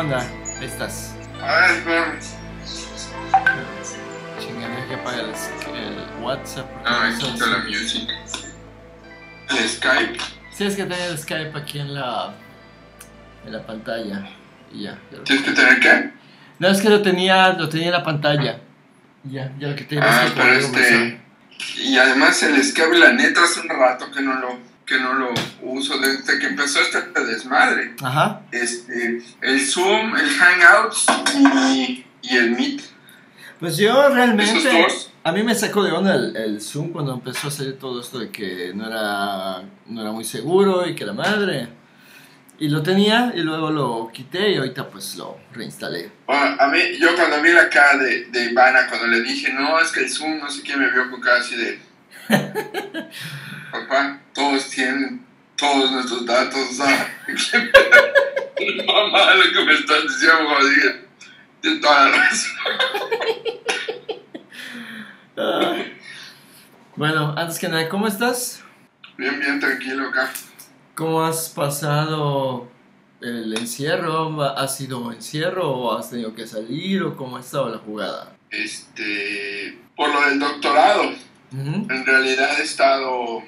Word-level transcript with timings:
onda? 0.00 0.20
Ahí 0.58 0.64
estás. 0.66 1.14
A 1.42 1.56
ver, 1.60 1.70
espérame. 1.70 2.18
Chingada, 4.40 4.86
que 4.88 4.94
apaga 4.94 5.20
el, 5.20 5.26
el 5.28 6.22
WhatsApp. 6.22 6.66
Ah, 6.84 7.10
no 7.10 7.16
quito 7.18 7.44
sé 7.44 7.50
la 7.50 7.62
si- 7.62 7.68
music. 7.68 8.10
El 9.50 9.68
Skype. 9.68 10.18
Sí, 10.52 10.64
es 10.64 10.76
que 10.76 10.84
tenía 10.84 11.06
el 11.06 11.18
Skype 11.18 11.56
aquí 11.58 11.78
en 11.78 11.94
la, 11.94 12.32
en 13.44 13.52
la 13.52 13.64
pantalla. 13.66 14.28
Y 14.72 14.82
ya. 14.84 14.98
ya 15.12 15.22
¿Tienes 15.24 15.44
que 15.44 15.52
tener 15.52 15.80
qué? 15.80 16.10
No, 16.58 16.68
es 16.68 16.80
que 16.80 16.88
lo 16.88 17.02
tenía, 17.02 17.52
lo 17.52 17.68
tenía 17.68 17.86
en 17.86 17.92
la 17.92 18.02
pantalla. 18.02 18.58
Ya, 19.24 19.52
ya 19.58 19.68
lo 19.68 19.76
que 19.76 19.84
tenía 19.84 20.04
Ah, 20.06 20.24
es 20.26 20.32
que 20.32 20.40
pero 20.40 20.52
este. 20.54 21.20
Y 21.78 21.96
además 21.98 22.42
el 22.42 22.62
Skype, 22.62 22.98
la 22.98 23.12
neta, 23.12 23.42
hace 23.44 23.60
un 23.60 23.68
rato 23.68 24.10
que 24.10 24.20
no 24.22 24.34
lo, 24.34 24.58
que 24.86 25.00
no 25.00 25.14
lo 25.14 25.30
uso 25.62 25.98
desde 25.98 26.38
que 26.38 26.46
empezó 26.46 26.80
este 26.80 27.02
desmadre. 27.24 27.94
Ajá. 28.00 28.42
Este, 28.52 29.20
el 29.40 29.60
Zoom, 29.60 30.16
el 30.16 30.28
Hangouts 30.30 31.06
y, 31.34 32.04
y 32.22 32.36
el 32.36 32.50
Meet. 32.52 32.82
Pues 33.58 33.76
yo 33.76 34.08
realmente. 34.08 34.86
A 35.24 35.32
mí 35.32 35.42
me 35.42 35.56
sacó 35.56 35.82
de 35.82 35.90
onda 35.90 36.14
el, 36.14 36.36
el 36.36 36.60
Zoom 36.60 36.92
cuando 36.92 37.12
empezó 37.14 37.48
a 37.48 37.50
salir 37.50 37.78
todo 37.80 38.00
esto 38.00 38.20
de 38.20 38.30
que 38.30 38.72
no 38.74 38.86
era, 38.86 39.62
no 39.86 40.00
era 40.00 40.12
muy 40.12 40.24
seguro 40.24 40.86
y 40.86 40.94
que 40.94 41.04
la 41.04 41.14
madre. 41.14 41.68
Y 42.58 42.68
lo 42.68 42.82
tenía 42.82 43.32
y 43.34 43.40
luego 43.40 43.70
lo 43.70 44.10
quité 44.12 44.52
y 44.52 44.56
ahorita 44.56 44.88
pues 44.88 45.16
lo 45.16 45.36
reinstalé. 45.52 46.10
Bueno, 46.26 46.56
a 46.58 46.68
mí, 46.68 46.78
yo 46.98 47.14
cuando 47.14 47.42
vi 47.42 47.50
la 47.50 47.68
cara 47.68 47.98
de, 47.98 48.26
de 48.26 48.44
Ivana, 48.44 48.86
cuando 48.88 49.08
le 49.08 49.20
dije, 49.20 49.52
no, 49.52 49.78
es 49.80 49.90
que 49.90 50.00
el 50.00 50.10
Zoom, 50.10 50.38
no 50.38 50.50
sé 50.50 50.62
qué, 50.62 50.76
me 50.76 50.90
vio 50.90 51.10
con 51.10 51.20
cara 51.20 51.40
así 51.40 51.56
de... 51.56 51.78
Papá, 53.70 54.20
todos 54.34 54.68
tienen 54.70 55.24
todos 55.56 55.90
nuestros 55.90 56.26
datos, 56.26 56.60
o 56.70 56.72
sea, 56.72 57.18
¿qué 57.26 58.82
Mamá, 58.86 59.34
lo 59.34 59.52
que 59.52 59.64
me 59.64 59.74
estás 59.74 60.02
diciendo, 60.02 60.68
dije, 60.68 61.06
tienes 61.60 61.80
toda 61.80 62.08
la 62.08 62.16
razón. 62.16 62.52
Bueno, 66.96 67.34
antes 67.36 67.58
que 67.58 67.68
nada, 67.68 67.90
¿cómo 67.90 68.06
estás? 68.06 68.62
Bien, 69.18 69.38
bien 69.38 69.60
tranquilo 69.60 70.08
acá. 70.08 70.32
¿Cómo 70.94 71.22
has 71.22 71.50
pasado 71.50 72.70
el 73.20 73.52
encierro? 73.52 74.42
¿Has 74.42 74.78
sido 74.78 75.12
encierro 75.12 75.70
o 75.70 75.98
has 75.98 76.08
tenido 76.08 76.34
que 76.34 76.46
salir 76.46 77.02
o 77.02 77.14
cómo 77.14 77.36
ha 77.36 77.40
estado 77.40 77.68
la 77.68 77.76
jugada? 77.76 78.34
Este, 78.48 79.78
por 79.94 80.08
lo 80.08 80.22
del 80.22 80.40
doctorado, 80.40 81.12
En 81.52 82.04
realidad 82.06 82.58
he 82.58 82.62
estado, 82.62 83.12
o 83.36 83.44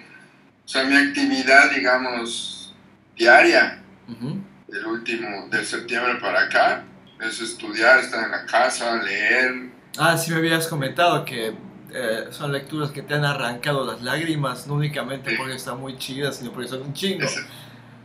sea, 0.65 0.85
mi 0.85 0.97
actividad, 0.97 1.71
digamos, 1.73 2.75
diaria, 3.17 3.83
Ujú. 4.09 4.41
del 4.69 4.87
último, 4.87 5.49
del 5.51 5.65
septiembre 5.67 6.15
para 6.21 6.43
acá, 6.43 6.85
es 7.21 7.41
estudiar, 7.41 7.99
estar 7.99 8.25
en 8.25 8.31
la 8.31 8.47
casa, 8.47 9.03
leer. 9.03 9.71
Ah, 9.99 10.17
sí 10.17 10.31
me 10.31 10.37
habías 10.39 10.69
comentado 10.69 11.25
que 11.25 11.55
eh, 11.93 12.27
son 12.31 12.53
lecturas 12.53 12.91
que 12.91 13.03
te 13.03 13.15
han 13.15 13.25
arrancado 13.25 13.85
las 13.85 14.03
lágrimas, 14.03 14.67
no 14.67 14.75
únicamente 14.75 15.31
Sí. 15.31 15.37
porque 15.37 15.55
están 15.55 15.81
muy 15.81 15.97
chidas, 15.99 16.37
sino 16.37 16.53
porque 16.53 16.69
son 16.69 16.83
un 16.83 16.93
chingo. 16.95 17.27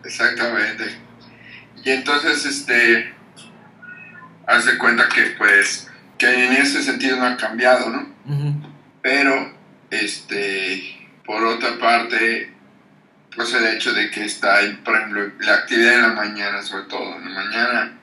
Exactamente. 0.04 0.86
Y 1.84 1.90
entonces, 1.92 2.46
este, 2.46 3.14
haz 4.48 4.66
de 4.66 4.78
cuenta 4.78 5.08
que 5.10 5.36
pues, 5.38 5.90
que 6.18 6.46
en 6.48 6.54
ese 6.54 6.82
sentido 6.82 7.18
no 7.18 7.26
ha 7.26 7.38
cambiado, 7.38 7.90
¿no? 7.90 8.08
Pero, 9.02 9.54
este, 10.02 11.10
por 11.26 11.44
otra 11.44 11.78
parte, 11.78 12.54
pues 13.36 13.54
el 13.54 13.66
hecho 13.68 13.94
de 13.94 14.10
que 14.12 14.26
está, 14.26 14.60
por 14.84 14.96
ejemplo, 14.96 15.32
la 15.40 15.56
actividad 15.56 15.96
en 15.96 16.02
la 16.02 16.14
mañana, 16.14 16.62
sobre 16.62 16.86
todo, 16.86 17.16
en 17.18 17.34
la 17.34 17.44
mañana, 17.44 18.00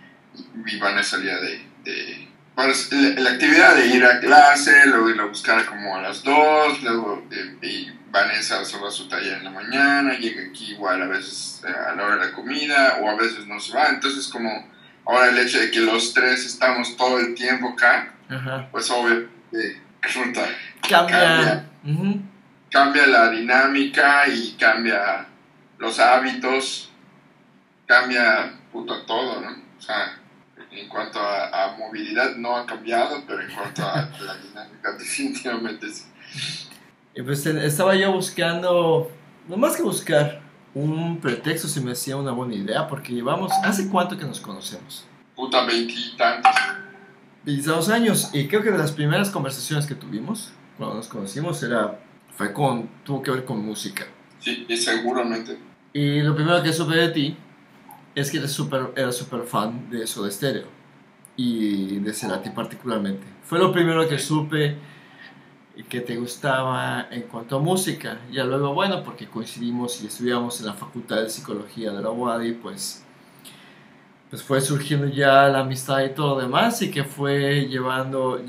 Ivana 0.67 1.03
salía 1.03 1.37
de, 1.39 1.65
de 1.85 2.29
pues, 2.55 2.93
la, 2.93 3.21
la 3.21 3.31
actividad 3.31 3.75
de 3.77 3.87
ir 3.87 4.05
a 4.05 4.21
clase, 4.21 4.87
luego 4.87 5.11
ir 5.11 5.21
a 5.21 5.25
buscar 5.25 5.65
como 5.67 5.97
a 5.97 6.03
las 6.03 6.23
2, 6.23 6.83
luego 6.83 7.27
eh, 7.31 7.57
y 7.63 7.91
Vanessa 8.11 8.65
solo 8.65 8.89
a 8.89 8.91
su 8.91 9.09
taller 9.09 9.39
en 9.39 9.45
la 9.45 9.51
mañana, 9.51 10.19
llega 10.19 10.43
aquí 10.43 10.73
igual 10.73 11.03
a 11.03 11.07
veces 11.07 11.63
eh, 11.67 11.71
a 11.71 11.95
la 11.95 12.05
hora 12.05 12.17
de 12.17 12.27
la 12.27 12.33
comida, 12.33 12.99
o 13.01 13.09
a 13.09 13.15
veces 13.17 13.47
no 13.47 13.61
se 13.61 13.75
va, 13.75 13.89
entonces 13.89 14.29
como 14.29 14.69
ahora 15.07 15.31
el 15.31 15.39
hecho 15.39 15.61
de 15.61 15.71
que 15.71 15.81
los 15.81 16.13
tres 16.13 16.45
estamos 16.45 16.97
todo 16.97 17.19
el 17.19 17.35
tiempo 17.35 17.71
acá, 17.71 18.13
Ajá. 18.29 18.69
pues 18.71 18.91
obvio, 18.91 19.29
eh, 19.53 19.81
puta, 20.13 20.47
Cambia. 20.89 21.67
Cambia. 22.71 23.07
La 23.07 23.31
dinámica 23.31 24.29
y 24.29 24.53
cambia 24.53 25.27
los 25.79 25.99
hábitos, 25.99 26.91
cambia 27.87 28.53
puto 28.73 29.03
todo, 29.03 29.41
¿no? 29.41 29.51
O 29.79 29.81
sea, 29.81 30.19
en 30.71 30.89
cuanto 30.89 31.19
a, 31.19 31.65
a 31.65 31.77
movilidad 31.77 32.37
no 32.37 32.57
ha 32.57 32.67
cambiado, 32.67 33.25
pero 33.27 33.43
en 33.43 33.51
cuanto 33.55 33.83
a 33.83 33.97
la 34.21 34.37
dinámica 34.37 34.93
definitivamente 34.99 35.89
sí. 35.89 36.05
Y 37.15 37.23
pues 37.23 37.45
estaba 37.45 37.95
yo 37.97 38.13
buscando, 38.13 39.11
no 39.49 39.57
más 39.57 39.77
que 39.77 39.83
buscar, 39.83 40.41
un 40.75 41.19
pretexto 41.21 41.67
se 41.67 41.81
me 41.81 41.93
hacía 41.93 42.17
una 42.17 42.31
buena 42.31 42.55
idea, 42.55 42.87
porque 42.87 43.13
llevamos, 43.13 43.53
¿hace 43.65 43.89
cuánto 43.89 44.17
que 44.17 44.25
nos 44.25 44.41
conocemos? 44.41 45.05
Puta 45.35 45.65
veintitantos. 45.65 46.53
22 47.45 47.89
años, 47.89 48.31
y 48.33 48.47
creo 48.47 48.63
que 48.63 48.71
de 48.71 48.79
las 48.79 48.93
primeras 48.93 49.31
conversaciones 49.31 49.87
que 49.87 49.95
tuvimos, 49.95 50.53
cuando 50.81 50.97
nos 50.97 51.09
conocimos, 51.09 51.63
era, 51.63 52.01
fue 52.35 52.55
con, 52.55 52.89
tuvo 53.05 53.21
que 53.21 53.31
ver 53.31 53.45
con 53.45 53.63
música. 53.63 54.07
Sí, 54.39 54.65
y 54.67 54.77
seguramente. 54.79 55.59
Y 55.93 56.23
lo 56.23 56.35
primero 56.35 56.63
que 56.63 56.73
supe 56.73 56.95
de 56.95 57.09
ti 57.11 57.37
es 58.15 58.31
que 58.31 58.39
eres 58.39 58.51
super, 58.51 58.91
eras 58.97 59.15
súper 59.15 59.43
fan 59.43 59.91
de 59.91 60.07
Soda 60.07 60.31
Stereo 60.31 60.69
y 61.37 61.99
de 61.99 62.15
Cerati 62.15 62.49
particularmente. 62.49 63.27
Fue 63.45 63.59
lo 63.59 63.71
primero 63.71 64.09
que 64.09 64.19
supe 64.19 64.79
que 65.87 66.01
te 66.01 66.17
gustaba 66.17 67.09
en 67.11 67.23
cuanto 67.25 67.57
a 67.57 67.59
música. 67.59 68.19
Ya 68.33 68.45
luego, 68.45 68.73
bueno, 68.73 69.05
porque 69.05 69.27
coincidimos 69.27 70.03
y 70.03 70.07
estudiamos 70.07 70.61
en 70.61 70.67
la 70.67 70.73
Facultad 70.73 71.21
de 71.21 71.29
Psicología 71.29 71.93
de 71.93 72.01
la 72.03 72.11
UADI, 72.11 72.53
pues, 72.53 73.05
pues 74.31 74.43
fue 74.43 74.63
surgiendo 74.63 75.09
ya 75.09 75.47
la 75.49 75.61
amistad 75.61 76.03
y 76.05 76.15
todo 76.15 76.37
lo 76.37 76.41
demás 76.41 76.81
y 76.81 76.91
que 76.91 77.05
fue 77.05 77.67
llevando, 77.69 78.41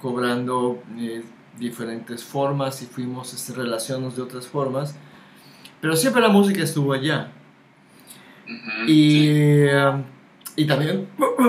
cobrando 0.00 0.80
eh, 0.96 1.24
diferentes 1.58 2.22
formas 2.24 2.82
y 2.82 2.86
fuimos 2.86 3.32
este, 3.34 3.52
relacionarnos 3.54 4.16
de 4.16 4.22
otras 4.22 4.46
formas. 4.46 4.94
Pero 5.80 5.96
siempre 5.96 6.22
la 6.22 6.28
música 6.28 6.62
estuvo 6.62 6.92
allá. 6.92 7.32
Ujú, 8.44 8.90
Y, 8.90 9.66
sí. 9.66 9.68
y 10.56 10.66
también, 10.66 11.08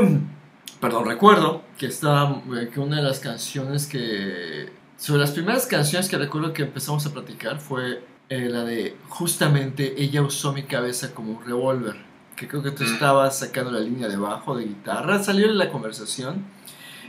perdón, 0.82 1.06
recuerdo 1.06 1.64
que, 1.78 1.88
estaba, 1.88 2.42
eh, 2.60 2.70
que 2.74 2.80
una 2.80 2.98
de 2.98 3.04
las 3.04 3.20
canciones 3.20 3.88
que... 3.88 4.72
Sobre 4.98 5.22
las 5.22 5.32
primeras 5.32 5.68
canciones 5.68 6.10
que 6.10 6.18
recuerdo 6.18 6.54
que 6.54 6.64
empezamos 6.64 7.06
a 7.06 7.14
platicar 7.14 7.60
fue 7.60 8.04
eh, 8.30 8.50
la 8.50 8.64
de 8.64 8.98
justamente 9.10 10.02
ella 10.02 10.24
usó 10.24 10.54
mi 10.54 10.64
cabeza 10.64 11.14
como 11.14 11.34
un 11.34 11.46
revólver. 11.46 11.96
Que 12.36 12.48
creo 12.48 12.64
que 12.64 12.72
tú 12.72 12.84
estabas 12.84 13.40
sacando 13.40 13.72
la 13.72 13.80
línea 13.80 14.08
de 14.08 14.18
bajo 14.18 14.56
de 14.56 14.66
guitarra. 14.66 15.22
Salió 15.22 15.48
en 15.48 15.58
la 15.58 15.70
conversación. 15.70 16.46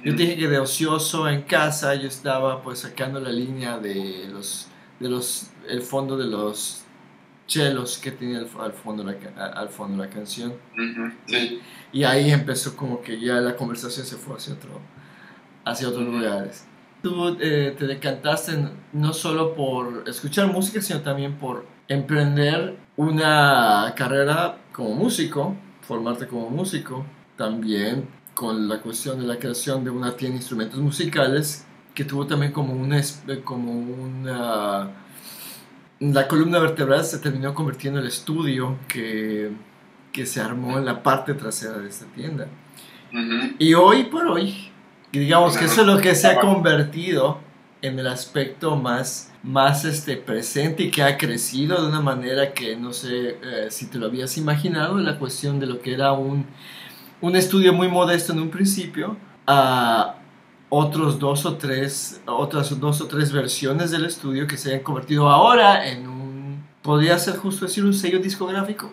Yo 0.04 0.14
te 0.14 0.22
dije 0.22 0.36
que 0.36 0.48
de 0.48 0.58
ocioso 0.58 1.28
en 1.28 1.42
casa 1.42 1.94
yo 1.94 2.08
estaba 2.08 2.62
pues 2.62 2.80
sacando 2.80 3.20
la 3.20 3.30
línea 3.30 3.78
de 3.78 4.28
los, 4.30 4.68
de 5.00 5.08
los, 5.08 5.50
el 5.68 5.82
fondo 5.82 6.16
de 6.16 6.26
los 6.26 6.84
chelos 7.46 7.98
que 7.98 8.12
tenía 8.12 8.38
al, 8.38 8.48
al 8.60 8.72
fondo 8.72 9.02
la, 9.02 9.16
al 9.46 9.68
fondo 9.68 10.02
la 10.02 10.08
canción. 10.08 10.54
Sí. 11.26 11.60
Y 11.92 12.04
ahí 12.04 12.30
empezó 12.30 12.76
como 12.76 13.00
que 13.00 13.18
ya 13.18 13.34
la 13.34 13.56
conversación 13.56 14.06
se 14.06 14.16
fue 14.16 14.36
hacia, 14.36 14.54
otro, 14.54 14.80
hacia 15.64 15.88
otros 15.88 16.04
lugares. 16.04 16.64
Tú 17.02 17.36
eh, 17.40 17.74
te 17.76 17.86
decantaste 17.86 18.52
no 18.92 19.12
solo 19.12 19.54
por 19.54 20.04
escuchar 20.06 20.48
música, 20.48 20.82
sino 20.82 21.00
también 21.00 21.38
por 21.38 21.66
emprender 21.88 22.76
una 22.96 23.94
carrera 23.96 24.58
como 24.72 24.94
músico, 24.94 25.56
formarte 25.80 26.26
como 26.26 26.50
músico, 26.50 27.06
también 27.36 28.08
con 28.38 28.68
la 28.68 28.78
cuestión 28.80 29.18
de 29.18 29.26
la 29.26 29.36
creación 29.36 29.82
de 29.82 29.90
una 29.90 30.12
tienda 30.16 30.34
de 30.34 30.42
instrumentos 30.42 30.78
musicales 30.78 31.66
que 31.92 32.04
tuvo 32.04 32.24
también 32.24 32.52
como 32.52 32.72
una, 32.72 32.96
es- 33.00 33.20
como 33.42 33.72
una 33.72 34.90
la 35.98 36.28
columna 36.28 36.60
vertebral 36.60 37.04
se 37.04 37.18
terminó 37.18 37.52
convirtiendo 37.52 37.98
en 37.98 38.04
el 38.04 38.12
estudio 38.12 38.76
que, 38.86 39.50
que 40.12 40.24
se 40.24 40.40
armó 40.40 40.78
en 40.78 40.84
la 40.84 41.02
parte 41.02 41.34
trasera 41.34 41.78
de 41.78 41.88
esta 41.88 42.06
tienda. 42.14 42.46
Ujú, 43.12 43.54
Y 43.58 43.74
hoy 43.74 44.04
por 44.04 44.24
hoy, 44.28 44.70
digamos 45.10 45.56
que 45.56 45.64
eso 45.64 45.80
es 45.80 45.86
lo 45.88 45.98
que 46.00 46.14
se 46.14 46.28
ha 46.28 46.38
convertido 46.38 47.40
en 47.82 47.98
el 47.98 48.06
aspecto 48.06 48.76
más, 48.76 49.32
más 49.42 49.84
este, 49.84 50.16
presente 50.16 50.84
y 50.84 50.90
que 50.92 51.02
ha 51.02 51.18
crecido 51.18 51.82
de 51.82 51.88
una 51.88 52.00
manera 52.00 52.52
que 52.52 52.76
no 52.76 52.92
sé 52.92 53.30
eh, 53.42 53.66
si 53.70 53.86
te 53.86 53.98
lo 53.98 54.06
habías 54.06 54.38
imaginado, 54.38 54.96
la 54.98 55.18
cuestión 55.18 55.58
de 55.58 55.66
lo 55.66 55.80
que 55.80 55.94
era 55.94 56.12
un, 56.12 56.46
un 57.20 57.36
estudio 57.36 57.72
muy 57.72 57.88
modesto 57.88 58.32
en 58.32 58.40
un 58.40 58.50
principio, 58.50 59.16
a 59.46 60.16
otros 60.68 61.18
dos 61.18 61.46
o 61.46 61.56
tres, 61.56 62.20
otras 62.26 62.78
dos 62.78 63.00
o 63.00 63.06
tres 63.06 63.32
versiones 63.32 63.90
del 63.90 64.04
estudio 64.04 64.46
que 64.46 64.56
se 64.56 64.70
hayan 64.70 64.82
convertido 64.82 65.28
ahora 65.28 65.88
en 65.88 66.06
un, 66.06 66.64
podría 66.82 67.18
ser 67.18 67.36
justo 67.36 67.66
decir 67.66 67.84
un 67.84 67.94
sello 67.94 68.18
discográfico. 68.18 68.92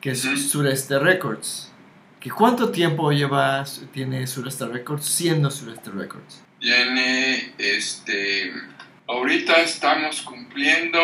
que 0.00 0.10
es. 0.10 0.22
Sureste 0.50 0.98
Records. 0.98 1.72
¿Que 2.20 2.30
¿Cuánto 2.30 2.70
tiempo 2.70 3.12
lleva, 3.12 3.64
tiene 3.92 4.26
Sureste 4.26 4.66
Records 4.66 5.04
siendo 5.04 5.50
Sureste 5.50 5.90
Records? 5.90 6.42
Tiene, 6.60 7.54
este, 7.58 8.52
ahorita 9.06 9.60
estamos 9.62 10.22
cumpliendo 10.22 10.98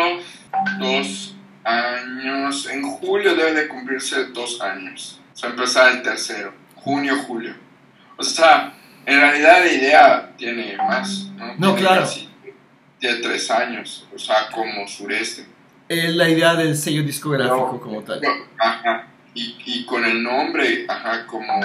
dos 0.81 1.37
años, 1.63 2.69
en 2.69 2.83
julio 2.83 3.35
debe 3.35 3.55
de 3.55 3.69
cumplirse 3.69 4.27
dos 4.27 4.61
años, 4.61 5.21
o 5.35 5.37
sea, 5.37 5.51
empezar 5.51 5.93
el 5.93 6.03
tercero, 6.03 6.55
junio, 6.77 7.17
julio. 7.27 7.55
O 8.17 8.23
sea, 8.23 8.73
en 9.05 9.21
realidad 9.21 9.65
la 9.65 9.73
idea 9.73 10.33
tiene 10.37 10.77
más, 10.77 11.31
¿no? 11.37 11.47
No, 11.59 11.75
Tiene 11.75 11.81
claro. 11.81 12.01
casi- 12.03 12.29
tiene 13.01 13.17
tres 13.17 13.51
años, 13.51 14.09
o 14.15 14.19
sea, 14.19 14.49
como 14.51 14.87
sureste. 14.89 15.45
Es 15.89 16.15
la 16.15 16.29
idea 16.29 16.55
del 16.55 16.75
sello 16.77 17.03
discográfico 17.03 17.73
No, 17.75 17.81
como 17.81 18.03
tal. 18.03 18.23
No, 18.23 18.31
Ajá. 18.59 19.09
Y, 19.35 19.57
y 19.67 19.85
con 19.85 20.05
el 20.05 20.23
nombre, 20.23 20.87
ajá, 20.89 21.27
como, 21.27 21.61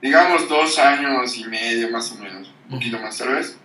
digamos, 0.00 0.48
dos 0.48 0.78
años 0.78 1.36
y 1.36 1.44
medio 1.44 1.90
más 1.90 2.12
o 2.12 2.16
menos, 2.16 2.50
un 2.68 2.76
poquito 2.76 2.98
más 3.00 3.18
tal 3.18 3.34
vez, 3.34 3.58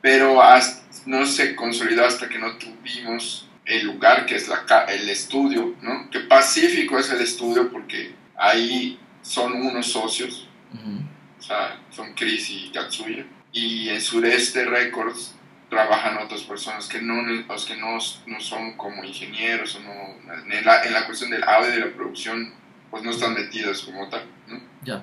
pero 0.00 0.40
hasta- 0.42 0.84
no 1.06 1.24
se 1.26 1.56
consolidó 1.56 2.04
hasta 2.06 2.28
que 2.28 2.38
no 2.38 2.56
tuvimos 2.56 3.48
el 3.64 3.86
lugar 3.86 4.26
que 4.26 4.36
es 4.36 4.46
la, 4.48 4.84
el 4.88 5.08
estudio, 5.08 5.74
¿no? 5.82 6.08
Que 6.10 6.20
Pacífico 6.20 6.98
es 6.98 7.10
el 7.10 7.20
estudio 7.22 7.70
porque 7.72 8.14
ahí 8.38 8.98
son 9.22 9.52
unos 9.54 9.86
socios, 9.90 10.48
Ujú. 10.74 11.00
o 11.38 11.42
sea, 11.42 11.80
son 11.90 12.14
Chris 12.14 12.50
y 12.50 12.70
Katsuya, 12.70 13.24
y 13.52 13.88
en 13.88 14.00
Sureste 14.00 14.64
Records 14.64 15.34
trabajan 15.70 16.18
otras 16.18 16.42
personas 16.42 16.86
que 16.88 17.00
no, 17.02 17.22
los 17.22 17.64
que 17.64 17.76
no, 17.76 17.98
no 18.26 18.40
son 18.40 18.76
como 18.76 19.02
ingenieros 19.04 19.74
o 19.76 19.80
no, 19.80 20.52
en 20.52 20.64
la, 20.64 20.84
en 20.84 20.92
la 20.92 21.06
cuestión 21.06 21.30
del 21.30 21.42
audio 21.42 21.70
y 21.70 21.72
de 21.72 21.86
la 21.86 21.92
producción, 21.96 22.52
pues 22.90 23.02
no 23.02 23.10
están 23.10 23.34
metidos 23.34 23.82
como 23.82 24.08
tal, 24.08 24.22
¿no? 24.46 24.60
Ya. 24.84 25.02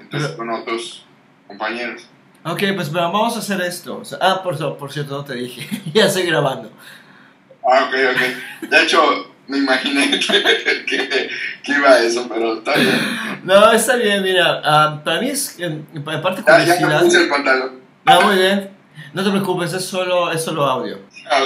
Entonces 0.00 0.30
Pero- 0.30 0.36
son 0.36 0.50
otros 0.50 1.04
compañeros. 1.48 2.06
Ok, 2.46 2.62
pues 2.76 2.92
vamos 2.92 3.34
a 3.36 3.38
hacer 3.38 3.60
esto. 3.62 3.98
O 4.00 4.04
sea, 4.04 4.18
ah, 4.20 4.42
por, 4.42 4.56
por 4.76 4.92
cierto, 4.92 5.16
no 5.16 5.24
te 5.24 5.34
dije. 5.34 5.66
ya 5.94 6.04
estoy 6.04 6.24
grabando. 6.26 6.70
Ah, 7.66 7.88
ok, 7.88 7.94
ok. 8.12 8.68
De 8.68 8.82
hecho, 8.82 9.33
me 9.46 9.58
imaginé 9.58 10.10
que, 10.20 10.84
que, 10.86 11.28
que 11.62 11.72
iba 11.72 11.90
a 11.90 11.98
eso, 12.02 12.26
pero 12.28 12.58
está 12.58 12.74
bien. 12.76 12.98
No, 13.44 13.72
está 13.72 13.96
bien, 13.96 14.22
mira. 14.22 14.60
ah, 14.64 15.00
para 15.04 15.20
mí 15.20 15.28
es, 15.28 15.58
en, 15.58 15.86
en 15.94 16.02
parte 16.04 16.42
Ya, 16.46 16.64
ya 16.64 16.78
curiosidad. 16.78 17.00
puse 17.02 17.22
el 17.22 17.28
pantalón. 17.28 17.72
Ah, 18.06 18.20
muy 18.24 18.36
bien. 18.36 18.70
No 19.12 19.22
te 19.24 19.30
preocupes, 19.30 19.72
es 19.72 19.84
solo, 19.84 20.30
es 20.32 20.42
solo 20.44 20.64
audio. 20.64 20.98
Ah. 21.30 21.40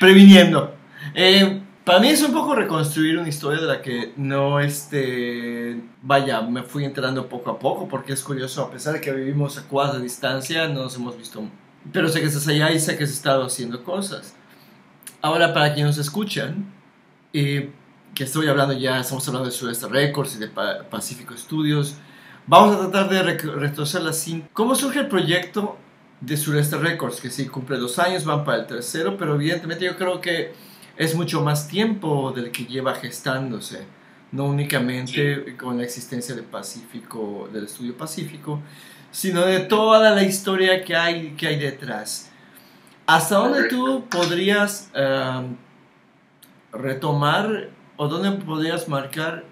Previniendo. 0.00 0.74
Eh, 1.14 1.62
para 1.84 2.00
mí 2.00 2.08
es 2.08 2.22
un 2.22 2.32
poco 2.32 2.54
reconstruir 2.54 3.16
una 3.18 3.28
historia 3.28 3.60
de 3.60 3.66
la 3.66 3.80
que 3.80 4.12
no, 4.16 4.58
este, 4.60 5.80
vaya, 6.02 6.40
me 6.42 6.62
fui 6.62 6.84
enterando 6.84 7.28
poco 7.28 7.50
a 7.50 7.58
poco, 7.58 7.86
porque 7.88 8.12
es 8.12 8.22
curioso, 8.22 8.62
a 8.62 8.70
pesar 8.70 8.94
de 8.94 9.00
que 9.00 9.12
vivimos 9.12 9.56
a 9.58 9.62
cuadra 9.68 9.94
de 9.98 10.02
distancia, 10.02 10.66
no 10.68 10.82
nos 10.82 10.96
hemos 10.96 11.16
visto, 11.16 11.42
pero 11.92 12.08
sé 12.08 12.20
que 12.20 12.26
estás 12.26 12.48
allá 12.48 12.72
y 12.72 12.80
sé 12.80 12.96
que 12.98 13.04
has 13.04 13.10
estado 13.10 13.44
haciendo 13.44 13.84
cosas. 13.84 14.34
Ahora, 15.26 15.52
para 15.52 15.74
quienes 15.74 15.96
nos 15.96 16.06
escuchan, 16.06 16.72
eh, 17.32 17.70
que 18.14 18.22
estoy 18.22 18.46
hablando 18.46 18.74
ya, 18.74 19.00
estamos 19.00 19.26
hablando 19.26 19.48
de 19.48 19.52
Sudeste 19.56 19.88
Records 19.88 20.36
y 20.36 20.38
de 20.38 20.46
Pa- 20.46 20.84
Pacífico 20.88 21.36
Studios, 21.36 21.96
vamos 22.46 22.76
a 22.76 22.78
tratar 22.88 23.08
de 23.08 23.24
rec- 23.24 23.54
retroceder 23.56 24.04
la 24.06 24.12
cinta. 24.12 24.46
¿Cómo 24.52 24.76
surge 24.76 25.00
el 25.00 25.08
proyecto 25.08 25.78
de 26.20 26.36
Sureste 26.36 26.76
Records? 26.78 27.20
Que 27.20 27.30
sí, 27.30 27.46
cumple 27.48 27.76
dos 27.76 27.98
años, 27.98 28.24
van 28.24 28.44
para 28.44 28.58
el 28.58 28.66
tercero, 28.68 29.16
pero 29.16 29.34
evidentemente 29.34 29.84
yo 29.84 29.96
creo 29.96 30.20
que 30.20 30.52
es 30.96 31.16
mucho 31.16 31.42
más 31.42 31.66
tiempo 31.66 32.30
del 32.30 32.52
que 32.52 32.64
lleva 32.66 32.94
gestándose, 32.94 33.82
no 34.30 34.44
únicamente 34.44 35.56
con 35.56 35.76
la 35.78 35.82
existencia 35.82 36.36
de 36.36 36.42
Pacífico, 36.44 37.48
del 37.52 37.64
estudio 37.64 37.96
Pacífico, 37.96 38.60
sino 39.10 39.40
de 39.40 39.58
toda 39.58 40.14
la 40.14 40.22
historia 40.22 40.84
que 40.84 40.94
hay, 40.94 41.30
que 41.36 41.48
hay 41.48 41.58
detrás. 41.58 42.25
¿Hasta 43.06 43.36
dónde 43.36 43.64
tú 43.64 44.04
podrías 44.10 44.90
eh, 44.94 45.42
retomar 46.72 47.70
o 47.96 48.08
dónde 48.08 48.44
podrías 48.44 48.88
marcar 48.88 49.44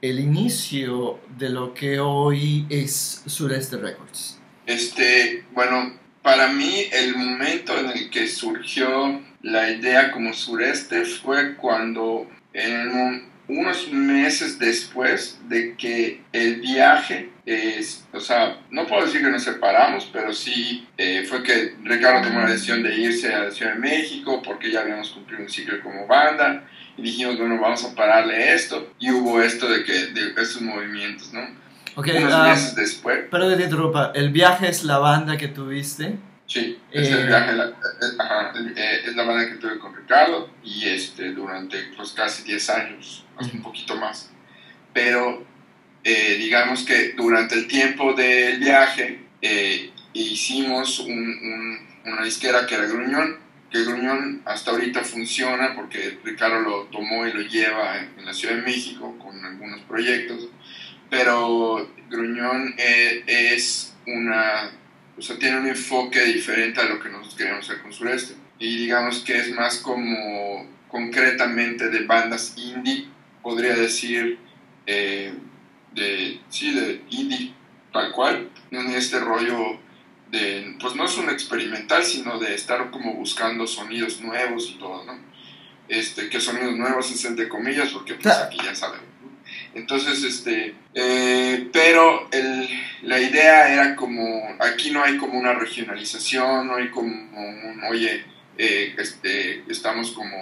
el 0.00 0.20
inicio 0.20 1.18
de 1.36 1.50
lo 1.50 1.74
que 1.74 1.98
hoy 2.00 2.66
es 2.70 3.22
Sureste 3.26 3.76
Records? 3.76 4.40
Este, 4.66 5.44
bueno, 5.52 5.94
para 6.22 6.48
mí 6.48 6.84
el 6.92 7.16
momento 7.16 7.76
en 7.78 7.90
el 7.90 8.10
que 8.10 8.28
surgió 8.28 9.20
la 9.42 9.70
idea 9.70 10.10
como 10.12 10.32
sureste 10.32 11.04
fue 11.04 11.56
cuando 11.56 12.26
en 12.52 12.88
un- 12.90 13.35
unos 13.48 13.90
meses 13.92 14.58
después 14.58 15.38
de 15.48 15.76
que 15.76 16.22
el 16.32 16.60
viaje, 16.60 17.30
es, 17.44 18.04
o 18.12 18.18
sea, 18.18 18.58
no 18.70 18.86
puedo 18.86 19.06
decir 19.06 19.20
que 19.22 19.30
nos 19.30 19.44
separamos, 19.44 20.10
pero 20.12 20.32
sí 20.32 20.86
eh, 20.96 21.24
fue 21.28 21.42
que 21.44 21.76
Ricardo 21.84 22.26
tomó 22.26 22.40
la 22.40 22.50
decisión 22.50 22.82
de 22.82 22.96
irse 22.96 23.32
a 23.32 23.44
la 23.44 23.50
Ciudad 23.52 23.74
de 23.74 23.78
México 23.78 24.42
porque 24.44 24.70
ya 24.70 24.80
habíamos 24.80 25.10
cumplido 25.10 25.42
un 25.42 25.48
ciclo 25.48 25.80
como 25.80 26.06
banda 26.08 26.64
y 26.96 27.02
dijimos, 27.02 27.38
bueno, 27.38 27.60
vamos 27.60 27.84
a 27.84 27.94
pararle 27.94 28.52
esto 28.52 28.92
y 28.98 29.10
hubo 29.12 29.40
esto 29.40 29.68
de 29.68 29.84
que 29.84 29.92
de 29.92 30.32
esos 30.40 30.60
movimientos, 30.62 31.32
¿no? 31.32 31.40
Ok, 31.94 32.08
unos 32.18 32.32
ah, 32.32 32.48
meses 32.48 32.74
después. 32.74 33.20
pero 33.30 33.56
te 33.56 33.62
interrumpa, 33.62 34.12
¿el 34.14 34.30
viaje 34.30 34.68
es 34.68 34.82
la 34.82 34.98
banda 34.98 35.36
que 35.36 35.48
tuviste? 35.48 36.16
Sí, 36.46 36.78
es 36.92 37.08
Eh, 37.08 37.12
el 37.20 37.26
viaje, 37.26 37.52
la- 37.54 37.64
eh, 37.66 38.14
ajá, 38.18 38.52
eh, 38.76 39.02
es 39.04 39.16
la 39.16 39.24
banda 39.24 39.48
que 39.48 39.56
tuve 39.56 39.78
con 39.78 39.94
Ricardo 39.96 40.50
y 40.62 40.84
este, 40.88 41.32
durante 41.32 41.76
pues, 41.96 42.12
casi 42.12 42.44
10 42.44 42.70
años, 42.70 43.24
hasta 43.36 43.56
un 43.56 43.62
poquito 43.62 43.96
más. 43.96 44.30
Pero 44.94 45.44
eh, 46.04 46.36
digamos 46.38 46.84
que 46.84 47.14
durante 47.14 47.56
el 47.56 47.66
tiempo 47.66 48.12
del 48.14 48.60
viaje 48.60 49.24
eh, 49.42 49.90
hicimos 50.12 51.00
un- 51.00 51.10
un- 51.10 51.86
una 52.12 52.22
disquera 52.22 52.64
que 52.66 52.76
era 52.76 52.84
Gruñón, 52.86 53.38
que 53.70 53.82
Gruñón 53.82 54.40
hasta 54.44 54.70
ahorita 54.70 55.02
funciona 55.02 55.74
porque 55.74 56.18
Ricardo 56.22 56.60
lo 56.60 56.84
tomó 56.84 57.26
y 57.26 57.32
lo 57.32 57.40
lleva 57.40 57.98
en, 57.98 58.12
en 58.20 58.24
la 58.24 58.32
Ciudad 58.32 58.54
de 58.54 58.62
México 58.62 59.18
con 59.18 59.44
algunos 59.44 59.80
proyectos, 59.80 60.48
pero 61.10 61.90
Gruñón 62.08 62.74
es 62.78 63.96
una 64.06 64.70
o 65.18 65.22
sea, 65.22 65.38
tiene 65.38 65.58
un 65.58 65.66
enfoque 65.66 66.22
diferente 66.24 66.80
a 66.80 66.84
lo 66.84 67.00
que 67.00 67.08
nosotros 67.08 67.36
queremos 67.36 67.64
hacer 67.64 67.82
con 67.82 67.92
Sureste. 67.92 68.34
Y 68.58 68.76
digamos 68.76 69.20
que 69.20 69.36
es 69.36 69.52
más 69.52 69.78
como 69.78 70.66
concretamente 70.88 71.88
de 71.88 72.04
bandas 72.04 72.54
indie, 72.56 73.08
podría 73.42 73.74
decir, 73.74 74.38
eh, 74.86 75.32
de, 75.92 76.40
sí, 76.48 76.74
de 76.74 77.02
indie, 77.10 77.54
tal 77.92 78.12
cual, 78.12 78.50
en 78.70 78.90
este 78.90 79.18
rollo 79.20 79.78
de, 80.30 80.76
pues 80.80 80.94
no 80.94 81.06
es 81.06 81.16
un 81.16 81.30
experimental, 81.30 82.04
sino 82.04 82.38
de 82.38 82.54
estar 82.54 82.90
como 82.90 83.14
buscando 83.14 83.66
sonidos 83.66 84.20
nuevos 84.20 84.70
y 84.70 84.78
todo, 84.78 85.04
¿no? 85.04 85.18
Este, 85.88 86.28
que 86.28 86.40
sonidos 86.40 86.76
nuevos 86.76 87.10
es 87.10 87.24
entre 87.24 87.48
comillas, 87.48 87.90
porque 87.90 88.14
pues 88.14 88.34
aquí 88.36 88.58
ya 88.62 88.74
saben. 88.74 89.00
Entonces, 89.76 90.24
este, 90.24 90.74
eh, 90.94 91.68
pero 91.70 92.28
el, 92.32 92.66
la 93.02 93.20
idea 93.20 93.70
era 93.70 93.94
como, 93.94 94.56
aquí 94.58 94.90
no 94.90 95.04
hay 95.04 95.18
como 95.18 95.38
una 95.38 95.52
regionalización, 95.52 96.66
no 96.66 96.76
hay 96.76 96.88
como 96.88 97.08
un, 97.08 97.84
oye, 97.90 98.24
eh, 98.56 98.94
este, 98.96 99.62
estamos 99.68 100.12
como, 100.12 100.34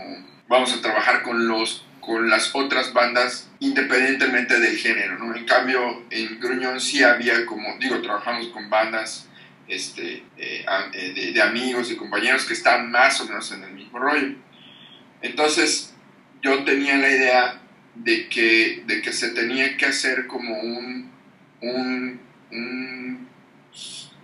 vamos 0.47 0.73
a 0.73 0.81
trabajar 0.81 1.23
con 1.23 1.49
los 1.49 1.85
con 1.99 2.29
las 2.29 2.55
otras 2.55 2.93
bandas 2.93 3.51
independientemente 3.61 4.61
del 4.61 4.77
género, 4.77 5.19
¿no? 5.19 5.35
En 5.35 5.47
cambio, 5.47 6.05
en 6.11 6.39
Gruñón 6.39 6.79
sí 6.79 7.03
había 7.03 7.47
como, 7.47 7.77
digo, 7.79 8.01
trabajamos 8.03 8.49
con 8.49 8.69
bandas 8.69 9.29
este, 9.67 10.23
eh, 10.37 10.65
eh, 10.93 11.13
de, 11.15 11.33
de 11.33 11.43
amigos 11.43 11.91
y 11.91 11.97
compañeros 11.97 12.45
que 12.45 12.53
están 12.53 12.91
más 12.91 13.21
o 13.21 13.25
menos 13.25 13.51
en 13.53 13.65
el 13.65 13.73
mismo 13.73 13.99
rollo. 13.99 14.37
Entonces, 15.23 15.95
yo 16.43 16.63
tenía 16.65 16.97
la 16.99 17.09
idea 17.09 17.64
de 17.95 18.29
que, 18.29 18.83
de 18.87 19.03
que 19.03 19.13
se 19.13 19.31
tenía 19.31 19.77
que 19.77 19.87
hacer 19.87 20.27
como 20.27 20.59
un, 20.61 21.11
un, 21.63 22.21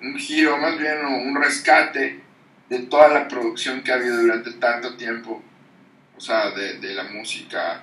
un, 0.03 0.19
giro, 0.19 0.59
más 0.59 0.79
bien, 0.79 1.05
un 1.05 1.37
rescate 1.37 2.21
de 2.69 2.79
toda 2.81 3.09
la 3.09 3.29
producción 3.29 3.83
que 3.83 3.93
ha 3.93 3.97
habido 3.97 4.21
durante 4.21 4.53
tanto 4.53 4.97
tiempo, 4.97 5.43
o 6.17 6.21
sea, 6.21 6.51
de, 6.51 6.79
de 6.79 6.95
la 6.95 7.05
música 7.05 7.83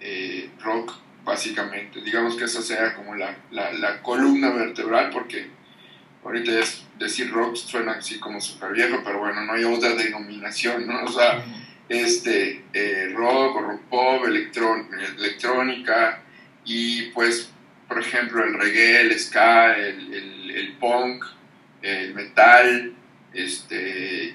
eh, 0.00 0.50
rock, 0.60 0.92
básicamente. 1.24 2.00
Digamos 2.02 2.36
que 2.36 2.44
esa 2.44 2.62
sea 2.62 2.94
como 2.94 3.14
la, 3.14 3.36
la, 3.50 4.02
columna 4.02 4.50
vertebral, 4.50 5.10
porque 5.10 5.48
ahorita 6.24 6.52
decir 6.98 7.30
rock 7.30 7.56
suena 7.56 7.92
así 7.92 8.18
como 8.18 8.40
súper 8.40 8.72
viejo, 8.72 9.00
pero 9.04 9.18
bueno, 9.20 9.42
no 9.44 9.52
hay 9.52 9.64
otra 9.64 9.94
denominación, 9.94 10.86
¿no? 10.86 11.04
O 11.04 11.12
sea, 11.12 11.44
este, 11.88 12.64
eh, 12.72 13.12
rock, 13.14 13.60
rock 13.60 13.80
pop, 13.90 14.24
electrón- 14.26 14.88
electrónica 15.18 16.22
y 16.64 17.02
pues, 17.10 17.50
por 17.88 17.98
ejemplo, 18.00 18.44
el 18.44 18.54
reggae, 18.54 19.00
el 19.02 19.18
ska, 19.18 19.76
el, 19.76 20.76
punk, 20.80 21.24
el 21.82 22.14
metal, 22.14 22.94
este, 23.34 24.34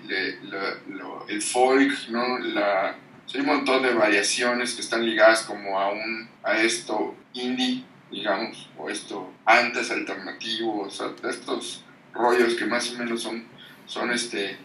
el 1.27 1.41
folk, 1.41 2.09
¿no? 2.09 2.37
La, 2.39 2.95
hay 3.33 3.41
un 3.41 3.45
montón 3.45 3.83
de 3.83 3.93
variaciones 3.93 4.73
que 4.73 4.81
están 4.81 5.05
ligadas 5.05 5.41
como 5.43 5.79
a, 5.79 5.91
un, 5.91 6.29
a 6.43 6.57
esto 6.59 7.15
indie, 7.33 7.83
digamos, 8.11 8.69
o 8.77 8.89
esto 8.89 9.33
antes 9.45 9.91
alternativo, 9.91 10.81
o 10.83 10.89
sea, 10.89 11.11
estos 11.29 11.83
rollos 12.13 12.55
que 12.55 12.65
más 12.65 12.89
o 12.91 12.97
menos 12.97 13.21
son, 13.21 13.43
son 13.85 14.11
este, 14.11 14.57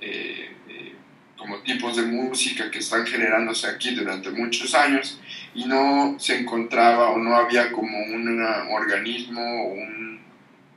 eh, 0.00 0.56
eh, 0.68 0.94
como 1.38 1.58
tipos 1.58 1.96
de 1.96 2.02
música 2.02 2.70
que 2.70 2.80
están 2.80 3.06
generándose 3.06 3.68
aquí 3.68 3.94
durante 3.94 4.30
muchos 4.30 4.74
años 4.74 5.20
y 5.54 5.64
no 5.64 6.16
se 6.18 6.40
encontraba 6.40 7.10
o 7.10 7.18
no 7.18 7.36
había 7.36 7.70
como 7.72 7.96
un 7.96 8.42
organismo 8.72 9.40
o 9.40 9.72
un 9.72 10.20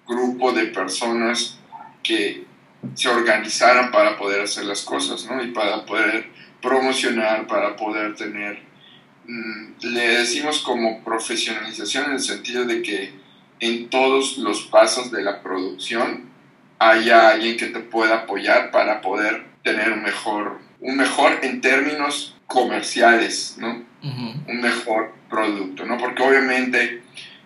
grupo 0.08 0.54
de 0.54 0.68
personas 0.68 1.58
que 2.04 2.46
se 2.94 3.10
organizaran 3.10 3.92
para 3.92 4.18
poder 4.18 4.42
hacer 4.42 4.66
las 4.66 4.84
cosas, 4.84 5.26
¿no? 5.26 5.44
Y 5.44 5.48
para 5.48 5.86
poder 5.86 6.28
promocionar, 6.62 7.48
para 7.48 7.76
poder 7.76 8.16
tener, 8.16 8.62
mm, 9.26 9.74
le 9.82 10.08
decimos 10.20 10.62
como 10.62 11.04
profesionalización 11.04 12.06
en 12.06 12.12
el 12.14 12.20
sentido 12.20 12.66
de 12.66 12.82
que 12.82 13.14
en 13.60 13.90
todos 13.90 14.38
los 14.38 14.64
pasos 14.64 15.12
de 15.12 15.24
la 15.24 15.42
producción 15.42 16.30
haya 16.80 17.30
alguien 17.30 17.58
que 17.58 17.68
te 17.68 17.80
pueda 17.80 18.20
apoyar 18.20 18.72
para 18.72 19.02
poder 19.02 19.51
tener 19.64 19.92
un 19.92 20.02
mejor, 20.02 20.60
un 20.80 20.98
mejor 20.98 21.40
en 21.44 21.62
términos 21.62 22.36
comerciales, 22.48 23.56
¿no? 23.58 23.86
Un 24.02 24.62
mejor 24.62 25.14
producto, 25.30 25.86
¿no? 25.86 25.98
Porque 25.98 26.24
obviamente 26.24 27.04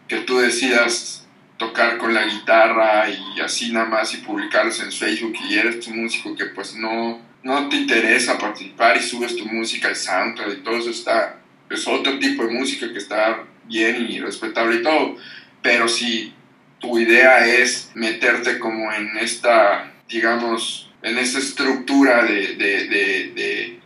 que 0.08 0.18
tú 0.20 0.38
decidas 0.40 1.28
tocar 1.58 1.98
con 1.98 2.14
la 2.14 2.26
guitarra 2.26 3.10
y 3.10 3.40
así 3.40 3.72
nada 3.72 3.86
más 3.86 4.14
y 4.14 4.18
publicarlos 4.18 4.80
en 4.82 4.92
Facebook 4.92 5.36
y 5.48 5.56
eres 5.56 5.88
un 5.88 6.04
músico 6.04 6.36
que 6.36 6.46
pues 6.48 6.76
no, 6.76 7.20
no 7.44 7.70
te 7.70 7.78
interesa 7.78 8.38
participar 8.38 8.98
y 8.98 9.02
subes 9.02 9.36
tu 9.38 9.46
música 9.46 9.88
al 9.88 9.96
SoundCloud 9.96 10.54
y 10.54 10.62
todo 10.64 10.78
eso 10.78 10.90
está, 10.90 11.40
es 11.70 11.88
otro 11.88 12.20
tipo 12.20 12.46
de 12.46 12.54
música 12.54 12.92
que 12.92 12.98
está 12.98 13.44
bien 13.66 14.06
y 14.10 14.20
respetable 14.20 14.78
y 14.78 14.84
todo, 14.84 15.16
pero 15.62 15.88
si 15.88 16.34
tu 16.80 17.00
idea 17.00 17.46
es 17.46 17.92
meterte 17.96 18.60
como 18.60 18.92
en 18.92 19.18
esta, 19.18 19.94
digamos, 20.08 20.92
en 21.06 21.20
esta 21.20 21.38
estructura 21.38 22.24
de, 22.24 22.56
de, 22.56 22.88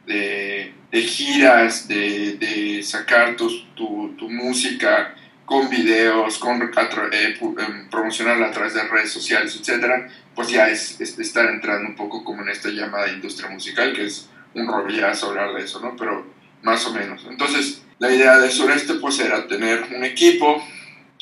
de, 0.08 0.74
de, 0.90 1.02
giras, 1.02 1.86
de, 1.88 2.82
sacar 2.82 3.36
tu, 3.36 3.50
tu, 3.76 4.16
tu 4.18 4.30
música 4.30 5.14
con 5.44 5.70
videos, 5.70 6.38
con 6.38 6.62
eh, 6.62 7.38
em, 7.42 7.90
promocionarla 7.90 8.48
a 8.48 8.52
través 8.52 8.74
de 8.74 8.84
redes 8.84 9.12
sociales, 9.12 9.54
etcétera, 9.60 10.08
pues 10.34 10.50
ya 10.50 10.70
es, 10.70 11.02
estar 11.02 11.50
entrando 11.50 11.90
un 11.90 11.96
poco 11.98 12.24
como 12.24 12.42
en 12.42 12.50
esta 12.50 12.70
llamada 12.70 13.10
industria 13.10 13.50
musical, 13.50 13.92
que 13.92 14.06
es 14.06 14.30
un 14.54 14.68
rollazo 14.68 15.28
hablar 15.28 15.54
de 15.54 15.66
eso, 15.66 15.82
¿no? 15.82 15.98
Pero 15.98 16.26
más 16.62 16.86
o 16.86 16.94
menos. 16.94 17.26
Entonces, 17.30 17.82
la 18.00 18.12
idea 18.12 18.40
de 18.40 18.50
Sureste 18.50 18.94
pues 18.94 19.20
era 19.20 19.46
tener 19.46 19.84
un 19.94 20.06
equipo 20.06 20.64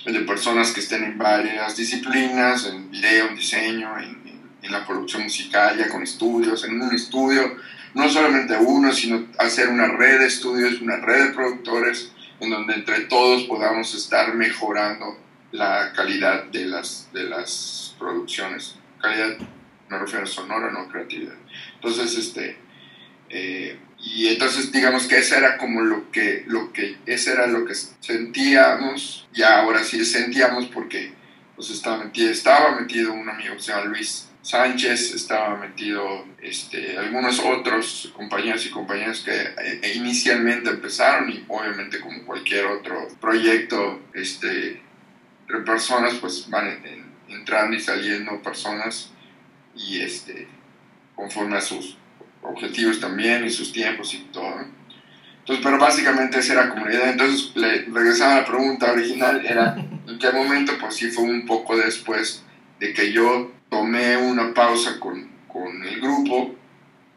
de 0.06 0.20
personas 0.20 0.72
que 0.72 0.80
estén 0.80 1.04
en 1.04 1.18
varias 1.18 1.76
disciplinas, 1.76 2.68
en 2.68 2.92
video, 2.92 3.30
en 3.30 3.36
diseño, 3.36 3.98
en, 3.98 4.27
en 4.68 4.74
la 4.74 4.86
producción 4.86 5.24
musical, 5.24 5.78
ya 5.78 5.90
con 5.90 6.04
estudios, 6.04 6.64
en 6.64 6.82
un 6.82 6.94
estudio, 6.94 7.58
no 7.94 8.10
solamente 8.10 8.56
uno, 8.58 8.94
sino 8.94 9.28
hacer 9.40 9.70
una 9.70 9.88
red 9.88 10.20
de 10.20 10.28
estudios, 10.28 10.82
una 10.82 10.98
red 10.98 11.28
de 11.28 11.34
productores, 11.34 12.12
en 12.40 12.52
donde 12.52 12.76
entre 12.76 13.02
todos 13.02 13.44
podamos 13.44 13.96
estar 13.96 14.36
mejorando 14.36 15.18
la 15.52 15.92
calidad 15.94 16.46
de 16.46 16.66
las, 16.66 17.10
de 17.14 17.24
las 17.24 17.96
producciones. 17.98 18.76
Calidad 19.02 19.38
me 19.90 19.98
refiero 19.98 20.26
a 20.26 20.28
sonora, 20.28 20.72
no 20.72 20.88
creatividad. 20.90 21.36
Entonces, 21.76 22.18
este, 22.18 22.58
eh, 23.30 23.80
y 24.00 24.28
entonces 24.28 24.72
digamos 24.72 25.08
que 25.08 25.18
eso 25.18 25.36
era 25.36 25.58
como 25.58 25.82
lo 25.82 26.12
que, 26.12 26.44
lo 26.48 26.72
que, 26.72 26.98
ese 27.06 27.32
era 27.32 27.48
lo 27.48 27.66
que 27.66 27.74
sentíamos, 27.74 29.28
y 29.34 29.42
ahora 29.42 29.84
sí 29.84 30.04
sentíamos 30.06 30.68
porque 30.68 31.14
pues 31.56 31.72
estaba 31.72 32.04
metido, 32.04 32.30
estaba 32.30 32.80
metido 32.80 33.14
un 33.14 33.28
amigo 33.28 33.56
que 33.56 33.62
se 33.62 33.72
llama 33.72 33.86
Luis 33.86 34.27
Sánchez, 34.48 35.14
estaba 35.14 35.58
metido 35.58 36.26
este, 36.42 36.98
algunos 36.98 37.38
otros 37.42 38.14
compañeros 38.16 38.66
y 38.66 38.70
compañeras 38.70 39.20
que 39.20 39.34
eh, 39.34 39.92
inicialmente 39.96 40.70
empezaron 40.70 41.30
y 41.30 41.44
obviamente 41.50 42.00
como 42.00 42.24
cualquier 42.24 42.68
otro 42.68 43.10
proyecto 43.20 44.04
este, 44.14 44.48
de 45.50 45.60
personas 45.66 46.14
pues 46.22 46.50
van 46.50 46.82
entrando 47.28 47.76
y 47.76 47.82
saliendo 47.82 48.42
personas 48.42 49.12
y 49.76 50.00
este, 50.00 50.48
conforme 51.14 51.58
a 51.58 51.62
sus 51.62 51.98
objetivos 52.42 53.02
también 53.02 53.44
y 53.44 53.50
sus 53.50 53.74
tiempos 53.74 54.14
y 54.14 54.20
todo. 54.32 54.62
Entonces, 55.40 55.62
pero 55.62 55.78
básicamente 55.78 56.40
esa 56.40 56.54
era 56.54 56.70
comunidad. 56.70 57.10
Entonces, 57.10 57.52
le, 57.54 57.82
regresaba 57.82 58.36
a 58.36 58.40
la 58.40 58.46
pregunta 58.46 58.94
original, 58.94 59.46
era 59.46 59.76
en 60.08 60.18
qué 60.18 60.32
momento, 60.32 60.72
pues 60.80 60.96
sí 60.96 61.12
fue 61.12 61.26
un 61.26 61.46
poco 61.46 61.76
después 61.76 62.46
de 62.80 62.94
que 62.94 63.12
yo 63.12 63.57
tomé 63.70 64.18
una 64.18 64.54
pausa 64.54 65.00
con, 65.00 65.28
con 65.48 65.84
el 65.84 66.00
grupo 66.00 66.56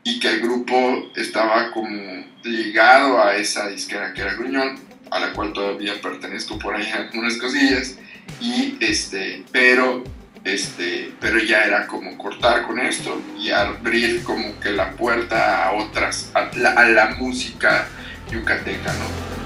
y 0.02 0.18
que 0.18 0.28
el 0.28 0.40
grupo 0.40 1.10
estaba 1.14 1.70
como 1.72 2.24
ligado 2.42 3.22
a 3.22 3.36
esa 3.36 3.68
disquera 3.68 4.14
que 4.14 4.22
era 4.22 4.34
Gruñón, 4.34 4.78
a 5.10 5.20
la 5.20 5.32
cual 5.32 5.52
todavía 5.52 6.00
pertenezco 6.00 6.58
por 6.58 6.74
ahí 6.74 6.90
algunas 6.94 7.36
cosillas, 7.36 7.98
y 8.40 8.76
este, 8.80 9.44
pero, 9.52 10.04
este, 10.44 11.12
pero 11.20 11.38
ya 11.38 11.64
era 11.64 11.86
como 11.86 12.16
cortar 12.16 12.66
con 12.66 12.78
esto 12.78 13.20
y 13.38 13.50
abrir 13.50 14.22
como 14.22 14.58
que 14.60 14.70
la 14.70 14.92
puerta 14.92 15.66
a 15.66 15.72
otras, 15.72 16.30
a 16.34 16.50
la, 16.56 16.72
a 16.72 16.88
la 16.88 17.10
música 17.16 17.88
yucateca, 18.30 18.92
¿no? 18.94 19.39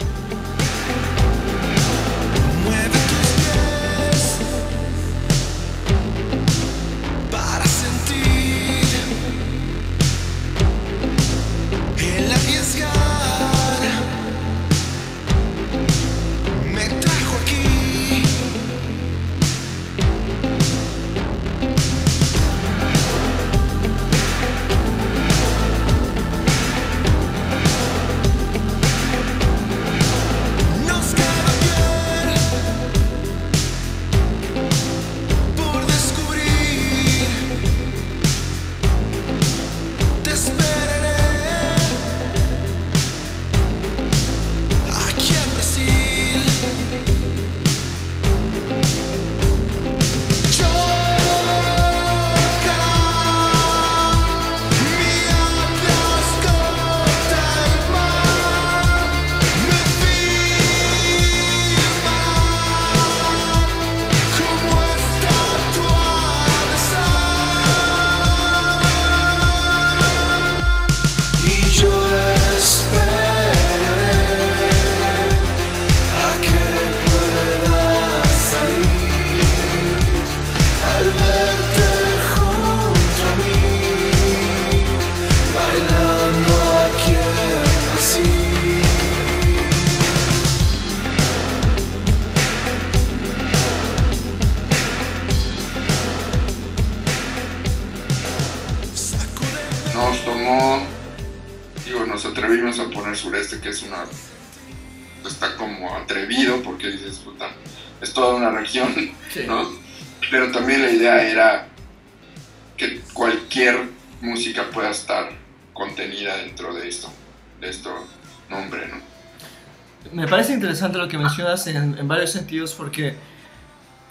Que 121.15 121.23
mencionas 121.23 121.67
en, 121.69 121.97
en 121.97 122.09
varios 122.09 122.31
sentidos 122.31 122.75
porque 122.75 123.15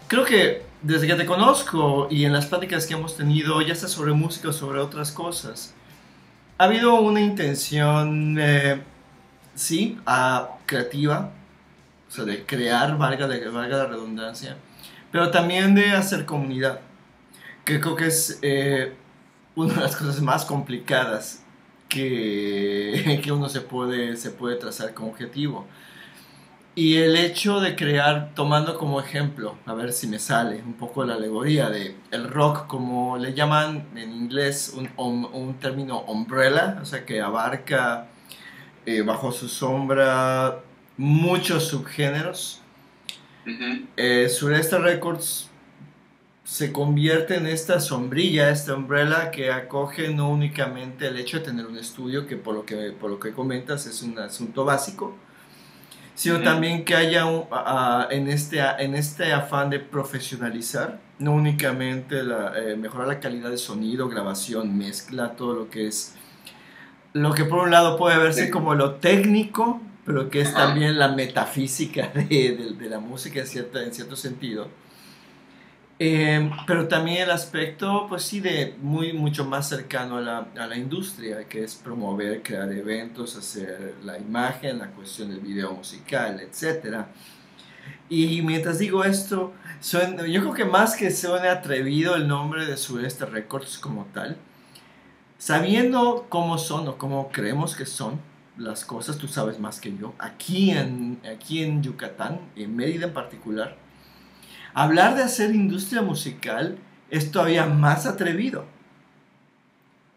creo 0.08 0.24
que 0.24 0.62
desde 0.82 1.08
que 1.08 1.16
te 1.16 1.26
conozco 1.26 2.08
y 2.10 2.26
en 2.26 2.34
las 2.34 2.46
pláticas 2.46 2.86
que 2.86 2.94
hemos 2.94 3.18
tenido, 3.18 3.62
ya 3.62 3.76
sea 3.76 3.90
sobre 3.90 4.14
música 4.14 4.50
o 4.50 4.54
sobre 4.54 4.80
otras 4.80 5.12
cosas, 5.12 5.74
ha 6.58 6.66
habido 6.66 6.96
una 6.96 7.20
intención, 7.20 8.38
eh, 8.40 8.82
sí, 9.56 9.98
creativa, 10.66 11.32
o 12.08 12.12
sea, 12.12 12.26
de 12.26 12.46
crear, 12.46 12.98
valga, 12.98 13.28
de, 13.28 13.48
valga 13.50 13.78
la 13.78 13.86
redundancia, 13.86 14.58
pero 15.12 15.32
también 15.32 15.76
de 15.76 15.92
hacer 15.92 16.26
comunidad, 16.26 16.80
que 17.66 17.80
creo 17.80 17.96
que 17.96 18.08
es 18.08 18.40
eh, 18.42 18.94
una 19.56 19.74
de 19.74 19.82
las 19.82 19.96
cosas 19.96 20.22
más 20.22 20.46
complicadas 20.46 21.44
que, 21.90 23.20
que 23.24 23.32
uno 23.32 23.50
se 23.50 23.62
puede, 23.62 24.16
se 24.16 24.32
puede 24.32 24.56
trazar 24.58 24.94
como 24.94 25.10
objetivo. 25.10 25.66
Y 26.76 26.98
el 26.98 27.16
hecho 27.16 27.60
de 27.60 27.76
crear, 27.76 28.34
tomando 28.34 28.80
como 28.80 29.00
ejemplo, 29.00 29.56
a 29.68 29.76
ver 29.76 29.94
si 29.94 30.08
me 30.08 30.18
sale 30.18 30.64
un 30.66 30.74
poco 30.74 31.04
la 31.04 31.14
alegoría 31.14 31.70
de 31.70 31.96
el 32.10 32.28
rock, 32.28 32.66
como 32.66 33.18
le 33.18 33.36
llaman 33.36 33.90
en 33.96 34.12
inglés 34.12 34.74
un, 34.76 34.90
un, 34.98 35.54
término 35.60 36.02
umbrella, 36.02 36.80
o 36.82 36.86
sea 36.86 37.06
que 37.06 37.22
abarca 37.22 38.08
eh, 38.88 39.04
bajo 39.04 39.32
su 39.32 39.48
sombra 39.50 40.64
muchos 40.98 41.68
subgéneros. 41.68 42.60
Eh, 43.98 44.30
Sureste 44.30 44.80
Records 44.80 45.50
se 46.44 46.72
convierte 46.72 47.36
en 47.36 47.46
esta 47.46 47.80
sombrilla, 47.80 48.50
esta 48.50 48.74
umbrella 48.74 49.32
que 49.32 49.52
acoge 49.52 50.10
no 50.10 50.30
únicamente 50.30 51.08
el 51.08 51.18
hecho 51.18 51.40
de 51.40 51.46
tener 51.46 51.68
un 51.68 51.78
estudio, 51.78 52.26
que 52.26 52.36
por 52.36 52.56
lo 52.56 52.66
que, 52.66 52.92
por 52.92 53.12
lo 53.12 53.20
que 53.20 53.32
comentas 53.32 53.86
es 53.86 54.02
un 54.02 54.18
asunto 54.18 54.66
básico, 54.66 55.16
sino 56.16 56.42
también 56.42 56.86
que 56.86 56.96
haya 56.96 57.26
en, 58.10 58.28
este, 58.28 58.60
en 58.60 58.96
este 58.96 59.34
afán 59.34 59.70
de 59.70 59.80
profesionalizar, 59.80 61.00
no 61.20 61.34
únicamente 61.34 62.24
la, 62.24 62.54
eh, 62.58 62.76
mejorar 62.76 63.08
la 63.08 63.20
calidad 63.20 63.50
de 63.50 63.58
sonido, 63.58 64.10
grabación, 64.10 64.78
mezcla, 64.78 65.36
todo 65.36 65.54
lo 65.54 65.70
que 65.70 65.88
es, 65.88 66.16
lo 67.14 67.34
que 67.34 67.46
por 67.46 67.60
un 67.60 67.72
lado 67.72 67.98
puede 67.98 68.18
verse 68.18 68.50
como 68.50 68.76
lo 68.76 68.96
técnico, 68.96 69.82
pero 70.06 70.30
que 70.30 70.42
es 70.42 70.54
también 70.54 71.00
la 71.00 71.10
metafísica 71.10 72.08
de, 72.14 72.76
de 72.78 72.90
la 72.90 73.00
música 73.00 73.40
en, 73.40 73.48
cierta, 73.48 73.84
en 73.84 73.94
cierto 73.94 74.16
sentido 74.16 74.68
eh, 76.00 76.52
pero 76.66 76.88
también 76.88 77.24
el 77.24 77.32
aspecto, 77.32 78.08
pues 78.10 78.24
sí, 78.24 78.40
de 78.40 78.76
muy, 78.82 79.14
mucho 79.14 79.46
más 79.46 79.70
cercano 79.70 80.18
a 80.18 80.22
la, 80.22 80.48
a 80.58 80.68
la, 80.68 80.78
industria, 80.78 81.48
que 81.48 81.64
es 81.64 81.76
promover, 81.76 82.42
crear 82.42 82.72
eventos, 82.72 83.36
hacer 83.38 83.96
la 84.04 84.18
imagen, 84.18 84.80
la 84.80 84.88
cuestión 84.88 85.30
del 85.30 85.40
video 85.40 85.74
musical, 85.74 86.40
etc. 86.40 87.06
Y 88.10 88.42
mientras 88.42 88.80
digo 88.80 89.04
esto, 89.04 89.54
yo 89.92 90.42
creo 90.42 90.54
que 90.54 90.66
más 90.66 90.96
que 90.96 91.12
suene 91.12 91.48
atrevido 91.48 92.16
el 92.16 92.28
nombre 92.28 92.66
de 92.66 92.78
Sureste 92.78 93.26
Records 93.26 93.78
como 93.78 94.06
tal, 94.14 94.38
sabiendo 95.38 96.26
cómo 96.30 96.58
son 96.58 96.88
o 96.88 96.98
cómo 96.98 97.30
creemos 97.32 97.76
que 97.76 97.86
son 97.86 98.20
las 98.58 98.86
cosas, 98.86 99.18
tú 99.18 99.28
sabes 99.28 99.60
más 99.60 99.80
que 99.80 99.96
yo, 99.98 100.14
aquí 100.20 100.72
en, 100.72 101.20
aquí 101.30 101.64
en 101.64 101.82
Yucatán, 101.82 102.40
en 102.56 102.76
Mérida 102.76 103.08
en 103.08 103.14
particular, 103.14 103.78
hablar 104.74 105.16
de 105.16 105.24
hacer 105.24 105.54
industria 105.54 106.02
musical 106.02 106.78
es 107.10 107.32
todavía 107.32 107.66
más 107.66 108.06
atrevido. 108.06 108.66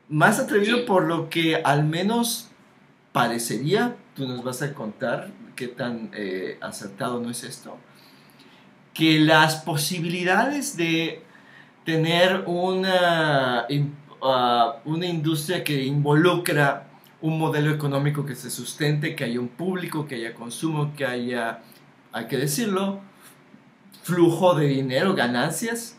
Más 0.09 0.39
atrevido 0.39 0.87
por 0.87 1.05
lo 1.05 1.29
que 1.29 1.57
al 1.57 1.85
menos 1.85 2.49
parecería, 3.13 3.97
tú 4.15 4.27
nos 4.27 4.45
vas 4.45 4.63
a 4.63 4.73
contar 4.73 5.31
qué 5.55 5.69
tan 5.69 6.11
eh, 6.15 6.59
acertado 6.61 7.21
no 7.21 7.31
es 7.31 7.43
esto, 7.45 7.77
que 8.95 9.19
las 9.19 9.57
posibilidades 9.57 10.77
de 10.77 11.23
tener 11.85 12.45
una, 12.47 13.67
uh, 13.69 14.91
una 14.91 15.07
industria 15.07 15.63
que 15.65 15.85
involucra 15.85 16.89
un 17.21 17.39
modelo 17.39 17.71
económico 17.71 18.25
que 18.25 18.35
se 18.35 18.51
sustente, 18.51 19.17
que 19.17 19.25
haya 19.25 19.41
un 19.41 19.49
público, 19.49 20.07
que 20.07 20.17
haya 20.17 20.35
consumo, 20.35 20.95
que 20.97 21.05
haya, 21.05 21.61
hay 22.13 22.27
que 22.27 22.37
decirlo, 22.37 23.01
flujo 24.07 24.55
de 24.55 24.69
dinero, 24.69 25.15
ganancias, 25.15 25.97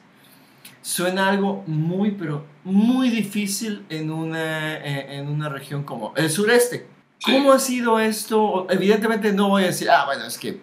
suena 0.82 1.28
algo 1.28 1.66
muy, 1.68 2.12
pero 2.12 2.46
muy 2.64 3.10
difícil 3.10 3.86
en 3.90 4.12
una, 4.12 4.78
eh, 4.78 5.18
en 5.18 5.28
una 5.28 5.50
región 5.50 5.84
como 5.84 6.14
el 6.16 6.30
sureste. 6.30 6.88
¿Cómo 7.22 7.52
ha 7.52 7.60
sido 7.60 8.00
esto? 8.00 8.66
Evidentemente 8.70 9.34
no 9.34 9.50
voy 9.50 9.64
a 9.64 9.68
decir, 9.68 9.90
ah, 9.90 10.06
bueno, 10.06 10.26
es 10.26 10.38
que 10.38 10.62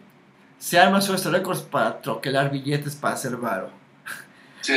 se 0.56 0.78
arma 0.78 1.02
Sureste 1.02 1.28
Records 1.28 1.60
para 1.60 2.00
troquelar 2.00 2.50
billetes 2.50 2.94
para 2.96 3.14
hacer 3.14 3.36
varo. 3.36 3.70
Sí, 4.62 4.72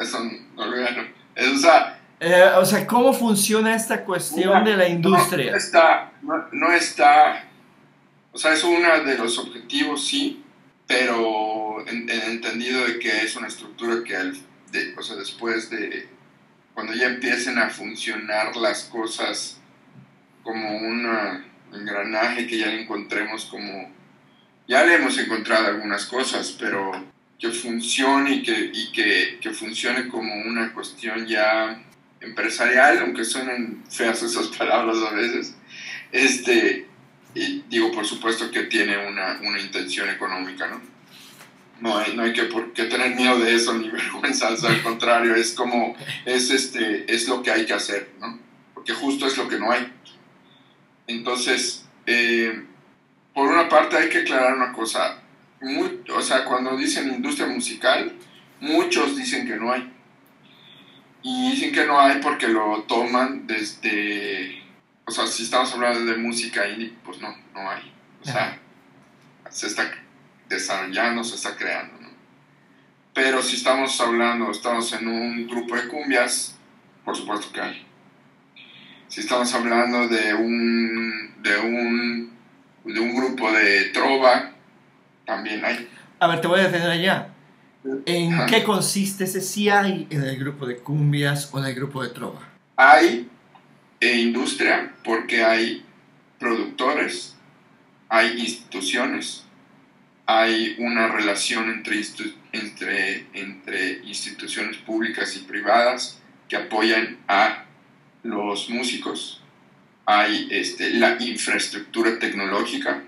eso 0.00 0.18
no 0.56 0.64
lo 0.64 0.76
o 0.76 1.58
sea, 1.58 2.00
eh, 2.20 2.50
o 2.56 2.64
sea, 2.64 2.86
¿cómo 2.86 3.12
funciona 3.12 3.74
esta 3.74 4.02
cuestión 4.02 4.64
de 4.64 4.76
la 4.78 4.88
industria? 4.88 5.50
No 5.50 5.56
está, 5.58 6.12
no, 6.52 6.72
está, 6.72 7.44
o 8.32 8.38
sea, 8.38 8.54
es 8.54 8.64
uno 8.64 9.04
de 9.04 9.18
los 9.18 9.38
objetivos, 9.38 10.06
sí, 10.06 10.42
pero 10.88 11.86
en, 11.86 12.08
entendido 12.08 12.84
de 12.86 12.98
que 12.98 13.22
es 13.22 13.36
una 13.36 13.46
estructura 13.46 14.02
que 14.02 14.16
de, 14.72 14.94
o 14.96 15.02
sea, 15.02 15.16
después 15.16 15.70
de 15.70 16.08
cuando 16.74 16.94
ya 16.94 17.06
empiecen 17.06 17.58
a 17.58 17.68
funcionar 17.68 18.56
las 18.56 18.84
cosas 18.84 19.60
como 20.42 20.78
un 20.78 21.44
engranaje 21.72 22.46
que 22.46 22.58
ya 22.58 22.68
le 22.68 22.82
encontremos 22.82 23.44
como 23.44 23.92
ya 24.66 24.84
le 24.84 24.94
hemos 24.94 25.18
encontrado 25.18 25.66
algunas 25.66 26.06
cosas 26.06 26.56
pero 26.58 26.92
que 27.38 27.50
funcione 27.50 28.36
y 28.36 28.42
que, 28.42 28.72
que, 28.92 29.38
que 29.40 29.50
funcione 29.50 30.08
como 30.08 30.34
una 30.34 30.72
cuestión 30.72 31.26
ya 31.26 31.84
empresarial 32.20 32.98
aunque 32.98 33.24
suenen 33.24 33.84
feas 33.90 34.22
esas 34.22 34.48
palabras 34.48 34.96
a 35.06 35.14
veces 35.14 35.54
este 36.12 36.87
y 37.34 37.64
digo, 37.68 37.92
por 37.92 38.06
supuesto 38.06 38.50
que 38.50 38.64
tiene 38.64 39.06
una, 39.06 39.40
una 39.42 39.60
intención 39.60 40.08
económica, 40.10 40.66
¿no? 40.66 40.80
No 41.80 41.96
hay, 41.96 42.16
no 42.16 42.24
hay 42.24 42.32
que, 42.32 42.44
por 42.44 42.72
qué 42.72 42.84
tener 42.84 43.14
miedo 43.14 43.38
de 43.38 43.54
eso 43.54 43.74
ni 43.78 43.88
vergüenza, 43.88 44.48
al 44.48 44.82
contrario, 44.82 45.34
es 45.34 45.52
como, 45.52 45.96
es, 46.24 46.50
este, 46.50 47.12
es 47.12 47.28
lo 47.28 47.42
que 47.42 47.50
hay 47.50 47.66
que 47.66 47.74
hacer, 47.74 48.10
¿no? 48.20 48.38
Porque 48.74 48.92
justo 48.92 49.26
es 49.26 49.36
lo 49.36 49.48
que 49.48 49.58
no 49.58 49.70
hay. 49.70 49.92
Entonces, 51.06 51.86
eh, 52.06 52.64
por 53.34 53.48
una 53.48 53.68
parte 53.68 53.96
hay 53.96 54.08
que 54.08 54.18
aclarar 54.18 54.56
una 54.56 54.72
cosa, 54.72 55.22
muy, 55.60 56.02
o 56.14 56.22
sea, 56.22 56.44
cuando 56.44 56.76
dicen 56.76 57.08
industria 57.08 57.46
musical, 57.46 58.12
muchos 58.60 59.16
dicen 59.16 59.46
que 59.46 59.56
no 59.56 59.72
hay. 59.72 59.92
Y 61.22 61.50
dicen 61.50 61.72
que 61.72 61.84
no 61.84 62.00
hay 62.00 62.20
porque 62.20 62.48
lo 62.48 62.84
toman 62.84 63.46
desde 63.46 64.57
o 65.08 65.10
sea, 65.10 65.26
si 65.26 65.44
estamos 65.44 65.72
hablando 65.72 66.04
de 66.04 66.18
música 66.18 66.68
indie, 66.68 66.92
pues 67.02 67.18
no, 67.18 67.34
no 67.54 67.70
hay. 67.70 67.90
O 68.20 68.24
sea, 68.26 68.58
se 69.48 69.66
está 69.66 69.90
desarrollando, 70.50 71.24
se 71.24 71.36
está 71.36 71.56
creando, 71.56 71.94
¿no? 71.98 72.08
Pero 73.14 73.42
si 73.42 73.56
estamos 73.56 73.98
hablando, 74.02 74.50
estamos 74.50 74.92
en 74.92 75.08
un 75.08 75.46
grupo 75.46 75.76
de 75.76 75.88
cumbias, 75.88 76.58
por 77.06 77.16
supuesto 77.16 77.50
que 77.50 77.60
hay. 77.62 77.86
Si 79.08 79.20
estamos 79.20 79.52
hablando 79.54 80.08
de 80.08 80.34
un, 80.34 81.42
de 81.42 81.58
un, 81.58 82.32
de 82.84 83.00
un 83.00 83.16
grupo 83.16 83.50
de 83.50 83.84
trova, 83.94 84.52
también 85.24 85.64
hay. 85.64 85.88
A 86.20 86.26
ver, 86.26 86.42
te 86.42 86.48
voy 86.48 86.60
a 86.60 86.64
detener 86.64 86.90
allá. 86.90 87.28
¿En 88.04 88.44
qué 88.44 88.62
consiste 88.62 89.24
ese 89.24 89.40
si 89.40 89.70
hay 89.70 90.06
en 90.10 90.22
el 90.22 90.38
grupo 90.38 90.66
de 90.66 90.76
cumbias 90.76 91.48
o 91.50 91.58
en 91.60 91.64
el 91.64 91.74
grupo 91.74 92.02
de 92.02 92.10
trova? 92.10 92.46
Hay 92.76 93.30
e 94.00 94.16
industria 94.18 94.94
porque 95.04 95.42
hay 95.42 95.84
productores, 96.38 97.36
hay 98.08 98.38
instituciones, 98.40 99.44
hay 100.26 100.76
una 100.78 101.08
relación 101.08 101.70
entre, 101.70 102.02
entre, 102.52 103.26
entre 103.32 104.00
instituciones 104.04 104.76
públicas 104.78 105.36
y 105.36 105.40
privadas 105.40 106.20
que 106.48 106.56
apoyan 106.56 107.18
a 107.28 107.64
los 108.22 108.70
músicos. 108.70 109.42
Hay 110.06 110.48
este, 110.50 110.94
la 110.94 111.16
infraestructura 111.20 112.18
tecnológica, 112.18 113.02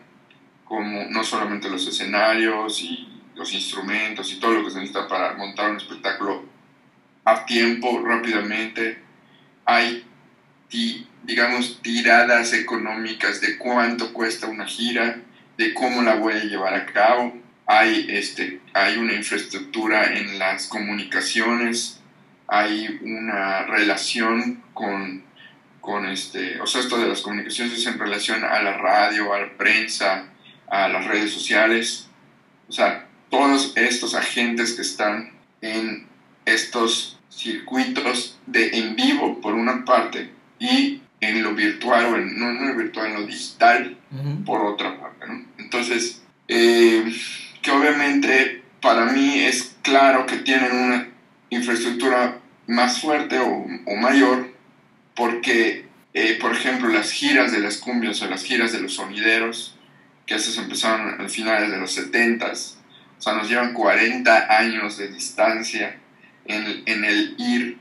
como 0.64 1.05
no 1.11 1.24
solamente 1.24 1.70
los 1.70 1.87
escenarios 1.87 2.83
y 2.83 3.09
los 3.35 3.53
instrumentos 3.53 4.33
y 4.33 4.40
todo 4.40 4.53
lo 4.53 4.64
que 4.64 4.70
se 4.70 4.79
necesita 4.81 5.09
para 5.09 5.35
montar 5.35 5.70
un 5.70 5.79
espectáculo 5.79 6.44
a 7.24 7.44
tiempo, 7.46 8.03
rápidamente. 8.05 9.03
Hay 9.64 10.05
digamos, 11.24 11.80
tiradas 11.83 12.52
económicas 12.52 13.40
de 13.40 13.59
cuánto 13.59 14.12
cuesta 14.12 14.46
una 14.46 14.66
gira, 14.66 15.20
de 15.56 15.74
cómo 15.74 16.02
la 16.02 16.14
voy 16.14 16.35
a 16.35 16.44
llevar 16.44 16.74
a 16.74 16.87
cabo. 16.87 17.37
Hay, 17.66 18.06
este, 18.09 18.61
hay 18.72 18.96
una 18.96 19.14
infraestructura 19.14 20.16
en 20.16 20.38
las 20.38 20.66
comunicaciones, 20.66 22.00
hay 22.48 22.98
una 23.02 23.62
relación 23.66 24.62
con 24.74 25.30
con 25.80 26.06
este, 26.06 26.61
o 26.61 26.66
sea, 26.66 26.83
esto 26.83 26.98
de 26.98 27.09
las 27.09 27.22
comunicaciones 27.22 27.78
es 27.78 27.87
en 27.87 27.98
relación 27.98 28.44
a 28.44 28.62
la 28.62 28.76
radio, 28.76 29.33
a 29.33 29.40
la 29.40 29.56
prensa, 29.56 30.26
a 30.68 30.88
las 30.88 31.06
redes 31.06 31.33
sociales, 31.33 32.09
o 32.68 32.72
sea, 32.72 33.06
todos 33.30 33.72
estos 33.76 34.14
agentes 34.14 34.74
que 34.74 34.83
están 34.83 35.33
en 35.61 36.06
estos 36.44 37.18
circuitos 37.30 38.38
de 38.46 38.78
en 38.78 38.96
vivo 38.96 39.40
por 39.40 39.54
una 39.54 39.85
parte 39.85 40.30
y 40.60 41.02
en 41.20 41.42
lo 41.42 41.54
virtual 41.54 42.06
o 42.06 42.16
en, 42.16 42.38
no 42.38 42.50
en 42.50 42.68
lo 42.68 42.76
virtual, 42.76 43.08
en 43.08 43.14
lo 43.14 43.26
digital 43.26 43.96
por 44.44 44.64
otra 44.64 45.00
parte, 45.00 45.26
¿no? 45.26 45.44
Entonces, 45.58 46.22
eh, 46.46 47.12
que 47.62 47.70
obviamente 47.70 48.62
para 48.80 49.06
mí 49.06 49.40
es 49.40 49.76
claro 49.82 50.26
que 50.26 50.36
tienen 50.36 50.72
una 50.72 51.08
infraestructura 51.50 52.38
más 52.66 53.00
fuerte 53.00 53.38
o, 53.38 53.66
o 53.86 53.96
mayor 53.96 54.54
porque, 55.14 55.86
eh, 56.14 56.38
por 56.40 56.52
ejemplo, 56.52 56.88
las 56.88 57.10
giras 57.10 57.52
de 57.52 57.60
las 57.60 57.78
cumbias 57.78 58.22
o 58.22 58.28
las 58.28 58.44
giras 58.44 58.72
de 58.72 58.80
los 58.80 58.94
sonideros, 58.94 59.76
que 60.26 60.36
esas 60.36 60.56
empezaron 60.56 61.20
a 61.20 61.28
finales 61.28 61.70
de 61.70 61.78
los 61.78 61.98
70s, 61.98 62.76
o 63.18 63.22
sea, 63.22 63.34
nos 63.34 63.48
llevan 63.48 63.74
40 63.74 64.56
años 64.56 64.96
de 64.96 65.08
distancia 65.08 65.98
en, 66.46 66.82
en 66.86 67.04
el 67.04 67.34
ir 67.38 67.79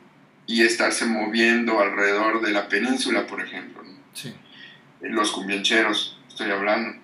y 0.49 0.63
estarse 0.63 1.05
moviendo 1.05 1.79
alrededor 1.79 2.41
de 2.41 2.51
la 2.51 2.67
península, 2.67 3.27
por 3.27 3.39
ejemplo. 3.39 3.83
Sí. 4.15 4.33
Los 4.99 5.31
cumbiancheros, 5.31 6.19
estoy 6.27 6.49
hablando. 6.49 6.99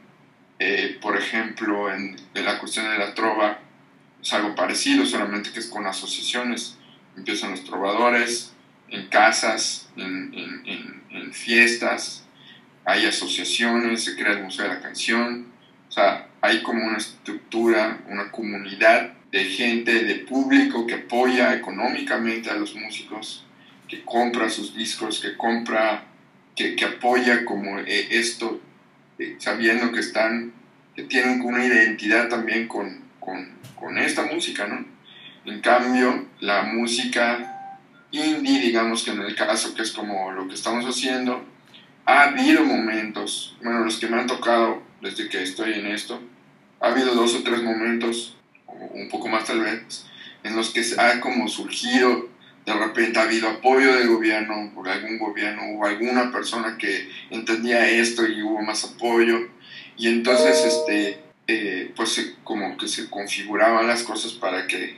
Eh, 0.57 0.97
por 0.99 1.15
ejemplo, 1.15 1.93
en, 1.93 2.15
la 2.33 2.57
cuestión 2.57 2.89
de 2.89 2.97
la 2.97 3.13
trova, 3.13 3.59
es 4.19 4.33
algo 4.33 4.55
parecido, 4.55 5.05
solamente 5.05 5.51
que 5.51 5.59
es 5.59 5.67
con 5.67 5.85
asociaciones. 5.85 6.79
Empiezan 7.15 7.51
los 7.51 7.63
trovadores, 7.63 8.55
en 8.89 9.09
casas, 9.09 9.91
en, 9.95 10.33
en, 10.33 11.03
en, 11.11 11.31
fiestas, 11.31 12.25
hay 12.83 13.05
asociaciones, 13.05 14.05
se 14.05 14.15
crea 14.15 14.33
el 14.33 14.43
Museo 14.43 14.67
de 14.67 14.73
la 14.73 14.81
Canción, 14.81 15.51
o 15.87 15.91
sea, 15.91 16.29
hay 16.41 16.63
como 16.63 16.83
una 16.83 16.97
estructura, 16.97 18.01
una 18.07 18.31
comunidad 18.31 19.13
de 19.35 19.43
gente, 19.43 20.05
de 20.05 20.15
público 20.15 20.87
que 20.87 20.93
apoya 20.93 21.53
económicamente 21.53 22.49
a 22.49 22.55
los 22.55 22.73
músicos, 22.73 23.45
que 23.85 24.01
compra 24.05 24.49
sus 24.49 24.73
discos, 24.73 25.19
que 25.19 25.35
compra, 25.35 26.05
que, 26.55 26.73
que 26.77 26.85
apoya 26.85 27.43
como 27.43 27.79
eh, 27.79 28.07
esto, 28.11 28.61
eh, 29.19 29.35
sabiendo 29.37 29.91
que 29.91 29.99
están, 29.99 30.53
que 30.95 31.03
tienen 31.03 31.41
una 31.41 31.65
identidad 31.65 32.29
también 32.29 32.69
con, 32.69 33.01
con, 33.19 33.49
con 33.75 33.97
esta 33.97 34.23
música, 34.23 34.67
¿no? 34.67 34.85
En 35.43 35.59
cambio, 35.59 36.27
la 36.39 36.63
música 36.63 37.75
indie, 38.11 38.61
digamos 38.61 39.03
que 39.03 39.11
en 39.11 39.19
el 39.19 39.35
caso 39.35 39.75
que 39.75 39.81
es 39.81 39.91
como 39.91 40.31
lo 40.31 40.47
que 40.47 40.53
estamos 40.53 40.85
haciendo, 40.85 41.43
ha 42.05 42.29
habido 42.29 42.63
momentos, 42.63 43.57
bueno, 43.61 43.81
los 43.81 43.97
que 43.97 44.07
me 44.07 44.17
han 44.17 44.27
tocado 44.27 44.81
desde 45.01 45.27
que 45.27 45.43
estoy 45.43 45.73
en 45.73 45.87
esto, 45.87 46.21
ha 46.79 46.87
habido 46.87 47.13
dos 47.13 47.35
o 47.35 47.43
tres 47.43 47.61
momentos, 47.61 48.37
un 48.93 49.09
poco 49.09 49.27
más 49.27 49.45
tal 49.45 49.61
vez, 49.61 50.05
en 50.43 50.55
los 50.55 50.71
que 50.71 50.83
ha 50.97 51.19
como 51.19 51.47
surgido, 51.47 52.29
de 52.65 52.73
repente 52.73 53.19
ha 53.19 53.23
habido 53.23 53.49
apoyo 53.49 53.93
del 53.95 54.07
gobierno, 54.07 54.71
por 54.73 54.87
algún 54.89 55.19
gobierno, 55.19 55.63
o 55.77 55.85
alguna 55.85 56.31
persona 56.31 56.77
que 56.77 57.09
entendía 57.29 57.87
esto 57.87 58.27
y 58.27 58.41
hubo 58.41 58.61
más 58.61 58.83
apoyo, 58.83 59.49
y 59.97 60.07
entonces, 60.07 60.63
este, 60.65 61.19
eh, 61.47 61.91
pues 61.95 62.33
como 62.43 62.75
que 62.77 62.87
se 62.87 63.09
configuraban 63.09 63.87
las 63.87 64.03
cosas 64.03 64.33
para 64.33 64.67
que, 64.67 64.97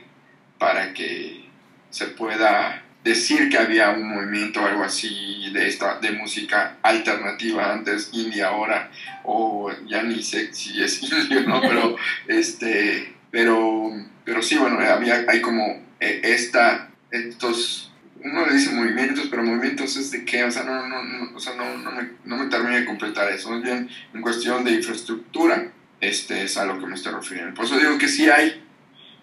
para 0.58 0.92
que 0.94 1.44
se 1.90 2.06
pueda 2.06 2.84
decir 3.04 3.48
que 3.48 3.58
había 3.58 3.90
un 3.90 4.08
movimiento 4.08 4.60
o 4.60 4.66
algo 4.66 4.82
así 4.82 5.50
de, 5.52 5.68
esta, 5.68 5.98
de 6.00 6.12
música 6.12 6.76
alternativa 6.82 7.72
antes, 7.72 8.10
indie 8.12 8.42
ahora, 8.42 8.90
o 9.24 9.70
ya 9.86 10.02
ni 10.02 10.22
sé 10.22 10.52
si 10.52 10.82
es 10.82 11.02
indie 11.12 11.42
no, 11.42 11.60
pero, 11.60 11.96
este, 12.26 13.14
pero, 13.30 13.92
pero 14.24 14.42
sí, 14.42 14.56
bueno, 14.56 14.78
había, 14.80 15.24
hay 15.28 15.40
como 15.40 15.64
eh, 16.00 16.20
esta, 16.22 16.90
estos, 17.10 17.92
uno 18.22 18.46
le 18.46 18.54
dice 18.54 18.72
movimientos, 18.72 19.28
pero 19.30 19.42
movimientos 19.42 19.96
es 19.96 20.10
de 20.10 20.24
qué, 20.24 20.44
o 20.44 20.50
sea, 20.50 20.64
no, 20.64 20.86
no, 20.88 21.02
no, 21.04 21.36
o 21.36 21.40
sea, 21.40 21.54
no, 21.54 21.78
no, 21.78 21.92
me, 21.92 22.10
no 22.24 22.36
me 22.36 22.46
termino 22.46 22.76
de 22.76 22.84
completar 22.84 23.30
eso, 23.30 23.50
más 23.50 23.62
bien 23.62 23.88
en 24.14 24.22
cuestión 24.22 24.64
de 24.64 24.72
infraestructura, 24.72 25.70
este 26.00 26.44
es 26.44 26.56
a 26.56 26.64
lo 26.64 26.78
que 26.78 26.86
me 26.86 26.94
estoy 26.94 27.12
refiriendo. 27.12 27.54
Por 27.54 27.64
eso 27.64 27.78
digo 27.78 27.98
que 27.98 28.08
sí 28.08 28.28
hay, 28.30 28.64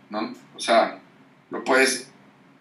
¿no? 0.09 0.33
O 0.55 0.59
sea, 0.59 0.99
lo 1.49 1.63
puedes 1.63 2.11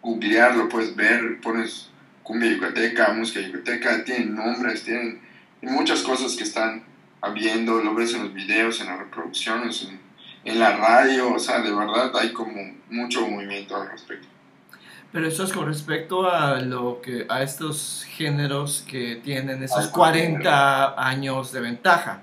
googlear, 0.02 0.56
lo 0.56 0.68
puedes 0.68 0.94
ver, 0.94 1.40
pones 1.40 1.90
cumbia 2.22 2.50
yucateca, 2.50 3.12
música 3.12 3.40
yucateca, 3.40 4.04
tienen 4.04 4.34
nombres, 4.34 4.84
tienen 4.84 5.20
muchas 5.62 6.02
cosas 6.02 6.36
que 6.36 6.44
están 6.44 6.84
habiendo, 7.20 7.82
lo 7.82 7.94
ves 7.94 8.14
en 8.14 8.24
los 8.24 8.34
videos, 8.34 8.80
en 8.80 8.88
las 8.88 8.98
reproducciones, 8.98 9.82
en, 9.82 10.03
en 10.44 10.58
la 10.58 10.76
radio, 10.76 11.34
o 11.34 11.38
sea, 11.38 11.60
de 11.60 11.74
verdad 11.74 12.10
hay 12.16 12.32
como 12.32 12.54
mucho 12.90 13.26
movimiento 13.26 13.76
al 13.76 13.90
respecto. 13.90 14.28
Pero 15.12 15.28
eso 15.28 15.44
es 15.44 15.52
con 15.52 15.66
respecto 15.66 16.28
a 16.28 16.60
lo 16.60 17.00
que 17.00 17.24
a 17.28 17.42
estos 17.42 18.04
géneros 18.08 18.84
que 18.88 19.16
tienen 19.22 19.62
esos 19.62 19.86
40 19.86 21.00
años 21.00 21.52
de 21.52 21.60
ventaja. 21.60 22.20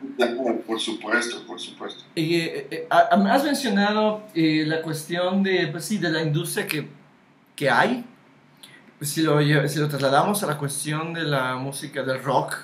Por 0.67 0.77
supuesto, 0.77 1.45
por 1.47 1.57
supuesto. 1.57 2.03
Y, 2.15 2.35
eh, 2.35 2.67
eh, 2.69 2.87
has 2.89 3.43
mencionado 3.45 4.23
eh, 4.35 4.65
la 4.67 4.81
cuestión 4.81 5.41
de, 5.41 5.67
pues 5.67 5.85
sí, 5.85 5.99
de 5.99 6.09
la 6.09 6.21
industria 6.21 6.67
que 6.67 7.01
que 7.61 7.69
hay, 7.69 8.03
si 9.01 9.21
lo, 9.21 9.39
si 9.67 9.77
lo 9.77 9.87
trasladamos 9.87 10.41
a 10.41 10.47
la 10.47 10.57
cuestión 10.57 11.13
de 11.13 11.21
la 11.21 11.57
música 11.57 12.01
del 12.01 12.23
rock 12.23 12.57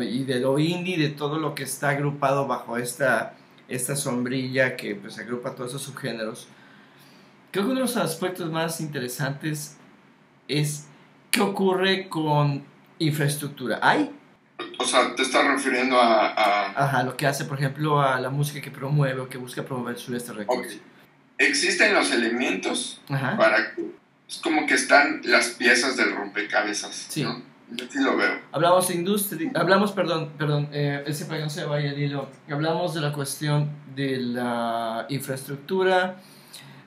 y 0.00 0.22
de 0.22 0.38
lo 0.38 0.60
indie, 0.60 0.96
de 0.96 1.08
todo 1.08 1.40
lo 1.40 1.56
que 1.56 1.64
está 1.64 1.88
agrupado 1.88 2.46
bajo 2.46 2.76
esta, 2.76 3.34
esta 3.68 3.96
sombrilla 3.96 4.76
que 4.76 4.94
pues, 4.94 5.18
agrupa 5.18 5.54
todos 5.54 5.70
esos 5.70 5.82
subgéneros, 5.82 6.48
creo 7.50 7.64
que 7.64 7.70
uno 7.70 7.80
de 7.80 7.86
los 7.86 7.96
aspectos 7.96 8.50
más 8.50 8.80
interesantes 8.80 9.76
es 10.48 10.86
qué 11.30 11.40
ocurre 11.40 12.08
con 12.08 12.64
infraestructura. 12.98 13.78
¿Hay? 13.82 14.10
O 14.78 14.84
sea, 14.84 15.14
te 15.14 15.22
estás 15.22 15.46
refiriendo 15.46 16.00
a, 16.00 16.70
Ajá, 16.76 17.02
lo 17.02 17.16
que 17.16 17.26
hace, 17.26 17.44
por 17.44 17.58
ejemplo, 17.58 18.00
a 18.00 18.20
la 18.20 18.30
música 18.30 18.60
que 18.60 18.70
promueve 18.70 19.20
o 19.20 19.28
que 19.28 19.38
busca 19.38 19.64
promover 19.64 19.98
Sureste 19.98 20.32
Records. 20.32 20.78
Existen 21.38 21.94
los 21.94 22.12
elementos 22.12 23.00
para 23.08 23.74
es 24.28 24.38
como 24.38 24.66
que 24.66 24.74
están 24.74 25.20
las 25.24 25.50
piezas 25.50 25.96
del 25.96 26.14
rompecabezas. 26.14 27.06
Sí. 27.08 27.22
¿no? 27.22 27.42
Sí 27.90 28.02
lo 28.02 28.16
veo. 28.16 28.40
Hablamos 28.52 28.88
de 28.88 28.94
industria, 28.94 29.50
hablamos, 29.54 29.92
perdón, 29.92 30.30
perdón, 30.38 30.68
eh, 30.72 31.02
ese 31.06 31.24
para 31.24 31.38
que 31.38 31.44
no 31.44 31.50
se 31.50 31.64
vaya 31.64 31.90
el 31.90 31.98
hilo, 31.98 32.28
hablamos 32.50 32.94
de 32.94 33.00
la 33.00 33.12
cuestión 33.12 33.70
de 33.94 34.18
la 34.18 35.06
infraestructura, 35.08 36.16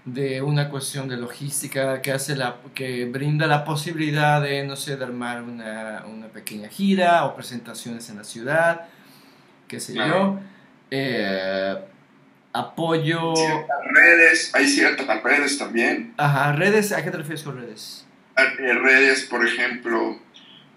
de 0.06 0.42
una 0.42 0.70
cuestión 0.70 1.10
de 1.10 1.18
logística 1.18 2.02
que 2.02 2.12
hace 2.14 2.36
la, 2.36 2.58
que 2.74 3.06
brinda 3.06 3.46
la 3.48 3.66
posibilidad 3.66 4.42
de, 4.42 4.66
no 4.66 4.76
sé, 4.76 4.96
de 4.96 5.04
armar 5.04 5.44
una, 5.44 6.06
una 6.08 6.28
pequeña 6.28 6.70
gira 6.70 7.26
o 7.26 7.36
presentaciones 7.36 8.10
en 8.10 8.18
la 8.18 8.24
ciudad, 8.24 8.86
qué 9.68 9.80
sé 9.80 9.96
yo. 9.96 10.40
Eh, 10.90 11.76
apoyo. 12.54 13.34
redes, 13.92 14.52
hay 14.54 14.68
ciertas 14.68 15.24
redes 15.24 15.58
también. 15.58 16.14
Ajá, 16.18 16.54
redes, 16.54 16.92
¿a 16.92 17.04
qué 17.04 17.12
te 17.12 17.18
refieres 17.18 17.44
con 17.44 17.58
redes? 17.58 18.06
Eh, 18.38 18.74
redes, 18.74 19.26
por 19.26 19.46
ejemplo, 19.46 20.20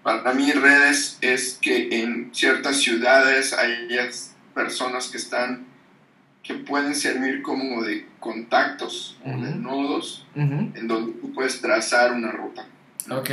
para 0.03 0.33
mí 0.33 0.51
redes 0.51 1.17
es 1.21 1.57
que 1.61 2.01
en 2.01 2.33
ciertas 2.33 2.77
ciudades 2.77 3.53
hay 3.53 3.87
personas 4.53 5.09
que 5.09 5.17
están, 5.17 5.67
que 6.43 6.55
pueden 6.55 6.95
servir 6.95 7.41
como 7.41 7.83
de 7.83 8.07
contactos 8.19 9.17
o 9.23 9.29
de 9.29 9.55
nodos 9.55 10.25
en 10.35 10.87
donde 10.87 11.13
tú 11.19 11.33
puedes 11.33 11.61
trazar 11.61 12.13
una 12.13 12.31
ruta. 12.31 12.65
Ok. 13.09 13.29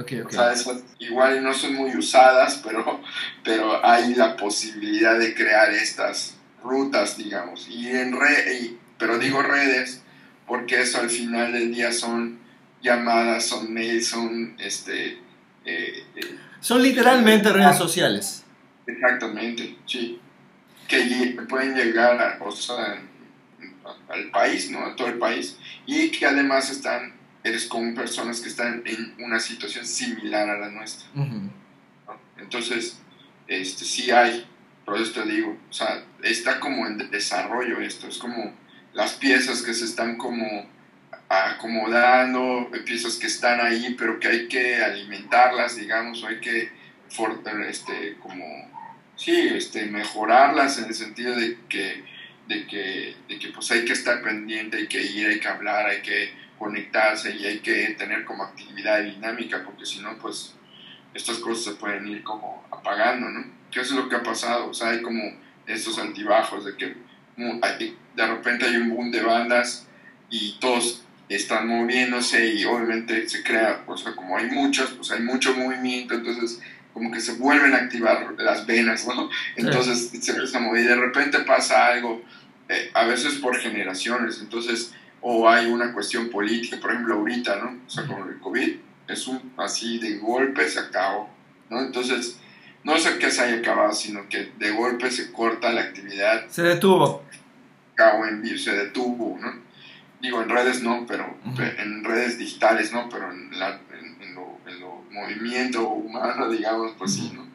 Okay, 0.00 0.20
okay. 0.20 0.38
O 0.38 0.54
sea, 0.54 0.74
igual 1.00 1.42
no 1.42 1.52
son 1.52 1.74
muy 1.74 1.96
usadas, 1.96 2.60
pero, 2.64 3.00
pero 3.42 3.84
hay 3.84 4.14
la 4.14 4.36
posibilidad 4.36 5.18
de 5.18 5.34
crear 5.34 5.72
estas 5.72 6.36
rutas, 6.62 7.16
digamos. 7.16 7.68
Y 7.68 7.88
en 7.88 8.18
red, 8.18 8.72
pero 8.96 9.18
digo 9.18 9.42
redes 9.42 10.02
porque 10.46 10.80
eso 10.80 10.98
al 11.00 11.10
final 11.10 11.52
del 11.52 11.74
día 11.74 11.92
son 11.92 12.38
llamadas, 12.82 13.46
son 13.46 13.72
mails, 13.72 14.08
son 14.08 14.56
este... 14.58 15.18
Eh, 15.68 16.04
eh, 16.16 16.38
son 16.60 16.82
literalmente 16.82 17.52
redes 17.52 17.76
sociales. 17.76 18.44
Exactamente, 18.86 19.76
sí. 19.86 20.20
Que 20.86 21.36
pueden 21.48 21.74
llegar 21.74 22.20
a, 22.20 22.38
al 24.08 24.30
país, 24.30 24.70
¿no? 24.70 24.86
A 24.86 24.96
todo 24.96 25.08
el 25.08 25.18
país. 25.18 25.58
Y 25.86 26.10
que 26.10 26.26
además 26.26 26.70
están, 26.70 27.12
eres 27.44 27.66
con 27.66 27.94
personas 27.94 28.40
que 28.40 28.48
están 28.48 28.82
en 28.86 29.14
una 29.18 29.38
situación 29.38 29.84
similar 29.84 30.48
a 30.48 30.58
la 30.58 30.70
nuestra. 30.70 31.08
Entonces, 32.38 32.98
este, 33.46 33.84
sí 33.84 34.10
hay 34.10 34.46
por 34.88 34.98
eso 34.98 35.20
te 35.20 35.30
digo, 35.30 35.54
o 35.68 35.72
sea, 35.72 36.02
está 36.22 36.58
como 36.58 36.86
en 36.86 37.10
desarrollo 37.10 37.78
esto, 37.78 38.08
es 38.08 38.16
como 38.16 38.54
las 38.94 39.12
piezas 39.12 39.60
que 39.60 39.74
se 39.74 39.84
están 39.84 40.16
como 40.16 40.66
acomodando, 41.28 42.70
piezas 42.86 43.16
que 43.16 43.26
están 43.26 43.60
ahí, 43.60 43.94
pero 43.98 44.18
que 44.18 44.28
hay 44.28 44.48
que 44.48 44.82
alimentarlas, 44.82 45.76
digamos, 45.76 46.22
o 46.22 46.26
hay 46.26 46.40
que 46.40 46.70
este, 47.68 48.16
como, 48.20 48.44
sí, 49.16 49.48
este, 49.54 49.86
mejorarlas 49.86 50.78
en 50.78 50.86
el 50.86 50.94
sentido 50.94 51.34
de 51.34 51.58
que, 51.68 52.04
de 52.46 52.66
que, 52.66 53.16
de 53.28 53.38
que 53.38 53.48
pues 53.48 53.70
hay 53.70 53.84
que 53.84 53.92
estar 53.92 54.22
pendiente, 54.22 54.78
hay 54.78 54.86
que 54.86 55.02
ir, 55.02 55.28
hay 55.28 55.40
que 55.40 55.48
hablar, 55.48 55.86
hay 55.86 56.02
que 56.02 56.32
conectarse 56.58 57.34
y 57.36 57.46
hay 57.46 57.58
que 57.60 57.94
tener 57.98 58.24
como 58.24 58.44
actividad 58.44 59.02
dinámica, 59.02 59.62
porque 59.64 59.86
si 59.86 60.00
no, 60.00 60.18
pues 60.18 60.54
estas 61.14 61.38
cosas 61.38 61.64
se 61.64 61.72
pueden 61.72 62.06
ir 62.08 62.22
como 62.22 62.66
apagando, 62.70 63.28
¿no? 63.28 63.44
¿Qué 63.70 63.80
es 63.80 63.90
lo 63.90 64.08
que 64.08 64.16
ha 64.16 64.22
pasado? 64.22 64.70
O 64.70 64.74
sea, 64.74 64.90
hay 64.90 65.02
como 65.02 65.22
estos 65.66 65.98
antibajos 65.98 66.64
de 66.64 66.76
que 66.76 66.96
de 67.36 68.26
repente 68.26 68.66
hay 68.66 68.76
un 68.76 68.90
boom 68.90 69.10
de 69.10 69.22
bandas 69.22 69.86
y 70.30 70.58
todos 70.58 71.04
están 71.28 71.68
moviéndose 71.68 72.54
y 72.54 72.64
obviamente 72.64 73.28
se 73.28 73.42
crea, 73.42 73.82
o 73.86 73.96
sea, 73.96 74.14
como 74.14 74.36
hay 74.36 74.46
muchos, 74.46 74.90
pues 74.92 75.10
hay 75.10 75.22
mucho 75.22 75.54
movimiento, 75.54 76.14
entonces 76.14 76.60
como 76.94 77.12
que 77.12 77.20
se 77.20 77.34
vuelven 77.34 77.74
a 77.74 77.78
activar 77.78 78.34
las 78.38 78.66
venas, 78.66 79.06
¿no? 79.06 79.28
Entonces 79.56 80.10
se 80.20 80.32
empieza 80.32 80.58
a 80.58 80.60
mover 80.60 80.84
y 80.84 80.86
de 80.88 80.96
repente 80.96 81.38
pasa 81.40 81.86
algo, 81.86 82.22
eh, 82.68 82.90
a 82.94 83.04
veces 83.04 83.34
por 83.34 83.56
generaciones, 83.56 84.40
entonces, 84.40 84.94
o 85.20 85.48
hay 85.48 85.66
una 85.66 85.92
cuestión 85.92 86.28
política, 86.30 86.78
por 86.80 86.90
ejemplo, 86.90 87.14
ahorita, 87.14 87.56
¿no? 87.56 87.78
O 87.86 87.90
sea, 87.90 88.06
con 88.06 88.28
el 88.28 88.38
COVID, 88.38 88.76
es 89.06 89.26
un 89.26 89.52
así 89.56 89.98
de 89.98 90.16
golpe 90.18 90.68
se 90.68 90.80
acabó, 90.80 91.30
¿no? 91.70 91.80
Entonces, 91.80 92.38
no 92.84 92.96
es 92.96 93.06
que 93.06 93.30
se 93.30 93.42
haya 93.42 93.58
acabado, 93.58 93.92
sino 93.92 94.28
que 94.28 94.52
de 94.58 94.70
golpe 94.70 95.10
se 95.10 95.30
corta 95.32 95.72
la 95.72 95.82
actividad. 95.82 96.48
Se 96.48 96.62
detuvo. 96.62 97.22
Acabó 97.92 98.26
en 98.26 98.58
se 98.58 98.72
detuvo, 98.72 99.38
¿no? 99.40 99.67
Digo, 100.20 100.42
en 100.42 100.48
redes 100.48 100.82
no, 100.82 101.06
pero 101.06 101.38
en 101.58 102.04
redes 102.04 102.38
digitales 102.38 102.92
no, 102.92 103.08
pero 103.08 103.30
en, 103.30 103.58
la, 103.58 103.80
en, 103.92 104.34
lo, 104.34 104.58
en, 104.66 104.80
lo, 104.80 105.04
movimiento 105.10 105.88
humano, 105.88 106.48
digamos, 106.50 106.92
pues 106.98 107.14
sí, 107.14 107.32
¿no? 107.34 107.46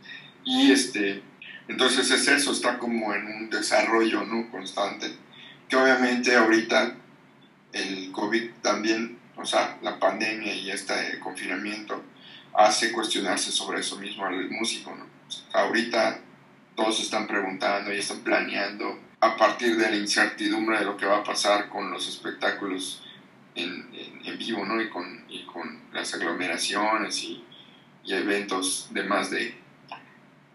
Y 0.45 0.71
este, 0.71 1.21
entonces 1.67 2.09
es 2.11 2.27
eso, 2.27 2.51
está 2.51 2.77
como 2.77 3.13
en 3.13 3.25
un 3.25 3.49
desarrollo, 3.49 4.23
¿no? 4.25 4.49
Constante, 4.49 5.07
que 5.67 5.75
obviamente 5.75 6.35
ahorita 6.35 6.95
el 7.73 8.11
COVID 8.11 8.51
también 8.61 9.17
o 9.35 9.45
sea, 9.45 9.77
la 9.81 9.99
pandemia 9.99 10.53
y 10.53 10.71
este 10.71 11.19
confinamiento 11.19 12.01
hace 12.53 12.91
cuestionarse 12.91 13.51
sobre 13.51 13.79
eso 13.79 13.97
mismo 13.97 14.25
al 14.25 14.49
músico, 14.49 14.95
¿no? 14.95 15.05
ahorita 15.53 16.19
todos 16.75 17.01
están 17.01 17.27
preguntando 17.27 17.93
y 17.93 17.97
están 17.97 18.19
planeando 18.19 18.99
a 19.23 19.37
partir 19.37 19.77
de 19.77 19.89
la 19.89 19.95
incertidumbre 19.95 20.79
de 20.79 20.85
lo 20.85 20.97
que 20.97 21.05
va 21.05 21.19
a 21.19 21.23
pasar 21.23 21.69
con 21.69 21.89
los 21.89 22.07
espectáculos 22.09 23.03
en, 23.55 23.89
vivo, 24.37 24.65
¿no? 24.65 24.81
Y 24.81 24.89
con, 24.89 25.23
las 25.93 26.13
aglomeraciones 26.15 27.23
y, 27.23 27.43
eventos 28.05 28.89
de 28.91 29.03
más 29.03 29.29
de, 29.31 29.55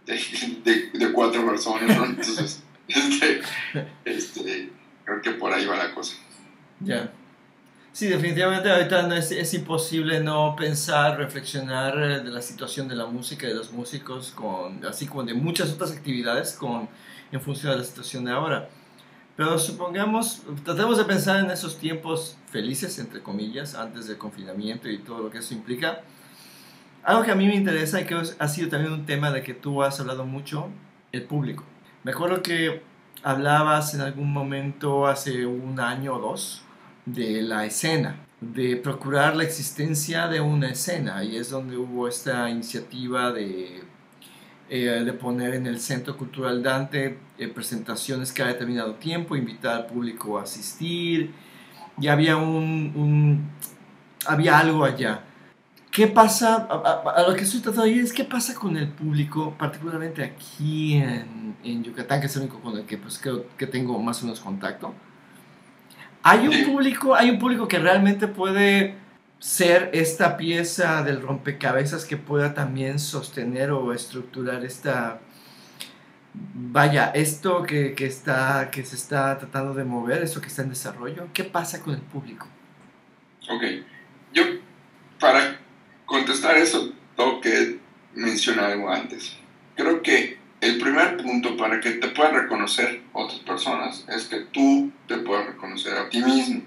de, 0.04 1.12
cuatro 1.12 1.46
personas, 1.46 1.96
¿no? 1.96 2.04
Entonces, 2.04 2.62
este, 2.88 3.40
este, 4.04 4.70
creo 5.04 5.22
que 5.22 5.31
por 5.33 5.52
ahí 5.52 5.64
va 5.64 5.76
la 5.76 5.94
cosa. 5.94 6.16
Ya. 6.81 7.11
Sí, 7.92 8.07
definitivamente 8.07 8.70
ahorita 8.70 9.16
es, 9.16 9.31
es, 9.31 9.54
imposible 9.54 10.20
no 10.20 10.54
pensar, 10.57 11.16
reflexionar 11.16 11.98
eh, 11.98 12.20
de 12.20 12.31
la 12.31 12.42
situación 12.42 12.87
de 12.87 12.96
la 12.96 13.07
música 13.07 13.46
de 13.46 13.54
los 13.54 13.72
músicos, 13.72 14.33
con, 14.33 14.85
así 14.85 15.07
como 15.07 15.22
de 15.24 15.35
muchas 15.35 15.70
otras 15.72 15.92
actividades 15.92 16.52
con, 16.52 16.88
en 17.33 17.41
función 17.41 17.73
de 17.73 17.79
la 17.79 17.85
situación 17.85 18.25
de 18.25 18.33
ahora. 18.33 18.69
Pero 19.37 19.59
supongamos, 19.59 20.43
tratemos 20.64 20.99
de 20.99 21.05
pensar 21.05 21.38
en 21.45 21.51
esos 21.51 21.79
tiempos 21.79 22.37
felices, 22.51 22.99
entre 22.99 23.23
comillas, 23.23 23.75
antes 23.75 24.09
del 24.09 24.19
confinamiento 24.19 24.88
y 24.88 24.99
todo 24.99 25.23
lo 25.23 25.31
que 25.31 25.38
eso 25.38 25.55
implica. 25.55 26.01
Algo 27.05 27.23
que 27.23 27.31
a 27.31 27.37
mí 27.37 27.47
me 27.47 27.55
interesa 27.55 28.01
y 28.01 28.05
que 28.05 28.17
ha 28.17 28.49
sido 28.49 28.69
también 28.69 28.93
un 28.93 29.07
tema 29.07 29.31
de 29.31 29.43
que 29.43 29.55
tú 29.55 29.83
has 29.83 30.01
hablado 30.01 30.25
mucho, 30.25 30.69
el 31.12 31.23
público. 31.23 31.62
Me 32.03 32.11
acuerdo 32.11 32.43
que 32.43 32.83
hablabas 33.23 33.95
en 33.95 34.01
algún 34.01 34.33
momento 34.33 35.07
hace 35.07 35.47
un 35.47 35.79
año 35.79 36.14
o 36.14 36.19
dos 36.19 36.62
de 37.07 37.43
la 37.43 37.64
escena, 37.64 38.17
de 38.41 38.77
procurar 38.77 39.37
la 39.37 39.45
existencia 39.45 40.29
de 40.29 40.41
una 40.41 40.71
escena. 40.71 41.23
Y 41.25 41.37
es 41.37 41.51
donde 41.51 41.77
hubo 41.77 42.09
esta 42.09 42.51
iniciativa 42.51 43.33
de, 43.33 43.83
eh, 44.70 45.02
de 45.04 45.12
poner 45.12 45.54
en 45.54 45.66
el 45.66 45.81
Centro 45.81 46.16
Cultural 46.16 46.62
Dante 46.62 47.18
eh, 47.38 47.48
presentaciones 47.48 48.33
cada 48.33 48.50
determinado 48.50 48.94
tiempo, 48.94 49.37
invitar 49.37 49.76
al 49.76 49.87
público 49.87 50.38
a 50.38 50.42
asistir. 50.42 51.33
Y 52.00 52.09
había, 52.09 52.37
un, 52.37 53.50
había 54.26 54.59
algo 54.59 54.85
allá. 54.85 55.24
¿Qué 55.90 56.07
pasa? 56.07 56.68
A, 56.70 57.22
lo 57.28 57.35
que 57.35 57.42
estoy 57.42 57.61
tratando 57.61 57.85
de 57.85 57.90
decir 57.90 58.04
es 58.04 58.12
qué 58.12 58.24
pasa 58.24 58.54
con 58.54 58.76
el 58.76 58.88
público, 58.88 59.54
particularmente 59.59 60.22
aquí 60.22 60.94
en, 60.94 61.57
en 61.64 61.83
Yucatán, 61.83 62.20
que 62.20 62.26
es 62.26 62.37
el 62.37 62.42
único 62.42 62.61
con 62.61 62.76
el 62.76 62.85
que, 62.85 62.98
pues, 62.98 63.18
que, 63.18 63.42
que 63.57 63.66
tengo 63.66 63.98
más 63.98 64.22
o 64.22 64.26
menos 64.26 64.40
contacto 64.40 64.94
hay 66.22 66.48
un 66.48 66.64
público, 66.66 67.14
hay 67.14 67.31
un 67.31 67.38
público 67.38 67.68
que 67.68 67.78
realmente 67.78 68.28
puede 68.28 68.96
ser 69.38 69.90
esta 69.92 70.37
pieza 70.37 71.03
del 71.03 71.22
rompecabezas 71.22 72.05
que 72.05 72.16
pueda 72.16 72.55
también 72.55 72.98
sostener 72.98 73.70
o 73.70 73.92
estructurar 73.92 74.64
esta 74.64 75.20
vaya, 76.55 77.11
esto 77.14 77.62
que, 77.62 77.94
está, 77.98 78.70
que 78.70 78.85
se 78.85 78.96
está 78.96 79.38
tratando 79.38 79.74
de 79.74 79.85
mover, 79.85 80.22
esto 80.22 80.40
que 80.40 80.48
está 80.48 80.62
en 80.62 80.70
desarrollo, 80.70 81.29
¿qué 81.33 81.44
pasa 81.44 81.83
con 81.83 81.94
el 81.94 82.01
público? 82.01 82.46
Ok, 83.48 83.62
yo 84.33 84.44
para 85.18 85.59
contestar 86.05 86.57
eso 86.57 86.92
tengo 87.16 87.40
que 87.40 87.79
mencionar 88.14 88.72
algo 88.72 88.90
antes. 88.90 89.37
Creo 89.77 90.03
que 90.03 90.38
el 90.61 90.79
primer 90.79 91.16
punto 91.16 91.57
para 91.57 91.81
que 91.81 91.92
te 91.92 92.09
puedan 92.09 92.35
reconocer 92.35 93.03
otras 93.12 93.38
personas 93.40 94.05
es 94.09 94.24
que 94.27 94.40
tú 94.40 94.90
te 95.07 95.18
puedas 95.18 95.46
reconocer 95.46 95.96
a 95.96 96.09
ti 96.09 96.22
mismo. 96.22 96.62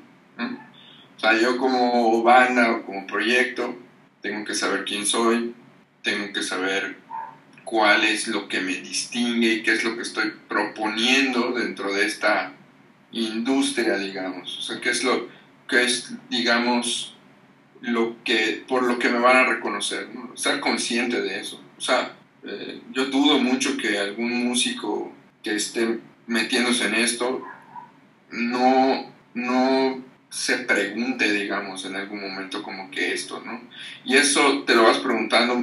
Sea, 1.21 1.39
yo 1.39 1.57
como 1.57 2.23
banda 2.23 2.71
o 2.71 2.85
como 2.85 3.05
proyecto 3.05 3.77
tengo 4.21 4.43
que 4.43 4.55
saber 4.55 4.85
quién 4.85 5.05
soy, 5.05 5.53
tengo 6.01 6.33
que 6.33 6.41
saber 6.41 6.97
cuál 7.63 8.03
es 8.03 8.27
lo 8.27 8.47
que 8.47 8.59
me 8.59 8.73
distingue 8.73 9.53
y 9.53 9.63
qué 9.63 9.73
es 9.73 9.83
lo 9.83 9.95
que 9.95 10.01
estoy 10.01 10.33
proponiendo 10.47 11.51
dentro 11.51 11.93
de 11.93 12.05
esta 12.05 12.53
industria, 13.11 13.97
digamos. 13.97 14.57
O 14.57 14.61
sea, 14.61 14.81
qué 14.81 14.89
es 14.89 15.03
lo 15.03 15.29
que 15.67 15.83
es, 15.83 16.13
digamos, 16.29 17.15
lo 17.81 18.21
que, 18.23 18.63
por 18.67 18.83
lo 18.83 18.99
que 18.99 19.09
me 19.09 19.19
van 19.19 19.37
a 19.37 19.45
reconocer, 19.45 20.09
¿no? 20.13 20.33
Estar 20.33 20.59
consciente 20.59 21.21
de 21.21 21.39
eso. 21.39 21.61
O 21.77 21.81
sea, 21.81 22.13
eh, 22.43 22.81
yo 22.91 23.05
dudo 23.05 23.39
mucho 23.39 23.77
que 23.77 23.97
algún 23.97 24.45
músico 24.45 25.13
que 25.43 25.55
esté 25.55 25.99
metiéndose 26.27 26.87
en 26.87 26.95
esto 26.95 27.43
no, 28.31 29.11
no 29.33 30.10
se 30.31 30.59
pregunte, 30.59 31.29
digamos, 31.29 31.83
en 31.83 31.97
algún 31.97 32.21
momento 32.21 32.63
como 32.63 32.89
que 32.89 33.13
esto, 33.13 33.43
¿no? 33.45 33.61
Y 34.05 34.15
eso 34.15 34.63
te 34.63 34.73
lo 34.73 34.83
vas 34.83 34.97
preguntando 34.99 35.61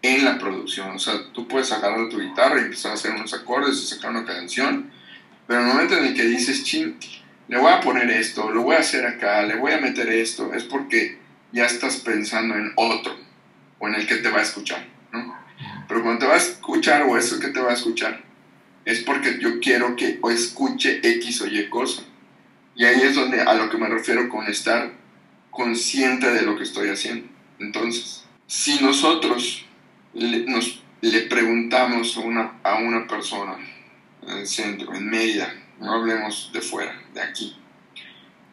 en 0.00 0.24
la 0.24 0.38
producción, 0.38 0.92
o 0.92 0.98
sea, 0.98 1.14
tú 1.32 1.46
puedes 1.46 1.70
agarrar 1.72 2.08
tu 2.08 2.18
guitarra 2.18 2.58
y 2.58 2.64
empezar 2.64 2.92
a 2.92 2.94
hacer 2.94 3.10
unos 3.10 3.34
acordes 3.34 3.76
y 3.76 3.86
sacar 3.86 4.12
una 4.12 4.24
canción, 4.24 4.90
pero 5.46 5.60
en 5.60 5.66
el 5.66 5.72
momento 5.74 5.98
en 5.98 6.06
el 6.06 6.14
que 6.14 6.24
dices, 6.24 6.64
ching, 6.64 6.96
le 7.48 7.58
voy 7.58 7.70
a 7.70 7.80
poner 7.80 8.10
esto, 8.10 8.50
lo 8.50 8.62
voy 8.62 8.76
a 8.76 8.80
hacer 8.80 9.04
acá, 9.04 9.42
le 9.42 9.56
voy 9.56 9.72
a 9.72 9.78
meter 9.78 10.08
esto, 10.08 10.54
es 10.54 10.64
porque 10.64 11.18
ya 11.52 11.66
estás 11.66 11.96
pensando 11.96 12.54
en 12.54 12.72
otro 12.76 13.14
o 13.78 13.88
en 13.88 13.94
el 13.94 14.06
que 14.06 14.16
te 14.16 14.30
va 14.30 14.38
a 14.38 14.42
escuchar, 14.42 14.86
¿no? 15.12 15.36
Pero 15.86 16.02
cuando 16.02 16.20
te 16.20 16.26
va 16.26 16.34
a 16.34 16.38
escuchar 16.38 17.02
o 17.02 17.18
eso 17.18 17.38
que 17.38 17.48
te 17.48 17.60
va 17.60 17.72
a 17.72 17.74
escuchar, 17.74 18.22
es 18.86 19.00
porque 19.00 19.38
yo 19.38 19.60
quiero 19.60 19.96
que 19.96 20.18
o 20.22 20.30
escuche 20.30 21.00
X 21.02 21.42
o 21.42 21.46
Y 21.46 21.68
cosa. 21.68 22.04
Y 22.78 22.84
ahí 22.84 23.00
es 23.02 23.16
donde 23.16 23.40
a 23.40 23.54
lo 23.54 23.68
que 23.68 23.76
me 23.76 23.88
refiero 23.88 24.28
con 24.28 24.46
estar 24.46 24.92
consciente 25.50 26.30
de 26.30 26.42
lo 26.42 26.56
que 26.56 26.62
estoy 26.62 26.88
haciendo. 26.88 27.28
Entonces, 27.58 28.24
si 28.46 28.80
nosotros 28.80 29.66
le, 30.14 30.44
nos, 30.44 30.80
le 31.00 31.22
preguntamos 31.22 32.16
a 32.16 32.20
una, 32.20 32.52
a 32.62 32.76
una 32.76 33.08
persona 33.08 33.56
en 34.22 34.38
el 34.38 34.46
centro, 34.46 34.94
en 34.94 35.10
media, 35.10 35.52
no 35.80 35.92
hablemos 35.92 36.52
de 36.52 36.60
fuera, 36.60 36.94
de 37.12 37.20
aquí, 37.20 37.56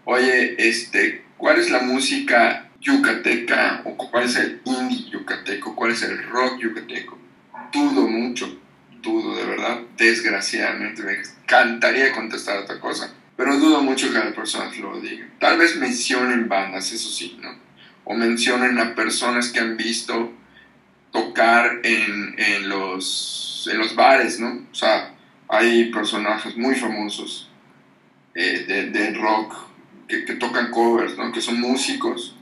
oye, 0.05 0.55
este, 0.57 1.23
¿cuál 1.37 1.59
es 1.59 1.69
la 1.69 1.81
música 1.81 2.71
yucateca 2.81 3.83
o 3.85 3.95
cuál 3.95 4.23
es 4.23 4.37
el 4.37 4.59
indie 4.65 5.07
yucateco, 5.11 5.75
cuál 5.75 5.91
es 5.91 6.01
el 6.01 6.23
rock 6.23 6.57
yucateco? 6.61 7.15
dudo 7.71 8.07
mucho, 8.07 8.59
dudo 9.03 9.35
de 9.35 9.45
verdad, 9.45 9.81
desgraciadamente, 9.97 11.03
me 11.03 11.13
encantaría 11.13 12.11
contestar 12.11 12.57
otra 12.57 12.79
cosa, 12.79 13.13
pero 13.35 13.57
dudo 13.57 13.81
mucho 13.81 14.11
que 14.11 14.19
las 14.19 14.33
personas 14.33 14.77
lo 14.77 14.99
digan. 14.99 15.31
Tal 15.39 15.57
vez 15.57 15.75
mencionen 15.75 16.47
bandas, 16.47 16.91
eso 16.91 17.09
sí, 17.09 17.37
¿no? 17.41 17.49
O 18.05 18.13
mencionen 18.13 18.79
a 18.79 18.95
personas 18.95 19.49
que 19.49 19.59
han 19.59 19.75
visto 19.75 20.31
tocar 21.11 21.81
en, 21.83 22.35
en, 22.37 22.69
los, 22.69 23.67
en 23.71 23.77
los 23.77 23.95
bares, 23.95 24.39
¿no? 24.39 24.65
O 24.71 24.75
sea, 24.75 25.13
hay 25.47 25.91
personajes 25.91 26.55
muy 26.57 26.75
famosos 26.75 27.49
eh, 28.33 28.65
de, 28.67 28.89
de, 28.89 29.11
rock 29.13 29.55
que, 30.07 30.25
que, 30.25 30.35
tocan 30.35 30.71
covers, 30.71 31.17
¿no? 31.17 31.31
Que 31.31 31.41
son 31.41 31.59
músicos 31.59 32.35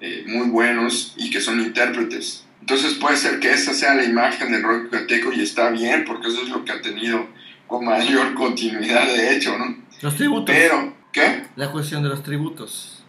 eh, 0.00 0.24
muy 0.26 0.48
buenos 0.48 1.14
y 1.16 1.30
que 1.30 1.40
son 1.40 1.60
intérpretes 1.60 2.44
Entonces 2.60 2.94
puede 2.94 3.16
ser 3.16 3.40
que 3.40 3.52
esa 3.52 3.72
sea 3.72 3.94
la 3.94 4.04
imagen 4.04 4.52
del 4.52 4.62
rock 4.62 4.84
yucateco 4.84 5.32
y 5.32 5.42
está 5.42 5.70
bien, 5.70 6.04
porque 6.04 6.28
eso 6.28 6.42
es 6.42 6.48
lo 6.48 6.64
que 6.64 6.72
ha 6.72 6.80
tenido 6.82 7.26
con 7.66 7.84
mayor 7.84 8.34
continuidad 8.44 9.06
de 9.06 9.36
hecho, 9.36 9.56
¿no? 9.56 9.83
Los 10.04 10.16
tributos. 10.16 10.54
Pero, 10.54 10.94
¿qué? 11.12 11.44
La 11.56 11.72
cuestión 11.72 12.02
de 12.02 12.10
los 12.10 12.22
tributos. 12.22 13.02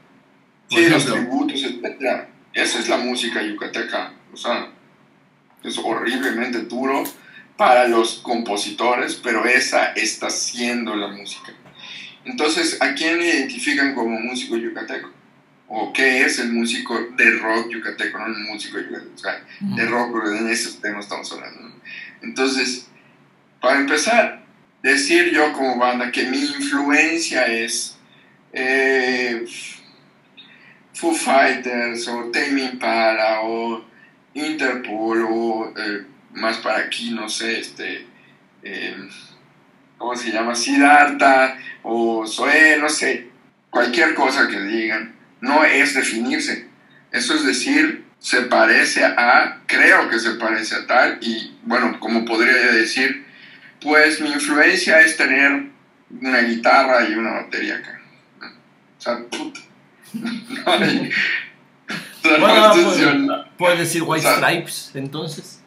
Por 0.69 0.79
Sí, 0.79 0.87
los 0.87 1.05
tributos, 1.05 1.61
etc. 1.61 2.29
Esa 2.53 2.79
es 2.79 2.87
la 2.87 2.95
música 2.95 3.43
yucateca. 3.43 4.13
O 4.31 4.37
sea, 4.37 4.69
es 5.61 5.77
horriblemente 5.77 6.59
duro 6.61 7.03
para 7.57 7.89
los 7.89 8.19
compositores, 8.19 9.15
pero 9.15 9.43
esa 9.43 9.91
está 9.91 10.29
siendo 10.29 10.95
la 10.95 11.09
música. 11.09 11.51
Entonces, 12.23 12.81
¿a 12.81 12.93
quién 12.93 13.21
identifican 13.21 13.93
como 13.93 14.17
músico 14.17 14.55
yucateco? 14.55 15.11
¿O 15.67 15.91
qué 15.91 16.21
es 16.21 16.39
el 16.39 16.53
músico 16.53 16.97
de 17.17 17.29
rock 17.31 17.71
yucateco? 17.71 18.19
No 18.19 18.27
el 18.27 18.37
músico 18.37 18.79
yucateco, 18.79 19.11
o 19.13 19.17
sea, 19.17 19.45
de 19.59 19.85
rock, 19.85 20.11
porque 20.13 20.37
en 20.37 20.47
esos 20.47 20.79
temas 20.79 21.03
estamos 21.03 21.29
hablando. 21.33 21.59
¿no? 21.59 21.75
Entonces, 22.21 22.87
para 23.59 23.81
empezar, 23.81 24.44
decir 24.85 25.31
yo 25.31 25.51
como 25.53 25.77
banda 25.77 26.11
que 26.11 26.25
mi 26.25 26.39
influencia 26.39 27.47
es 27.47 27.97
eh, 28.53 29.43
Foo 30.93 31.13
Fighters 31.13 32.07
o 32.07 32.29
Tame 32.31 32.61
Impala 32.61 33.41
o 33.41 33.83
Interpol 34.35 35.25
o 35.27 35.73
eh, 35.75 36.05
más 36.33 36.57
para 36.57 36.79
aquí, 36.79 37.11
no 37.11 37.27
sé, 37.27 37.59
este, 37.59 38.05
eh, 38.61 39.09
¿cómo 39.97 40.15
se 40.15 40.31
llama? 40.31 40.53
Siddhartha 40.53 41.57
o 41.81 42.27
Zoé, 42.27 42.77
no 42.77 42.89
sé, 42.89 43.29
cualquier 43.71 44.13
cosa 44.13 44.47
que 44.47 44.61
digan, 44.61 45.15
no 45.41 45.63
es 45.63 45.95
definirse. 45.95 46.67
Eso 47.11 47.33
es 47.33 47.45
decir, 47.45 48.03
se 48.19 48.41
parece 48.41 49.03
a, 49.03 49.61
creo 49.65 50.09
que 50.09 50.19
se 50.19 50.31
parece 50.31 50.75
a 50.75 50.85
tal, 50.85 51.17
y 51.21 51.55
bueno, 51.63 51.99
como 51.99 52.23
podría 52.25 52.71
decir, 52.73 53.24
pues 53.85 54.19
mi 54.19 54.29
influencia 54.31 54.99
es 55.01 55.15
tener 55.15 55.67
una 56.21 56.39
guitarra 56.41 57.07
y 57.07 57.13
una 57.13 57.31
batería 57.43 57.77
acá. 57.77 58.01
O 58.97 59.01
sea, 59.01 59.17
puta. 59.29 59.59
No 60.13 60.71
hay- 60.71 61.11
Bueno, 62.39 62.73
es 62.75 62.81
funcional. 62.81 63.51
Puedes 63.57 63.79
decir 63.79 64.01
White 64.03 64.25
O 64.25 64.29
sea- 64.29 64.37
Stripes, 64.39 64.91
entonces. 64.95 65.61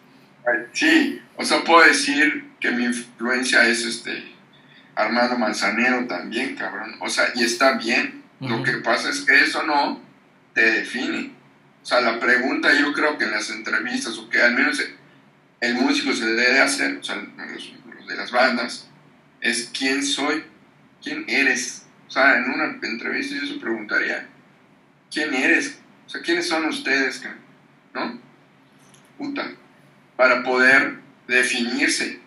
Sí, 0.73 1.21
o 1.37 1.45
sea, 1.45 1.63
puedo 1.63 1.87
decir 1.87 2.49
que 2.59 2.71
mi 2.73 2.85
influencia 2.85 3.69
es 3.69 3.85
este 3.85 4.25
Armando 4.97 5.39
Manzanero 5.39 6.07
también, 6.07 6.57
cabrón. 6.57 6.97
O 7.01 7.09
sea, 7.09 7.27
y 7.35 7.45
está 7.45 7.73
bien. 7.79 8.25
Lo 8.41 8.63
que 8.63 8.73
pasa 8.79 9.11
es 9.11 9.21
que 9.21 9.41
eso 9.45 9.63
no 9.65 10.01
te 10.55 10.63
define. 10.71 11.33
O 11.83 11.87
sea, 11.87 12.01
la 12.01 12.19
pregunta 12.19 12.71
yo 12.79 12.93
creo 12.93 13.19
que 13.19 13.25
en 13.25 13.33
las 13.33 13.51
entrevistas, 13.51 14.17
o 14.19 14.29
que 14.29 14.41
al 14.41 14.55
menos 14.55 14.83
el 15.61 15.75
músico 15.75 16.13
se 16.13 16.27
debe 16.27 16.61
hacer, 16.61 16.97
o 16.97 17.05
sea, 17.05 17.17
los 17.17 17.73
de 18.09 18.17
las 18.17 18.33
bandas, 18.33 18.89
es 19.41 19.71
quién 19.77 20.03
soy, 20.03 20.45
quién 21.03 21.25
eres. 21.29 21.87
O 22.09 22.11
sea, 22.11 22.39
en 22.39 22.51
una 22.51 22.79
entrevista 22.83 23.37
yo 23.37 23.47
se 23.47 23.61
preguntaría, 23.61 24.27
¿quién 25.13 25.35
eres? 25.35 25.79
O 26.07 26.09
sea, 26.09 26.23
¿quiénes 26.23 26.49
son 26.49 26.65
ustedes? 26.65 27.23
¿No? 27.95 28.19
Puta 29.17 29.51
para 30.19 30.43
poder 30.43 30.97
definirse. 31.29 32.19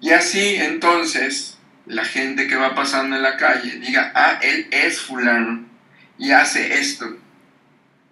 Y 0.00 0.12
así 0.12 0.56
entonces 0.56 1.58
la 1.84 2.06
gente 2.06 2.48
que 2.48 2.56
va 2.56 2.74
pasando 2.74 3.16
en 3.16 3.22
la 3.22 3.36
calle 3.36 3.78
diga, 3.80 4.12
ah, 4.14 4.38
él 4.42 4.66
es 4.70 5.02
fulano 5.02 5.66
y 6.18 6.30
hace 6.30 6.80
esto. 6.80 7.18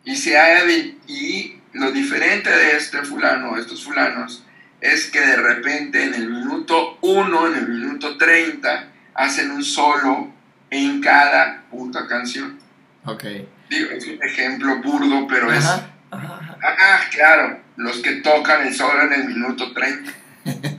Y, 0.05 0.17
se 0.17 0.37
ha 0.39 0.71
y 1.09 1.59
lo 1.73 1.93
diferente 1.93 2.51
de 2.51 2.77
este 2.77 2.99
fulano, 3.05 3.57
estos 3.57 3.83
fulanos, 3.83 4.45
es 4.85 5.07
que 5.07 5.19
de 5.19 5.37
repente 5.37 6.05
en 6.05 6.13
el 6.13 6.29
minuto 6.29 6.99
1, 7.01 7.47
en 7.47 7.55
el 7.55 7.69
minuto 7.69 8.19
30, 8.19 8.89
hacen 9.15 9.51
un 9.51 9.65
solo 9.65 10.31
en 10.69 11.01
cada 11.01 11.63
puta 11.71 12.07
canción. 12.07 12.59
Ok. 13.07 13.25
Digo, 13.71 13.91
es 13.93 14.07
un 14.07 14.23
ejemplo 14.23 14.83
burdo, 14.83 15.27
pero 15.27 15.51
es 15.51 15.65
Ajá, 15.65 15.91
ajá, 16.11 16.35
ajá. 16.35 16.77
Ah, 16.79 17.01
claro, 17.11 17.61
los 17.77 17.97
que 18.03 18.17
tocan 18.17 18.67
el 18.67 18.75
solo 18.75 19.05
en 19.05 19.15
el 19.15 19.25
minuto 19.25 19.73
30. 19.73 20.13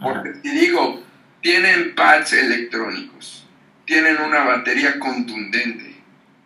Porque 0.00 0.34
si 0.42 0.48
digo, 0.48 1.04
tienen 1.42 1.94
pads 1.94 2.32
electrónicos, 2.32 3.46
tienen 3.84 4.22
una 4.22 4.44
batería 4.44 4.98
contundente, 4.98 5.96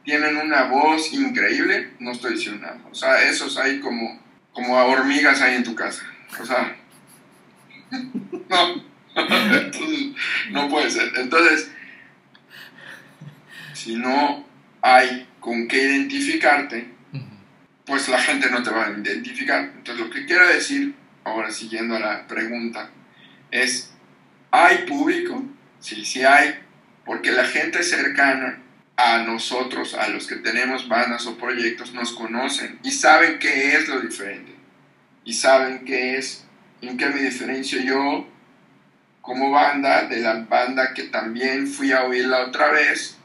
tienen 0.05 0.37
una 0.37 0.65
voz 0.65 1.13
increíble, 1.13 1.93
no 2.01 2.11
estoy 2.11 2.35
diciendo 2.35 2.67
nada. 2.67 2.81
O 2.91 2.95
sea, 2.95 3.23
esos 3.23 3.57
hay 3.57 3.79
como, 3.79 4.21
como 4.53 4.77
a 4.77 4.85
hormigas 4.85 5.41
ahí 5.41 5.55
en 5.55 5.63
tu 5.63 5.77
casa. 5.77 6.03
O 6.41 6.45
sea, 6.45 6.77
no. 7.91 8.89
No 10.51 10.69
puede 10.69 10.91
ser. 10.91 11.13
Entonces, 11.17 11.71
si 13.75 13.97
no 13.97 14.47
hay 14.81 15.27
con 15.41 15.67
qué 15.69 15.83
identificarte, 15.83 16.89
pues 17.85 18.09
la 18.09 18.21
gente 18.21 18.51
no 18.51 18.63
te 18.63 18.71
va 18.71 18.87
a 18.87 18.91
identificar. 18.91 19.73
Entonces 19.77 20.07
lo 20.07 20.11
que 20.11 20.27
quiero 20.27 20.47
decir, 20.47 20.95
ahora 21.25 21.51
siguiendo 21.51 21.97
a 21.97 22.01
la 22.01 22.27
pregunta, 22.27 22.91
es, 23.51 23.93
¿hay 24.51 24.87
público? 24.87 25.43
Sí, 25.81 26.05
sí 26.05 26.23
hay, 26.23 26.59
porque 27.05 27.33
la 27.33 27.45
gente 27.45 27.83
cercana 27.83 28.59
a 28.97 29.23
nosotros, 29.23 29.95
a 29.95 30.09
los 30.09 30.27
que 30.27 30.37
tenemos 30.37 30.89
bandas 30.89 31.27
o 31.27 31.39
proyectos, 31.39 31.95
nos 31.95 32.13
conocen 32.13 32.79
y 32.83 32.91
saben 32.91 33.39
qué 33.39 33.77
es 33.77 33.89
lo 33.89 34.01
diferente. 34.01 34.53
Y 35.25 35.35
saben 35.35 35.85
qué 35.85 36.17
es, 36.17 36.48
qué 36.81 37.07
me 37.09 37.23
diferencio 37.23 37.81
yo 37.81 38.27
como 39.21 39.51
banda 39.51 40.05
de 40.05 40.21
la 40.21 40.45
banda 40.49 40.95
que 40.95 41.05
también 41.05 41.67
fui 41.67 41.93
a 41.93 42.05
oír 42.05 42.27
la 42.27 42.47
otra 42.47 42.71
vez 42.71 43.19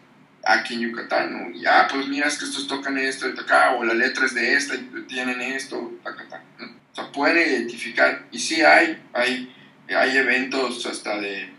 aquí 0.46 0.74
en 0.74 0.82
Yucatán, 0.82 1.32
¿no? 1.32 1.58
Y, 1.58 1.66
ah, 1.66 1.88
pues 1.89 2.08
mira, 2.08 2.28
es 2.28 2.38
que 2.38 2.46
estos 2.46 2.68
tocan 2.68 2.98
esto 2.98 3.28
y 3.30 3.32
acá, 3.32 3.76
o 3.76 3.84
la 3.84 3.94
letra 3.94 4.26
es 4.26 4.34
de 4.34 4.54
esta 4.54 4.76
y 4.76 5.06
tienen 5.08 5.39
esto, 5.42 5.94
taca, 6.04 6.24
taca, 6.26 6.44
¿no? 6.60 6.66
O 6.66 6.96
sea, 6.96 7.12
pueden 7.12 7.38
identificar, 7.38 8.26
y 8.32 8.39
sí 8.39 8.62
hay, 8.62 9.02
hay, 9.13 9.56
hay 9.96 10.18
eventos 10.18 10.86
hasta 10.86 11.20
de, 11.20 11.50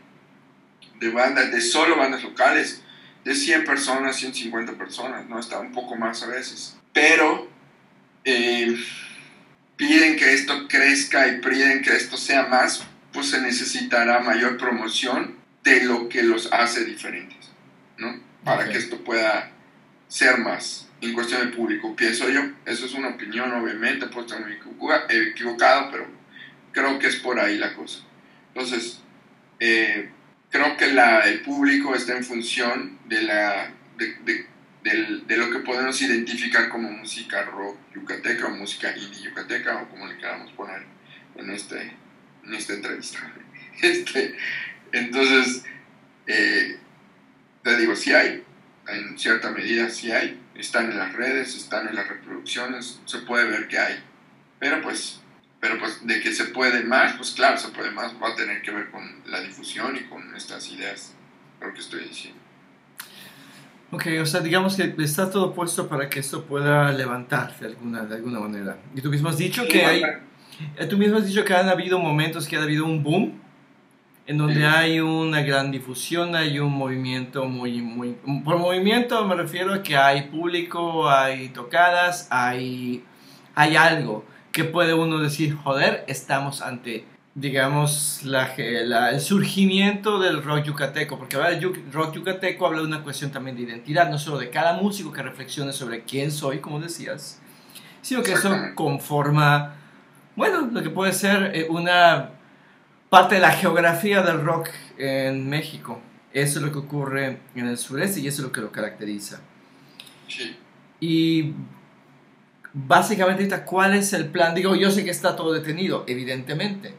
de 1.00 1.08
bandas, 1.10 1.50
de 1.50 1.60
solo 1.60 1.96
bandas 1.96 2.22
locales, 2.22 2.82
de 3.24 3.34
100 3.34 3.64
personas, 3.64 4.16
150 4.16 4.74
personas, 4.74 5.26
¿no? 5.26 5.38
Hasta 5.38 5.58
un 5.58 5.72
poco 5.72 5.96
más 5.96 6.22
a 6.22 6.26
veces. 6.26 6.76
Pero 6.92 7.48
eh, 8.24 8.76
piden 9.76 10.16
que 10.16 10.32
esto 10.34 10.66
crezca 10.68 11.28
y 11.28 11.38
piden 11.40 11.82
que 11.82 11.94
esto 11.96 12.16
sea 12.16 12.46
más, 12.46 12.84
pues 13.12 13.30
se 13.30 13.40
necesitará 13.40 14.20
mayor 14.20 14.56
promoción 14.56 15.36
de 15.62 15.84
lo 15.84 16.08
que 16.08 16.22
los 16.22 16.52
hace 16.52 16.84
diferentes, 16.84 17.50
¿no? 17.98 18.20
Para 18.44 18.68
que 18.68 18.78
esto 18.78 19.02
pueda 19.02 19.50
ser 20.08 20.38
más 20.38 20.88
en 21.00 21.12
cuestión 21.12 21.40
de 21.50 21.56
público, 21.56 21.94
pienso 21.96 22.28
yo. 22.30 22.42
Eso 22.66 22.86
es 22.86 22.94
una 22.94 23.08
opinión, 23.08 23.52
obviamente, 23.52 24.06
puedo 24.06 24.26
estar 24.26 24.40
muy 24.40 24.52
equivoca- 24.54 25.06
equivocado, 25.10 25.90
pero 25.90 26.06
creo 26.72 26.98
que 26.98 27.06
es 27.08 27.16
por 27.16 27.38
ahí 27.40 27.56
la 27.58 27.74
cosa. 27.74 28.00
Entonces, 28.54 29.00
eh, 29.60 30.10
creo 30.50 30.76
que 30.76 30.88
la, 30.88 31.20
el 31.20 31.40
público 31.40 31.94
está 31.94 32.16
en 32.16 32.24
función 32.24 32.98
de, 33.06 33.22
la, 33.22 33.70
de, 33.96 34.14
de- 34.24 34.46
del- 34.84 35.26
de 35.26 35.38
lo 35.38 35.50
que 35.50 35.60
podemos 35.60 36.00
identificar 36.02 36.68
como 36.70 36.90
música 36.90 37.42
rock 37.44 37.78
yucateca 37.94 38.46
o 38.48 38.50
música 38.50 38.96
indie 38.96 39.22
yucateca 39.24 39.82
o 39.82 39.90
como 39.90 40.06
le 40.08 40.18
queramos 40.18 40.52
poner 40.52 40.84
en, 41.36 41.50
este, 41.50 41.96
en 42.44 42.54
esta 42.54 42.74
entrevista. 42.74 43.20
Este, 43.82 44.36
entonces, 44.92 45.64
eh, 46.28 46.78
te 47.62 47.76
digo, 47.78 47.96
sí 47.96 48.12
hay, 48.12 48.44
en 48.88 49.18
cierta 49.18 49.50
medida 49.50 49.90
sí 49.90 50.12
hay, 50.12 50.40
están 50.54 50.90
en 50.92 50.98
las 50.98 51.12
redes, 51.14 51.56
están 51.56 51.88
en 51.88 51.96
las 51.96 52.08
reproducciones, 52.08 53.00
se 53.06 53.18
puede 53.20 53.46
ver 53.50 53.68
que 53.68 53.78
hay, 53.78 54.04
pero 54.60 54.82
pues, 54.82 55.22
pero 55.60 55.78
pues 55.78 56.06
de 56.06 56.20
que 56.20 56.32
se 56.34 56.46
puede 56.46 56.84
más, 56.84 57.14
pues 57.16 57.32
claro, 57.32 57.58
se 57.58 57.68
puede 57.70 57.90
más, 57.92 58.14
va 58.22 58.30
a 58.30 58.36
tener 58.36 58.62
que 58.62 58.70
ver 58.72 58.90
con 58.90 59.22
la 59.26 59.40
difusión 59.40 59.96
y 59.96 60.04
con 60.08 60.36
estas 60.36 60.70
ideas, 60.70 61.14
lo 61.60 61.74
que 61.74 61.80
estoy 61.80 62.04
diciendo. 62.04 62.43
Ok, 63.94 64.06
o 64.20 64.26
sea, 64.26 64.40
digamos 64.40 64.74
que 64.76 64.92
está 64.98 65.30
todo 65.30 65.54
puesto 65.54 65.86
para 65.86 66.10
que 66.10 66.18
esto 66.18 66.44
pueda 66.44 66.90
levantar 66.90 67.56
de 67.60 67.66
alguna, 67.66 68.04
de 68.04 68.16
alguna 68.16 68.40
manera. 68.40 68.76
Y 68.92 69.00
tú 69.00 69.08
mismo 69.08 69.28
has 69.28 69.38
dicho 69.38 69.62
que 69.68 69.84
hay, 69.84 70.02
eh, 70.76 70.86
tú 70.86 70.98
mismo 70.98 71.18
has 71.18 71.26
dicho 71.26 71.44
que 71.44 71.54
han 71.54 71.68
habido 71.68 72.00
momentos 72.00 72.48
que 72.48 72.56
ha 72.56 72.62
habido 72.62 72.84
un 72.86 73.04
boom 73.04 73.40
en 74.26 74.38
donde 74.38 74.56
Sí. 74.56 74.62
hay 74.64 74.98
una 74.98 75.42
gran 75.42 75.70
difusión, 75.70 76.34
hay 76.34 76.58
un 76.58 76.72
movimiento 76.72 77.44
muy, 77.44 77.82
muy... 77.82 78.16
Por 78.44 78.58
movimiento 78.58 79.24
me 79.26 79.36
refiero 79.36 79.72
a 79.72 79.82
que 79.82 79.96
hay 79.96 80.22
público, 80.22 81.08
hay 81.08 81.50
tocadas, 81.50 82.26
hay, 82.30 83.04
hay 83.54 83.76
algo 83.76 84.24
que 84.50 84.64
puede 84.64 84.92
uno 84.94 85.20
decir, 85.20 85.54
joder, 85.54 86.04
estamos 86.08 86.62
ante, 86.62 87.04
digamos, 87.34 88.20
la, 88.22 88.54
el 88.54 89.20
surgimiento 89.20 90.20
del 90.20 90.42
rock 90.42 90.64
yucateco, 90.64 91.18
porque 91.18 91.36
ahora 91.36 91.50
el 91.50 91.60
yu- 91.60 91.90
rock 91.92 92.14
yucateco 92.14 92.66
habla 92.66 92.78
de 92.80 92.86
una 92.86 93.02
cuestión 93.02 93.32
también 93.32 93.56
de 93.56 93.62
identidad, 93.62 94.08
no 94.08 94.18
solo 94.18 94.38
de 94.38 94.50
cada 94.50 94.74
músico 94.74 95.12
que 95.12 95.22
reflexione 95.22 95.72
sobre 95.72 96.04
quién 96.04 96.30
soy, 96.30 96.60
como 96.60 96.78
decías, 96.80 97.40
sino 98.02 98.22
que 98.22 98.34
eso 98.34 98.54
conforma, 98.76 99.74
bueno, 100.36 100.68
lo 100.70 100.82
que 100.82 100.90
puede 100.90 101.12
ser 101.12 101.50
eh, 101.56 101.66
una 101.68 102.30
parte 103.10 103.36
de 103.36 103.40
la 103.40 103.50
geografía 103.50 104.22
del 104.22 104.40
rock 104.44 104.68
en 104.98 105.48
México. 105.48 106.00
Eso 106.32 106.58
es 106.58 106.64
lo 106.64 106.72
que 106.72 106.78
ocurre 106.78 107.38
en 107.54 107.66
el 107.66 107.78
sureste 107.78 108.20
y 108.20 108.28
eso 108.28 108.42
es 108.42 108.46
lo 108.46 108.52
que 108.52 108.60
lo 108.60 108.70
caracteriza. 108.72 109.40
Sí. 110.28 110.56
Y 111.00 111.52
básicamente 112.72 113.48
¿cuál 113.64 113.94
es 113.94 114.12
el 114.12 114.26
plan? 114.26 114.54
Digo, 114.54 114.74
yo 114.74 114.90
sé 114.90 115.04
que 115.04 115.10
está 115.10 115.36
todo 115.36 115.52
detenido, 115.52 116.04
evidentemente. 116.08 116.94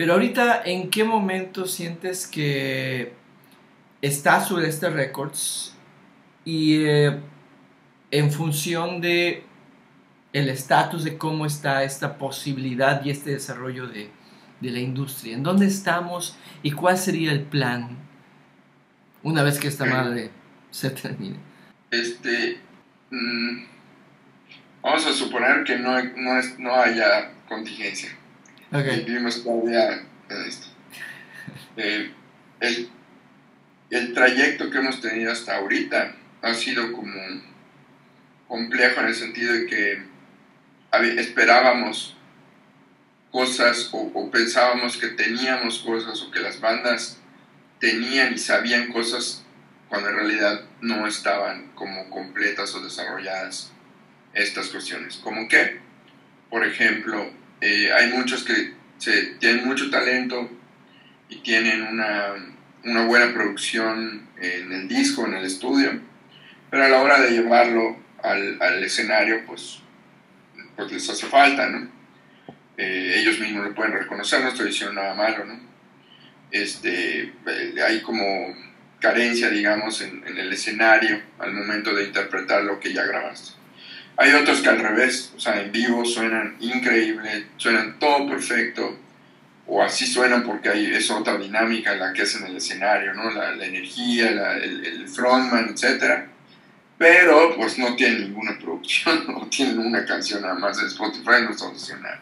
Pero 0.00 0.14
ahorita, 0.14 0.62
¿en 0.64 0.88
qué 0.88 1.04
momento 1.04 1.66
sientes 1.66 2.26
que 2.26 3.12
está 4.00 4.42
Sureste 4.42 4.88
Records 4.88 5.76
y 6.42 6.84
eh, 6.86 7.20
en 8.10 8.32
función 8.32 9.02
de 9.02 9.44
el 10.32 10.48
estatus 10.48 11.04
de 11.04 11.18
cómo 11.18 11.44
está 11.44 11.84
esta 11.84 12.16
posibilidad 12.16 13.04
y 13.04 13.10
este 13.10 13.32
desarrollo 13.32 13.88
de, 13.88 14.08
de 14.62 14.70
la 14.70 14.78
industria? 14.78 15.34
¿En 15.34 15.42
dónde 15.42 15.66
estamos 15.66 16.34
y 16.62 16.70
cuál 16.70 16.96
sería 16.96 17.30
el 17.32 17.42
plan 17.42 17.98
una 19.22 19.42
vez 19.42 19.58
que 19.58 19.68
esta 19.68 19.84
madre 19.84 20.30
se 20.70 20.88
termine? 20.92 21.36
Este, 21.90 22.58
mm, 23.10 23.64
vamos 24.80 25.06
a 25.06 25.12
suponer 25.12 25.62
que 25.64 25.78
no, 25.78 26.02
no, 26.16 26.38
es, 26.38 26.58
no 26.58 26.72
haya 26.72 27.32
contingencia. 27.46 28.16
Okay. 28.72 29.04
Vivimos 29.04 29.42
todavía 29.42 30.04
en 30.28 30.42
esto. 30.46 30.68
Eh, 31.76 32.12
el, 32.60 32.88
el 33.90 34.14
trayecto 34.14 34.70
que 34.70 34.78
hemos 34.78 35.00
tenido 35.00 35.32
hasta 35.32 35.56
ahorita 35.56 36.14
ha 36.42 36.54
sido 36.54 36.92
como 36.92 37.20
complejo 38.46 39.00
en 39.00 39.06
el 39.06 39.14
sentido 39.14 39.54
de 39.54 39.66
que 39.66 40.02
esperábamos 41.18 42.16
cosas 43.32 43.90
o, 43.92 44.10
o, 44.14 44.30
pensábamos 44.30 44.96
que 44.96 45.08
teníamos 45.08 45.80
cosas 45.80 46.20
o 46.22 46.30
que 46.30 46.40
las 46.40 46.60
bandas 46.60 47.18
tenían 47.80 48.34
y 48.34 48.38
sabían 48.38 48.92
cosas 48.92 49.44
cuando 49.88 50.10
en 50.10 50.16
realidad 50.16 50.62
no 50.80 51.06
estaban 51.08 51.72
como 51.74 52.08
completas 52.10 52.74
o 52.74 52.80
desarrolladas 52.80 53.72
estas 54.32 54.68
cuestiones. 54.68 55.16
Como 55.16 55.48
que, 55.48 55.80
por 56.48 56.64
ejemplo, 56.64 57.30
eh, 57.60 57.92
hay 57.92 58.12
muchos 58.12 58.44
que 58.44 58.74
tienen 59.38 59.66
mucho 59.66 59.90
talento 59.90 60.50
y 61.28 61.36
tienen 61.38 61.82
una, 61.82 62.34
buena 63.06 63.32
producción 63.32 64.28
en 64.40 64.72
el 64.72 64.88
disco, 64.88 65.26
en 65.26 65.34
el 65.34 65.44
estudio, 65.44 66.00
pero 66.70 66.84
a 66.84 66.88
la 66.88 67.00
hora 67.00 67.20
de 67.20 67.30
llevarlo 67.30 67.96
al, 68.22 68.84
escenario, 68.84 69.44
pues, 69.46 69.80
pues 70.76 70.92
les 70.92 71.08
hace 71.08 71.26
falta, 71.26 71.68
¿no? 71.68 71.88
Eh, 72.76 73.16
ellos 73.18 73.38
mismos 73.38 73.66
lo 73.66 73.74
pueden 73.74 73.92
reconocer, 73.92 74.42
no 74.42 74.48
estoy 74.48 74.68
diciendo 74.68 74.94
nada 74.94 75.14
malo, 75.14 75.44
¿no? 75.44 75.60
Este, 76.50 77.32
eh, 77.46 77.74
hay 77.86 78.00
como 78.00 78.24
carencia, 79.00 79.50
digamos, 79.50 80.00
en, 80.02 80.26
el 80.26 80.52
escenario 80.52 81.20
al 81.38 81.52
momento 81.52 81.94
de 81.94 82.04
interpretar 82.04 82.62
lo 82.64 82.80
que 82.80 82.92
ya 82.92 83.04
grabaste. 83.04 83.59
Hay 84.20 84.34
otros 84.34 84.60
que 84.60 84.68
al 84.68 84.78
revés, 84.80 85.32
o 85.34 85.40
sea, 85.40 85.62
en 85.62 85.72
vivo 85.72 86.04
suenan 86.04 86.54
increíble, 86.60 87.46
suenan 87.56 87.98
todo 87.98 88.28
perfecto, 88.28 88.98
o 89.66 89.82
así 89.82 90.06
suenan 90.06 90.42
porque 90.42 90.68
hay, 90.68 90.94
es 90.94 91.10
otra 91.10 91.38
dinámica 91.38 91.94
la 91.94 92.12
que 92.12 92.24
es 92.24 92.36
en 92.36 92.44
el 92.44 92.56
escenario, 92.58 93.14
¿no? 93.14 93.30
La, 93.30 93.54
energía, 93.64 94.58
el, 94.58 95.08
frontman, 95.08 95.70
etc. 95.70 96.26
Pero 96.98 97.56
pues 97.56 97.78
no 97.78 97.96
tienen 97.96 98.24
ninguna 98.24 98.58
producción, 98.58 99.24
no 99.28 99.46
tienen 99.46 99.78
una 99.78 100.04
canción 100.04 100.42
nada 100.42 100.54
más 100.54 100.76
de 100.76 100.88
Spotify, 100.88 101.42
no 101.48 101.54
funcionando. 101.54 102.20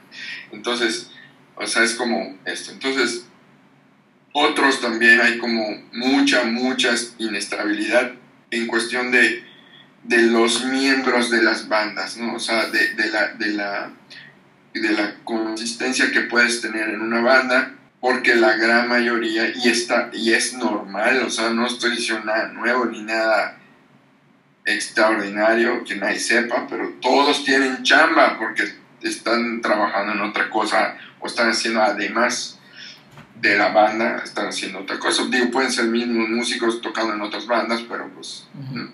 Entonces, 0.52 1.10
o 1.56 1.66
sea, 1.66 1.82
es 1.82 1.94
como 1.94 2.38
esto. 2.44 2.70
Entonces, 2.70 3.26
otros 4.32 4.80
también 4.80 5.20
hay 5.20 5.38
como 5.38 5.82
mucha, 5.94 6.44
mucha 6.44 6.94
inestabilidad 7.18 8.12
en 8.52 8.68
cuestión 8.68 9.10
de, 9.10 9.47
de 10.04 10.22
los 10.22 10.64
miembros 10.64 11.30
de 11.30 11.42
las 11.42 11.68
bandas, 11.68 12.16
¿no? 12.16 12.34
O 12.34 12.40
sea, 12.40 12.66
de, 12.66 12.94
de, 12.94 13.10
la, 13.10 13.28
de, 13.34 13.48
la, 13.52 13.90
de 14.72 14.90
la 14.90 15.14
consistencia 15.24 16.10
que 16.10 16.22
puedes 16.22 16.60
tener 16.60 16.88
en 16.88 17.00
una 17.00 17.20
banda, 17.20 17.74
porque 18.00 18.34
la 18.34 18.56
gran 18.56 18.88
mayoría, 18.88 19.52
y, 19.54 19.68
está, 19.68 20.10
y 20.12 20.32
es 20.32 20.54
normal, 20.54 21.22
o 21.26 21.30
sea, 21.30 21.50
no 21.50 21.66
estoy 21.66 21.96
diciendo 21.96 22.24
nada 22.24 22.48
nuevo 22.48 22.86
ni 22.86 23.02
nada 23.02 23.58
extraordinario 24.64 25.82
que 25.84 25.96
nadie 25.96 26.20
sepa, 26.20 26.66
pero 26.68 26.90
todos 27.00 27.44
tienen 27.44 27.82
chamba 27.82 28.38
porque 28.38 28.64
están 29.02 29.60
trabajando 29.60 30.12
en 30.12 30.20
otra 30.20 30.50
cosa 30.50 30.96
o 31.20 31.26
están 31.26 31.50
haciendo 31.50 31.82
además 31.82 32.58
de 33.40 33.56
la 33.56 33.68
banda 33.68 34.20
están 34.24 34.48
haciendo 34.48 34.80
otra 34.80 34.98
cosa. 34.98 35.24
Digo, 35.30 35.50
pueden 35.50 35.70
ser 35.70 35.86
mismos 35.86 36.28
músicos 36.28 36.80
tocando 36.80 37.14
en 37.14 37.20
otras 37.22 37.46
bandas, 37.46 37.82
pero 37.88 38.08
pues... 38.08 38.48
Uh 38.54 38.74
-huh. 38.74 38.90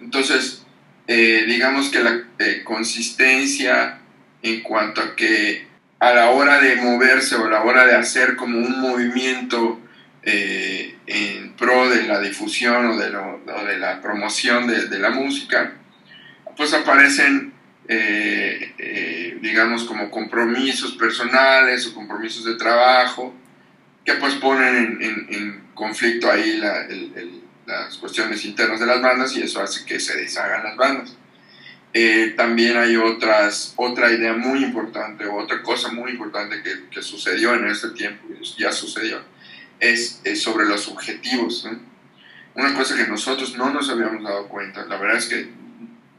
Entonces, 0.00 0.64
eh, 1.06 1.44
digamos 1.46 1.90
que 1.90 2.00
la 2.00 2.22
eh, 2.38 2.62
consistencia 2.64 3.98
en 4.42 4.62
cuanto 4.62 5.00
a 5.00 5.16
que 5.16 5.66
a 5.98 6.14
la 6.14 6.30
hora 6.30 6.60
de 6.60 6.76
moverse 6.76 7.36
o 7.36 7.46
a 7.46 7.50
la 7.50 7.62
hora 7.62 7.84
de 7.86 7.94
hacer 7.94 8.36
como 8.36 8.58
un 8.58 8.80
movimiento 8.80 9.80
eh, 10.22 10.96
en 11.06 11.52
pro 11.54 11.90
de 11.90 12.04
la 12.04 12.20
difusión 12.20 12.86
o 12.86 12.96
de, 12.96 13.10
lo, 13.10 13.40
de 13.66 13.78
la 13.78 14.00
promoción 14.00 14.66
de, 14.66 14.98
la 14.98 15.10
música, 15.10 15.74
pues 16.56 16.72
aparecen, 16.72 17.52
digamos, 19.40 19.84
como 19.84 20.10
compromisos 20.10 20.92
personales 20.92 21.86
o 21.86 21.94
compromisos 21.94 22.44
de 22.44 22.54
trabajo 22.54 23.34
que 24.04 24.14
pues 24.14 24.34
ponen 24.34 24.98
en, 25.00 25.70
conflicto 25.74 26.30
ahí 26.30 26.58
la, 26.58 26.86
el, 26.86 27.42
las 27.70 27.96
cuestiones 27.96 28.44
internas 28.44 28.80
de 28.80 28.86
las 28.86 29.00
bandas 29.00 29.36
y 29.36 29.42
eso 29.42 29.60
hace 29.60 29.84
que 29.84 30.00
se 30.00 30.16
deshagan 30.16 30.64
las 30.64 30.76
bandas. 30.76 31.16
Eh, 31.92 32.34
también 32.36 32.76
hay 32.76 32.96
otras, 32.96 33.74
otra 33.76 34.12
idea 34.12 34.32
muy 34.32 34.62
importante, 34.62 35.26
otra 35.26 35.62
cosa 35.62 35.90
muy 35.90 36.12
importante 36.12 36.62
que, 36.62 36.88
que 36.88 37.02
sucedió 37.02 37.54
en 37.54 37.66
este 37.66 37.90
tiempo, 37.90 38.28
ya 38.56 38.70
sucedió, 38.70 39.20
es, 39.80 40.20
es 40.22 40.40
sobre 40.42 40.66
los 40.66 40.86
objetivos. 40.88 41.64
¿no? 41.64 41.80
Una 42.54 42.74
cosa 42.74 42.96
que 42.96 43.08
nosotros 43.08 43.56
no 43.56 43.72
nos 43.72 43.90
habíamos 43.90 44.22
dado 44.22 44.48
cuenta, 44.48 44.84
la 44.86 44.98
verdad 44.98 45.18
es 45.18 45.26
que, 45.26 45.48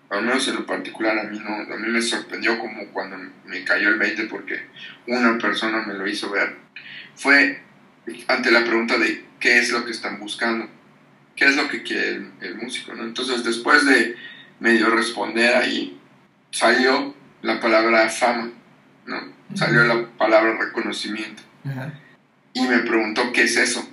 al 0.10 0.24
menos 0.24 0.46
en 0.50 0.56
lo 0.56 0.66
particular, 0.66 1.18
a 1.18 1.24
mí, 1.24 1.40
no, 1.40 1.74
a 1.74 1.78
mí 1.78 1.88
me 1.88 2.02
sorprendió 2.02 2.60
como 2.60 2.88
cuando 2.88 3.18
me 3.46 3.64
cayó 3.64 3.90
el 3.90 3.98
20 3.98 4.26
porque 4.26 4.68
una 5.08 5.38
persona 5.38 5.84
me 5.84 5.94
lo 5.94 6.06
hizo 6.06 6.30
ver, 6.30 6.58
fue 7.16 7.62
ante 8.28 8.52
la 8.52 8.66
pregunta 8.66 8.98
de 8.98 9.26
qué 9.40 9.60
es 9.60 9.72
lo 9.72 9.86
que 9.86 9.92
están 9.92 10.20
buscando, 10.20 10.68
qué 11.36 11.46
es 11.46 11.56
lo 11.56 11.68
que 11.68 11.84
quiere 11.84 12.10
el, 12.10 12.32
el 12.42 12.56
músico. 12.56 12.94
¿no? 12.94 13.04
Entonces, 13.04 13.44
después 13.44 13.86
de 13.86 14.16
medio 14.60 14.90
responder 14.90 15.56
ahí, 15.56 16.00
salió 16.52 17.16
la 17.42 17.60
palabra 17.60 18.10
fama, 18.10 18.52
¿no? 19.06 19.34
salió 19.56 19.84
la 19.84 20.08
palabra 20.18 20.58
reconocimiento. 20.58 21.44
Uh 21.64 21.70
-huh. 21.70 21.92
Y 22.54 22.62
me 22.68 22.80
preguntó 22.80 23.32
qué 23.32 23.44
es 23.44 23.58
eso. 23.58 23.88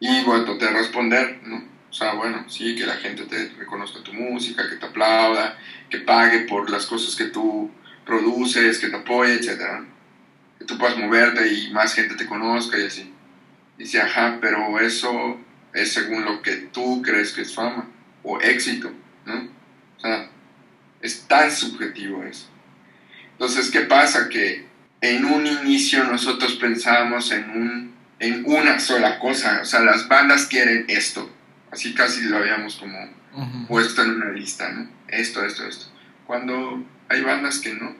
Y 0.00 0.22
bueno, 0.24 0.54
de 0.54 0.70
responder, 0.70 1.40
¿no? 1.44 1.64
O 1.90 1.92
sea, 1.96 2.14
bueno, 2.14 2.44
sí, 2.48 2.74
que 2.74 2.86
la 2.86 2.96
gente 2.96 3.24
te 3.24 3.50
reconozca 3.58 4.02
tu 4.02 4.12
música, 4.12 4.68
que 4.68 4.76
te 4.76 4.86
aplauda, 4.86 5.56
que 5.88 5.98
pague 5.98 6.40
por 6.40 6.68
las 6.68 6.86
cosas 6.86 7.14
que 7.14 7.26
tú 7.26 7.70
produces, 8.04 8.78
que 8.78 8.88
te 8.88 8.96
apoye, 8.96 9.34
etc. 9.34 9.84
Que 10.58 10.64
tú 10.64 10.76
puedas 10.76 10.96
moverte 10.96 11.46
y 11.52 11.70
más 11.72 11.94
gente 11.94 12.16
te 12.16 12.26
conozca 12.26 12.78
y 12.78 12.86
así. 12.86 13.12
Dice, 13.78 14.00
ajá, 14.00 14.38
pero 14.40 14.78
eso 14.80 15.38
es 15.74 15.92
según 15.92 16.24
lo 16.24 16.40
que 16.40 16.52
tú 16.72 17.02
crees 17.02 17.32
que 17.32 17.42
es 17.42 17.54
fama 17.54 17.88
o 18.22 18.40
éxito, 18.40 18.92
¿no? 19.26 19.48
O 19.98 20.00
sea, 20.00 20.30
es 21.02 21.26
tan 21.26 21.50
subjetivo 21.50 22.22
eso. 22.24 22.48
Entonces, 23.32 23.70
¿qué 23.70 23.80
pasa? 23.80 24.28
Que 24.28 24.66
en 25.00 25.24
un 25.24 25.46
inicio 25.46 26.04
nosotros 26.04 26.54
pensábamos 26.54 27.30
en, 27.32 27.50
un, 27.50 27.94
en 28.20 28.44
una 28.46 28.78
sola 28.80 29.18
cosa, 29.18 29.60
o 29.62 29.64
sea, 29.64 29.80
las 29.80 30.08
bandas 30.08 30.46
quieren 30.46 30.86
esto, 30.88 31.30
así 31.70 31.92
casi 31.92 32.22
lo 32.22 32.38
habíamos 32.38 32.76
como 32.76 32.98
uh 33.02 33.42
-huh. 33.42 33.66
puesto 33.66 34.02
en 34.02 34.10
una 34.10 34.30
lista, 34.30 34.70
¿no? 34.70 34.88
Esto, 35.08 35.44
esto, 35.44 35.66
esto. 35.66 35.86
Cuando 36.26 36.84
hay 37.08 37.20
bandas 37.20 37.58
que 37.58 37.74
no, 37.74 37.94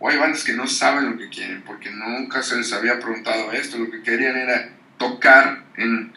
o 0.00 0.08
hay 0.08 0.18
bandas 0.18 0.44
que 0.44 0.52
no 0.52 0.66
saben 0.66 1.10
lo 1.10 1.16
que 1.16 1.28
quieren, 1.28 1.62
porque 1.62 1.90
nunca 1.90 2.42
se 2.42 2.56
les 2.56 2.72
había 2.72 2.98
preguntado 2.98 3.52
esto, 3.52 3.78
lo 3.78 3.90
que 3.90 4.02
querían 4.02 4.36
era 4.36 4.70
tocar 4.98 5.64
en, 5.76 6.12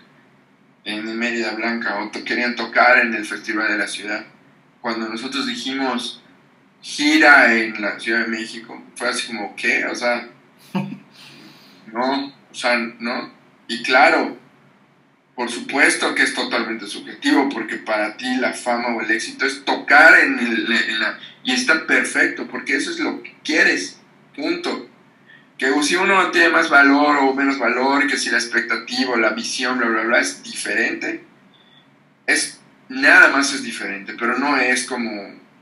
en 0.85 1.17
Mérida 1.17 1.51
Blanca 1.51 1.99
o 1.99 2.09
to 2.09 2.23
querían 2.23 2.55
tocar 2.55 2.99
en 2.99 3.13
el 3.13 3.25
Festival 3.25 3.71
de 3.71 3.77
la 3.77 3.87
Ciudad. 3.87 4.25
Cuando 4.81 5.07
nosotros 5.07 5.47
dijimos 5.47 6.21
gira 6.81 7.55
en 7.55 7.81
la 7.81 7.99
Ciudad 7.99 8.21
de 8.21 8.27
México, 8.27 8.81
fue 8.95 9.09
así 9.09 9.27
como, 9.27 9.55
¿qué? 9.55 9.85
O 9.85 9.95
sea, 9.95 10.27
no, 11.93 12.27
o 12.27 12.55
sea, 12.55 12.77
no. 12.99 13.31
Y 13.67 13.81
claro, 13.83 14.37
por 15.35 15.49
supuesto 15.49 16.13
que 16.13 16.23
es 16.23 16.33
totalmente 16.33 16.85
subjetivo, 16.85 17.49
porque 17.49 17.77
para 17.77 18.17
ti 18.17 18.35
la 18.35 18.53
fama 18.53 18.89
o 18.89 19.01
el 19.01 19.11
éxito 19.11 19.45
es 19.45 19.63
tocar 19.63 20.19
en, 20.19 20.37
el, 20.39 20.71
en, 20.71 20.99
la, 20.99 21.17
Y 21.43 21.53
está 21.53 21.87
perfecto, 21.87 22.47
porque 22.47 22.75
eso 22.75 22.91
es 22.91 22.99
lo 22.99 23.23
que 23.23 23.33
quieres, 23.43 23.99
punto. 24.35 24.89
Que 25.57 25.71
si 25.83 25.95
uno 25.95 26.31
tiene 26.31 26.49
más 26.49 26.69
valor 26.69 27.17
o 27.17 27.33
menos 27.33 27.59
valor, 27.59 28.07
que 28.07 28.17
si 28.17 28.29
la 28.29 28.37
expectativa 28.37 29.11
o 29.11 29.17
la 29.17 29.29
visión, 29.31 29.77
bla, 29.77 29.87
bla, 29.87 30.03
bla, 30.03 30.19
es 30.19 30.43
diferente, 30.43 31.23
es, 32.25 32.59
nada 32.89 33.29
más 33.29 33.53
es 33.53 33.63
diferente, 33.63 34.15
pero 34.19 34.37
no 34.37 34.57
es 34.57 34.85
como 34.85 35.11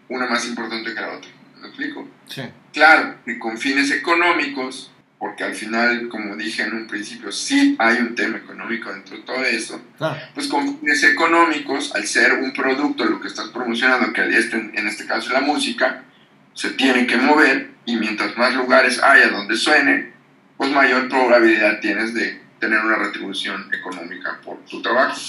una 0.09 0.27
más 0.27 0.45
importante 0.47 0.93
que 0.93 1.01
la 1.01 1.11
otra. 1.11 1.29
¿Me 1.59 1.67
explico? 1.67 2.07
Sí. 2.27 2.41
Claro, 2.73 3.15
y 3.25 3.37
con 3.37 3.57
fines 3.57 3.91
económicos, 3.91 4.91
porque 5.19 5.43
al 5.43 5.53
final, 5.53 6.07
como 6.09 6.35
dije 6.35 6.63
en 6.63 6.73
un 6.73 6.87
principio, 6.87 7.31
sí 7.31 7.75
hay 7.77 7.97
un 7.97 8.15
tema 8.15 8.37
económico 8.37 8.91
dentro 8.91 9.17
de 9.17 9.23
todo 9.23 9.45
eso, 9.45 9.83
Claro. 9.97 10.19
pues 10.33 10.47
con 10.47 10.79
fines 10.79 11.03
económicos, 11.03 11.93
al 11.93 12.07
ser 12.07 12.33
un 12.33 12.53
producto 12.53 13.05
lo 13.05 13.21
que 13.21 13.27
estás 13.27 13.49
promocionando, 13.49 14.13
que 14.13 14.21
en 14.21 14.87
este 14.87 15.05
caso 15.05 15.31
la 15.33 15.41
música, 15.41 16.05
se 16.53 16.71
tiene 16.71 17.07
que 17.07 17.17
mover 17.17 17.71
y 17.85 17.95
mientras 17.95 18.37
más 18.37 18.53
lugares 18.53 19.01
haya 19.01 19.29
donde 19.29 19.55
suene, 19.55 20.13
pues 20.57 20.71
mayor 20.71 21.09
probabilidad 21.09 21.79
tienes 21.79 22.13
de 22.13 22.41
tener 22.59 22.79
una 22.79 22.95
retribución 22.95 23.73
económica 23.73 24.39
por 24.43 24.63
tu 24.65 24.81
trabajo. 24.81 25.19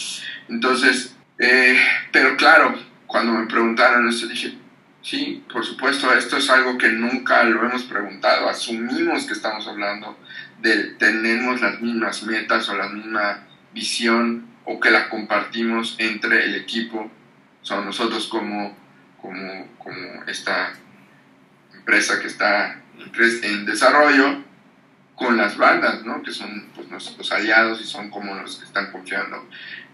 Entonces, 0.48 1.16
eh, 1.38 1.78
pero 2.12 2.36
claro, 2.36 2.74
cuando 3.06 3.32
me 3.32 3.46
preguntaron 3.46 4.08
eso 4.08 4.26
dije, 4.26 4.54
sí, 5.00 5.44
por 5.50 5.64
supuesto, 5.64 6.12
esto 6.12 6.36
es 6.36 6.50
algo 6.50 6.76
que 6.76 6.88
nunca 6.88 7.42
lo 7.44 7.64
hemos 7.64 7.84
preguntado, 7.84 8.48
asumimos 8.48 9.26
que 9.26 9.32
estamos 9.32 9.66
hablando 9.66 10.18
de 10.60 10.94
tenemos 10.98 11.60
las 11.60 11.80
mismas 11.80 12.22
metas 12.22 12.68
o 12.68 12.76
la 12.76 12.88
misma 12.88 13.46
visión 13.72 14.46
o 14.64 14.78
que 14.78 14.90
la 14.90 15.08
compartimos 15.08 15.96
entre 15.98 16.44
el 16.44 16.54
equipo, 16.54 17.10
son 17.62 17.84
nosotros 17.84 18.28
como, 18.28 18.76
como, 19.20 19.66
como 19.78 20.24
esta 20.26 20.72
empresa 21.82 22.20
que 22.20 22.28
está 22.28 22.80
en 23.42 23.66
desarrollo 23.66 24.44
con 25.16 25.36
las 25.36 25.56
bandas, 25.56 26.04
¿no? 26.04 26.22
que 26.22 26.30
son 26.30 26.68
pues, 26.74 26.88
nuestros 26.88 27.30
aliados 27.32 27.80
y 27.80 27.84
son 27.84 28.08
como 28.08 28.34
los 28.34 28.56
que 28.56 28.64
están 28.64 28.90
confiando 28.92 29.48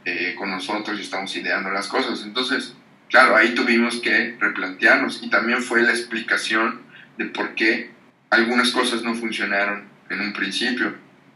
eh, 0.04 0.34
con 0.36 0.50
nosotros 0.50 0.98
y 0.98 1.02
estamos 1.02 1.34
ideando 1.34 1.70
las 1.70 1.88
cosas. 1.88 2.22
Entonces, 2.24 2.74
claro, 3.08 3.36
ahí 3.36 3.54
tuvimos 3.54 3.96
que 3.96 4.36
replantearnos 4.38 5.22
y 5.22 5.30
también 5.30 5.62
fue 5.62 5.82
la 5.82 5.90
explicación 5.90 6.82
de 7.16 7.24
por 7.26 7.54
qué 7.54 7.90
algunas 8.30 8.70
cosas 8.70 9.02
no 9.02 9.14
funcionaron 9.14 9.84
en 10.10 10.20
un 10.20 10.32
principio, 10.34 10.94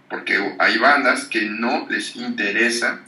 porque 0.09 0.55
hay 0.59 0.79
bandas 0.79 1.25
que 1.25 1.43
no 1.43 1.87
les 1.89 2.17
interesa 2.17 3.01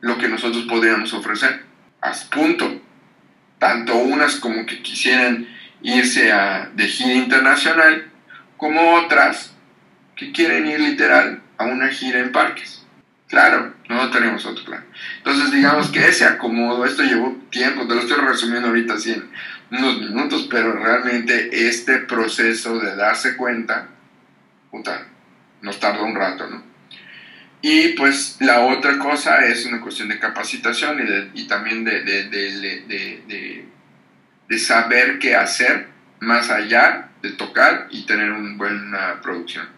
lo 0.00 0.16
que 0.18 0.28
nosotros 0.28 0.64
podríamos 0.64 1.12
ofrecer, 1.12 1.64
a 2.00 2.12
punto. 2.30 2.80
Tanto 3.58 3.96
unas 3.96 4.36
como 4.36 4.64
que 4.64 4.80
quisieran 4.80 5.46
irse 5.82 6.32
a, 6.32 6.70
de 6.74 6.86
gira 6.86 7.14
internacional, 7.14 8.10
como 8.56 8.94
otras 8.94 9.54
que 10.16 10.32
quieren 10.32 10.66
ir 10.66 10.80
literal 10.80 11.42
a 11.56 11.64
una 11.64 11.88
gira 11.88 12.20
en 12.20 12.32
parques. 12.32 12.84
Claro, 13.28 13.74
no 13.88 14.10
tenemos 14.10 14.44
otro 14.44 14.64
plan. 14.64 14.84
Entonces, 15.18 15.52
digamos 15.52 15.88
que 15.90 16.06
ese 16.08 16.24
acomodo, 16.24 16.84
esto 16.84 17.04
llevó 17.04 17.36
tiempo, 17.50 17.86
te 17.86 17.94
lo 17.94 18.00
estoy 18.00 18.18
resumiendo 18.18 18.68
ahorita 18.68 18.94
así 18.94 19.12
en 19.12 19.30
unos 19.70 20.00
minutos, 20.00 20.48
pero 20.50 20.72
realmente 20.72 21.68
este 21.68 21.98
proceso 21.98 22.78
de 22.80 22.96
darse 22.96 23.36
cuenta, 23.36 23.88
puta, 24.70 25.06
nos 25.62 25.78
tardó 25.78 26.04
un 26.04 26.16
rato, 26.16 26.48
¿no? 26.48 26.70
Y 27.62 27.88
pues 27.88 28.36
la 28.40 28.62
otra 28.62 28.98
cosa 28.98 29.44
es 29.44 29.66
una 29.66 29.80
cuestión 29.80 30.08
de 30.08 30.18
capacitación 30.18 31.00
y, 31.00 31.04
de, 31.04 31.30
y 31.34 31.46
también 31.46 31.84
de, 31.84 32.02
de, 32.02 32.24
de, 32.24 33.68
de, 34.50 34.58
saber 34.58 35.18
qué 35.18 35.34
hacer 35.34 35.88
más 36.18 36.50
allá 36.50 37.08
de 37.22 37.30
tocar 37.30 37.88
y 37.90 38.04
tener 38.04 38.32
una 38.32 38.56
buena 38.56 39.20
producción. 39.22 39.68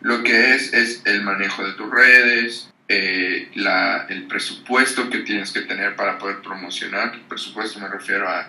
Lo 0.00 0.22
que 0.22 0.54
es 0.54 0.72
es 0.72 1.02
el 1.06 1.22
manejo 1.22 1.64
de 1.64 1.72
tus 1.72 1.90
redes, 1.90 2.70
eh, 2.88 3.50
el 4.08 4.26
presupuesto 4.26 5.08
que 5.10 5.18
tienes 5.18 5.52
que 5.52 5.62
tener 5.62 5.96
para 5.96 6.18
poder 6.18 6.42
promocionar. 6.42 7.14
El 7.14 7.20
presupuesto 7.22 7.80
me 7.80 7.88
refiero 7.88 8.28
a 8.28 8.48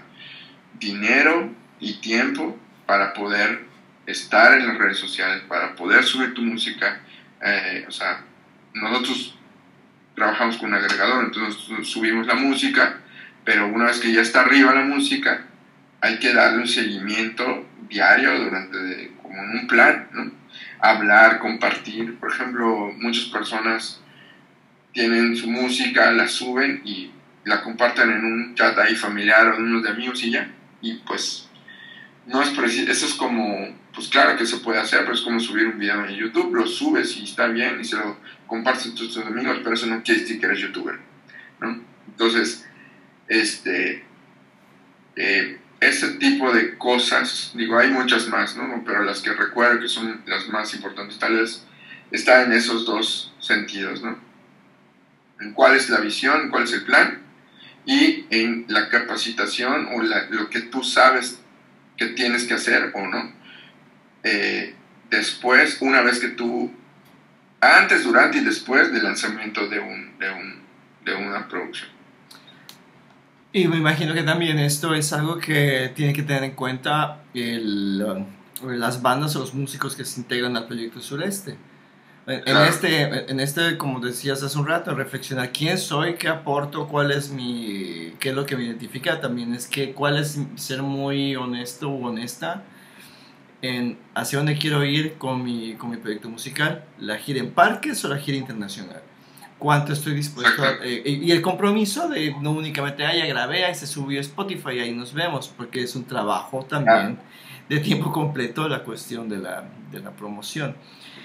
dinero 0.79 1.53
y 1.79 1.93
tiempo 2.01 2.59
para 2.85 3.13
poder 3.13 3.65
estar 4.05 4.53
en 4.59 4.67
las 4.67 4.77
redes 4.77 4.97
sociales, 4.97 5.43
para 5.47 5.75
poder 5.75 6.03
subir 6.03 6.33
tu 6.33 6.41
música. 6.41 7.01
Eh, 7.41 7.85
o 7.87 7.91
sea, 7.91 8.23
nosotros 8.73 9.37
trabajamos 10.15 10.57
con 10.57 10.69
un 10.69 10.75
agregador, 10.75 11.25
entonces 11.25 11.87
subimos 11.87 12.27
la 12.27 12.35
música, 12.35 12.99
pero 13.45 13.67
una 13.67 13.85
vez 13.85 13.99
que 13.99 14.11
ya 14.11 14.21
está 14.21 14.41
arriba 14.41 14.73
la 14.73 14.83
música, 14.83 15.45
hay 16.03 16.19
que 16.19 16.33
darle 16.33 16.59
un 16.59 16.67
seguimiento 16.67 17.65
diario 17.87 18.37
durante, 18.37 19.13
como 19.21 19.41
en 19.41 19.59
un 19.59 19.67
plan, 19.67 20.09
¿no? 20.11 20.31
Hablar, 20.81 21.39
compartir. 21.39 22.19
Por 22.19 22.29
ejemplo, 22.29 22.91
muchas 22.97 23.27
personas 23.27 24.01
tienen 24.91 25.33
su 25.37 25.49
música, 25.49 26.11
la 26.11 26.27
suben 26.27 26.81
y 26.83 27.09
la 27.45 27.61
comparten 27.61 28.11
en 28.11 28.25
un 28.25 28.53
chat 28.53 28.77
ahí 28.79 28.95
familiar 28.95 29.47
o 29.47 29.55
de 29.55 29.63
unos 29.63 29.83
de 29.83 29.91
amigos 29.91 30.21
y 30.25 30.31
ya. 30.31 30.51
Y 30.81 30.95
pues 31.07 31.47
no 32.27 32.41
es 32.41 32.49
preciso, 32.49 32.91
eso 32.91 33.05
es 33.05 33.13
como, 33.13 33.73
pues 33.93 34.09
claro 34.09 34.37
que 34.37 34.45
se 34.45 34.57
puede 34.57 34.81
hacer, 34.81 35.03
pero 35.03 35.13
es 35.13 35.21
como 35.21 35.39
subir 35.39 35.67
un 35.67 35.79
video 35.79 36.03
en 36.03 36.15
YouTube, 36.15 36.53
lo 36.53 36.67
subes 36.67 37.15
y 37.15 37.23
está 37.23 37.47
bien 37.47 37.79
y 37.79 37.85
se 37.85 37.95
lo 37.95 38.17
compartes 38.45 38.87
a 38.87 38.95
tus 38.95 39.17
amigos, 39.19 39.61
pero 39.63 39.73
eso 39.73 39.87
no 39.87 40.03
quiere 40.03 40.19
decir 40.19 40.37
que 40.37 40.47
eres 40.47 40.59
youtuber, 40.59 40.99
¿no? 41.61 41.79
Entonces, 42.09 42.67
este, 43.29 44.03
eh, 45.15 45.59
ese 45.87 46.11
tipo 46.13 46.51
de 46.51 46.77
cosas, 46.77 47.51
digo, 47.55 47.77
hay 47.77 47.89
muchas 47.89 48.27
más, 48.27 48.55
¿no? 48.55 48.83
Pero 48.85 49.03
las 49.03 49.21
que 49.21 49.33
recuerdo 49.33 49.81
que 49.81 49.87
son 49.87 50.21
las 50.25 50.47
más 50.49 50.73
importantes, 50.73 51.19
tal 51.19 51.35
vez, 51.35 51.65
están 52.11 52.45
en 52.45 52.53
esos 52.53 52.85
dos 52.85 53.33
sentidos, 53.39 54.01
¿no? 54.01 54.17
En 55.39 55.53
cuál 55.53 55.75
es 55.75 55.89
la 55.89 55.99
visión, 55.99 56.49
cuál 56.49 56.63
es 56.63 56.73
el 56.73 56.83
plan, 56.83 57.21
y 57.85 58.25
en 58.29 58.65
la 58.67 58.89
capacitación 58.89 59.87
o 59.93 60.01
lo 60.01 60.49
que 60.49 60.61
tú 60.61 60.83
sabes 60.83 61.39
que 61.97 62.07
tienes 62.07 62.45
que 62.45 62.53
hacer 62.53 62.91
o 62.93 63.07
no. 63.07 63.31
Eh, 64.23 64.73
después, 65.09 65.77
una 65.81 66.01
vez 66.01 66.19
que 66.19 66.29
tú, 66.29 66.71
antes, 67.59 68.03
durante 68.03 68.37
y 68.37 68.43
después 68.43 68.91
del 68.93 69.03
lanzamiento 69.03 69.67
de, 69.67 69.79
un, 69.79 70.17
de, 70.17 70.29
un, 70.29 70.61
de 71.03 71.13
una 71.15 71.47
producción. 71.47 71.92
Y 73.55 73.67
me 73.67 73.77
imagino 73.77 74.15
que 74.15 74.23
también 74.23 74.57
esto 74.57 74.95
es 74.95 75.13
algo 75.13 75.37
que 75.37 75.91
tiene 75.95 76.11
que 76.11 76.23
tener 76.23 76.43
en 76.43 76.51
cuenta 76.55 77.23
el, 77.35 77.99
las 78.63 79.01
bandas 79.03 79.35
o 79.35 79.39
los 79.39 79.53
músicos 79.53 79.95
que 79.95 80.03
se 80.03 80.19
integran 80.19 80.57
al 80.57 80.65
proyecto 80.65 80.99
Sureste. 80.99 81.55
En, 82.25 82.41
Claro. 82.41 82.63
este, 82.63 83.29
en 83.29 83.39
este, 83.39 83.77
como 83.77 83.99
decías 83.99 84.41
hace 84.41 84.57
un 84.57 84.65
rato, 84.65 84.95
reflexionar 84.95 85.51
quién 85.51 85.77
soy, 85.77 86.15
qué 86.15 86.29
aporto, 86.29 86.87
cuál 86.87 87.11
es 87.11 87.29
mi, 87.29 88.13
qué 88.19 88.29
es 88.29 88.35
lo 88.35 88.45
que 88.45 88.57
me 88.57 88.63
identifica, 88.63 89.21
también 89.21 89.53
es 89.53 89.67
que 89.67 89.91
cuál 89.93 90.17
es 90.17 90.39
ser 90.55 90.81
muy 90.81 91.35
honesto 91.35 91.91
o 91.91 92.07
honesta 92.07 92.63
en 93.61 93.99
hacia 94.15 94.39
dónde 94.39 94.57
quiero 94.57 94.83
ir 94.83 95.13
con 95.19 95.43
mi, 95.43 95.75
con 95.75 95.91
mi 95.91 95.97
proyecto 95.97 96.27
musical, 96.27 96.85
la 96.97 97.17
gira 97.17 97.39
en 97.39 97.51
parques 97.51 98.03
o 98.03 98.07
la 98.07 98.17
gira 98.17 98.37
internacional. 98.37 99.03
Cuánto 99.63 99.93
estoy 99.93 100.13
dispuesto 100.13 100.61
a, 100.61 100.65
Ajá. 100.67 100.75
eh, 100.83 101.01
y 101.23 101.31
el 101.31 101.41
compromiso 101.41 102.09
de 102.09 102.35
no 102.41 102.51
únicamente, 102.51 103.01
ya 103.01 103.25
grabé, 103.25 103.63
ahí 103.63 103.73
se 103.73 103.87
subió 103.87 104.19
Spotify, 104.19 104.79
ahí 104.81 104.91
nos 104.93 105.13
vemos, 105.13 105.47
porque 105.55 105.81
es 105.83 105.95
un 105.95 106.03
trabajo 106.03 106.65
también 106.69 107.17
de 107.69 107.79
tiempo 107.79 108.11
completo 108.11 108.67
la 108.67 108.83
cuestión 108.83 109.29
de 109.29 109.37
la, 109.37 109.63
de 109.89 109.99
la 110.01 110.11
promoción. 110.11 110.75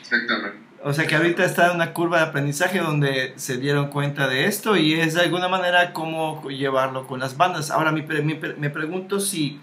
Exactamente. 0.01 0.57
O 0.85 0.93
sea 0.93 1.09
que 1.09 1.17
ahorita 1.17 1.45
está 1.45 1.67
en 1.71 1.75
una 1.75 1.93
curva 1.93 2.19
de 2.19 2.25
aprendizaje 2.27 2.79
donde 2.79 3.33
se 3.35 3.57
dieron 3.57 3.89
cuenta 3.89 4.29
de 4.29 4.45
esto 4.47 4.77
y 4.77 4.93
es 4.95 5.15
de 5.15 5.23
alguna 5.23 5.49
manera 5.49 5.93
cómo 5.93 6.49
llevarlo 6.49 7.09
con 7.09 7.19
las 7.19 7.37
bandas. 7.37 7.73
Ahora 7.73 7.91
me, 7.91 8.05
pre- 8.05 8.23
me 8.23 8.37
pre- 8.37 8.55
me 8.55 8.71
pregunto 8.71 9.19
si 9.19 9.59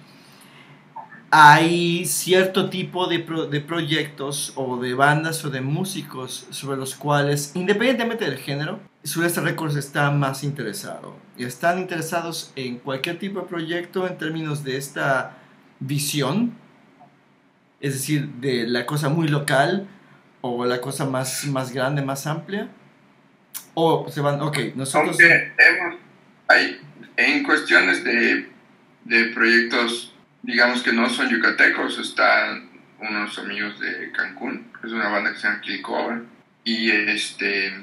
hay 1.37 2.05
cierto 2.05 2.69
tipo 2.69 3.07
de, 3.07 3.19
pro- 3.19 3.47
de 3.47 3.59
proyectos 3.59 4.53
o 4.55 4.77
de 4.79 4.93
bandas 4.93 5.43
o 5.43 5.49
de 5.49 5.59
músicos 5.59 6.47
sobre 6.49 6.77
los 6.77 6.95
cuales, 6.95 7.51
independientemente 7.55 8.23
del 8.23 8.37
género, 8.37 8.79
Sureste 9.03 9.41
Records 9.41 9.75
está 9.75 10.11
más 10.11 10.45
interesado. 10.45 11.17
Y 11.37 11.43
están 11.43 11.79
interesados 11.79 12.53
en 12.55 12.77
cualquier 12.77 13.19
tipo 13.19 13.41
de 13.41 13.47
proyecto 13.47 14.07
en 14.07 14.17
términos 14.17 14.63
de 14.63 14.77
esta 14.77 15.35
visión, 15.81 16.53
es 17.81 17.95
decir, 17.95 18.29
de 18.35 18.65
la 18.65 18.85
cosa 18.85 19.09
muy 19.09 19.27
local 19.27 19.87
o 20.39 20.63
la 20.63 20.79
cosa 20.79 21.05
más, 21.05 21.45
más 21.47 21.73
grande, 21.73 22.01
más 22.01 22.27
amplia. 22.27 22.69
O 23.73 24.09
se 24.09 24.21
van, 24.21 24.39
ok, 24.39 24.57
nosotros... 24.75 25.17
Aunque 25.19 25.51
hemos, 25.57 25.95
hay, 26.47 26.79
en 27.17 27.43
cuestiones 27.43 28.05
de, 28.05 28.49
de 29.03 29.25
proyectos, 29.33 30.14
digamos 30.45 30.83
que 30.83 30.93
no 30.93 31.09
son 31.09 31.29
yucatecos, 31.29 31.99
están 31.99 32.69
unos 32.99 33.37
amigos 33.39 33.79
de 33.79 34.11
Cancún, 34.11 34.71
es 34.83 34.91
una 34.91 35.09
banda 35.09 35.33
que 35.33 35.39
se 35.39 35.47
llama 35.47 35.61
Kill 35.61 35.81
Cover, 35.81 36.21
y 36.63 36.89
este 36.89 37.73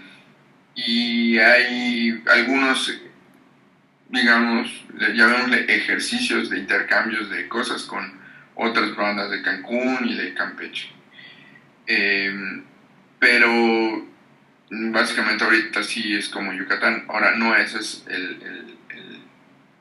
y 0.74 1.38
hay 1.38 2.22
algunos 2.30 2.90
digamos, 4.12 4.70
llamémosle 5.14 5.74
ejercicios 5.74 6.50
de 6.50 6.58
intercambios 6.58 7.30
de 7.30 7.48
cosas 7.48 7.84
con 7.84 8.12
otras 8.54 8.94
bandas 8.94 9.30
de 9.30 9.40
Cancún 9.40 10.00
y 10.04 10.14
de 10.14 10.34
Campeche. 10.34 10.90
Em, 11.86 12.62
pero 13.18 14.06
básicamente 14.70 15.44
ahorita 15.44 15.82
sí 15.82 16.14
es 16.14 16.28
como 16.28 16.52
Yucatán. 16.52 17.06
Ahora 17.08 17.34
no 17.36 17.56
ese 17.56 17.78
es 17.78 18.04
el, 18.08 18.76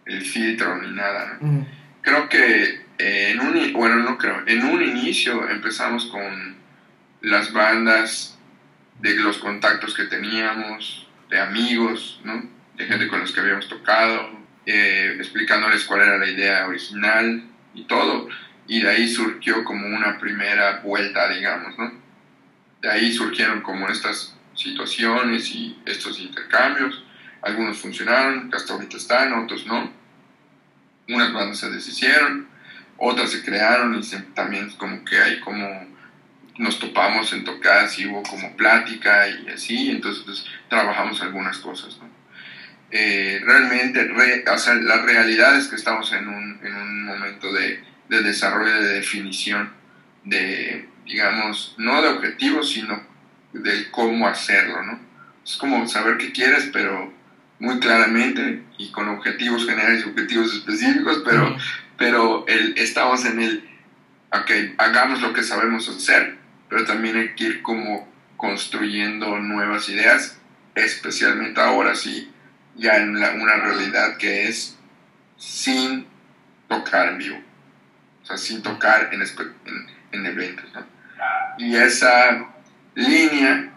el, 0.06 0.22
filtro 0.22 0.82
ni 0.82 0.92
nada. 0.92 1.38
Creo 2.02 2.30
que 2.30 2.82
en 2.98 3.40
un, 3.40 3.74
bueno, 3.74 3.96
no 3.98 4.18
creo, 4.18 4.44
en 4.46 4.64
un 4.64 4.82
inicio 4.82 5.50
empezamos 5.50 6.06
con 6.06 6.56
las 7.22 7.52
bandas 7.54 8.38
de 9.00 9.16
los 9.16 9.38
contactos 9.38 9.96
que 9.96 10.06
teníamos, 10.06 11.08
de 11.30 11.40
amigos, 11.40 12.20
¿no? 12.24 12.44
de 12.76 12.86
gente 12.86 13.08
con 13.08 13.20
los 13.20 13.32
que 13.32 13.40
habíamos 13.40 13.68
tocado, 13.68 14.30
eh, 14.66 15.16
explicándoles 15.18 15.86
cuál 15.86 16.02
era 16.02 16.18
la 16.18 16.28
idea 16.28 16.68
original 16.68 17.44
y 17.74 17.84
todo. 17.84 18.30
Y 18.68 18.82
de 18.82 18.90
ahí 18.90 19.08
surgió 19.08 19.64
como 19.64 19.88
una 19.88 20.18
primera 20.20 20.80
vuelta, 20.80 21.30
digamos, 21.30 21.78
¿no? 21.78 21.92
De 22.82 22.90
ahí 22.90 23.12
surgieron 23.12 23.62
como 23.62 23.88
estas 23.90 24.36
situaciones 24.56 25.50
y 25.50 25.80
estos 25.86 26.20
intercambios. 26.20 27.04
Algunos 27.42 27.78
funcionaron, 27.78 28.52
hasta 28.54 28.74
ahorita 28.74 28.98
están, 28.98 29.34
otros 29.34 29.66
no. 29.66 29.92
Unas 31.12 31.34
bandas 31.34 31.60
se 31.60 31.70
deshicieron, 31.70 32.48
otras 32.98 33.32
se 33.32 33.44
crearon 33.44 34.00
y 34.00 34.34
también 34.34 34.70
como 34.72 35.04
que 35.04 35.20
hay 35.20 35.40
como 35.40 35.92
nos 36.58 36.80
topamos 36.80 37.34
en 37.34 37.44
tocadas 37.44 37.98
y 37.98 38.08
hubo 38.08 38.22
como 38.24 38.56
plática 38.56 39.28
y 39.28 39.50
así, 39.50 39.90
entonces 39.90 40.24
pues, 40.24 40.46
trabajamos 40.70 41.22
algunas 41.22 41.58
cosas. 41.58 41.98
¿no? 41.98 42.10
Eh, 42.92 43.42
realmente, 43.44 44.12
o 44.48 44.58
sea, 44.58 44.76
la 44.76 45.02
realidad 45.02 45.58
es 45.58 45.68
que 45.68 45.76
estamos 45.76 46.12
en 46.14 46.28
un, 46.28 46.60
en 46.64 46.76
un 46.76 47.06
momento 47.06 47.52
de, 47.54 47.84
de 48.10 48.22
desarrollo, 48.22 48.82
de 48.82 48.96
definición, 48.96 49.72
de, 50.26 50.88
digamos, 51.06 51.74
no 51.78 52.02
de 52.02 52.10
objetivos, 52.10 52.72
sino 52.72 53.02
de 53.54 53.90
cómo 53.92 54.28
hacerlo, 54.28 54.84
¿no? 54.84 55.00
Es 55.44 55.56
como 55.56 55.88
saber 55.88 56.18
qué 56.18 56.32
quieres, 56.32 56.70
pero 56.72 57.14
muy 57.62 57.80
claramente 57.80 58.64
y 58.80 58.92
con 58.92 59.08
objetivos 59.08 59.68
generales 59.68 60.04
y 60.04 60.10
objetivos 60.10 60.52
específicos, 60.52 61.22
pero, 61.24 61.56
pero 61.96 62.44
el, 62.48 62.76
estamos 62.76 63.24
en 63.26 63.40
el, 63.40 63.70
ok, 64.34 64.52
hagamos 64.80 65.22
lo 65.22 65.32
que 65.32 65.44
sabemos 65.44 65.88
hacer, 65.88 66.38
pero 66.68 66.86
también 66.86 67.18
hay 67.18 67.36
que 67.36 67.44
ir 67.44 67.62
como 67.62 68.12
construyendo 68.36 69.38
nuevas 69.38 69.88
ideas, 69.90 70.40
especialmente 70.74 71.62
ahora 71.62 71.94
sí, 71.94 72.32
ya 72.76 72.98
en 72.98 73.16
una 73.16 73.56
realidad 73.58 74.18
que 74.18 74.48
es 74.48 74.76
sin 75.38 76.08
tocar 76.68 77.10
en 77.10 77.18
vivo, 77.20 77.38
o 78.24 78.26
sea, 78.26 78.38
sin 78.38 78.64
tocar 78.64 79.12
en, 79.14 79.22
en, 80.12 80.26
eventos. 80.26 80.66
¿no? 80.74 80.84
Y 81.60 81.76
esa 81.76 82.48
línea, 82.96 83.72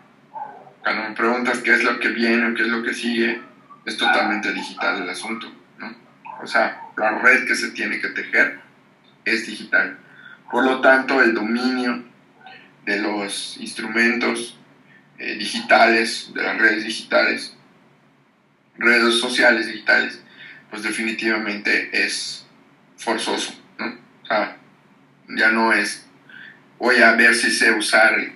cuando 0.81 1.11
me 1.11 1.15
preguntas 1.15 1.59
qué 1.59 1.75
es 1.75 1.85
lo 1.85 2.01
que 2.01 2.09
viene 2.09 2.47
o 2.47 2.55
qué 2.55 2.63
es 2.63 2.69
lo 2.69 2.83
que 2.83 2.95
sigue, 2.95 3.43
es 3.85 3.97
totalmente 3.97 4.53
digital 4.53 5.03
el 5.03 5.09
asunto. 5.09 5.53
¿no? 5.79 5.95
O 6.43 6.47
sea, 6.47 6.81
la 6.97 7.19
red 7.19 7.47
que 7.47 7.55
se 7.55 7.71
tiene 7.71 8.01
que 8.01 8.09
tejer 8.09 8.61
es 9.25 9.47
digital. 9.47 9.99
Por 10.51 10.65
lo 10.65 10.81
tanto, 10.81 11.23
el 11.23 11.35
dominio 11.35 12.05
de 12.85 13.01
los 13.01 13.57
instrumentos 13.59 14.59
eh, 15.19 15.37
digitales, 15.37 16.31
de 16.35 16.43
las 16.43 16.59
redes 16.59 16.85
digitales, 16.85 17.57
redes 18.77 19.21
sociales 19.21 19.67
digitales, 19.67 20.21
pues 20.71 20.83
definitivamente 20.83 21.91
es 21.93 22.47
forzoso, 22.97 23.55
¿no? 23.79 23.87
O 24.23 24.27
sea, 24.27 24.57
ya 25.29 25.51
no 25.51 25.73
es, 25.73 26.07
voy 26.79 26.97
a 26.97 27.13
ver 27.13 27.35
si 27.35 27.51
sé 27.51 27.73
usar 27.73 28.15
el, 28.19 28.33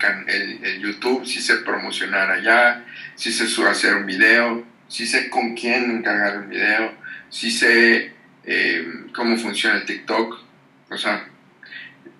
el, 0.62 0.80
YouTube, 0.80 1.26
si 1.26 1.40
sé 1.40 1.56
promocionar 1.58 2.30
allá, 2.30 2.84
si 3.16 3.32
sé 3.32 3.44
hacer 3.66 3.96
un 3.96 4.06
video, 4.06 4.64
si 4.88 5.06
sé 5.06 5.28
con 5.28 5.54
quién 5.54 5.90
encargar 5.90 6.38
un 6.38 6.48
video, 6.48 6.94
si 7.30 7.50
sé 7.50 8.12
eh, 8.44 9.06
cómo 9.14 9.36
funciona 9.36 9.76
el 9.76 9.84
TikTok, 9.84 10.40
o 10.90 10.96
sea, 10.96 11.28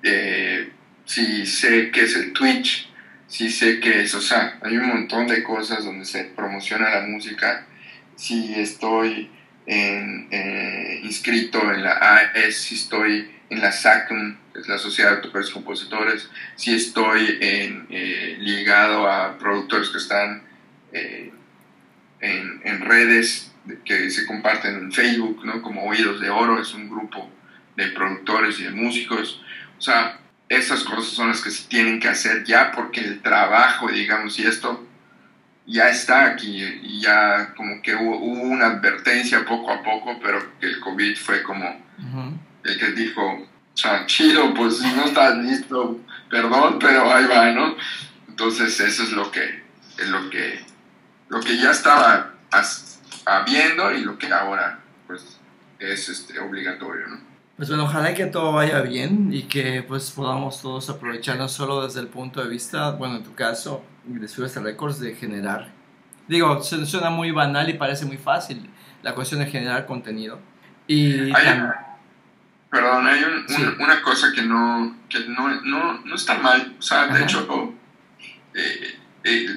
eh, 0.03 0.71
si 1.05 1.47
sé 1.47 1.91
qué 1.91 2.03
es 2.03 2.15
el 2.17 2.33
Twitch, 2.33 2.91
si 3.27 3.51
sé 3.51 3.81
qué 3.81 4.03
es, 4.03 4.15
o 4.15 4.21
sea, 4.21 4.59
hay 4.63 4.77
un 4.77 4.89
montón 4.89 5.27
de 5.27 5.43
cosas 5.43 5.85
donde 5.85 6.05
se 6.05 6.25
promociona 6.25 6.91
la 6.91 7.07
música, 7.07 7.67
si 8.15 8.55
estoy 8.55 9.31
eh, 9.67 11.01
inscrito 11.03 11.73
en 11.73 11.83
la 11.83 11.93
AES, 11.93 12.57
si 12.57 12.75
estoy 12.75 13.31
en 13.49 13.61
la 13.61 13.73
SACM, 13.73 14.37
es 14.55 14.69
la 14.69 14.77
Sociedad 14.77 15.11
de 15.11 15.17
Autores 15.17 15.51
y 15.51 15.53
Compositores, 15.53 16.29
si 16.57 16.75
estoy 16.75 17.39
en, 17.41 17.87
eh, 17.91 18.37
ligado 18.41 19.11
a 19.11 19.39
productores 19.39 19.89
que 19.89 19.99
están 19.99 20.43
en, 22.21 22.61
en, 22.65 22.81
redes 22.81 23.53
que 23.85 24.11
se 24.11 24.27
comparten 24.27 24.75
en 24.77 24.93
Facebook, 24.93 25.45
¿no? 25.45 25.63
como 25.63 25.85
Oídos 25.85 26.21
de 26.21 26.31
Oro, 26.31 26.61
es 26.61 26.75
un 26.75 26.89
grupo 26.89 27.31
de 27.77 27.89
productores 27.89 28.59
y 28.61 28.65
de 28.65 28.71
músicos. 28.71 29.43
O 29.79 29.81
sea, 29.81 30.19
esas 30.49 30.83
cosas 30.85 31.13
son 31.13 31.29
las 31.29 31.43
que 31.43 31.51
se 31.51 31.69
tienen 31.69 32.01
que 32.01 32.09
hacer 32.09 32.45
ya 32.45 32.73
porque 32.73 33.01
el 33.01 33.21
trabajo, 33.21 33.89
digamos, 33.89 34.39
y 34.39 34.47
esto 34.47 34.87
ya 35.67 35.91
está 35.91 36.25
aquí 36.25 36.63
y 36.83 37.01
ya 37.01 37.53
como 37.55 37.83
que 37.83 37.95
hubo, 37.95 38.17
una 38.17 38.67
advertencia 38.67 39.45
poco 39.45 39.71
a 39.71 39.83
poco, 39.83 40.19
pero 40.23 40.43
el 40.61 40.81
COVID 40.81 41.17
fue 41.17 41.43
como 41.43 41.87
el 42.65 42.79
que 42.79 42.93
dijo, 42.93 43.23
o 43.23 43.77
sea, 43.77 44.07
chido, 44.07 44.55
pues 44.55 44.79
si 44.79 44.91
no 44.93 45.05
estás 45.05 45.37
listo, 45.39 46.01
perdón, 46.31 46.79
pero 46.81 47.13
ahí 47.13 47.27
va, 47.27 47.53
¿no? 47.53 47.77
Entonces 48.29 48.81
eso 48.81 49.03
es 49.03 49.13
lo 49.13 49.31
que, 49.31 49.63
es 49.99 50.09
lo 50.09 50.31
que, 50.31 50.65
lo 51.29 51.41
que 51.41 51.57
ya 51.57 51.71
estaba 51.71 52.35
habiendo 53.27 53.93
y 53.93 54.03
lo 54.03 54.19
que 54.19 54.33
ahora 54.33 54.81
pues 55.07 55.39
es 55.79 56.09
este, 56.09 56.39
obligatorio, 56.39 57.07
¿no? 57.09 57.29
Pues 57.57 57.69
bueno, 57.69 57.85
ojalá 57.85 58.15
que 58.15 58.27
todo 58.27 58.53
vaya 58.53 58.81
bien 58.83 59.31
y 59.33 59.43
que 59.43 59.83
pues 59.83 60.13
podamos 60.13 60.63
todos 60.63 60.89
aprovechar 60.91 61.39
no 61.39 61.49
solo 61.49 61.85
desde 61.85 61.99
el 61.99 62.07
punto 62.07 62.41
de 62.41 62.49
vista, 62.49 62.93
bueno, 62.93 63.17
en 63.17 63.25
tu 63.25 63.35
caso, 63.35 63.85
de 64.05 64.29
Suez 64.29 64.55
Records, 64.55 65.01
de 65.01 65.17
generar. 65.17 65.73
Digo, 66.29 66.63
suena 66.63 67.11
muy 67.11 67.33
banal 67.33 67.69
y 67.69 67.73
parece 67.73 68.05
muy 68.05 68.17
fácil 68.17 68.71
la 69.03 69.13
cuestión 69.15 69.41
de 69.41 69.47
generar 69.47 69.87
contenido. 69.87 70.39
Y 70.87 71.33
perdón, 72.71 73.07
hay 73.09 73.25
una 73.81 74.03
cosa 74.03 74.29
que 74.33 74.43
no, 74.43 74.97
que 75.09 75.21
no, 75.27 75.49
no, 75.63 76.01
no 76.05 76.15
está 76.15 76.39
mal. 76.39 76.77
O 76.79 76.83
sea, 76.83 77.09
de 77.09 77.25
hecho, 77.25 77.75
eh, 78.55 78.98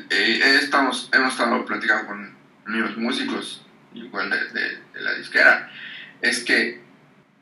estamos, 0.09 1.09
hemos 1.13 1.33
estado 1.33 1.65
platicando 1.65 2.07
con 2.07 2.35
amigos 2.65 2.97
músicos, 2.97 3.65
igual 3.93 4.29
de, 4.29 4.79
de 4.93 5.01
la 5.01 5.13
disquera, 5.15 5.69
es 6.21 6.43
que 6.43 6.81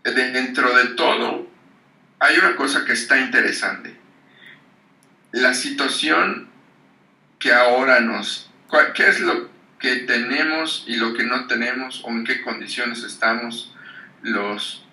dentro 0.03 0.75
de 0.75 0.95
todo, 0.95 1.47
hay 2.19 2.37
una 2.37 2.55
cosa 2.55 2.85
que 2.85 2.93
está 2.93 3.19
interesante. 3.19 3.95
La 5.31 5.53
situación 5.53 6.49
que 7.37 7.53
ahora 7.53 8.01
nos... 8.01 8.51
¿Qué 8.93 9.07
es 9.07 9.19
lo 9.19 9.49
que 9.79 9.95
tenemos 9.97 10.83
y 10.87 10.97
lo 10.97 11.13
que 11.13 11.23
no 11.23 11.47
tenemos 11.47 12.03
o 12.05 12.09
en 12.09 12.23
qué 12.23 12.41
condiciones 12.41 13.03
estamos 13.03 13.73
los, 14.21 14.85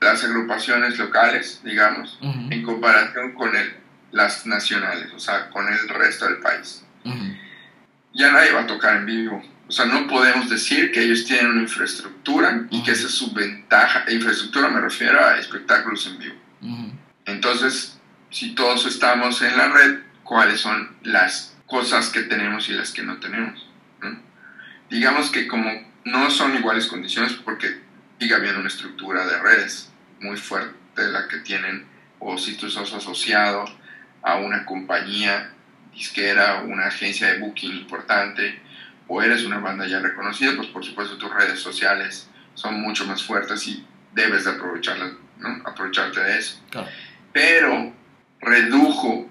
las 0.00 0.22
agrupaciones 0.22 0.98
locales, 0.98 1.60
digamos, 1.64 2.18
en 2.22 2.62
comparación 2.62 3.32
con 3.32 3.56
el, 3.56 3.74
las 4.12 4.46
nacionales, 4.46 5.12
o 5.12 5.18
sea, 5.18 5.50
con 5.50 5.68
el 5.68 5.88
resto 5.88 6.26
del 6.26 6.38
país? 6.38 6.84
Ya 8.12 8.32
nadie 8.32 8.52
va 8.52 8.62
a 8.62 8.66
tocar 8.66 8.96
en 8.96 9.06
vivo 9.06 9.42
o 9.70 9.72
sea, 9.72 9.84
no 9.84 10.08
podemos 10.08 10.50
decir 10.50 10.90
que 10.90 11.00
ellos 11.00 11.24
tienen 11.26 11.52
una 11.52 11.62
infraestructura 11.62 12.66
y 12.70 12.82
que 12.82 12.90
esa 12.90 13.06
es 13.06 13.12
su 13.12 13.32
ventaja. 13.32 14.04
Infraestructura 14.10 14.68
me 14.68 14.80
refiero 14.80 15.24
a 15.24 15.38
espectáculos 15.38 16.08
en 16.08 16.18
vivo. 16.18 16.34
Entonces, 17.24 17.96
si 18.30 18.56
todos 18.56 18.84
estamos 18.86 19.40
en 19.42 19.56
la 19.56 19.68
red, 19.68 20.00
¿cuáles 20.24 20.60
son 20.60 20.96
las 21.04 21.56
cosas 21.66 22.08
que 22.08 22.22
tenemos 22.22 22.68
y 22.68 22.72
las 22.72 22.90
que 22.90 23.04
no 23.04 23.18
tenemos? 23.20 23.64
Digamos 24.90 25.30
que 25.30 25.46
como 25.46 25.70
no 26.04 26.30
son 26.32 26.56
iguales 26.56 26.88
condiciones 26.88 27.34
porque 27.34 27.80
sigue 28.18 28.34
habiendo 28.34 28.58
una 28.58 28.70
estructura 28.70 29.24
de 29.24 29.38
redes 29.38 29.92
muy 30.18 30.36
fuerte 30.36 30.74
la 30.96 31.28
que 31.28 31.38
tienen 31.38 31.86
o 32.18 32.36
si 32.38 32.56
tú 32.56 32.68
sos 32.68 32.92
asociado 32.92 33.66
a 34.22 34.36
una 34.36 34.64
compañía 34.64 35.52
disquera 35.92 36.60
o 36.60 36.66
una 36.66 36.86
agencia 36.86 37.32
de 37.32 37.38
booking 37.38 37.72
importante 37.72 38.60
o 39.08 39.22
eres 39.22 39.44
una 39.44 39.58
banda 39.58 39.86
ya 39.86 39.98
reconocida, 39.98 40.54
pues 40.56 40.68
por 40.68 40.84
supuesto 40.84 41.18
tus 41.18 41.32
redes 41.34 41.58
sociales 41.58 42.28
son 42.54 42.80
mucho 42.80 43.06
más 43.06 43.22
fuertes 43.22 43.66
y 43.66 43.84
debes 44.14 44.44
de 44.44 44.52
aprovecharlas, 44.52 45.12
¿no? 45.38 45.62
aprovecharte 45.64 46.20
de 46.20 46.38
eso. 46.38 46.60
Pero 47.32 47.92
redujo 48.40 49.28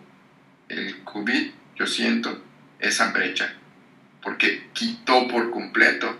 el 0.67 1.03
COVID, 1.03 1.51
yo 1.75 1.87
siento, 1.87 2.43
esa 2.79 3.11
brecha, 3.11 3.53
porque 4.21 4.69
quitó 4.73 5.27
por 5.27 5.49
completo 5.51 6.17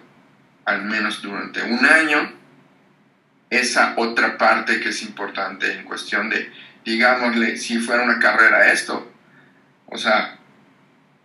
al 0.66 0.84
menos 0.84 1.22
durante 1.22 1.64
un 1.64 1.86
año, 1.86 2.32
esa 3.50 3.96
otra 3.98 4.38
parte 4.38 4.80
que 4.80 4.90
es 4.90 5.02
importante 5.02 5.74
en 5.74 5.84
cuestión 5.84 6.30
de, 6.30 6.52
digámosle, 6.90 7.56
si 7.58 7.78
fuera 7.78 8.04
una 8.04 8.18
carrera 8.18 8.72
esto, 8.72 9.12
o 9.86 9.98
sea, 9.98 10.40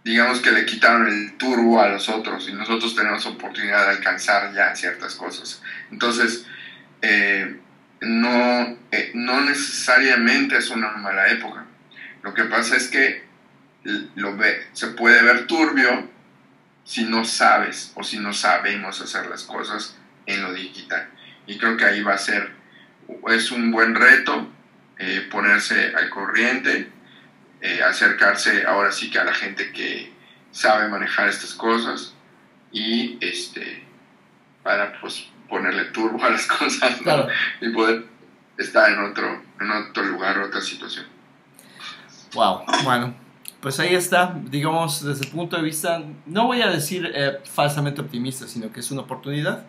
digamos 0.04 0.40
que 0.40 0.52
le 0.52 0.66
quitaron 0.66 1.08
el 1.08 1.38
turbo 1.38 1.80
a 1.80 1.88
los 1.88 2.10
otros 2.10 2.48
y 2.48 2.52
nosotros 2.52 2.94
tenemos 2.94 3.24
oportunidad 3.24 3.86
de 3.86 3.96
alcanzar 3.96 4.52
ya 4.52 4.76
ciertas 4.76 5.14
cosas. 5.14 5.62
Entonces, 5.90 6.46
eh, 7.00 7.60
no, 8.02 8.78
eh, 8.90 9.12
no 9.14 9.40
necesariamente 9.40 10.58
es 10.58 10.68
una 10.68 10.90
mala 10.92 11.28
época. 11.28 11.64
Lo 12.22 12.34
que 12.34 12.44
pasa 12.44 12.76
es 12.76 12.88
que 12.88 13.24
lo 14.16 14.36
ve, 14.36 14.66
se 14.72 14.88
puede 14.88 15.22
ver 15.22 15.46
turbio 15.46 16.10
si 16.84 17.04
no 17.04 17.24
sabes 17.24 17.92
o 17.94 18.04
si 18.04 18.18
no 18.18 18.34
sabemos 18.34 19.00
hacer 19.00 19.26
las 19.26 19.44
cosas 19.44 19.96
en 20.26 20.42
lo 20.42 20.52
digital. 20.52 21.08
Y 21.46 21.56
creo 21.56 21.78
que 21.78 21.86
ahí 21.86 22.02
va 22.02 22.14
a 22.14 22.18
ser, 22.18 22.52
es 23.28 23.50
un 23.50 23.70
buen 23.70 23.94
reto 23.94 24.53
eh, 24.98 25.26
ponerse 25.30 25.94
al 25.94 26.10
corriente, 26.10 26.90
eh, 27.60 27.82
acercarse 27.82 28.64
ahora 28.66 28.92
sí 28.92 29.10
que 29.10 29.18
a 29.18 29.24
la 29.24 29.34
gente 29.34 29.72
que 29.72 30.12
sabe 30.50 30.88
manejar 30.88 31.28
estas 31.28 31.54
cosas 31.54 32.14
y 32.72 33.18
este 33.20 33.84
para 34.62 34.98
pues 35.00 35.28
ponerle 35.48 35.84
turbo 35.86 36.24
a 36.24 36.30
las 36.30 36.46
cosas 36.58 36.98
y 37.60 37.68
poder 37.70 38.06
estar 38.58 38.90
en 38.90 39.00
otro, 39.00 39.42
en 39.60 39.70
otro 39.70 40.04
lugar, 40.04 40.38
otra 40.38 40.60
situación. 40.60 41.06
Wow, 42.34 42.62
bueno, 42.82 43.14
pues 43.60 43.78
ahí 43.80 43.94
está, 43.94 44.36
digamos, 44.44 45.04
desde 45.04 45.24
el 45.24 45.30
punto 45.30 45.56
de 45.56 45.62
vista, 45.62 46.02
no 46.26 46.46
voy 46.46 46.62
a 46.62 46.68
decir 46.68 47.10
eh, 47.14 47.38
falsamente 47.44 48.00
optimista, 48.00 48.46
sino 48.46 48.72
que 48.72 48.80
es 48.80 48.90
una 48.90 49.02
oportunidad 49.02 49.64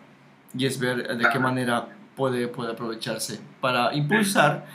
y 0.56 0.66
es 0.66 0.78
ver 0.78 1.16
de 1.16 1.28
qué 1.30 1.38
manera 1.38 1.88
puede, 2.16 2.48
puede 2.48 2.72
aprovecharse 2.72 3.40
para 3.60 3.94
impulsar, 3.94 4.66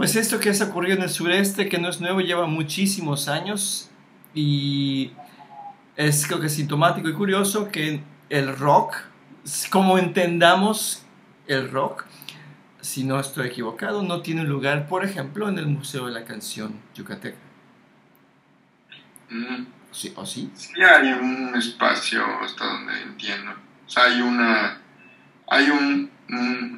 pues 0.00 0.16
esto 0.16 0.40
que 0.40 0.54
se 0.54 0.64
ocurrido 0.64 0.96
en 0.96 1.02
el 1.02 1.10
sureste, 1.10 1.68
que 1.68 1.76
no 1.76 1.90
es 1.90 2.00
nuevo, 2.00 2.22
lleva 2.22 2.46
muchísimos 2.46 3.28
años 3.28 3.90
y 4.32 5.10
es 5.94 6.26
creo 6.26 6.40
que 6.40 6.48
sintomático 6.48 7.06
y 7.06 7.12
curioso 7.12 7.68
que 7.70 8.00
el 8.30 8.56
rock, 8.56 8.94
como 9.68 9.98
entendamos 9.98 11.02
el 11.46 11.70
rock, 11.70 12.06
si 12.80 13.04
no 13.04 13.20
estoy 13.20 13.48
equivocado, 13.48 14.02
no 14.02 14.22
tiene 14.22 14.44
lugar, 14.44 14.88
por 14.88 15.04
ejemplo, 15.04 15.50
en 15.50 15.58
el 15.58 15.66
Museo 15.66 16.06
de 16.06 16.12
la 16.12 16.24
Canción 16.24 16.80
Yucateca. 16.94 17.36
¿Sí, 19.90 20.14
¿O 20.16 20.24
sí? 20.24 20.50
Sí, 20.54 20.72
hay 20.82 21.12
un 21.12 21.54
espacio, 21.54 22.24
hasta 22.42 22.64
donde 22.64 23.02
entiendo. 23.02 23.52
O 23.86 23.90
sea, 23.90 24.04
hay 24.04 24.22
una. 24.22 24.80
Hay 25.46 25.68
un, 25.68 26.08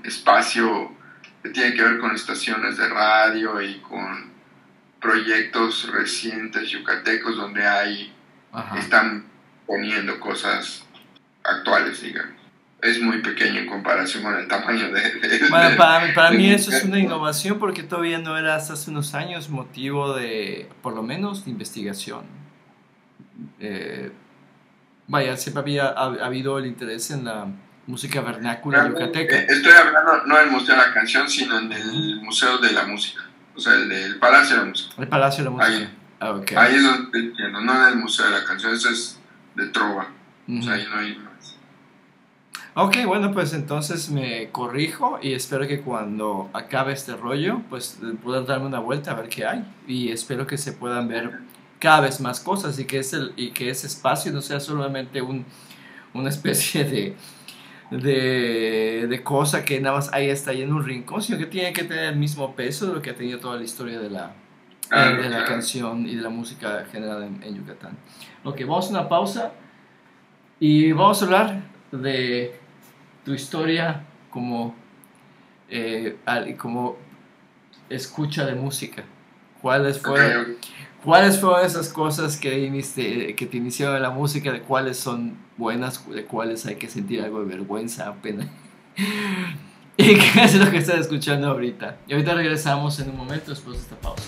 espacio 0.05 0.91
que 1.43 1.51
tiene 1.51 1.75
que 1.75 1.83
ver 1.83 1.99
con 1.99 2.15
estaciones 2.15 2.77
de 2.77 2.89
radio 2.89 3.61
y 3.61 3.81
con 3.81 4.33
proyectos 5.01 5.91
recientes 5.93 6.69
yucatecos 6.71 7.37
donde 7.37 7.67
hay. 7.67 8.13
Están 8.77 9.25
poniendo 9.67 10.21
cosas 10.21 10.87
actuales, 11.43 12.03
digamos 12.03 12.43
es 12.83 13.01
muy 13.01 13.23
pequeño 13.23 13.61
en 13.61 13.67
comparación 13.69 14.25
con 14.25 14.35
el 14.37 14.49
tamaño 14.49 14.91
de... 14.91 15.49
bueno, 15.49 15.77
para, 15.77 16.13
para 16.13 16.31
mí 16.33 16.51
eso 16.51 16.73
es 16.73 16.83
una 16.83 16.99
innovación 16.99 17.61
porque 17.61 17.85
todavía 17.85 18.19
no 18.19 18.37
era 18.37 18.57
hasta 18.57 18.73
hace 18.73 18.91
unos 18.91 19.15
años 19.15 19.49
motivo 19.51 20.13
de, 20.15 20.69
por 20.83 20.95
lo 20.95 21.05
menos, 21.05 21.45
de 21.45 21.53
investigación. 21.53 22.25
Eh, 23.61 24.11
vaya, 25.07 25.37
siempre 25.37 25.61
había 25.61 25.91
habido 25.91 26.59
el 26.59 26.67
interés 26.67 27.13
en 27.13 27.25
la 27.25 27.47
música 27.87 28.21
vernácula 28.21 28.89
yucateca. 28.89 29.37
Estoy 29.37 29.73
hablando 29.73 30.27
no 30.27 30.37
del 30.37 30.51
Museo 30.51 30.77
de 30.77 30.83
la 30.83 30.93
Canción, 30.93 31.29
sino 31.29 31.59
en 31.59 31.73
el 31.73 32.21
Museo 32.21 32.59
de 32.59 32.73
la 32.73 32.85
Música, 32.85 33.23
o 33.55 33.61
sea, 33.61 33.75
el 33.75 33.89
del 33.89 34.19
Palacio 34.19 34.57
de 34.57 34.63
la 34.63 34.69
Música. 34.69 34.95
El 34.99 35.09
Palacio 35.09 35.45
de 35.45 35.51
la 35.51 35.57
Música. 35.57 35.77
Ahí, 35.77 35.99
ah, 36.21 36.41
ahí 36.57 36.75
es 36.77 36.83
donde 36.83 37.19
entiendo, 37.19 37.61
no 37.61 37.75
en 37.75 37.93
el 37.93 37.97
Museo 37.97 38.27
de 38.27 38.33
la 38.33 38.45
Canción, 38.45 38.75
eso 38.75 38.91
es 38.91 39.19
de 39.55 39.67
Trova, 39.69 40.09
o 40.49 40.63
sea, 40.63 40.75
ahí 40.75 40.87
no 40.91 40.99
hay 40.99 41.19
Ok, 42.75 43.05
bueno, 43.05 43.33
pues 43.33 43.53
entonces 43.53 44.09
me 44.09 44.49
corrijo 44.51 45.19
y 45.21 45.35
espero 45.35 45.69
que 45.69 45.83
cuando 45.83 46.49
acabe 46.55 46.95
este 46.95 47.15
rollo, 47.15 47.61
pues 47.69 47.99
pueda 48.25 48.41
darme 48.41 48.65
una 48.65 48.79
vuelta 48.79 49.11
a 49.11 49.15
ver 49.15 49.29
qué 49.29 49.45
hay. 49.45 49.63
Y 49.87 50.11
espero 50.11 50.47
que 50.47 50.57
se 50.57 50.73
puedan 50.73 51.07
ver 51.07 51.41
cada 51.79 52.01
vez 52.01 52.19
más 52.21 52.41
cosas 52.41 52.79
y 52.79 52.87
que, 52.87 53.01
es 53.01 53.13
el, 53.13 53.35
y 53.37 53.51
que 53.51 53.69
ese 53.69 53.87
espacio 53.87 54.33
no 54.33 54.41
sea 54.41 54.59
solamente 54.59 55.21
un, 55.21 55.45
una 56.15 56.31
especie 56.31 56.85
de, 56.85 57.15
de, 58.01 59.07
de, 59.09 59.23
cosa 59.23 59.65
que 59.65 59.81
nada 59.81 59.97
más 59.97 60.13
ahí 60.13 60.31
está 60.31 60.51
ahí 60.51 60.63
en 60.63 60.73
un 60.73 60.85
rincón, 60.85 61.23
sino 61.23 61.39
que 61.39 61.47
tiene 61.47 61.73
que 61.73 61.85
tener 61.85 62.05
el 62.05 62.17
mismo 62.17 62.55
peso 62.55 62.87
de 62.87 62.95
lo 62.95 63.03
que 63.03 63.11
ha 63.11 63.15
tenido 63.15 63.39
toda 63.39 63.57
la 63.57 63.65
historia 63.65 63.99
de 63.99 64.11
la, 64.11 64.35
de 64.91 65.29
la 65.29 65.45
canción 65.45 66.07
y 66.09 66.17
de 66.17 66.23
la 66.23 66.31
música 66.31 66.87
general 66.91 67.23
en, 67.23 67.43
en 67.43 67.55
Yucatán. 67.55 67.97
Ok, 68.45 68.61
vamos 68.61 68.89
a 68.89 68.91
una 68.91 69.09
pausa 69.09 69.53
y 70.59 70.93
vamos 70.93 71.21
a 71.21 71.25
hablar 71.25 71.63
de 71.91 72.59
tu 73.25 73.35
historia 73.35 74.05
como, 74.31 74.75
eh, 75.69 76.17
como 76.59 76.97
escucha 77.89 78.47
de 78.47 78.55
música. 78.55 79.05
¿Cuáles 79.61 80.01
fueron, 80.01 80.57
¿Cuáles 81.05 81.41
fueron 81.41 81.65
esas 81.67 81.89
cosas 81.89 82.37
que, 82.37 83.35
que 83.37 83.47
te 83.47 83.57
iniciaron 83.57 84.01
la 84.01 84.11
música? 84.11 84.53
¿De 84.53 84.63
cuáles 84.63 84.99
son 84.99 85.37
buenas? 85.57 86.09
¿De 86.09 86.25
cuáles 86.25 86.65
hay 86.67 86.77
que 86.77 86.89
sentir 86.89 87.23
algo 87.23 87.41
de 87.41 87.47
vergüenza, 87.47 88.15
pena? 88.23 88.49
¿Y 89.97 90.15
qué 90.15 90.45
es 90.45 90.55
lo 90.55 90.71
que 90.71 90.79
estás 90.79 91.01
escuchando 91.01 91.49
ahorita? 91.49 91.99
Y 92.07 92.13
ahorita 92.13 92.35
regresamos 92.35 92.99
en 93.01 93.11
un 93.11 93.17
momento 93.17 93.51
después 93.51 93.77
de 93.77 93.83
esta 93.83 93.97
pausa. 93.97 94.23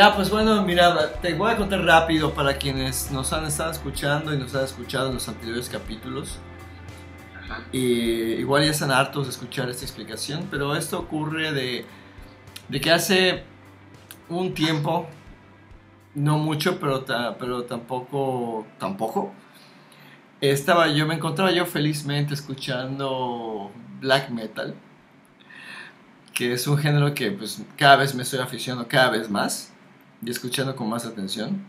Ya, 0.00 0.16
pues 0.16 0.30
bueno, 0.30 0.62
mira, 0.62 1.12
te 1.20 1.34
voy 1.34 1.52
a 1.52 1.58
contar 1.58 1.84
rápido 1.84 2.32
para 2.32 2.56
quienes 2.56 3.10
nos 3.10 3.34
han 3.34 3.44
estado 3.44 3.70
escuchando 3.70 4.32
y 4.32 4.38
nos 4.38 4.54
han 4.54 4.64
escuchado 4.64 5.08
en 5.08 5.14
los 5.16 5.28
anteriores 5.28 5.68
capítulos. 5.68 6.38
Ajá. 7.38 7.64
Y 7.70 7.82
igual 8.40 8.64
ya 8.64 8.70
están 8.70 8.92
hartos 8.92 9.26
de 9.26 9.32
escuchar 9.32 9.68
esta 9.68 9.84
explicación, 9.84 10.48
pero 10.50 10.74
esto 10.74 10.98
ocurre 11.00 11.52
de, 11.52 11.84
de 12.70 12.80
que 12.80 12.90
hace 12.90 13.44
un 14.30 14.54
tiempo, 14.54 15.06
no 16.14 16.38
mucho, 16.38 16.80
pero, 16.80 17.02
ta- 17.02 17.36
pero 17.36 17.64
tampoco, 17.64 18.66
tampoco, 18.78 19.34
estaba 20.40 20.88
yo, 20.88 21.06
me 21.06 21.16
encontraba 21.16 21.52
yo 21.52 21.66
felizmente 21.66 22.32
escuchando 22.32 23.70
black 24.00 24.30
metal, 24.30 24.74
que 26.32 26.54
es 26.54 26.66
un 26.66 26.78
género 26.78 27.12
que 27.12 27.30
pues 27.32 27.60
cada 27.76 27.96
vez 27.96 28.14
me 28.14 28.22
estoy 28.22 28.38
aficionando 28.38 28.88
cada 28.88 29.10
vez 29.10 29.28
más 29.28 29.69
y 30.22 30.30
escuchando 30.30 30.76
con 30.76 30.88
más 30.88 31.06
atención. 31.06 31.64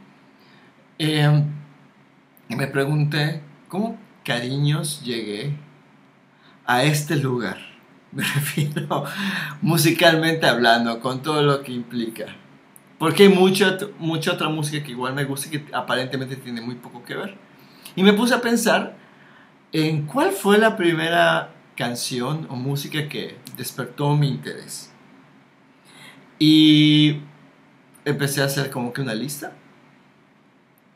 Eh, 1.00 1.44
me 2.50 2.68
pregunté, 2.68 3.42
¿cómo 3.68 3.98
cariños 4.24 5.02
llegué 5.04 5.56
a 6.66 6.84
este 6.84 7.16
lugar? 7.16 7.58
Me 8.12 8.24
refiero 8.24 9.06
musicalmente 9.62 10.46
hablando, 10.46 11.00
con 11.00 11.22
todo 11.22 11.42
lo 11.44 11.64
que 11.64 11.72
implica. 11.72 12.26
Porque 13.00 13.24
hay 13.24 13.30
mucha, 13.30 13.78
mucha 14.00 14.34
otra 14.34 14.50
música 14.50 14.84
que 14.84 14.92
igual 14.92 15.16
me 15.16 15.24
gusta 15.24 15.48
y 15.48 15.52
que 15.52 15.74
aparentemente 15.74 16.36
tiene 16.36 16.60
muy 16.62 16.76
poco 16.76 17.04
que 17.04 17.16
ver. 17.16 17.38
Y 17.96 18.04
me 18.04 18.14
puse 18.14 18.36
a 18.36 18.42
pensar 18.42 18.98
en 19.72 20.06
cuál 20.06 20.32
fue 20.32 20.58
la 20.58 20.76
primera 20.76 21.54
canción 21.76 22.46
o 22.50 22.56
música 22.56 23.08
que 23.08 23.38
despertó 23.56 24.16
mi 24.16 24.28
interés. 24.28 24.94
Y 26.38 27.22
empecé 28.06 28.42
a 28.42 28.46
hacer 28.46 28.70
como 28.70 28.94
que 28.94 29.02
una 29.02 29.14
lista. 29.16 29.54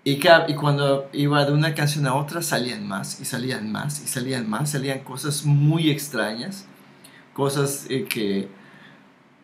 Y, 0.04 0.20
ca- 0.20 0.46
y 0.48 0.54
cuando 0.54 1.10
iba 1.14 1.44
de 1.46 1.52
una 1.52 1.74
canción 1.74 2.06
a 2.06 2.14
otra 2.14 2.42
salían 2.44 2.88
más 2.88 3.20
y 3.20 3.26
salían 3.26 3.72
más 3.72 4.04
y 4.04 4.08
salían 4.08 4.48
más, 4.50 4.72
salían 4.72 5.00
cosas 5.00 5.46
muy 5.46 5.90
extrañas, 5.90 6.68
cosas 7.34 7.88
eh, 7.90 8.06
que 8.06 8.48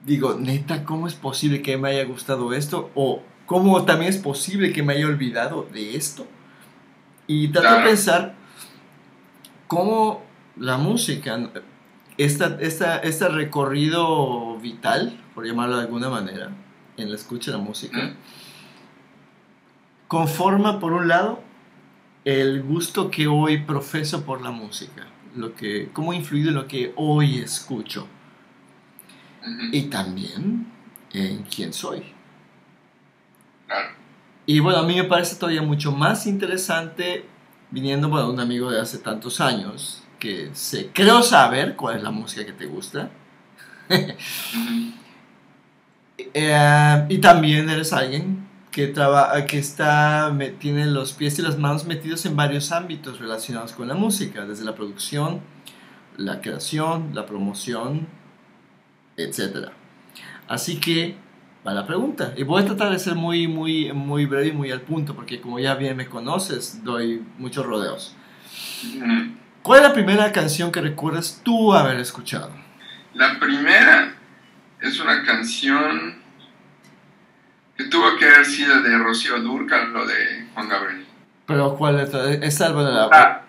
digo, 0.05 0.35
neta, 0.39 0.83
¿cómo 0.83 1.07
es 1.07 1.15
posible 1.15 1.61
que 1.63 1.77
me 1.77 1.89
haya 1.89 2.05
gustado 2.05 2.53
esto? 2.53 2.91
O 2.95 3.23
¿cómo 3.47 3.83
también 3.85 4.09
es 4.11 4.17
posible 4.17 4.71
que 4.71 4.83
me 4.83 4.93
haya 4.93 5.07
olvidado 5.07 5.67
de 5.73 5.95
esto? 5.95 6.27
Y 7.27 7.47
traté 7.49 7.67
de 7.67 7.73
Claro. 7.73 7.89
pensar 7.89 8.35
cómo 9.67 10.21
la 10.57 10.77
música, 10.77 11.49
esta, 12.17 12.57
esta, 12.59 12.97
este 12.99 13.27
recorrido 13.29 14.57
vital, 14.59 15.19
por 15.33 15.45
llamarlo 15.45 15.77
de 15.77 15.83
alguna 15.83 16.09
manera, 16.09 16.51
en 16.97 17.09
la 17.09 17.15
escucha 17.15 17.51
de 17.51 17.57
la 17.57 17.63
música, 17.63 18.13
conforma 20.07 20.79
por 20.79 20.93
un 20.93 21.07
lado 21.07 21.41
el 22.25 22.61
gusto 22.61 23.09
que 23.09 23.27
hoy 23.27 23.59
profeso 23.59 24.23
por 24.25 24.41
la 24.41 24.51
música, 24.51 25.07
lo 25.35 25.55
que, 25.55 25.89
cómo 25.93 26.11
ha 26.11 26.15
influido 26.15 26.49
en 26.49 26.55
lo 26.55 26.67
que 26.67 26.93
hoy 26.95 27.39
escucho 27.39 28.07
y 29.71 29.83
también 29.83 30.67
en 31.13 31.43
quién 31.43 31.73
soy. 31.73 32.03
Claro. 33.67 33.89
Y 34.45 34.59
bueno, 34.59 34.79
a 34.79 34.83
mí 34.83 34.95
me 34.95 35.05
parece 35.05 35.35
todavía 35.35 35.61
mucho 35.61 35.91
más 35.91 36.27
interesante 36.27 37.25
viniendo 37.71 38.09
bueno, 38.09 38.29
un 38.29 38.39
amigo 38.39 38.69
de 38.69 38.79
hace 38.79 38.97
tantos 38.97 39.41
años 39.41 40.03
que 40.19 40.51
se, 40.53 40.91
creo 40.91 41.23
saber 41.23 41.75
cuál 41.75 41.97
es 41.97 42.03
la 42.03 42.11
música 42.11 42.45
que 42.45 42.53
te 42.53 42.65
gusta. 42.65 43.09
Eh, 46.33 47.05
y 47.09 47.17
también 47.19 47.69
eres 47.69 47.93
alguien 47.93 48.47
que, 48.71 48.87
traba, 48.87 49.45
que 49.45 49.59
está, 49.59 50.31
me, 50.33 50.49
tiene 50.49 50.85
los 50.87 51.13
pies 51.13 51.37
y 51.39 51.41
las 51.41 51.57
manos 51.57 51.85
metidos 51.85 52.25
en 52.25 52.35
varios 52.35 52.71
ámbitos 52.71 53.19
relacionados 53.19 53.73
con 53.73 53.87
la 53.87 53.95
música, 53.95 54.45
desde 54.45 54.63
la 54.63 54.75
producción, 54.75 55.41
la 56.17 56.41
creación, 56.41 57.11
la 57.13 57.25
promoción, 57.25 58.07
etc. 59.17 59.69
Así 60.47 60.79
que 60.79 61.15
va 61.65 61.73
la 61.73 61.85
pregunta. 61.85 62.33
Y 62.37 62.43
voy 62.43 62.61
a 62.61 62.65
tratar 62.65 62.91
de 62.91 62.99
ser 62.99 63.15
muy, 63.15 63.47
muy, 63.47 63.91
muy 63.93 64.25
breve 64.25 64.47
y 64.47 64.51
muy 64.53 64.71
al 64.71 64.81
punto, 64.81 65.15
porque 65.15 65.41
como 65.41 65.59
ya 65.59 65.75
bien 65.75 65.97
me 65.97 66.07
conoces, 66.07 66.83
doy 66.83 67.23
muchos 67.37 67.65
rodeos. 67.65 68.15
¿Cuál 69.61 69.81
es 69.81 69.87
la 69.87 69.93
primera 69.93 70.31
canción 70.31 70.71
que 70.71 70.81
recuerdas 70.81 71.41
tú 71.43 71.73
haber 71.73 71.97
escuchado? 71.97 72.51
La 73.13 73.37
primera 73.39 74.15
es 74.81 74.99
una 74.99 75.23
canción 75.23 76.15
que 77.77 77.85
tuvo 77.85 78.17
que 78.17 78.25
haber 78.25 78.45
sido 78.45 78.81
de 78.81 78.97
Rocío 78.97 79.39
Dúrcal, 79.39 79.91
lo 79.93 80.05
de 80.05 80.45
Juan 80.53 80.69
Gabriel. 80.69 81.05
Pero 81.47 81.75
¿cuál 81.75 81.99
es? 81.99 82.13
Esta 82.13 82.67
es 82.67 82.73
bueno, 82.73 82.91
la- 82.91 83.09
Ah, 83.11 83.41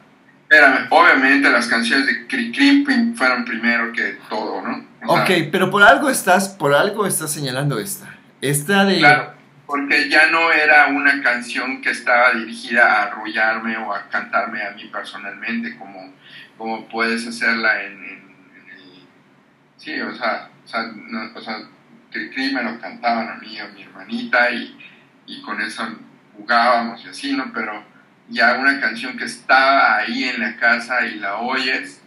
espérame, 0.42 0.86
obviamente 0.90 1.50
las 1.50 1.66
canciones 1.66 2.06
de 2.06 2.26
Cri 2.26 2.52
Cri 2.52 2.84
fueron 3.16 3.44
primero 3.44 3.92
que 3.92 4.18
todo, 4.28 4.62
¿no? 4.62 4.84
O 5.06 5.14
sea, 5.16 5.24
Ok, 5.24 5.30
pero 5.50 5.70
por 5.70 5.82
algo 5.82 6.08
estás, 6.10 6.48
por 6.48 6.74
algo 6.74 7.06
estás 7.06 7.32
señalando 7.32 7.78
esta. 7.78 8.14
Esta 8.40 8.84
de... 8.84 8.98
Claro, 8.98 9.34
porque 9.66 10.08
ya 10.08 10.30
no 10.30 10.52
era 10.52 10.86
una 10.88 11.22
canción 11.22 11.80
que 11.80 11.90
estaba 11.90 12.32
dirigida 12.32 12.84
a 12.84 13.02
arrullarme 13.04 13.76
o 13.78 13.92
a 13.92 14.08
cantarme 14.08 14.62
a 14.64 14.70
mí 14.72 14.84
personalmente, 14.86 15.76
como, 15.78 16.12
como 16.58 16.88
puedes 16.88 17.26
hacerla 17.26 17.82
en, 17.84 17.92
en- 17.92 18.36
en 18.56 18.70
el... 18.70 19.06
Sí, 19.76 20.00
o 20.00 20.14
sea, 20.14 20.48
o 20.64 20.68
sea, 20.68 20.82
no- 20.94 21.30
o 21.34 21.40
sea, 21.40 21.58
Cri 22.10 22.30
Cri 22.30 22.52
me 22.54 22.62
lo 22.62 22.78
cantaban 22.80 23.28
a 23.28 23.34
mí, 23.36 23.58
a 23.58 23.68
mi 23.68 23.82
hermanita, 23.82 24.50
y, 24.50 24.76
y 25.26 25.42
con 25.42 25.60
eso 25.60 25.82
jugábamos 26.36 27.04
y 27.04 27.08
así, 27.08 27.36
¿no? 27.36 27.50
Pero 27.54 27.84
ya 28.28 28.54
una 28.58 28.80
canción 28.80 29.16
que 29.16 29.24
estaba 29.24 29.96
ahí 29.98 30.24
en 30.24 30.40
la 30.40 30.56
casa 30.56 31.04
y 31.06 31.16
la 31.18 31.36
oyes, 31.38 32.02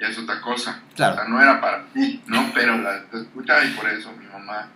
ya 0.00 0.06
es 0.08 0.18
otra 0.18 0.40
cosa. 0.40 0.80
Claro. 0.94 1.14
O 1.14 1.16
sea, 1.16 1.28
no 1.28 1.42
era 1.42 1.60
para 1.60 1.84
ti, 1.86 2.22
¿no? 2.26 2.50
Pero 2.54 2.76
la, 2.78 3.04
la 3.12 3.20
escuchaba 3.20 3.64
y 3.64 3.70
por 3.72 3.88
eso 3.88 4.12
mi 4.12 4.26
mamá 4.26 4.68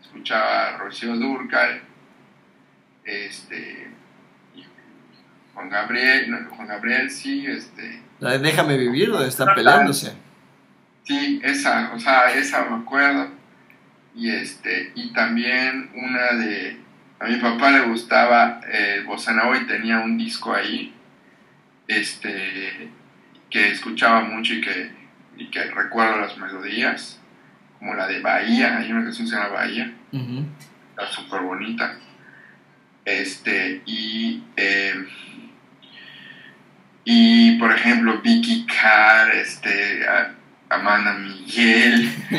escuchaba 0.00 0.68
a 0.68 0.76
Rocío 0.78 1.16
Dúrcal, 1.16 1.82
este, 3.04 3.90
y 4.54 4.64
Juan 5.54 5.68
Gabriel, 5.68 6.30
no, 6.30 6.50
Juan 6.54 6.68
Gabriel 6.68 7.10
sí, 7.10 7.44
este, 7.46 8.02
La 8.20 8.30
de 8.32 8.38
Déjame 8.38 8.76
Vivir, 8.76 9.10
donde 9.10 9.28
están 9.28 9.54
peleándose. 9.54 10.14
Sí, 11.04 11.40
esa, 11.42 11.92
o 11.94 11.98
sea, 11.98 12.32
esa 12.34 12.64
me 12.64 12.76
acuerdo, 12.82 13.28
y 14.14 14.30
este, 14.30 14.92
y 14.94 15.12
también 15.12 15.90
una 15.94 16.32
de, 16.32 16.78
a 17.20 17.26
mi 17.26 17.36
papá 17.36 17.70
le 17.70 17.80
gustaba 17.82 18.60
el 18.70 19.04
Nova 19.06 19.56
y 19.56 19.66
tenía 19.66 20.00
un 20.00 20.18
disco 20.18 20.54
ahí, 20.54 20.94
este, 21.88 22.90
que 23.50 23.70
escuchaba 23.70 24.22
mucho 24.22 24.54
y 24.54 24.60
que, 24.60 24.90
y 25.36 25.46
que 25.50 25.64
recuerdo 25.64 26.20
las 26.20 26.36
melodías, 26.36 27.20
como 27.78 27.94
la 27.94 28.06
de 28.06 28.20
Bahía, 28.20 28.78
hay 28.78 28.92
una 28.92 29.02
canción 29.04 29.26
que 29.26 29.30
se 29.30 29.36
llama 29.36 29.48
Bahía, 29.48 29.92
Ujú. 30.12 30.44
está 30.90 31.06
súper 31.08 31.40
bonita. 31.40 31.96
Este, 33.04 33.82
y, 33.84 34.44
eh, 34.56 34.94
y 37.04 37.58
por 37.58 37.72
ejemplo, 37.72 38.20
Vicky 38.22 38.64
Carr, 38.66 39.34
este, 39.34 40.06
Amanda 40.72 41.12
Miguel, 41.14 42.08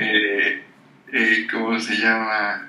eh, 0.00 0.62
eh, 1.12 1.46
¿cómo 1.50 1.78
se 1.78 1.96
llama? 1.96 2.68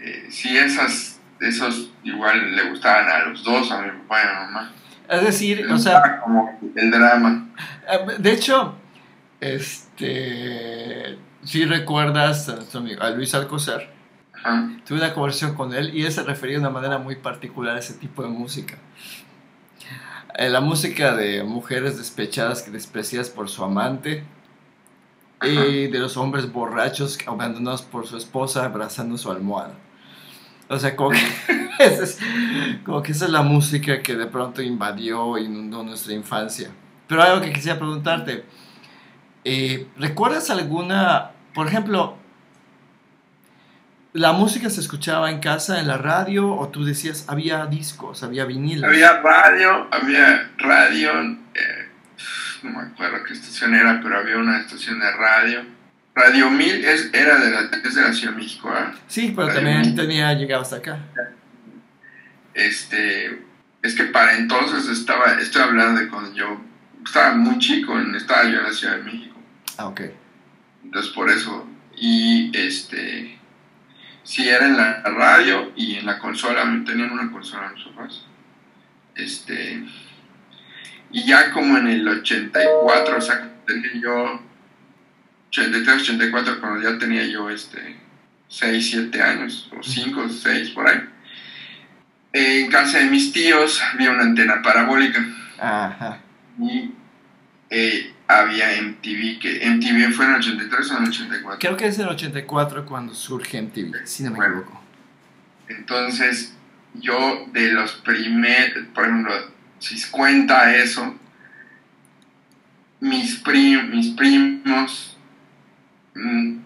Eh, 0.00 0.26
sí, 0.30 0.56
esas, 0.56 1.20
esos 1.40 1.90
igual 2.02 2.54
le 2.56 2.70
gustaban 2.70 3.08
a 3.08 3.26
los 3.28 3.44
dos, 3.44 3.70
a 3.70 3.82
mi 3.82 3.90
papá 4.02 4.18
y 4.22 4.26
a 4.26 4.30
mi 4.32 4.46
mamá. 4.46 4.72
Es 5.08 5.22
decir, 5.22 5.66
o 5.70 5.78
sea, 5.78 6.20
como 6.20 6.58
el 6.74 6.90
drama. 6.90 7.48
eh, 7.90 7.98
de 8.18 8.32
hecho, 8.32 8.74
este, 9.40 11.18
si 11.44 11.64
recuerdas 11.66 12.48
a, 12.48 12.56
nuestro 12.56 12.80
amigo- 12.80 13.02
a 13.02 13.10
Luis 13.10 13.34
Alcocer, 13.34 13.90
Ajá. 14.32 14.70
tuve 14.86 14.98
una 14.98 15.12
conversación 15.12 15.54
con 15.54 15.74
él 15.74 15.94
y 15.94 16.04
él 16.04 16.12
se 16.12 16.22
refería 16.22 16.54
de 16.56 16.60
una 16.60 16.70
manera 16.70 16.98
muy 16.98 17.16
particular 17.16 17.76
a 17.76 17.78
ese 17.78 17.94
tipo 17.94 18.22
de 18.22 18.28
música. 18.28 18.76
Eh, 20.36 20.48
la 20.48 20.60
música 20.60 21.14
de 21.14 21.44
mujeres 21.44 21.96
despechadas 21.96 22.62
que 22.62 22.72
despreciadas 22.72 23.30
por 23.30 23.48
su 23.48 23.62
amante 23.62 24.24
y 25.42 25.86
de 25.86 25.98
los 25.98 26.16
hombres 26.16 26.50
borrachos 26.50 27.18
abandonados 27.26 27.82
por 27.82 28.06
su 28.06 28.16
esposa 28.16 28.64
abrazando 28.64 29.16
su 29.16 29.30
almohada. 29.30 29.74
O 30.68 30.78
sea, 30.78 30.96
como 30.96 31.10
que, 31.10 31.18
esa 31.78 32.02
es, 32.02 32.18
como 32.84 33.02
que 33.02 33.12
esa 33.12 33.26
es 33.26 33.30
la 33.30 33.42
música 33.42 34.02
que 34.02 34.16
de 34.16 34.26
pronto 34.26 34.60
invadió 34.60 35.36
e 35.36 35.42
inundó 35.42 35.84
nuestra 35.84 36.12
infancia. 36.14 36.70
Pero 37.06 37.22
algo 37.22 37.44
que 37.44 37.52
quisiera 37.52 37.78
preguntarte, 37.78 38.44
eh, 39.44 39.86
¿recuerdas 39.96 40.50
alguna, 40.50 41.30
por 41.54 41.68
ejemplo, 41.68 42.16
la 44.14 44.32
música 44.32 44.70
se 44.70 44.80
escuchaba 44.80 45.28
en 45.28 45.40
casa, 45.40 45.80
en 45.80 45.88
la 45.88 45.98
radio, 45.98 46.48
o 46.48 46.68
tú 46.68 46.84
decías, 46.84 47.24
había 47.26 47.66
discos, 47.66 48.22
había 48.22 48.44
vinilos? 48.44 48.84
Había 48.84 49.20
radio, 49.20 49.88
había 49.90 50.52
radio, 50.56 51.20
eh, 51.52 51.88
no 52.62 52.70
me 52.70 52.82
acuerdo 52.82 53.24
qué 53.26 53.32
estación 53.32 53.74
era, 53.74 54.00
pero 54.00 54.16
había 54.16 54.38
una 54.38 54.60
estación 54.60 55.00
de 55.00 55.10
radio. 55.10 55.64
Radio 56.14 56.48
1000 56.48 56.84
es, 56.84 57.10
era 57.12 57.40
de 57.40 57.50
la, 57.50 57.60
es 57.82 57.94
de 57.96 58.02
la 58.02 58.12
Ciudad 58.12 58.34
de 58.34 58.40
México, 58.40 58.70
¿ah? 58.72 58.94
Sí, 59.08 59.32
pero 59.34 59.48
Radio 59.48 59.62
también 59.62 59.96
tenía 59.96 60.32
llegado 60.34 60.62
hasta 60.62 60.76
acá. 60.76 61.00
Este, 62.54 63.42
es 63.82 63.96
que 63.96 64.04
para 64.04 64.36
entonces 64.36 64.88
estaba, 64.96 65.40
estoy 65.40 65.62
hablando 65.62 66.00
de 66.00 66.08
cuando 66.08 66.32
yo 66.32 66.60
estaba 67.04 67.34
muy 67.34 67.58
chico, 67.58 67.98
estaba 67.98 68.44
yo 68.44 68.58
en 68.58 68.62
la 68.62 68.72
Ciudad 68.72 68.96
de 68.98 69.02
México. 69.02 69.36
Ah, 69.76 69.86
ok. 69.86 70.02
Entonces 70.84 71.10
por 71.10 71.28
eso, 71.30 71.66
y 71.96 72.56
este, 72.56 73.40
sí 74.24 74.48
era 74.48 74.66
en 74.66 74.76
la 74.76 75.02
radio 75.02 75.72
y 75.76 75.96
en 75.96 76.06
la 76.06 76.18
consola, 76.18 76.62
tenían 76.84 77.12
una 77.12 77.30
consola 77.30 77.66
en 77.66 77.74
los 77.74 77.82
sofás. 77.82 78.26
Este, 79.14 79.84
y 81.12 81.24
ya 81.24 81.52
como 81.52 81.78
en 81.78 81.86
el 81.86 82.08
84, 82.08 83.16
o 83.16 83.20
sea, 83.20 83.50
tenía 83.66 83.92
yo 84.02 84.42
83, 85.48 86.02
84, 86.02 86.60
cuando 86.60 86.90
ya 86.90 86.98
tenía 86.98 87.24
yo 87.26 87.48
este, 87.48 87.96
6, 88.48 88.90
7 88.90 89.22
años, 89.22 89.70
o 89.78 89.82
5, 89.82 90.28
6, 90.28 90.70
por 90.70 90.88
ahí. 90.88 91.00
En 92.32 92.68
casa 92.68 92.98
de 92.98 93.04
mis 93.04 93.32
tíos 93.32 93.80
había 93.92 94.10
una 94.10 94.24
antena 94.24 94.60
parabólica 94.60 95.24
Ajá. 95.60 96.18
y 96.58 96.90
eh, 97.70 98.12
había 98.28 98.72
MTV, 98.80 99.38
que 99.40 99.60
MTV 99.68 100.12
fue 100.12 100.24
en 100.26 100.30
el 100.32 100.36
83 100.40 100.90
o 100.90 100.96
en 100.98 101.02
el 101.04 101.08
84. 101.10 101.58
Creo 101.58 101.76
que 101.76 101.86
es 101.86 101.98
el 101.98 102.08
84 102.08 102.86
cuando 102.86 103.14
surge 103.14 103.58
MTV, 103.60 104.06
si 104.06 104.22
no 104.24 104.30
me 104.30 104.36
Bueno. 104.36 104.56
equivoco. 104.58 104.80
Entonces, 105.68 106.54
yo 106.94 107.46
de 107.52 107.72
los 107.72 107.92
primeros, 107.96 108.84
por 108.94 109.04
ejemplo, 109.04 109.32
si 109.78 110.00
cuenta 110.10 110.74
eso, 110.76 111.14
mis, 113.00 113.36
prim- 113.36 113.90
mis 113.90 114.08
primos, 114.10 115.16
mm, 116.14 116.56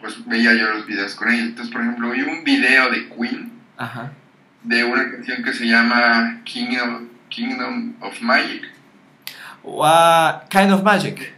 pues 0.00 0.26
veía 0.26 0.54
yo 0.54 0.70
los 0.74 0.86
videos 0.86 1.14
con 1.14 1.28
ellos. 1.30 1.46
Entonces, 1.48 1.72
por 1.72 1.82
ejemplo, 1.82 2.10
vi 2.10 2.22
un 2.22 2.44
video 2.44 2.90
de 2.90 3.08
Queen, 3.08 3.52
Ajá. 3.76 4.12
de 4.64 4.84
una 4.84 5.10
canción 5.10 5.42
que 5.42 5.52
se 5.52 5.66
llama 5.66 6.40
Kingdom, 6.44 7.08
Kingdom 7.28 7.94
of 8.00 8.20
Magic. 8.20 8.64
O, 9.70 9.84
ah, 9.84 10.44
kind 10.48 10.72
of 10.72 10.82
Magic. 10.82 11.34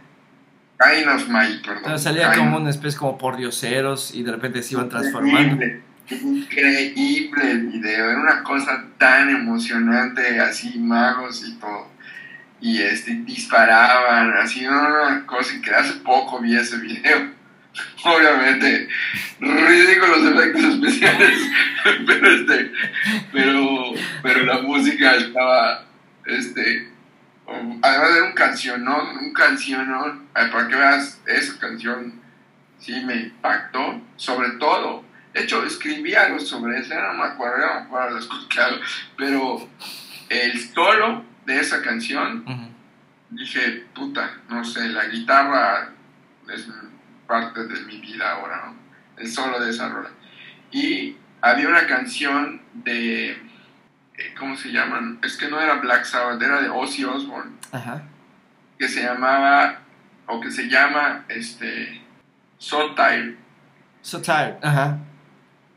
Kind 0.79 1.07
of 1.07 1.27
Magic, 1.27 1.61
perdón. 1.61 1.77
Entonces 1.77 2.03
salía 2.03 2.31
Kind 2.31 2.45
como 2.45 2.57
una 2.57 2.69
especie 2.69 2.97
como 2.97 3.17
por 3.17 3.37
dioseros 3.37 4.15
y 4.15 4.23
de 4.23 4.31
repente 4.31 4.63
se 4.63 4.75
iban 4.75 4.89
transformando. 4.89 5.63
Increíble, 5.63 5.83
increíble 6.09 7.51
el 7.51 7.67
video, 7.67 8.09
era 8.09 8.19
una 8.19 8.43
cosa 8.43 8.85
tan 8.97 9.29
emocionante, 9.29 10.39
así 10.39 10.79
magos 10.79 11.43
y 11.47 11.55
todo. 11.55 11.87
Y 12.61 12.79
este, 12.81 13.15
disparaban, 13.25 14.33
así, 14.37 14.63
era 14.63 15.07
una 15.07 15.25
cosa 15.25 15.53
que 15.61 15.71
hace 15.71 15.93
poco 15.99 16.39
vi 16.39 16.55
ese 16.55 16.77
video. 16.77 17.31
Obviamente, 18.03 18.87
ridículos 19.39 20.31
efectos 20.31 20.63
especiales, 20.63 21.39
pero 22.05 22.27
este, 22.31 22.71
pero, 23.31 23.93
pero 24.21 24.45
la 24.45 24.61
música 24.61 25.15
estaba, 25.15 25.85
este, 26.25 26.90
además 27.81 28.09
era 28.15 28.23
un 28.25 28.33
cancionón, 28.33 29.17
un 29.17 29.33
cancionón, 29.33 30.27
para 30.33 30.67
que 30.67 30.75
veas, 30.75 31.21
esa 31.25 31.59
canción 31.59 32.21
sí 32.79 33.03
me 33.05 33.15
impactó, 33.15 34.01
sobre 34.15 34.51
todo. 34.51 35.03
De 35.33 35.43
hecho, 35.43 35.63
escribí 35.63 36.13
algo 36.13 36.39
sobre 36.39 36.79
eso, 36.79 36.93
no 36.95 37.13
me 37.13 37.23
acuerdo, 37.23 37.65
no 37.65 37.73
me 37.73 37.81
acuerdo 37.81 38.19
pero 39.17 39.69
el 40.29 40.59
solo 40.73 41.25
de 41.45 41.59
esa 41.59 41.81
canción, 41.81 42.43
dije, 43.29 43.85
puta, 43.93 44.37
no 44.49 44.63
sé, 44.63 44.89
la 44.89 45.05
guitarra 45.05 45.89
es 46.53 46.67
parte 47.27 47.65
de 47.65 47.79
mi 47.81 47.97
vida 47.99 48.31
ahora, 48.31 48.65
¿no? 48.65 48.75
El 49.17 49.29
solo 49.29 49.59
de 49.59 49.69
esa 49.69 49.89
rola. 49.89 50.09
Y 50.71 51.15
había 51.41 51.67
una 51.69 51.87
canción 51.87 52.61
de, 52.73 53.37
¿cómo 54.37 54.55
se 54.57 54.71
llaman? 54.71 55.19
Es 55.23 55.37
que 55.37 55.47
no 55.49 55.59
era 55.59 55.75
Black 55.75 56.05
Sabbath, 56.05 56.41
era 56.41 56.61
de 56.61 56.69
Ozzy 56.69 57.03
Osbourne 57.05 57.51
Ajá. 57.71 58.01
que 58.77 58.87
se 58.87 59.03
llamaba, 59.03 59.79
o 60.27 60.39
que 60.41 60.51
se 60.51 60.67
llama, 60.69 61.25
este, 61.27 62.01
So 62.57 62.93
Tired, 62.95 63.35
So 64.01 64.19
tired. 64.21 64.55
Ajá. 64.63 64.97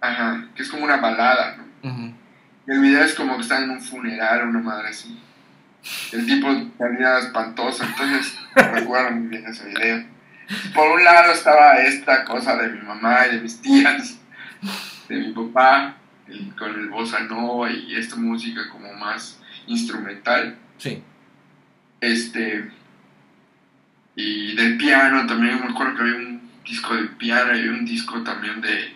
ajá, 0.01 0.47
que 0.55 0.63
es 0.63 0.71
como 0.71 0.85
una 0.85 0.97
balada, 0.97 1.57
¿no? 1.83 2.15
Y 2.67 2.71
el 2.73 2.81
video 2.81 3.05
es 3.05 3.15
como 3.15 3.37
que 3.37 3.43
está 3.43 3.59
en 3.63 3.69
un 3.71 3.81
funeral, 3.83 4.49
una 4.49 4.61
madre 4.61 4.89
así. 4.89 5.21
El 6.13 6.25
tipo 6.25 6.49
salía 6.79 7.19
espantoso, 7.19 7.85
entonces 7.85 8.39
recuerdo 8.55 9.11
muy 9.11 9.29
bien 9.29 9.47
ese 9.47 9.67
video. 9.69 10.05
Por 10.75 10.93
un 10.93 11.05
lado 11.05 11.33
estaba 11.33 11.77
esta 11.77 12.25
cosa 12.25 12.57
de 12.57 12.69
mi 12.69 12.81
mamá 12.81 13.27
y 13.27 13.37
de 13.37 13.41
mis 13.43 13.61
tías, 13.61 14.19
de 15.09 15.17
mi 15.17 15.33
papá, 15.33 15.97
el- 16.29 16.55
con 16.57 16.71
el 16.75 16.89
bossa 16.89 17.21
nova 17.21 17.71
y 17.71 17.95
esta 17.95 18.17
música 18.17 18.69
como 18.71 18.93
más 18.95 19.41
instrumental. 19.67 20.57
Sí. 20.79 21.03
este 22.01 22.71
y 24.17 24.55
del 24.55 24.77
piano 24.77 25.27
también 25.27 25.61
me 25.61 25.71
acuerdo 25.71 25.97
que 25.97 26.03
había 26.03 26.17
un 26.17 26.51
disco 26.65 26.95
de 26.95 27.05
piano 27.05 27.57
y 27.57 27.69
un 27.69 27.85
disco 27.85 28.23
también 28.23 28.61
de 28.61 28.93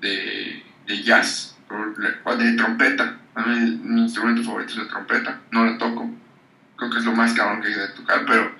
de, 0.00 0.62
de 0.86 1.02
jazz 1.02 1.56
o 2.24 2.36
de 2.36 2.52
trompeta 2.52 3.18
a 3.34 3.42
mí 3.42 3.80
mi 3.82 4.02
instrumento 4.02 4.42
favorito 4.42 4.72
es 4.72 4.78
la 4.78 4.88
trompeta 4.88 5.40
no 5.52 5.64
la 5.64 5.78
toco 5.78 6.10
creo 6.76 6.90
que 6.90 6.98
es 6.98 7.04
lo 7.04 7.12
más 7.12 7.32
cabrón 7.34 7.60
que 7.62 7.68
hay 7.68 7.74
de 7.74 7.88
tocar 7.88 8.24
pero 8.26 8.54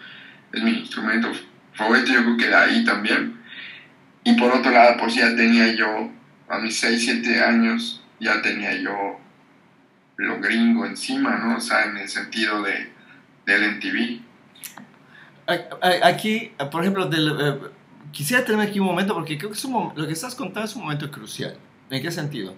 es 0.52 0.62
mi 0.62 0.70
instrumento 0.80 1.30
favorito 1.74 2.12
yo 2.12 2.22
creo 2.24 2.36
que 2.36 2.46
de 2.48 2.54
ahí 2.56 2.84
también 2.84 3.38
y 4.24 4.32
por 4.34 4.50
otro 4.52 4.70
lado 4.70 4.96
pues 4.98 5.14
ya 5.14 5.34
tenía 5.36 5.74
yo 5.74 6.10
a 6.48 6.58
mis 6.58 6.78
6, 6.78 7.04
7 7.04 7.40
años 7.40 8.02
ya 8.20 8.40
tenía 8.42 8.74
yo 8.80 9.18
lo 10.16 10.40
gringo 10.40 10.86
encima, 10.86 11.36
¿no? 11.36 11.56
O 11.58 11.60
sea, 11.60 11.84
en 11.84 11.98
el 11.98 12.08
sentido 12.08 12.62
de, 12.62 12.90
del 13.44 13.76
MTV. 13.76 14.20
Aquí, 16.02 16.52
por 16.70 16.82
ejemplo, 16.82 17.06
del, 17.06 17.36
eh, 17.38 17.58
quisiera 18.12 18.44
tener 18.44 18.66
aquí 18.66 18.80
un 18.80 18.86
momento 18.86 19.14
porque 19.14 19.36
creo 19.36 19.50
que 19.50 19.56
es 19.56 19.64
un 19.64 19.92
lo 19.94 20.06
que 20.06 20.12
estás 20.12 20.34
contando 20.34 20.68
es 20.68 20.74
un 20.74 20.82
momento 20.82 21.10
crucial. 21.10 21.56
¿En 21.90 22.02
qué 22.02 22.10
sentido? 22.10 22.54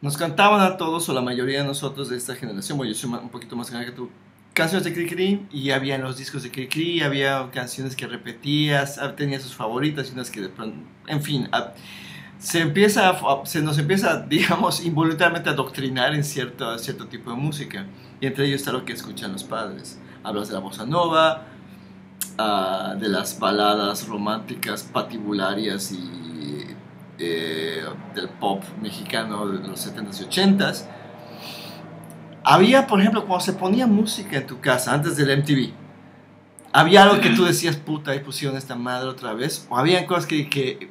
Nos 0.00 0.16
cantaban 0.16 0.60
a 0.60 0.76
todos, 0.76 1.08
o 1.08 1.14
la 1.14 1.20
mayoría 1.20 1.60
de 1.60 1.64
nosotros 1.64 2.08
de 2.08 2.16
esta 2.16 2.34
generación, 2.34 2.76
bueno, 2.76 2.92
yo 2.92 2.98
soy 2.98 3.08
un 3.10 3.28
poquito 3.28 3.54
más 3.54 3.70
grande 3.70 3.86
que 3.90 3.96
tú, 3.96 4.10
canciones 4.52 4.84
de 4.84 4.92
Cricri 4.92 5.46
y 5.52 5.70
había 5.70 5.96
los 5.96 6.18
discos 6.18 6.42
de 6.42 6.50
Cricri, 6.50 7.02
había 7.02 7.48
canciones 7.52 7.94
que 7.94 8.06
repetías, 8.08 8.98
ah, 8.98 9.14
tenía 9.14 9.38
sus 9.40 9.54
favoritas 9.54 10.08
y 10.10 10.12
unas 10.12 10.30
que 10.30 10.40
de 10.40 10.48
pronto, 10.48 10.76
en 11.06 11.22
fin, 11.22 11.48
ah, 11.52 11.72
se 12.42 12.60
empieza, 12.60 13.08
a- 13.10 13.46
se 13.46 13.62
nos 13.62 13.78
empieza, 13.78 14.20
digamos, 14.28 14.84
involuntariamente 14.84 15.48
a 15.48 15.52
doctrinar 15.52 16.12
en 16.14 16.24
cierto, 16.24 16.76
cierto 16.78 17.06
tipo 17.06 17.30
de 17.30 17.36
música. 17.36 17.86
Y 18.20 18.26
entre 18.26 18.46
ellos 18.46 18.60
está 18.60 18.72
lo 18.72 18.84
que 18.84 18.92
escuchan 18.92 19.32
los 19.32 19.44
padres. 19.44 20.00
Hablas 20.24 20.48
de 20.48 20.54
la 20.54 20.60
bossa 20.60 20.84
nova, 20.84 21.44
ah, 22.38 22.94
de 22.98 23.08
las 23.08 23.38
baladas 23.38 24.06
románticas 24.08 24.82
patibularias 24.82 25.92
y 25.92 26.66
eh, 27.18 27.84
del 28.14 28.28
pop 28.28 28.62
mexicano 28.80 29.46
de 29.48 29.68
los 29.68 29.86
70s 29.86 30.20
y 30.20 30.24
80s. 30.24 30.84
Había, 32.44 32.86
por 32.88 33.00
ejemplo, 33.00 33.24
cuando 33.24 33.44
se 33.44 33.52
ponía 33.52 33.86
música 33.86 34.36
en 34.38 34.46
tu 34.48 34.60
casa 34.60 34.92
antes 34.92 35.16
del 35.16 35.30
MTV, 35.38 35.72
había 36.72 37.04
algo 37.04 37.20
que 37.20 37.30
tú 37.30 37.44
decías, 37.44 37.76
puta, 37.76 38.10
ahí 38.10 38.18
pusieron 38.20 38.56
esta 38.56 38.74
madre 38.74 39.08
otra 39.08 39.32
vez, 39.34 39.66
o 39.70 39.78
habían 39.78 40.06
cosas 40.06 40.26
que, 40.26 40.90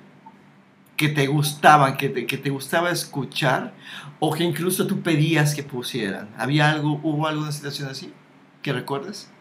que 1.02 1.10
te 1.10 1.26
gustaban, 1.26 1.98
que 1.98 2.10
te, 2.10 2.28
que 2.28 2.38
te 2.38 2.52
gustaba 2.52 2.92
escuchar, 2.92 3.74
o 4.20 4.36
que 4.36 4.44
incluso 4.44 4.86
tú 4.86 5.02
pedías 5.02 5.56
que 5.56 5.64
pusieran. 5.64 6.30
¿Había 6.38 6.70
algo, 6.70 7.00
hubo 7.02 7.28
alguna 7.28 7.52
situación 7.52 7.90
así 7.90 8.14
que 8.62 8.72
recuerdes? 8.72 9.32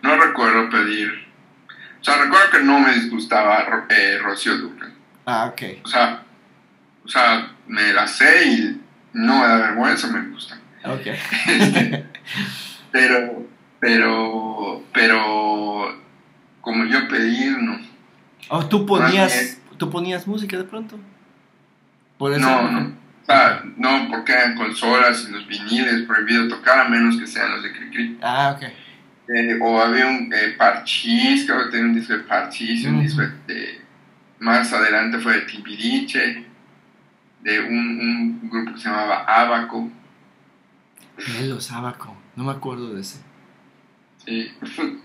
No 0.00 0.16
recuerdo 0.16 0.70
pedir. 0.70 1.28
O 2.00 2.04
sea, 2.04 2.16
recuerdo 2.16 2.50
que 2.50 2.62
no 2.62 2.80
me 2.80 2.94
disgustaba 2.94 3.86
eh, 3.90 4.18
Rocío 4.22 4.56
Dúrcal. 4.56 4.94
Ah, 5.26 5.50
ok. 5.52 5.62
O 5.84 5.88
sea, 5.88 6.22
o 7.04 7.08
sea, 7.08 7.54
me 7.66 7.92
la 7.92 8.06
sé 8.06 8.46
y 8.46 8.80
no 9.12 9.40
me 9.40 9.48
da 9.48 9.58
vergüenza, 9.58 10.06
me 10.06 10.30
gusta. 10.30 10.58
Ok. 10.84 11.08
Pero, 12.90 13.46
pero, 13.80 14.82
pero, 14.94 15.94
como 16.62 16.86
yo 16.86 17.06
pedir, 17.06 17.58
no. 17.58 17.78
¿O 18.48 18.66
tú 18.66 18.86
ponías, 18.86 19.58
tú 19.76 19.90
ponías 19.90 20.26
música 20.26 20.56
de 20.56 20.64
pronto? 20.64 20.98
Por 22.16 22.32
eso. 22.32 22.40
No, 22.40 22.70
no. 22.70 22.88
O 23.22 23.24
sea, 23.26 23.62
no, 23.76 24.08
porque 24.10 24.32
eran 24.32 24.54
consolas 24.56 25.26
y 25.28 25.32
los 25.32 25.46
viniles 25.46 26.02
prohibido 26.06 26.48
tocar 26.48 26.78
a 26.80 26.88
menos 26.88 27.16
que 27.18 27.26
sean 27.26 27.50
los 27.52 27.62
de 27.62 27.72
Cricri. 27.72 28.18
Ah, 28.22 28.54
ok. 28.56 28.62
Eh, 29.28 29.58
o 29.60 29.78
había 29.80 30.06
un 30.06 30.32
eh, 30.32 30.54
Parchís, 30.56 31.44
creo 31.44 31.64
que 31.66 31.70
tenía 31.72 31.86
un 31.86 31.94
disco 31.94 32.14
de 32.14 32.20
Parchís, 32.20 32.86
un 32.86 33.02
disco 33.02 33.20
de, 33.46 33.82
más 34.38 34.72
adelante 34.72 35.18
fue 35.18 35.34
de 35.34 35.40
Timbiriche, 35.42 36.46
de 37.42 37.60
un, 37.60 37.68
un 38.42 38.48
grupo 38.50 38.72
que 38.72 38.80
se 38.80 38.88
llamaba 38.88 39.24
Abaco. 39.26 39.90
Los 41.42 41.70
Abaco. 41.72 42.16
No 42.36 42.44
me 42.44 42.52
acuerdo 42.52 42.94
de 42.94 43.02
ese. 43.02 43.18
Sí. 44.24 44.50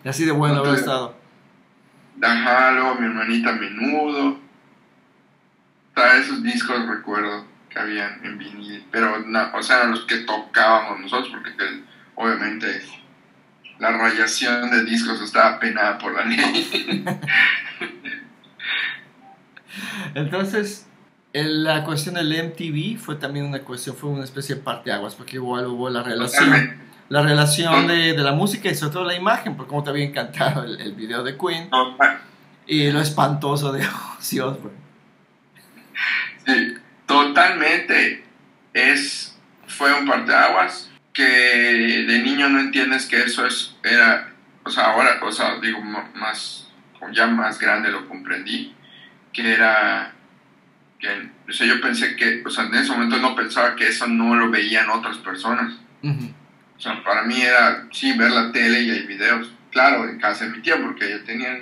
Y 0.03 0.07
así 0.07 0.23
de 0.25 0.31
bueno 0.31 0.55
haber 0.55 0.67
Entonces- 0.69 0.85
estado. 0.85 1.22
Luego 2.17 2.95
mi 2.95 3.05
hermanita 3.07 3.51
Menudo. 3.53 4.39
Sea, 5.95 6.17
esos 6.17 6.41
discos 6.43 6.87
recuerdo 6.87 7.45
que 7.69 7.79
habían 7.79 8.23
en 8.25 8.37
vinil. 8.37 8.85
Pero, 8.91 9.19
na- 9.27 9.51
o 9.55 9.61
sea, 9.61 9.85
los 9.85 10.05
que 10.05 10.17
tocábamos 10.17 10.99
nosotros, 11.01 11.29
porque 11.31 11.55
que, 11.55 11.83
obviamente 12.15 12.81
la 13.79 13.91
rayación 13.91 14.69
de 14.71 14.83
discos 14.85 15.21
estaba 15.21 15.59
penada 15.59 15.97
por 15.97 16.13
la 16.13 16.23
ley. 16.25 17.03
Entonces, 20.15 20.87
la 21.33 21.83
cuestión 21.83 22.15
del 22.15 22.31
MTV 22.31 22.97
fue 22.99 23.15
también 23.15 23.45
una 23.45 23.59
cuestión, 23.59 23.95
fue 23.95 24.09
una 24.11 24.23
especie 24.23 24.55
de 24.55 24.61
parteaguas, 24.61 25.15
porque 25.15 25.37
igual 25.37 25.65
hubo 25.67 25.89
la 25.89 26.03
relación. 26.03 26.81
La 27.09 27.21
relación 27.21 27.87
de, 27.87 28.13
de 28.13 28.23
la 28.23 28.31
música 28.31 28.69
y 28.69 28.75
sobre 28.75 28.93
todo 28.93 29.03
la 29.05 29.15
imagen, 29.15 29.55
porque 29.55 29.69
como 29.69 29.83
te 29.83 29.89
había 29.91 30.05
encantado 30.05 30.63
el, 30.63 30.79
el 30.81 30.93
video 30.93 31.23
de 31.23 31.37
Queen 31.37 31.69
Total- 31.69 32.21
y 32.65 32.91
lo 32.91 33.01
espantoso 33.01 33.71
de 33.71 33.85
Ozzy 34.17 34.39
Osbourne. 34.39 34.77
Sí, 36.45 36.75
totalmente. 37.05 38.23
Es, 38.73 39.37
fue 39.67 39.93
un 39.93 40.07
parteaguas 40.07 40.89
que 41.11 41.23
de 41.23 42.19
niño 42.19 42.49
no 42.49 42.59
entiendes 42.59 43.05
que 43.05 43.21
eso 43.21 43.45
es, 43.45 43.75
era, 43.83 44.33
o 44.63 44.69
sea, 44.69 44.85
ahora, 44.85 45.19
o 45.21 45.31
sea, 45.31 45.59
digo, 45.59 45.79
más, 45.81 46.67
ya 47.11 47.27
más 47.27 47.59
grande 47.59 47.91
lo 47.91 48.07
comprendí, 48.07 48.73
que 49.31 49.53
era, 49.53 50.13
que, 50.99 51.29
o 51.47 51.53
sea, 51.53 51.67
yo 51.67 51.79
pensé 51.81 52.15
que, 52.15 52.41
o 52.45 52.49
sea, 52.49 52.63
en 52.65 52.75
ese 52.75 52.91
momento 52.91 53.17
no 53.17 53.35
pensaba 53.35 53.75
que 53.75 53.87
eso 53.89 54.07
no 54.07 54.35
lo 54.35 54.49
veían 54.49 54.89
otras 54.89 55.17
personas. 55.17 55.73
O 56.77 56.79
sea, 56.79 57.03
para 57.03 57.23
mí 57.23 57.41
era, 57.41 57.87
sí, 57.91 58.17
ver 58.17 58.31
la 58.31 58.51
tele 58.51 58.81
y 58.81 58.89
hay 58.91 59.07
videos. 59.07 59.51
Claro, 59.71 60.07
en 60.07 60.19
casa 60.19 60.45
de 60.45 60.51
mi 60.51 60.61
tía, 60.61 60.81
porque 60.81 61.05
ella 61.05 61.23
tenía 61.25 61.57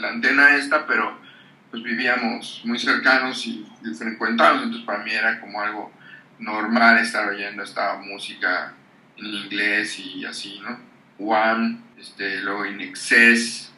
la 0.00 0.08
antena 0.10 0.56
esta, 0.56 0.86
pero 0.86 1.18
pues 1.70 1.82
vivíamos 1.82 2.62
muy 2.64 2.78
cercanos 2.78 3.46
y, 3.46 3.66
y 3.84 3.94
frecuentábamos, 3.94 4.62
entonces 4.64 4.86
para 4.86 5.04
mí 5.04 5.12
era 5.12 5.40
como 5.40 5.60
algo 5.60 5.92
normal 6.38 6.98
estar 6.98 7.28
oyendo 7.28 7.62
esta 7.62 7.96
música 7.96 8.72
en 9.16 9.26
inglés 9.26 9.98
y 9.98 10.24
así, 10.24 10.60
¿no? 10.62 10.80
One, 11.18 11.78
este, 11.98 12.40
luego 12.40 12.64
In 12.64 12.80
Excess, 12.80 13.70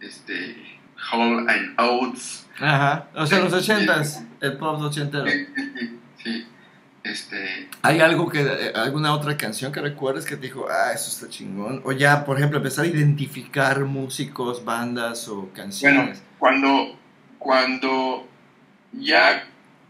este, 0.00 0.78
Hall 1.10 1.48
and 1.48 1.78
Oates, 1.78 2.48
Ajá, 2.60 3.08
o 3.14 3.26
sea, 3.26 3.40
los 3.40 3.52
ochentas, 3.52 4.24
el 4.40 4.56
pop 4.56 4.80
ochentero. 4.80 5.26
sí, 5.26 5.46
sí, 5.54 5.98
sí, 6.22 6.46
este, 7.10 7.68
¿Hay 7.82 8.00
algo 8.00 8.28
que, 8.28 8.40
eh, 8.42 8.72
alguna 8.74 9.12
otra 9.14 9.36
canción 9.36 9.72
que 9.72 9.80
recuerdes 9.80 10.24
que 10.26 10.36
te 10.36 10.42
dijo, 10.42 10.66
ah, 10.70 10.92
eso 10.92 11.08
está 11.10 11.28
chingón? 11.28 11.80
O 11.84 11.92
ya, 11.92 12.24
por 12.24 12.36
ejemplo, 12.36 12.58
empezar 12.58 12.84
a 12.84 12.88
identificar 12.88 13.84
músicos, 13.84 14.64
bandas 14.64 15.28
o 15.28 15.50
canciones. 15.54 16.22
cuando, 16.38 16.98
cuando 17.38 18.28
ya 18.92 19.44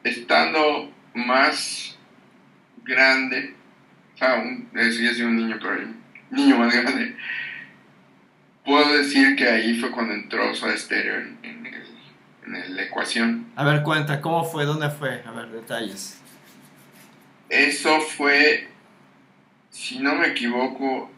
estando 0.04 0.90
más 1.14 1.96
grande, 2.84 3.54
o 4.14 4.18
sea, 4.18 4.34
un, 4.36 4.68
siendo 4.92 5.26
un 5.28 5.36
niño, 5.36 5.56
pero 5.60 5.74
un 5.82 5.96
niño 6.30 6.56
más 6.58 6.74
grande, 6.74 7.16
puedo 8.64 8.96
decir 8.96 9.36
que 9.36 9.48
ahí 9.48 9.78
fue 9.80 9.90
cuando 9.90 10.14
entró 10.14 10.54
Soda 10.54 10.76
Stereo 10.76 11.16
en, 11.16 11.38
en 11.42 11.66
el- 11.66 11.78
en 12.64 12.76
la 12.76 12.82
ecuación. 12.82 13.46
A 13.56 13.64
ver, 13.64 13.82
cuenta, 13.82 14.20
¿cómo 14.22 14.42
fue? 14.44 14.64
¿Dónde 14.64 14.88
fue? 14.88 15.22
A 15.26 15.30
ver, 15.32 15.48
detalles. 15.50 16.17
Eso 17.48 18.00
fue, 18.00 18.68
si 19.70 19.98
no 20.00 20.14
me 20.14 20.28
equivoco, 20.28 21.10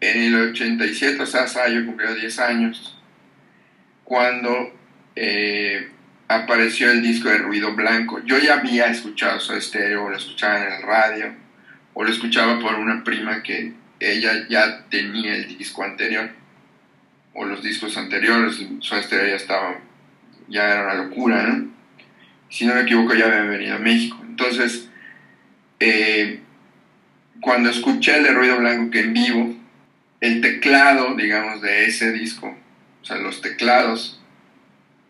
en 0.00 0.22
el 0.22 0.50
87, 0.52 1.22
o 1.22 1.26
sea, 1.26 1.68
yo 1.68 1.84
cumplió 1.84 2.14
10 2.14 2.38
años, 2.38 2.96
cuando 4.04 4.72
eh, 5.14 5.90
apareció 6.28 6.90
el 6.90 7.02
disco 7.02 7.28
de 7.28 7.38
Ruido 7.38 7.74
Blanco. 7.74 8.20
Yo 8.24 8.38
ya 8.38 8.54
había 8.54 8.86
escuchado 8.86 9.40
Soda 9.40 9.60
Stereo, 9.60 10.04
o 10.04 10.10
lo 10.10 10.16
escuchaba 10.16 10.64
en 10.64 10.72
el 10.72 10.82
radio, 10.82 11.34
o 11.94 12.04
lo 12.04 12.10
escuchaba 12.10 12.58
por 12.60 12.76
una 12.76 13.04
prima 13.04 13.42
que 13.42 13.74
ella 13.98 14.46
ya 14.48 14.86
tenía 14.88 15.34
el 15.34 15.58
disco 15.58 15.84
anterior, 15.84 16.30
o 17.34 17.44
los 17.44 17.62
discos 17.62 17.96
anteriores, 17.96 18.64
Soda 18.80 19.02
Stereo 19.02 19.28
ya 19.28 19.36
estaba, 19.36 19.80
ya 20.48 20.70
era 20.70 20.84
una 20.84 20.94
locura, 21.04 21.42
¿no? 21.42 21.70
Si 22.48 22.66
no 22.66 22.74
me 22.74 22.80
equivoco, 22.80 23.14
ya 23.14 23.26
había 23.26 23.42
venido 23.42 23.76
a 23.76 23.78
México. 23.78 24.18
Entonces, 24.26 24.89
eh, 25.80 26.40
cuando 27.40 27.70
escuché 27.70 28.18
el 28.18 28.24
de 28.24 28.32
Ruido 28.32 28.58
Blanco 28.58 28.90
que 28.90 29.00
en 29.00 29.14
vivo, 29.14 29.54
el 30.20 30.40
teclado, 30.42 31.14
digamos, 31.14 31.62
de 31.62 31.86
ese 31.86 32.12
disco, 32.12 32.54
o 33.02 33.04
sea, 33.04 33.16
los 33.16 33.40
teclados 33.40 34.22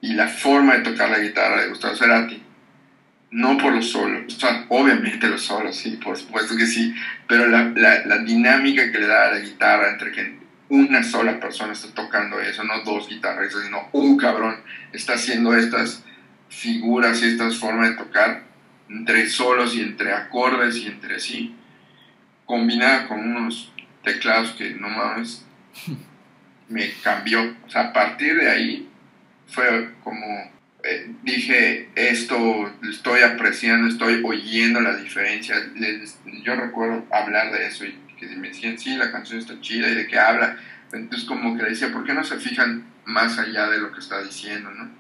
y 0.01 0.15
la 0.15 0.29
forma 0.29 0.77
de 0.77 0.91
tocar 0.91 1.11
la 1.11 1.19
guitarra 1.19 1.61
de 1.61 1.69
Gustavo 1.69 1.97
Cerati, 1.97 2.43
no 3.33 3.59
por 3.59 3.73
los 3.73 3.91
solos, 3.91 4.35
o 4.35 4.41
sea, 4.41 4.65
obviamente 4.69 5.29
los 5.29 5.43
solos, 5.43 5.77
sí, 5.77 5.99
por 6.03 6.17
supuesto 6.17 6.57
que 6.57 6.67
sí, 6.67 6.95
pero 7.29 7.47
la, 7.47 7.73
la, 7.77 8.07
la 8.07 8.19
dinámica 8.19 8.91
que 8.91 8.99
le 8.99 9.07
da 9.07 9.29
a 9.29 9.33
la 9.33 9.41
guitarra 9.41 9.91
entre 9.91 10.13
que 10.13 10.41
una 10.69 11.03
sola 11.03 11.39
persona 11.41 11.73
está 11.73 11.89
tocando 11.89 12.41
eso, 12.41 12.63
no 12.65 12.83
dos 12.85 13.09
guitarristas, 13.09 13.65
sino 13.65 13.89
un 13.93 14.17
cabrón 14.17 14.57
está 14.93 15.15
haciendo 15.15 15.55
estas 15.57 16.05
figuras 16.49 17.23
y 17.23 17.27
estas 17.27 17.57
formas 17.57 17.91
de 17.91 17.97
tocar 17.97 18.50
entre 18.91 19.29
solos 19.29 19.77
y 19.77 19.83
entre 19.83 20.13
acordes 20.13 20.77
y 20.79 20.89
entre 20.89 21.21
sí, 21.21 21.55
combinada 22.47 23.09
con 23.09 23.21
unos 23.21 23.73
teclados 24.03 24.53
que 24.53 24.71
no 24.71 24.89
mames, 24.89 25.47
me 26.69 26.93
cambió. 27.03 27.57
O 27.67 27.71
sea, 27.71 27.83
a 27.89 27.93
partir 27.93 28.37
de 28.37 28.51
ahí 28.51 28.89
fue 29.47 29.93
como 30.05 30.27
eh, 30.83 31.13
dije, 31.23 31.91
esto 31.95 32.73
estoy 32.89 33.21
apreciando, 33.23 33.89
estoy 33.89 34.23
oyendo 34.25 34.81
la 34.81 34.97
diferencia. 34.97 35.57
Les- 35.77 36.19
yo 36.45 36.57
recuerdo 36.57 37.07
hablar 37.11 37.53
de 37.53 37.67
eso 37.67 37.85
y 37.85 37.95
que 38.19 38.27
me 38.37 38.49
decían, 38.49 38.79
sí, 38.79 38.97
la 38.97 39.13
canción 39.13 39.39
está 39.41 39.61
chida 39.61 39.89
y 39.89 39.95
de 39.95 40.07
qué 40.07 40.19
habla. 40.19 40.59
Entonces 40.93 41.29
como 41.29 41.57
que 41.57 41.65
decía, 41.65 41.93
¿por 41.93 42.05
qué 42.05 42.15
no 42.15 42.25
se 42.25 42.39
fijan 42.39 42.85
más 43.05 43.39
allá 43.39 43.69
de 43.69 43.79
lo 43.79 43.93
que 43.93 44.01
está 44.01 44.23
diciendo, 44.23 44.71
no? 44.71 44.91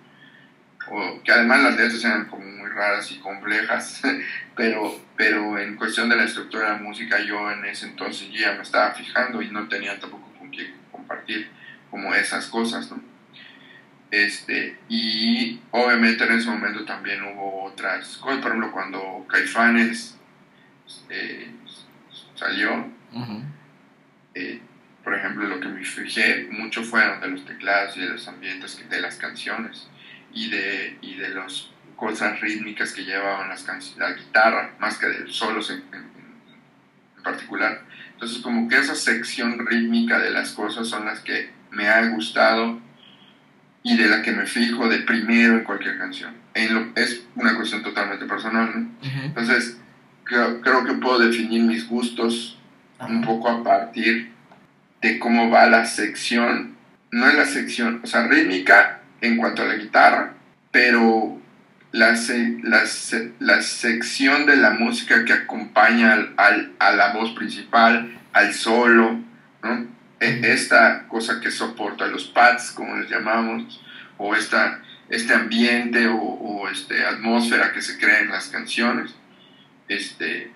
O 0.90 1.22
que 1.22 1.30
además 1.30 1.62
las 1.62 1.76
letras 1.76 2.04
eran 2.04 2.24
como 2.26 2.44
muy 2.44 2.68
raras 2.68 3.10
y 3.12 3.18
complejas, 3.20 4.02
pero, 4.56 5.00
pero 5.16 5.58
en 5.58 5.76
cuestión 5.76 6.08
de 6.08 6.16
la 6.16 6.24
estructura 6.24 6.64
de 6.64 6.70
la 6.72 6.82
música 6.82 7.20
yo 7.20 7.50
en 7.50 7.64
ese 7.64 7.86
entonces 7.86 8.28
ya 8.32 8.52
me 8.54 8.62
estaba 8.62 8.92
fijando 8.92 9.40
y 9.40 9.50
no 9.50 9.68
tenía 9.68 9.98
tampoco 9.98 10.28
con 10.38 10.50
quién 10.50 10.74
compartir 10.90 11.48
como 11.90 12.12
esas 12.14 12.46
cosas, 12.46 12.90
¿no? 12.90 13.00
Este, 14.10 14.76
y 14.88 15.60
obviamente 15.70 16.24
en 16.24 16.32
ese 16.32 16.50
momento 16.50 16.84
también 16.84 17.22
hubo 17.22 17.62
otras 17.64 18.16
cosas, 18.16 18.40
por 18.40 18.48
ejemplo 18.48 18.72
cuando 18.72 19.24
Caifanes 19.28 20.18
eh, 21.08 21.52
salió, 22.34 22.88
eh, 24.34 24.60
por 25.04 25.14
ejemplo, 25.14 25.46
lo 25.46 25.60
que 25.60 25.68
me 25.68 25.84
fijé 25.84 26.48
mucho 26.50 26.82
fueron 26.82 27.20
de 27.20 27.28
los 27.28 27.44
teclados 27.44 27.96
y 27.96 28.00
de 28.00 28.08
los 28.08 28.26
ambientes 28.26 28.88
de 28.88 29.00
las 29.00 29.16
canciones 29.16 29.88
y 30.32 30.51
de, 30.51 30.98
y 31.02 31.15
de 31.16 31.31
las 31.31 31.69
cosas 31.97 32.40
rítmicas 32.40 32.93
que 32.93 33.05
llevaban 33.05 33.48
las 33.48 33.66
la 33.98 34.12
guitarra, 34.12 34.74
más 34.78 34.97
que 34.98 35.07
de 35.07 35.31
solos 35.32 35.70
en, 35.70 35.82
en- 35.93 36.11
en 37.16 37.23
particular. 37.23 37.82
Entonces, 38.12 38.39
como 38.39 38.69
que 38.69 38.78
esa 38.78 38.94
sección 38.94 39.66
rítmica 39.66 40.19
de 40.19 40.31
las 40.31 40.52
cosas 40.52 40.89
son 40.89 41.05
las 41.07 41.20
que 41.20 41.51
me 41.70 41.89
ha 41.89 42.07
gustado 42.09 42.81
y 43.82 43.97
de 43.97 44.09
la 44.09 44.23
que 44.23 44.32
me 44.32 44.47
fijo 44.47 44.89
de 44.89 44.98
primero 45.01 45.55
en 45.55 45.65
cualquier 45.65 45.98
canción. 45.98 46.35
En 46.55 46.74
lo, 46.74 46.93
es 46.97 47.23
una 47.35 47.55
cuestión 47.57 47.82
totalmente 47.82 48.27
personal, 48.27 48.70
¿no? 48.74 48.81
Ujú. 49.07 49.20
Entonces, 49.24 49.78
creo, 50.24 50.61
creo 50.61 50.85
que 50.85 50.93
puedo 50.94 51.19
definir 51.19 51.62
mis 51.62 51.86
gustos 51.89 52.59
un 53.01 53.19
Ajá. 53.19 53.27
poco 53.27 53.48
a 53.48 53.62
partir 53.65 54.31
de 55.01 55.19
cómo 55.19 55.51
va 55.51 55.66
la 55.66 55.86
sección, 55.86 56.77
no 57.11 57.27
es 57.28 57.35
la 57.35 57.47
sección, 57.47 58.01
o 58.05 58.07
sea, 58.07 58.27
rítmica 58.27 58.99
en 59.20 59.36
cuanto 59.36 59.62
a 59.62 59.66
la 59.66 59.74
guitarra, 59.76 60.34
pero 60.70 61.38
la, 61.92 62.12
la, 62.62 62.84
la 63.40 63.62
sección 63.62 64.47
de 64.47 64.56
la 64.56 64.70
música 64.70 65.24
que 65.24 65.32
acompaña 65.32 66.12
al, 66.12 66.34
al- 66.36 66.72
a 66.78 66.92
la 66.92 67.12
voz 67.12 67.32
principal, 67.32 68.18
al 68.32 68.52
solo. 68.55 69.18
E- 70.20 70.40
Esta 70.52 71.06
cosa 71.09 71.40
que 71.40 71.51
soporta 71.51 72.06
los 72.06 72.24
pads, 72.26 72.70
como 72.72 72.97
les 72.97 73.10
llamamos, 73.10 73.80
o 74.18 74.34
esta, 74.36 74.80
este 75.09 75.32
ambiente 75.34 76.06
o, 76.09 76.16
o 76.16 76.68
este 76.68 77.05
atmósfera 77.06 77.72
que 77.72 77.82
se 77.82 77.98
crea 77.98 78.20
en 78.20 78.30
las 78.30 78.48
canciones, 78.48 79.14
este, 79.88 80.51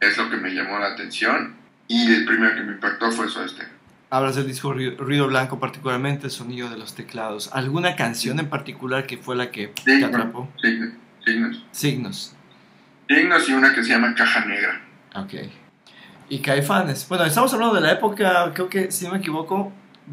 es 0.00 0.16
lo 0.18 0.28
que 0.30 0.36
me 0.36 0.50
llamó 0.50 0.78
la 0.78 0.88
atención 0.88 1.54
y 1.88 2.12
el 2.14 2.24
primero 2.24 2.54
que 2.54 2.62
me 2.62 2.72
impactó 2.72 3.10
fue 3.10 3.26
eso 3.26 3.44
este. 3.44 3.62
Hablas 4.10 4.34
del 4.34 4.46
disco 4.48 4.74
Ru- 4.74 4.96
Ruido 4.96 5.28
Blanco, 5.28 5.60
particularmente 5.60 6.26
el 6.26 6.32
sonido 6.32 6.68
de 6.68 6.76
los 6.76 6.94
teclados. 6.94 7.50
¿Alguna 7.52 7.94
canción 7.94 8.40
en 8.40 8.48
particular 8.48 9.06
que 9.06 9.16
fue 9.18 9.36
la 9.36 9.50
que 9.52 9.68
te 9.84 10.04
atrapó? 10.04 10.48
Signos, 10.60 10.90
signos. 11.24 11.64
Signos. 11.70 12.36
Signos 13.08 13.48
y 13.48 13.52
una 13.52 13.72
que 13.72 13.84
se 13.84 13.90
llama 13.90 14.14
Caja 14.14 14.44
Negra. 14.46 14.80
Ok. 15.14 15.34
y 16.28 16.38
Caifanes. 16.40 17.06
Bueno, 17.08 17.24
estamos 17.24 17.52
hablando 17.54 17.74
de 17.74 17.80
la 17.80 17.92
época, 17.92 18.52
creo 18.54 18.68
que, 18.68 18.90
si 18.92 19.04
no 19.04 19.12
me 19.12 19.18
equivoco, 19.18 19.72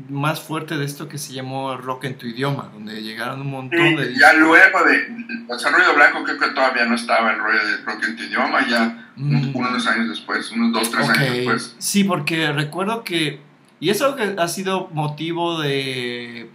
más 0.09 0.39
fuerte 0.41 0.75
de 0.77 0.85
esto 0.85 1.07
que 1.07 1.17
se 1.19 1.33
llamó 1.33 1.75
rock 1.77 2.05
en 2.05 2.17
tu 2.17 2.25
idioma, 2.27 2.69
donde 2.73 3.01
llegaron 3.03 3.41
un 3.41 3.49
montón 3.51 3.79
Sí, 3.79 3.95
de... 3.95 4.15
ya 4.19 4.33
luego 4.33 4.83
de, 4.83 5.07
o 5.47 5.57
sea, 5.59 5.71
Ruido 5.71 5.93
Blanco 5.95 6.23
creo 6.23 6.37
que 6.39 6.49
todavía 6.49 6.85
no 6.85 6.95
estaba 6.95 7.31
el 7.33 7.39
rollo 7.39 7.65
de 7.67 7.77
rock 7.77 8.03
en 8.03 8.15
tu 8.15 8.23
idioma, 8.23 8.67
ya 8.67 9.03
Mm. 9.19 9.55
unos 9.55 9.87
años 9.87 10.09
después, 10.09 10.51
unos 10.51 10.71
dos, 10.73 10.91
tres 10.91 11.09
años 11.09 11.33
después. 11.35 11.75
Sí, 11.79 12.03
porque 12.03 12.51
recuerdo 12.51 13.03
que, 13.03 13.39
y 13.79 13.89
eso 13.89 14.15
que 14.15 14.35
ha 14.37 14.47
sido 14.47 14.89
motivo 14.93 15.59
de, 15.61 16.49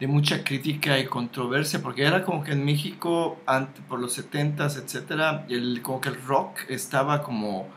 de 0.00 0.06
mucha 0.06 0.44
crítica 0.44 0.98
y 0.98 1.06
controversia, 1.06 1.82
porque 1.82 2.02
era 2.04 2.24
como 2.24 2.42
que 2.44 2.52
en 2.52 2.64
México, 2.64 3.38
ante, 3.46 3.80
por 3.82 4.00
los 4.00 4.18
70s, 4.18 4.76
etcétera, 4.76 5.46
el, 5.48 5.80
como 5.82 6.00
que 6.00 6.08
el 6.10 6.22
rock 6.26 6.58
estaba 6.68 7.22
como 7.22 7.68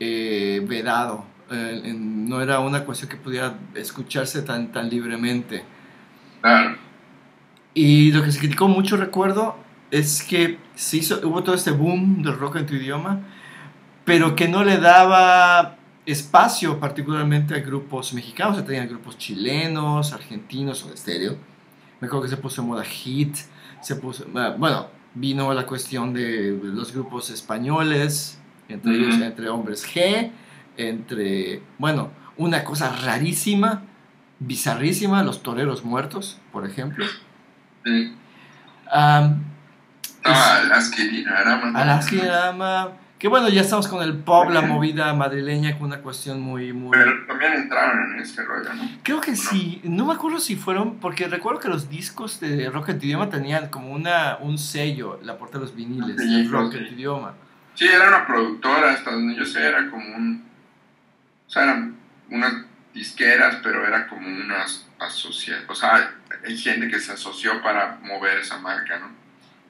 eh, 0.00 0.64
vedado, 0.68 1.24
eh, 1.50 1.80
en- 1.84 2.28
no 2.28 2.40
era 2.42 2.60
una 2.60 2.84
cuestión 2.84 3.08
que 3.10 3.16
pudiera 3.16 3.54
escucharse 3.74 4.42
tan, 4.42 4.72
tan 4.72 4.88
libremente. 4.90 5.64
Y 7.74 8.12
lo 8.12 8.22
que 8.22 8.32
se 8.32 8.38
criticó 8.38 8.68
mucho, 8.68 8.96
recuerdo, 8.96 9.56
es 9.90 10.22
que 10.22 10.58
se 10.74 10.98
hizo, 10.98 11.20
hubo 11.26 11.42
todo 11.42 11.54
este 11.54 11.70
boom 11.70 12.22
del 12.22 12.36
rock 12.36 12.56
en 12.56 12.66
tu 12.66 12.74
idioma, 12.74 13.20
pero 14.04 14.36
que 14.36 14.48
no 14.48 14.64
le 14.64 14.78
daba 14.78 15.77
espacio 16.10 16.80
particularmente 16.80 17.54
a 17.54 17.58
grupos 17.58 18.14
mexicanos, 18.14 18.56
se 18.56 18.62
tenían 18.62 18.88
grupos 18.88 19.18
chilenos, 19.18 20.12
argentinos 20.12 20.82
o 20.84 20.88
de 20.88 20.94
estéreo. 20.94 21.36
Me 22.00 22.06
acuerdo 22.06 22.24
que 22.24 22.30
se 22.30 22.36
puso 22.36 22.62
moda 22.62 22.84
hit, 22.84 23.36
se 23.80 23.96
puso, 23.96 24.26
ah, 24.34 24.54
bueno, 24.56 24.88
vino 25.14 25.52
la 25.52 25.66
cuestión 25.66 26.14
de 26.14 26.58
los 26.62 26.92
grupos 26.92 27.30
españoles, 27.30 28.40
entre 28.68 28.94
ellos, 28.94 29.20
entre 29.20 29.48
hombres 29.48 29.86
G, 29.86 30.30
entre, 30.76 31.62
bueno, 31.78 32.10
una 32.36 32.64
cosa 32.64 32.94
rarísima, 32.94 33.82
bizarrísima, 34.38 35.22
los 35.22 35.42
toreros 35.42 35.84
muertos, 35.84 36.38
por 36.52 36.66
ejemplo. 36.66 37.04
Sí. 37.84 38.14
Am, 38.90 39.44
Estaba 40.04 40.58
Alaska 40.58 41.02
Dinarama. 41.02 41.80
Alaska 41.80 42.16
Dinarama, 42.16 42.92
que 43.18 43.28
bueno, 43.28 43.48
ya 43.48 43.62
estamos 43.62 43.88
con 43.88 44.02
el 44.02 44.14
pop, 44.14 44.48
la 44.50 44.60
movida 44.62 45.12
madrileña, 45.12 45.76
con 45.76 45.88
una 45.88 45.98
cuestión 45.98 46.40
muy, 46.40 46.72
muy... 46.72 46.90
Pero 46.96 47.26
también 47.26 47.52
entraron 47.54 48.12
en 48.14 48.20
este 48.20 48.44
rollo, 48.44 48.72
¿no? 48.72 48.82
Creo 49.02 49.20
que 49.20 49.34
sí, 49.34 49.80
no 49.84 50.06
me 50.06 50.14
acuerdo 50.14 50.38
si 50.38 50.54
fueron, 50.54 50.98
porque 51.00 51.26
recuerdo 51.26 51.60
que 51.60 51.68
los 51.68 51.88
discos 51.88 52.38
de 52.38 52.70
rock 52.70 52.90
en 52.90 53.00
tu 53.00 53.06
idioma 53.06 53.28
tenían 53.28 53.68
como 53.68 53.90
una, 53.90 54.36
un 54.40 54.56
sello, 54.56 55.18
la 55.24 55.36
portada 55.36 55.60
de 55.60 55.66
los 55.66 55.74
viniles, 55.74 56.16
Sí, 56.16 56.44
de 56.44 56.48
rock 56.48 56.72
sí. 56.72 56.78
en 56.78 56.88
tu 56.88 56.94
idioma. 56.94 57.34
Sí, 57.74 57.86
era 57.86 58.08
una 58.08 58.26
productora, 58.26 58.92
hasta 58.92 59.10
donde 59.12 59.34
yo 59.36 59.44
sé, 59.44 59.66
era 59.66 59.88
como 59.90 60.04
un. 60.16 60.44
O 61.46 61.50
sea, 61.50 61.64
eran 61.64 61.96
unas 62.30 62.52
disqueras, 62.92 63.58
pero 63.62 63.86
era 63.86 64.06
como 64.08 64.26
unas 64.28 64.86
asociadas. 64.98 65.64
O 65.68 65.74
sea, 65.74 66.10
hay 66.44 66.56
gente 66.56 66.88
que 66.88 66.98
se 66.98 67.12
asoció 67.12 67.62
para 67.62 67.98
mover 68.02 68.38
esa 68.38 68.58
marca, 68.58 68.98
¿no? 68.98 69.06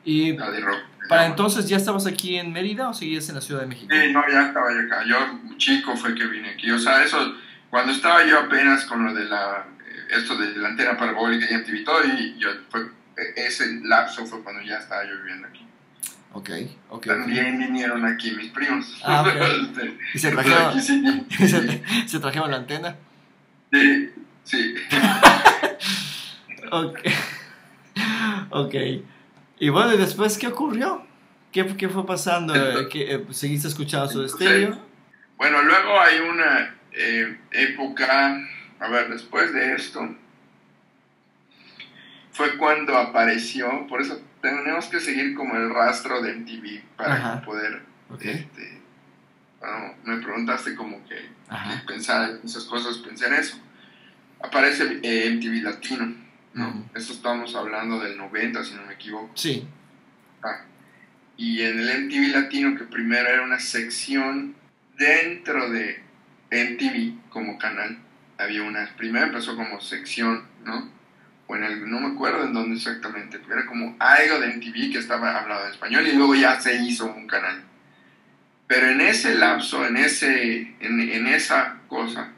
Y 0.04 0.36
rock. 0.36 0.78
para 1.08 1.26
entonces, 1.26 1.68
¿ya 1.68 1.76
estabas 1.76 2.06
aquí 2.06 2.36
en 2.36 2.52
Mérida 2.52 2.88
o 2.88 2.94
seguías 2.94 3.28
en 3.28 3.34
la 3.34 3.40
Ciudad 3.40 3.60
de 3.62 3.66
México? 3.66 3.92
Sí, 3.92 4.12
no, 4.12 4.22
ya 4.30 4.48
estaba 4.48 4.72
yo 4.72 4.80
acá. 4.80 5.04
Yo, 5.06 5.16
chico, 5.58 5.96
fue 5.96 6.14
que 6.14 6.26
vine 6.26 6.50
aquí. 6.50 6.70
O 6.70 6.78
sea, 6.78 7.02
eso, 7.04 7.34
cuando 7.70 7.92
estaba 7.92 8.24
yo 8.26 8.38
apenas 8.40 8.84
con 8.86 9.04
lo 9.04 9.12
de 9.14 9.24
la. 9.26 9.66
eh, 9.86 10.16
Esto 10.18 10.36
de 10.36 10.56
la 10.56 10.68
antena 10.68 10.96
parabólica 10.96 11.46
y 11.50 11.54
MTV 11.54 11.74
y 11.76 11.84
todo, 11.84 12.04
y 12.04 12.38
yo, 12.38 12.48
fue, 12.70 12.82
e- 13.16 13.46
ese 13.46 13.80
lapso 13.84 14.24
fue 14.26 14.42
cuando 14.42 14.62
ya 14.62 14.76
estaba 14.78 15.04
yo 15.04 15.16
viviendo 15.18 15.48
aquí. 15.48 15.64
Ok, 16.32 16.50
ok. 16.90 17.06
También 17.06 17.58
vinieron 17.58 18.04
aquí 18.06 18.30
mis 18.32 18.50
primos. 18.52 19.00
Ah, 19.04 19.22
ok. 19.22 19.28
Este, 19.70 19.98
Y 20.14 20.18
se 20.18 20.30
trajeron, 20.30 20.62
aquí 20.68 20.80
sí, 20.80 21.02
se 22.06 22.20
trajeron 22.20 22.50
la 22.50 22.56
antena. 22.58 22.96
sí, 23.72 24.10
sí. 24.44 24.74
Ok. 26.70 26.98
Ok. 28.50 28.74
Y 29.60 29.68
bueno, 29.70 29.94
¿y 29.94 29.96
después 29.98 30.38
qué 30.38 30.48
ocurrió? 30.48 31.04
¿Qué, 31.52 31.66
qué 31.76 31.88
fue 31.88 32.06
pasando? 32.06 32.54
Eh, 32.54 32.88
¿qué, 32.90 33.14
eh, 33.14 33.26
¿Seguiste 33.30 33.68
escuchando 33.68 34.08
su 34.08 34.24
estéreo? 34.24 34.78
Bueno, 35.36 35.62
luego 35.62 36.00
hay 36.00 36.18
una 36.20 36.74
eh, 36.92 37.38
época, 37.52 38.38
a 38.80 38.88
ver, 38.88 39.08
después 39.10 39.52
de 39.52 39.74
esto, 39.74 40.14
fue 42.32 42.56
cuando 42.56 42.96
apareció, 42.96 43.86
por 43.88 44.00
eso 44.00 44.20
tenemos 44.40 44.86
que 44.86 45.00
seguir 45.00 45.34
como 45.34 45.56
el 45.56 45.70
rastro 45.72 46.22
de 46.22 46.32
MTV 46.34 46.82
para 46.96 47.14
Ajá. 47.14 47.42
poder, 47.42 47.82
Ok. 48.10 48.24
este, 48.24 48.80
bueno, 49.58 49.94
me 50.04 50.18
preguntaste 50.18 50.74
como 50.76 51.04
que 51.06 51.28
Ajá. 51.48 51.82
pensar 51.86 52.30
en 52.30 52.40
esas 52.44 52.64
cosas, 52.64 52.98
pensé 52.98 53.26
en 53.26 53.34
eso. 53.34 53.58
Aparece 54.40 55.00
eh, 55.02 55.30
MTV 55.32 55.62
Latino, 55.64 56.14
¿no? 56.58 56.68
Ujú. 56.68 56.84
Esto 56.94 57.12
estamos 57.12 57.54
hablando 57.54 58.00
del 58.00 58.16
90, 58.18 58.64
si 58.64 58.74
no 58.74 58.82
me 58.82 58.94
equivoco. 58.94 59.30
Sí. 59.34 59.66
Ah, 60.42 60.62
y 61.36 61.62
en 61.62 61.78
el 61.78 62.04
MTV 62.04 62.32
Latino, 62.34 62.76
que 62.76 62.84
primero 62.84 63.28
era 63.28 63.42
una 63.42 63.60
sección 63.60 64.56
dentro 64.98 65.70
de 65.70 66.02
MTV 66.50 67.30
como 67.30 67.58
canal, 67.58 67.98
había 68.38 68.62
una, 68.62 68.88
primero 68.96 69.26
empezó 69.26 69.56
como 69.56 69.80
sección, 69.80 70.44
¿no? 70.64 70.90
O 71.46 71.56
en 71.56 71.64
el, 71.64 71.88
no 71.90 72.00
me 72.00 72.08
acuerdo 72.14 72.44
en 72.44 72.52
dónde 72.52 72.76
exactamente, 72.76 73.38
pero 73.38 73.60
era 73.60 73.66
como 73.66 73.96
algo 73.98 74.40
de 74.40 74.48
MTV 74.54 74.92
que 74.92 74.98
estaba 74.98 75.38
hablado 75.38 75.64
en 75.64 75.70
español 75.70 76.06
y 76.06 76.12
luego 76.12 76.34
ya 76.34 76.60
se 76.60 76.76
hizo 76.82 77.06
un 77.06 77.26
canal. 77.26 77.62
Pero 78.66 78.88
en 78.88 79.00
ese 79.00 79.34
lapso, 79.34 79.86
en, 79.86 79.96
ese, 79.96 80.74
en, 80.80 81.00
en 81.00 81.26
esa 81.26 81.78
cosa, 81.88 82.32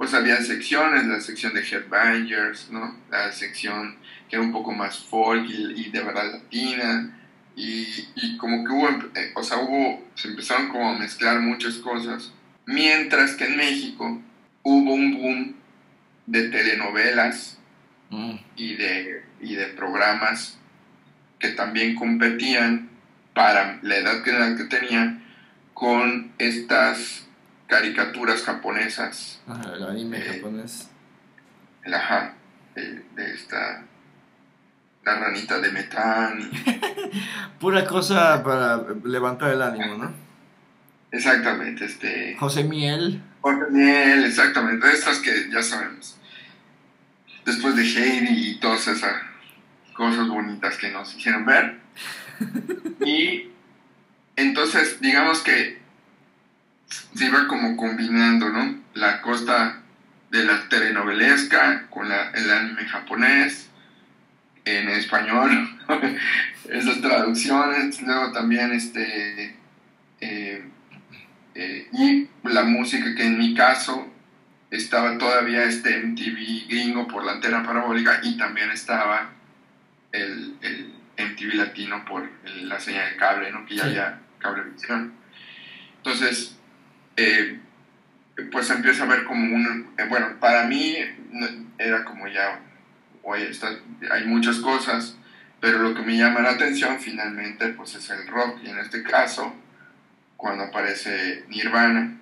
pues 0.00 0.14
había 0.14 0.40
secciones, 0.40 1.04
la 1.04 1.20
sección 1.20 1.52
de 1.52 1.60
Headbangers, 1.60 2.70
¿no? 2.70 2.96
La 3.10 3.30
sección 3.32 3.96
que 4.30 4.36
era 4.36 4.42
un 4.42 4.50
poco 4.50 4.72
más 4.72 4.98
folk 4.98 5.44
y, 5.46 5.78
y 5.78 5.90
de 5.90 6.00
verdad 6.00 6.32
latina, 6.32 7.14
y, 7.54 7.86
y 8.14 8.38
como 8.38 8.64
que 8.64 8.72
hubo, 8.72 8.88
eh, 9.14 9.32
o 9.34 9.42
sea, 9.42 9.58
hubo, 9.58 10.08
se 10.14 10.28
empezaron 10.28 10.68
como 10.68 10.88
a 10.88 10.98
mezclar 10.98 11.40
muchas 11.40 11.74
cosas, 11.74 12.32
mientras 12.64 13.34
que 13.34 13.44
en 13.44 13.58
México 13.58 14.22
hubo 14.62 14.94
un 14.94 15.12
boom 15.12 15.56
de 16.24 16.48
telenovelas 16.48 17.58
Mm. 18.10 18.38
y 18.56 18.74
de, 18.74 19.22
y 19.40 19.54
de 19.54 19.66
programas 19.66 20.58
que 21.38 21.50
también 21.50 21.94
competían 21.94 22.90
para 23.34 23.78
la 23.82 23.96
edad 23.98 24.24
que, 24.24 24.32
la 24.32 24.56
que 24.56 24.64
tenía 24.64 25.22
con 25.74 26.32
estas 26.38 27.28
caricaturas 27.70 28.42
japonesas, 28.42 29.40
Ajá, 29.46 29.72
el 29.74 29.84
anime 29.84 30.18
Eh, 30.18 30.34
japonés. 30.34 30.88
el 31.84 31.94
ajá, 31.94 32.34
de, 32.74 33.02
de 33.14 33.34
esta, 33.34 33.84
la 35.04 35.18
ranita 35.20 35.58
de 35.60 35.70
metán, 35.72 36.50
Pura 37.60 37.84
cosa 37.86 38.42
para 38.42 38.84
levantar 39.04 39.52
el 39.52 39.62
ánimo, 39.62 39.94
¿no? 39.96 40.12
exactamente, 41.12 41.84
este... 41.86 42.36
José 42.38 42.64
Miel. 42.64 43.22
Jorge 43.40 43.70
Miel, 43.70 44.24
exactamente, 44.24 44.86
de 44.86 44.92
estas 44.92 45.18
que 45.20 45.50
ya 45.50 45.62
sabemos. 45.62 46.16
Después 47.44 47.74
de 47.76 47.82
Heidi 47.82 48.50
y 48.50 48.60
todas 48.60 48.86
esas 48.86 49.14
cosas 49.94 50.28
bonitas 50.28 50.76
que 50.76 50.90
nos 50.90 51.14
hicieron 51.16 51.46
ver. 51.46 51.78
Y 53.04 53.50
entonces, 54.36 55.00
digamos 55.00 55.40
que 55.40 55.79
se 57.14 57.26
iba 57.26 57.46
como 57.46 57.76
combinando, 57.76 58.48
¿no? 58.50 58.76
La 58.94 59.20
costa 59.22 59.80
de 60.30 60.44
la 60.44 60.68
telenovelesca 60.68 61.86
con 61.90 62.08
la- 62.08 62.30
el 62.30 62.50
anime 62.50 62.84
japonés, 62.86 63.68
en 64.64 64.88
español, 64.90 65.50
esas 66.68 67.00
traducciones, 67.00 68.00
luego 68.02 68.32
también 68.32 68.72
este... 68.72 69.56
eh, 70.20 70.64
eh, 71.54 71.88
y 71.92 72.28
la 72.44 72.62
música 72.64 73.14
que 73.16 73.24
en 73.26 73.38
mi 73.38 73.54
caso 73.54 74.06
estaba 74.70 75.18
todavía 75.18 75.64
este 75.64 75.96
MTV 75.98 76.68
gringo 76.68 77.08
por 77.08 77.24
la 77.24 77.32
antena 77.32 77.64
parabólica 77.64 78.20
y 78.22 78.36
también 78.36 78.70
estaba 78.70 79.30
el, 80.12 80.54
el 80.62 80.92
MTV 81.18 81.54
latino 81.54 82.04
por 82.04 82.28
el- 82.44 82.68
la 82.68 82.78
señal 82.78 83.10
de 83.10 83.16
cable, 83.16 83.50
¿no? 83.50 83.66
que 83.66 83.74
ya 83.76 83.82
Sí. 83.84 83.88
había 83.88 84.20
cablevisión. 84.38 85.12
Entonces, 85.96 86.56
eh, 87.20 87.60
pues 88.50 88.70
empieza 88.70 89.04
a 89.04 89.06
ver 89.06 89.24
como 89.24 89.54
un... 89.54 89.92
eh, 89.98 90.04
bueno, 90.08 90.38
para 90.40 90.64
mí 90.64 90.96
era 91.78 92.04
como 92.04 92.26
ya, 92.28 92.60
oye, 93.22 93.50
está- 93.50 93.78
hay 94.10 94.24
muchas 94.26 94.58
cosas, 94.58 95.16
pero 95.60 95.78
lo 95.78 95.94
que 95.94 96.02
me 96.02 96.16
llama 96.16 96.40
la 96.40 96.50
atención 96.52 96.98
finalmente 96.98 97.68
pues 97.70 97.94
es 97.94 98.08
el 98.10 98.26
rock 98.28 98.60
y 98.64 98.70
en 98.70 98.78
este 98.78 99.02
caso 99.02 99.54
cuando 100.36 100.64
aparece 100.64 101.44
Nirvana. 101.48 102.16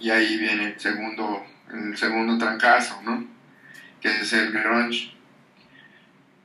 Y 0.00 0.10
ahí 0.10 0.38
viene 0.38 0.68
el 0.68 0.80
segundo 0.80 1.44
el 1.70 1.96
segundo 1.98 2.38
trancazo 2.38 3.02
no 3.04 3.26
que 4.00 4.08
es 4.08 4.32
el 4.32 4.52
grunge. 4.52 5.12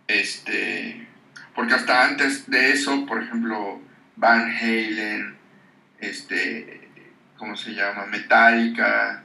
Este 0.07 1.07
porque 1.55 1.75
hasta 1.75 2.05
antes 2.05 2.49
de 2.49 2.71
eso 2.73 3.05
por 3.05 3.23
ejemplo 3.23 3.79
Van 4.17 4.51
Halen 4.51 5.37
este 6.09 6.83
¿cómo 7.43 7.57
se 7.57 7.73
llama? 7.73 8.05
Metallica. 8.05 9.21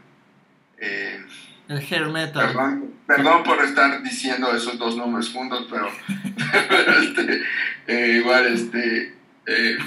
Eh, 0.76 1.24
el 1.68 1.78
hair 1.78 2.06
metal. 2.08 2.46
Perdón, 2.48 2.94
perdón, 3.06 3.44
por 3.44 3.62
estar 3.62 4.02
diciendo 4.02 4.52
esos 4.56 4.76
dos 4.76 4.96
nombres 4.96 5.30
juntos, 5.30 5.68
pero, 5.70 5.88
este, 7.00 7.42
eh, 7.86 8.16
igual, 8.16 8.46
este, 8.46 9.14
eh, 9.46 9.78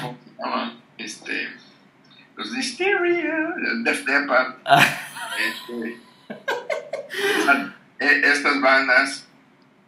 ¿cómo 0.00 0.18
se 0.24 0.42
llama? 0.42 0.74
Este, 0.98 1.48
los 2.34 2.56
Hysteria, 2.56 3.54
Def 3.84 4.04
Leppard, 4.06 4.54
este, 5.50 5.98
estas 8.28 8.60
bandas 8.60 9.28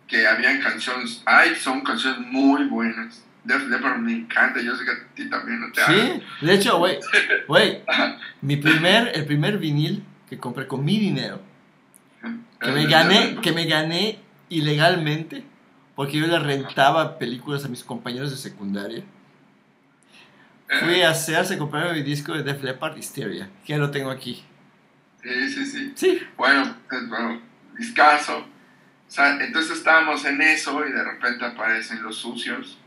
que 0.07 0.29
habían 0.29 0.61
canciones, 0.61 1.23
ay, 1.25 1.57
son 1.57 1.81
canciones 1.81 2.21
muy 2.21 2.67
buenas. 2.67 3.24
Def 3.45 3.69
Leppard 3.69 3.99
me 3.99 4.13
encanta, 4.13 4.61
yo 4.61 4.75
sé 4.75 4.85
que 4.85 4.91
a 4.91 5.15
ti 5.15 5.29
también 5.29 5.61
no 5.61 5.71
te 5.71 5.83
hagas. 5.83 5.97
sí, 5.97 6.23
de 6.47 6.55
hecho, 6.55 6.79
güey, 6.79 6.99
güey, 7.49 7.83
mi 8.41 8.57
primer, 8.57 9.13
el 9.15 9.27
primer 9.27 9.59
vinil 9.59 10.03
que 10.29 10.39
compré 10.39 10.67
con 10.67 10.85
mi 10.85 10.99
dinero, 10.99 11.41
que 12.61 12.73
me 12.73 12.87
gané, 12.87 13.37
que 13.43 13.53
me 13.53 13.67
gané 13.67 14.19
ilegalmente, 14.49 15.45
porque 15.95 16.19
yo 16.19 16.27
le 16.27 16.39
rentaba 16.39 17.19
películas 17.19 17.65
a 17.65 17.69
mis 17.69 17.85
compañeros 17.85 18.31
de 18.31 18.37
secundaria. 18.37 19.05
Fui 20.81 21.03
a 21.03 21.11
hacerse 21.11 21.59
comprar 21.59 21.93
mi 21.95 22.03
disco 22.03 22.33
de 22.33 22.43
Def 22.43 22.63
Leppard 22.63 22.97
Hysteria, 22.97 23.51
que 23.65 23.75
ya 23.75 23.79
lo 23.79 23.91
tengo 23.91 24.11
aquí. 24.11 24.43
Sí, 25.23 25.49
sí, 25.49 25.67
sí. 25.67 25.93
Sí, 25.95 26.23
Bueno, 26.37 26.77
pues, 26.89 27.09
bueno, 27.09 27.41
discaso. 27.79 28.39
O 28.39 29.11
sea, 29.11 29.39
entonces 29.43 29.79
estábamos 29.79 30.25
en 30.25 30.41
eso 30.41 30.85
y 30.87 30.93
de 30.93 31.05
repente 31.05 31.45
aparecen 31.45 32.03
los 32.03 32.17
sucios. 32.17 32.79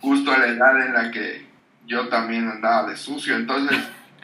Justo 0.00 0.32
a 0.32 0.38
la 0.38 0.48
edad 0.48 0.86
en 0.86 0.92
la 0.92 1.10
que 1.10 1.46
yo 1.86 2.08
también 2.08 2.48
andaba 2.48 2.88
de 2.88 2.96
sucio, 2.96 3.36
entonces 3.36 3.78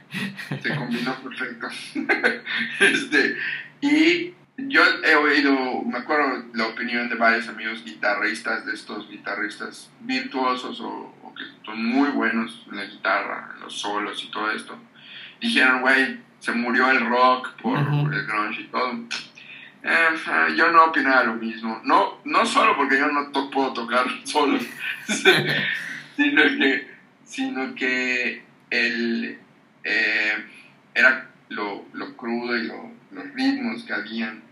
se 0.62 0.76
combinó 0.76 1.14
perfecto. 1.16 1.68
este, 2.80 3.36
y 3.80 4.34
yo 4.56 4.82
he 5.02 5.16
oído, 5.16 5.82
me 5.82 5.98
acuerdo 5.98 6.44
la 6.54 6.68
opinión 6.68 7.08
de 7.08 7.16
varios 7.16 7.48
amigos 7.48 7.84
guitarristas, 7.84 8.64
de 8.66 8.74
estos 8.74 9.08
guitarristas 9.08 9.90
virtuosos 10.00 10.80
o, 10.80 11.14
o 11.22 11.34
que 11.34 11.44
son 11.64 11.84
muy 11.84 12.10
buenos 12.10 12.64
en 12.70 12.76
la 12.76 12.84
guitarra, 12.84 13.50
en 13.54 13.62
los 13.62 13.74
solos 13.80 14.22
y 14.22 14.30
todo 14.30 14.50
esto. 14.52 14.78
Dijeron, 15.40 15.80
güey, 15.80 16.20
se 16.38 16.52
murió 16.52 16.90
el 16.90 17.06
rock 17.06 17.52
por 17.60 17.78
el 17.78 18.26
grunge 18.26 18.60
y 18.60 18.66
todo. 18.66 18.98
Yo 20.56 20.70
no 20.72 20.84
opinaba 20.84 21.24
lo 21.24 21.34
mismo. 21.34 21.80
No, 21.84 22.18
no 22.24 22.46
solo 22.46 22.74
porque 22.76 22.98
yo 22.98 23.06
no 23.08 23.28
to- 23.28 23.50
puedo 23.50 23.72
tocar 23.74 24.06
solo, 24.24 24.58
sino 25.06 26.42
que, 26.58 26.88
sino 27.24 27.74
que 27.74 28.42
el, 28.70 29.38
eh, 29.84 30.44
era 30.94 31.28
lo, 31.50 31.84
lo 31.92 32.16
crudo 32.16 32.56
y 32.56 32.66
lo- 32.66 32.92
los 33.10 33.30
ritmos 33.34 33.84
que 33.84 33.92
habían. 33.92 34.42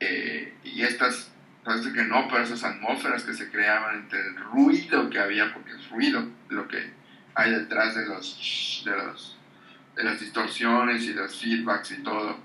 eh, 0.00 0.52
y 0.64 0.82
estas, 0.82 1.30
parece 1.64 1.92
que 1.92 2.02
no, 2.04 2.28
pero 2.28 2.42
esas 2.42 2.64
atmósferas 2.64 3.22
que 3.24 3.34
se 3.34 3.50
creaban 3.50 3.96
entre 4.00 4.20
el 4.20 4.36
ruido 4.36 5.08
que 5.10 5.18
había, 5.18 5.52
porque 5.54 5.72
es 5.72 5.88
ruido 5.90 6.28
lo 6.48 6.66
que 6.68 6.90
hay 7.34 7.50
detrás 7.52 7.94
de 7.94 8.06
los, 8.06 8.82
de 8.84 8.96
los 8.96 9.32
de 9.94 10.04
las 10.04 10.20
distorsiones 10.20 11.04
y 11.04 11.14
los 11.14 11.40
feedbacks 11.40 11.92
y 11.92 12.02
todo 12.02 12.38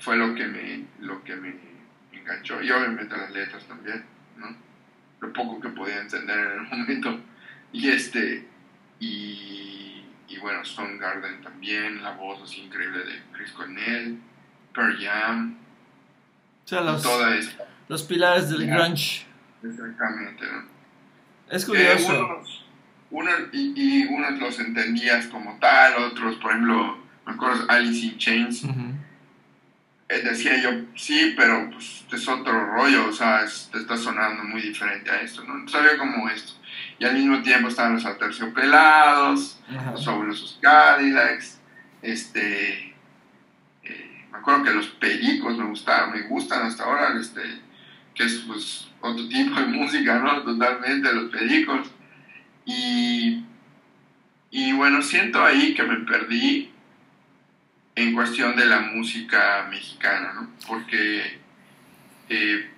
fue 0.00 0.16
lo 0.16 0.34
que 0.34 0.46
me 0.46 0.84
lo 1.00 1.22
que 1.24 1.36
me 1.36 1.54
enganchó. 2.12 2.60
Y 2.62 2.70
obviamente 2.72 3.16
las 3.16 3.30
letras 3.30 3.64
también 3.66 4.04
no 4.36 4.54
lo 5.20 5.32
poco 5.32 5.60
que 5.60 5.68
podía 5.68 6.00
entender 6.00 6.38
en 6.38 6.52
el 6.52 6.60
momento. 6.70 7.20
Y 7.72 7.88
este 7.88 8.46
y, 8.98 10.04
y 10.28 10.38
bueno 10.38 10.60
Garden 10.98 11.40
también 11.42 12.02
la 12.02 12.12
voz 12.12 12.42
así 12.42 12.62
increíble 12.62 12.98
de 13.04 13.22
Chris 13.32 13.52
Cornell 13.52 14.18
Pearl 14.74 14.98
Jam. 15.00 15.56
O 16.64 16.68
sea, 16.68 16.80
los, 16.82 17.02
toda 17.02 17.34
esta 17.36 17.64
los 17.88 18.02
pilares 18.04 18.48
del 18.50 18.66
grunge. 18.66 19.26
exactamente 19.64 20.44
¿no? 20.46 20.64
Es 21.50 21.64
Eh, 21.64 21.66
curioso. 21.66 22.12
unos, 22.26 22.64
unos- 23.10 23.48
y, 23.52 23.72
y 23.74 24.06
unos 24.06 24.38
los 24.38 24.60
entendías 24.60 25.26
como 25.26 25.58
tal, 25.58 25.94
otros, 26.04 26.36
por 26.36 26.52
ejemplo, 26.52 26.96
me 27.26 27.32
acuerdo 27.32 27.64
Alice 27.68 28.06
in 28.06 28.16
Chains, 28.18 28.62
eh, 28.64 28.68
decía 30.18 30.60
yo, 30.60 30.70
sí, 30.96 31.34
pero 31.36 31.70
pues 31.70 32.04
es 32.12 32.28
otro 32.28 32.66
rollo, 32.74 33.08
o 33.08 33.12
sea, 33.12 33.44
es- 33.44 33.68
te 33.72 33.78
está 33.78 33.96
sonando 33.96 34.42
muy 34.44 34.60
diferente 34.60 35.10
a 35.10 35.20
esto, 35.20 35.44
¿no? 35.44 35.66
Sabía 35.68 35.96
como 35.98 36.28
esto. 36.28 36.52
Y 36.98 37.04
al 37.04 37.14
mismo 37.14 37.42
tiempo 37.42 37.68
estaban 37.68 37.94
los 37.94 38.04
aterciopelados, 38.06 39.60
Ajá. 39.70 39.92
los 39.92 40.04
fabulosos 40.04 40.58
Cadillacs, 40.60 41.60
este... 42.02 42.94
eh, 43.84 44.24
me 44.32 44.38
acuerdo 44.38 44.64
que 44.64 44.70
los 44.72 44.86
pericos 44.88 45.56
me 45.56 45.64
gustaban, 45.64 46.12
me 46.12 46.22
gustan 46.22 46.62
hasta 46.66 46.84
ahora, 46.84 47.18
este, 47.20 47.42
que 48.14 48.24
es 48.24 48.42
pues 48.46 48.88
otro 49.00 49.26
tipo 49.28 49.58
de 49.60 49.66
música, 49.66 50.18
¿no? 50.18 50.42
Totalmente, 50.42 51.12
los 51.12 51.30
pericos. 51.30 51.90
Y, 52.66 53.44
y 54.50 54.72
bueno, 54.72 55.00
siento 55.02 55.44
ahí 55.44 55.74
que 55.74 55.82
me 55.82 55.96
perdí 56.00 56.69
en 58.02 58.14
cuestión 58.14 58.56
de 58.56 58.66
la 58.66 58.80
música 58.80 59.66
mexicana, 59.70 60.32
¿no? 60.34 60.50
Porque, 60.66 61.38
eh, 62.28 62.70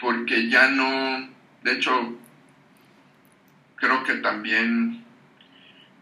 porque 0.00 0.48
ya 0.48 0.68
no, 0.68 1.28
de 1.62 1.72
hecho, 1.72 2.18
creo 3.76 4.04
que 4.04 4.14
también 4.14 5.04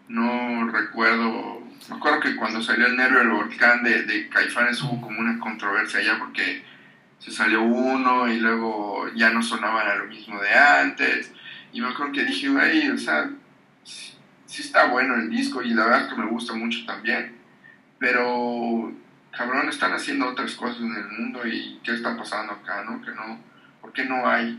no 0.09 0.69
recuerdo, 0.71 1.63
me 1.89 1.97
acuerdo 1.97 2.21
que 2.21 2.37
cuando 2.37 2.63
salió 2.63 2.87
el 2.87 2.97
nervio 2.97 3.21
del 3.21 3.29
volcán 3.31 3.83
de, 3.83 4.03
de 4.03 4.29
Caifanes 4.29 4.83
hubo 4.83 5.01
como 5.01 5.21
una 5.21 5.39
controversia 5.39 6.01
allá 6.01 6.19
porque 6.19 6.63
se 7.19 7.31
salió 7.31 7.63
uno 7.63 8.29
y 8.29 8.39
luego 8.39 9.09
ya 9.15 9.31
no 9.31 9.43
sonaban 9.43 9.87
a 9.87 9.95
lo 9.95 10.07
mismo 10.07 10.41
de 10.41 10.53
antes. 10.53 11.33
Y 11.73 11.81
me 11.81 11.89
acuerdo 11.89 12.13
que 12.13 12.25
dije, 12.25 12.49
güey, 12.49 12.91
o 12.91 12.99
sea, 12.99 13.31
sí, 13.85 14.17
está 14.47 14.87
bueno 14.87 15.15
el 15.15 15.31
disco 15.31 15.63
y 15.63 15.71
la 15.71 15.85
verdad 15.85 16.09
que 16.09 16.17
me 16.17 16.27
gusta 16.27 16.55
mucho 16.55 16.85
también. 16.85 17.40
Pero, 18.01 18.93
cabrón, 19.31 19.69
están 19.69 19.93
haciendo 19.93 20.27
otras 20.31 20.53
cosas 20.55 20.81
en 20.81 20.95
el 20.97 21.09
mundo 21.09 21.47
y 21.47 21.79
qué 21.85 21.93
está 21.93 22.17
pasando 22.17 22.55
acá, 22.55 22.83
¿no? 22.83 23.01
Que 23.03 23.11
no, 23.13 23.39
¿por 23.83 23.93
qué 23.93 24.07
no 24.07 24.27
hay? 24.27 24.59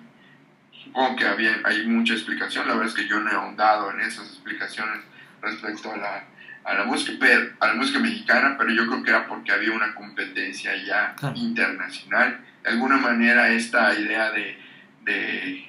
Supongo 0.83 1.15
que 1.15 1.25
había, 1.27 1.57
hay 1.65 1.85
mucha 1.87 2.13
explicación, 2.13 2.67
la 2.67 2.75
verdad 2.75 2.89
es 2.89 2.95
que 2.95 3.07
yo 3.09 3.19
no 3.19 3.29
he 3.31 3.33
ahondado 3.33 3.91
en 3.91 4.01
esas 4.01 4.27
explicaciones 4.27 4.99
respecto 5.41 5.91
a 5.91 5.97
la, 5.97 6.23
a 6.63 6.73
la 6.75 6.85
música, 6.85 7.13
pero, 7.19 7.49
a 7.59 7.67
la 7.67 7.73
música 7.73 7.99
mexicana, 7.99 8.55
pero 8.59 8.71
yo 8.71 8.85
creo 8.87 9.03
que 9.03 9.09
era 9.09 9.27
porque 9.27 9.51
había 9.51 9.71
una 9.73 9.93
competencia 9.95 10.71
ya 10.85 11.15
Ah. 11.21 11.33
internacional. 11.35 12.39
De 12.63 12.69
alguna 12.69 12.97
manera 12.97 13.49
esta 13.49 13.93
idea 13.95 14.31
de, 14.31 14.55
de 15.03 15.65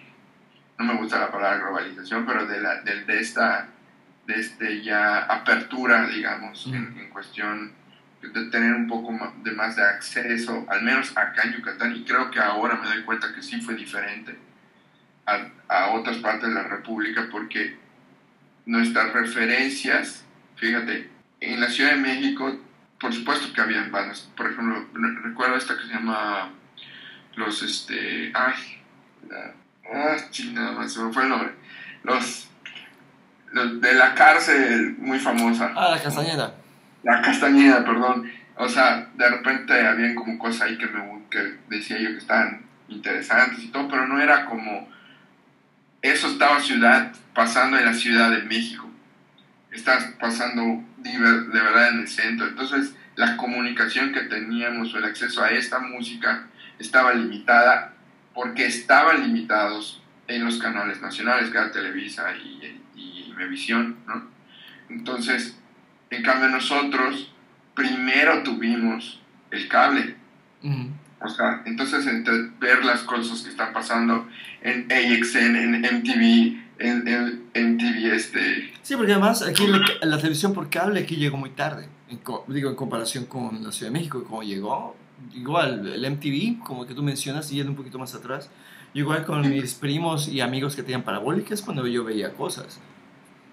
no 0.78 0.84
me 0.84 0.94
gusta 0.94 1.18
la 1.18 1.30
palabra 1.30 1.58
globalización, 1.58 2.26
pero 2.26 2.44
de, 2.46 2.60
la, 2.60 2.82
de, 2.82 3.04
de 3.04 3.18
esta 3.18 3.68
este 4.28 4.82
ya 4.82 5.18
apertura, 5.24 6.06
digamos, 6.08 6.66
Mm. 6.68 6.74
en, 6.74 6.98
en 6.98 7.10
cuestión 7.10 7.72
de 8.22 8.44
tener 8.50 8.72
un 8.74 8.86
poco 8.86 9.10
de 9.42 9.50
más 9.52 9.74
de 9.76 9.82
acceso, 9.82 10.64
al 10.68 10.82
menos 10.82 11.16
acá 11.16 11.42
en 11.42 11.54
Yucatán, 11.54 11.96
y 11.96 12.04
creo 12.04 12.30
que 12.30 12.38
ahora 12.38 12.76
me 12.76 12.86
doy 12.86 13.02
cuenta 13.02 13.34
que 13.34 13.42
sí 13.42 13.60
fue 13.60 13.74
diferente 13.74 14.36
a, 15.26 15.48
a 15.68 15.86
otras 15.90 16.18
partes 16.18 16.48
de 16.48 16.54
la 16.54 16.62
República, 16.62 17.26
porque 17.32 17.76
nuestras 18.64 19.12
referencias, 19.12 20.24
fíjate, 20.56 21.10
en 21.40 21.60
la 21.60 21.68
Ciudad 21.68 21.90
de 21.92 21.96
México, 21.96 22.60
por 23.00 23.12
supuesto 23.12 23.52
que 23.52 23.60
habían 23.60 23.90
bandas, 23.90 24.30
por 24.36 24.48
ejemplo, 24.52 24.86
re- 24.94 25.20
recuerdo 25.22 25.56
esta 25.56 25.76
que 25.76 25.82
se 25.88 25.92
llama 25.94 26.50
los, 27.34 27.60
este, 27.64 28.30
ay, 28.34 28.54
la, 29.28 29.52
ah, 29.92 30.16
chingada, 30.30 30.70
más, 30.72 30.92
se 30.92 31.02
me 31.02 31.12
fue 31.12 31.24
el 31.24 31.28
nombre, 31.30 31.50
los 32.04 32.48
de 33.52 33.94
la 33.94 34.14
cárcel 34.14 34.96
muy 34.98 35.18
famosa. 35.18 35.72
Ah, 35.76 35.90
la 35.90 36.02
castañeda. 36.02 36.54
La 37.02 37.20
Castañeda, 37.20 37.84
perdón. 37.84 38.30
O 38.56 38.68
sea, 38.68 39.08
de 39.14 39.28
repente 39.28 39.72
habían 39.86 40.14
como 40.14 40.38
cosas 40.38 40.62
ahí 40.68 40.78
que, 40.78 40.86
me, 40.86 41.02
que 41.30 41.58
decía 41.68 41.98
yo 41.98 42.10
que 42.10 42.18
estaban 42.18 42.62
interesantes 42.88 43.64
y 43.64 43.68
todo, 43.68 43.88
pero 43.88 44.06
no 44.06 44.20
era 44.20 44.44
como... 44.44 44.88
Eso 46.00 46.28
estaba 46.28 46.60
ciudad, 46.60 47.12
pasando 47.34 47.76
en 47.78 47.84
la 47.86 47.94
Ciudad 47.94 48.30
de 48.30 48.42
México. 48.42 48.88
Estás 49.72 50.04
pasando 50.20 50.82
de, 50.98 51.18
ver- 51.18 51.46
de 51.46 51.60
verdad 51.60 51.88
en 51.90 52.00
el 52.00 52.08
centro. 52.08 52.46
Entonces, 52.46 52.94
la 53.16 53.36
comunicación 53.36 54.12
que 54.12 54.20
teníamos 54.22 54.94
o 54.94 54.98
el 54.98 55.04
acceso 55.04 55.42
a 55.42 55.50
esta 55.50 55.78
música 55.80 56.44
estaba 56.78 57.14
limitada 57.14 57.94
porque 58.34 58.66
estaban 58.66 59.22
limitados 59.22 60.02
en 60.28 60.44
los 60.44 60.58
canales 60.58 61.00
nacionales, 61.00 61.50
que 61.50 61.58
era 61.58 61.70
Televisa 61.72 62.24
y, 62.36 62.80
y 63.32 63.42
Imevisión, 63.42 63.96
¿no? 64.06 64.24
Entonces, 64.88 65.56
en 66.10 66.22
cambio 66.22 66.48
nosotros 66.48 67.32
primero 67.74 68.42
tuvimos 68.42 69.20
el 69.50 69.68
cable. 69.68 70.16
Ujú. 70.62 70.88
O 71.24 71.28
sea, 71.28 71.62
entonces 71.66 72.06
entre 72.06 72.34
ver 72.60 72.84
las 72.84 73.02
cosas 73.02 73.42
que 73.42 73.50
están 73.50 73.72
pasando 73.72 74.26
en 74.62 74.86
AXN, 74.90 75.56
en 75.56 75.80
MTV, 75.80 76.62
en, 76.78 77.06
en, 77.08 77.42
en 77.54 77.78
TV 77.78 78.14
este... 78.16 78.72
Sí, 78.82 78.96
porque 78.96 79.12
además 79.12 79.42
aquí 79.42 79.66
la, 79.68 79.80
la 80.02 80.16
televisión 80.16 80.52
por 80.52 80.68
cable 80.68 81.00
aquí 81.00 81.14
llegó 81.16 81.36
muy 81.36 81.50
tarde, 81.50 81.88
en 82.10 82.18
co- 82.18 82.44
digo, 82.48 82.68
en 82.70 82.76
comparación 82.76 83.26
con 83.26 83.62
la 83.62 83.70
Ciudad 83.70 83.92
de 83.92 83.98
México, 83.98 84.24
como 84.24 84.42
llegó, 84.42 84.96
igual 85.32 85.86
el 85.86 86.04
MTV, 86.10 86.58
como 86.64 86.84
que 86.86 86.94
tú 86.94 87.02
mencionas, 87.04 87.48
yendo 87.50 87.70
un 87.70 87.76
poquito 87.76 88.00
más 88.00 88.14
atrás, 88.16 88.50
igual 88.92 89.24
con 89.24 89.48
mis 89.48 89.74
primos 89.74 90.26
y 90.26 90.40
amigos 90.40 90.74
que 90.74 90.82
tenían 90.82 91.02
parabólicas 91.02 91.62
cuando 91.62 91.86
yo 91.86 92.02
veía 92.02 92.32
cosas. 92.32 92.80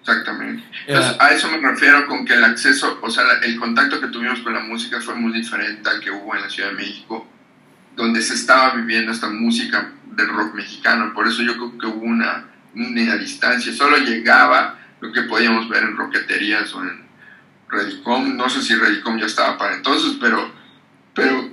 Exactamente. 0.00 0.62
Entonces, 0.86 1.16
a 1.18 1.28
eso 1.30 1.50
me 1.50 1.58
refiero 1.58 2.06
con 2.06 2.24
que 2.24 2.34
el 2.34 2.44
acceso, 2.44 2.98
o 3.02 3.10
sea, 3.10 3.24
el 3.42 3.58
contacto 3.58 4.00
que 4.00 4.08
tuvimos 4.08 4.40
con 4.40 4.54
la 4.54 4.60
música 4.60 5.00
fue 5.00 5.14
muy 5.14 5.32
diferente 5.32 5.88
al 5.88 6.00
que 6.00 6.10
hubo 6.10 6.34
en 6.34 6.42
la 6.42 6.48
Ciudad 6.48 6.70
de 6.70 6.76
México, 6.76 7.28
donde 7.96 8.22
se 8.22 8.34
estaba 8.34 8.74
viviendo 8.74 9.12
esta 9.12 9.28
música 9.28 9.92
del 10.06 10.28
rock 10.28 10.54
mexicano. 10.54 11.12
Por 11.12 11.28
eso 11.28 11.42
yo 11.42 11.52
creo 11.54 11.78
que 11.78 11.86
hubo 11.86 12.04
una, 12.04 12.46
una 12.74 13.16
distancia. 13.16 13.72
Solo 13.72 13.98
llegaba 13.98 14.78
lo 15.00 15.12
que 15.12 15.22
podíamos 15.22 15.68
ver 15.68 15.82
en 15.82 15.96
roqueterías 15.96 16.74
o 16.74 16.82
en 16.82 17.02
Redicom. 17.68 18.36
No 18.36 18.48
sé 18.48 18.62
si 18.62 18.74
Redicom 18.74 19.18
ya 19.18 19.26
estaba 19.26 19.58
para 19.58 19.76
entonces, 19.76 20.16
pero, 20.18 20.50
pero 21.14 21.50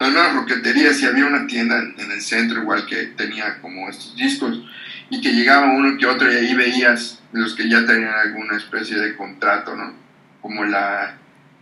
en 0.00 0.14
las 0.14 0.34
roqueterías 0.34 1.00
y 1.02 1.06
había 1.06 1.26
una 1.26 1.46
tienda 1.46 1.78
en, 1.78 1.94
en 1.98 2.12
el 2.12 2.22
centro 2.22 2.62
igual 2.62 2.86
que 2.86 3.08
tenía 3.08 3.60
como 3.60 3.88
estos 3.90 4.16
discos 4.16 4.58
y 5.10 5.20
que 5.20 5.32
llegaba 5.32 5.72
uno 5.72 5.96
que 5.98 6.06
otro 6.06 6.32
y 6.32 6.36
ahí 6.36 6.54
veías 6.54 7.22
los 7.32 7.54
que 7.54 7.68
ya 7.68 7.84
tenían 7.86 8.14
alguna 8.14 8.56
especie 8.56 8.98
de 8.98 9.16
contrato, 9.16 9.74
¿no? 9.74 9.92
Como 10.40 10.64
la, 10.64 11.16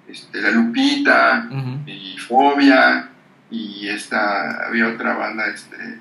este, 0.08 0.40
la 0.40 0.50
Lupita 0.50 1.48
y 1.86 2.16
Fobia 2.18 3.08
y 3.50 3.88
esta, 3.88 4.66
había 4.66 4.88
otra 4.88 5.14
banda, 5.14 5.46
este, 5.46 6.00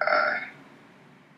ah, 0.00 0.46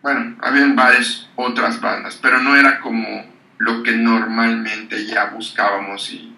bueno, 0.03 0.37
habían 0.41 0.75
varias 0.75 1.29
otras 1.37 1.81
bandas, 1.81 2.19
pero 2.21 2.41
no 2.41 2.57
era 2.57 2.81
como 2.81 3.25
lo 3.59 3.83
que 3.83 3.93
normalmente 3.93 5.07
ya 5.07 5.27
buscábamos 5.27 6.13
y... 6.13 6.37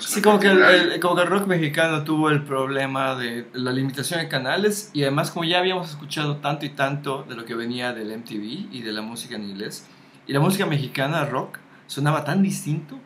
Sí, 0.00 0.20
como 0.20 0.38
que, 0.40 0.48
el, 0.48 0.62
el- 0.62 1.00
como 1.00 1.16
que 1.16 1.22
el 1.22 1.28
rock 1.28 1.46
mexicano 1.46 2.02
tuvo 2.04 2.30
el 2.30 2.42
problema 2.42 3.14
de 3.14 3.46
la 3.54 3.72
limitación 3.72 4.20
de 4.20 4.28
canales 4.28 4.90
y 4.92 5.02
además 5.02 5.30
como 5.30 5.44
ya 5.44 5.58
habíamos 5.58 5.88
escuchado 5.90 6.36
tanto 6.36 6.66
y 6.66 6.70
tanto 6.70 7.24
de 7.28 7.34
lo 7.36 7.44
que 7.44 7.54
venía 7.54 7.92
del 7.92 8.10
MTV 8.10 8.68
y 8.72 8.82
de 8.82 8.92
la 8.92 9.02
música 9.02 9.36
en 9.36 9.44
inglés 9.48 9.86
y 10.26 10.32
la 10.32 10.40
música 10.40 10.66
mexicana 10.66 11.24
rock 11.24 11.58
sonaba 11.86 12.24
tan 12.24 12.42
distinto 12.42 12.98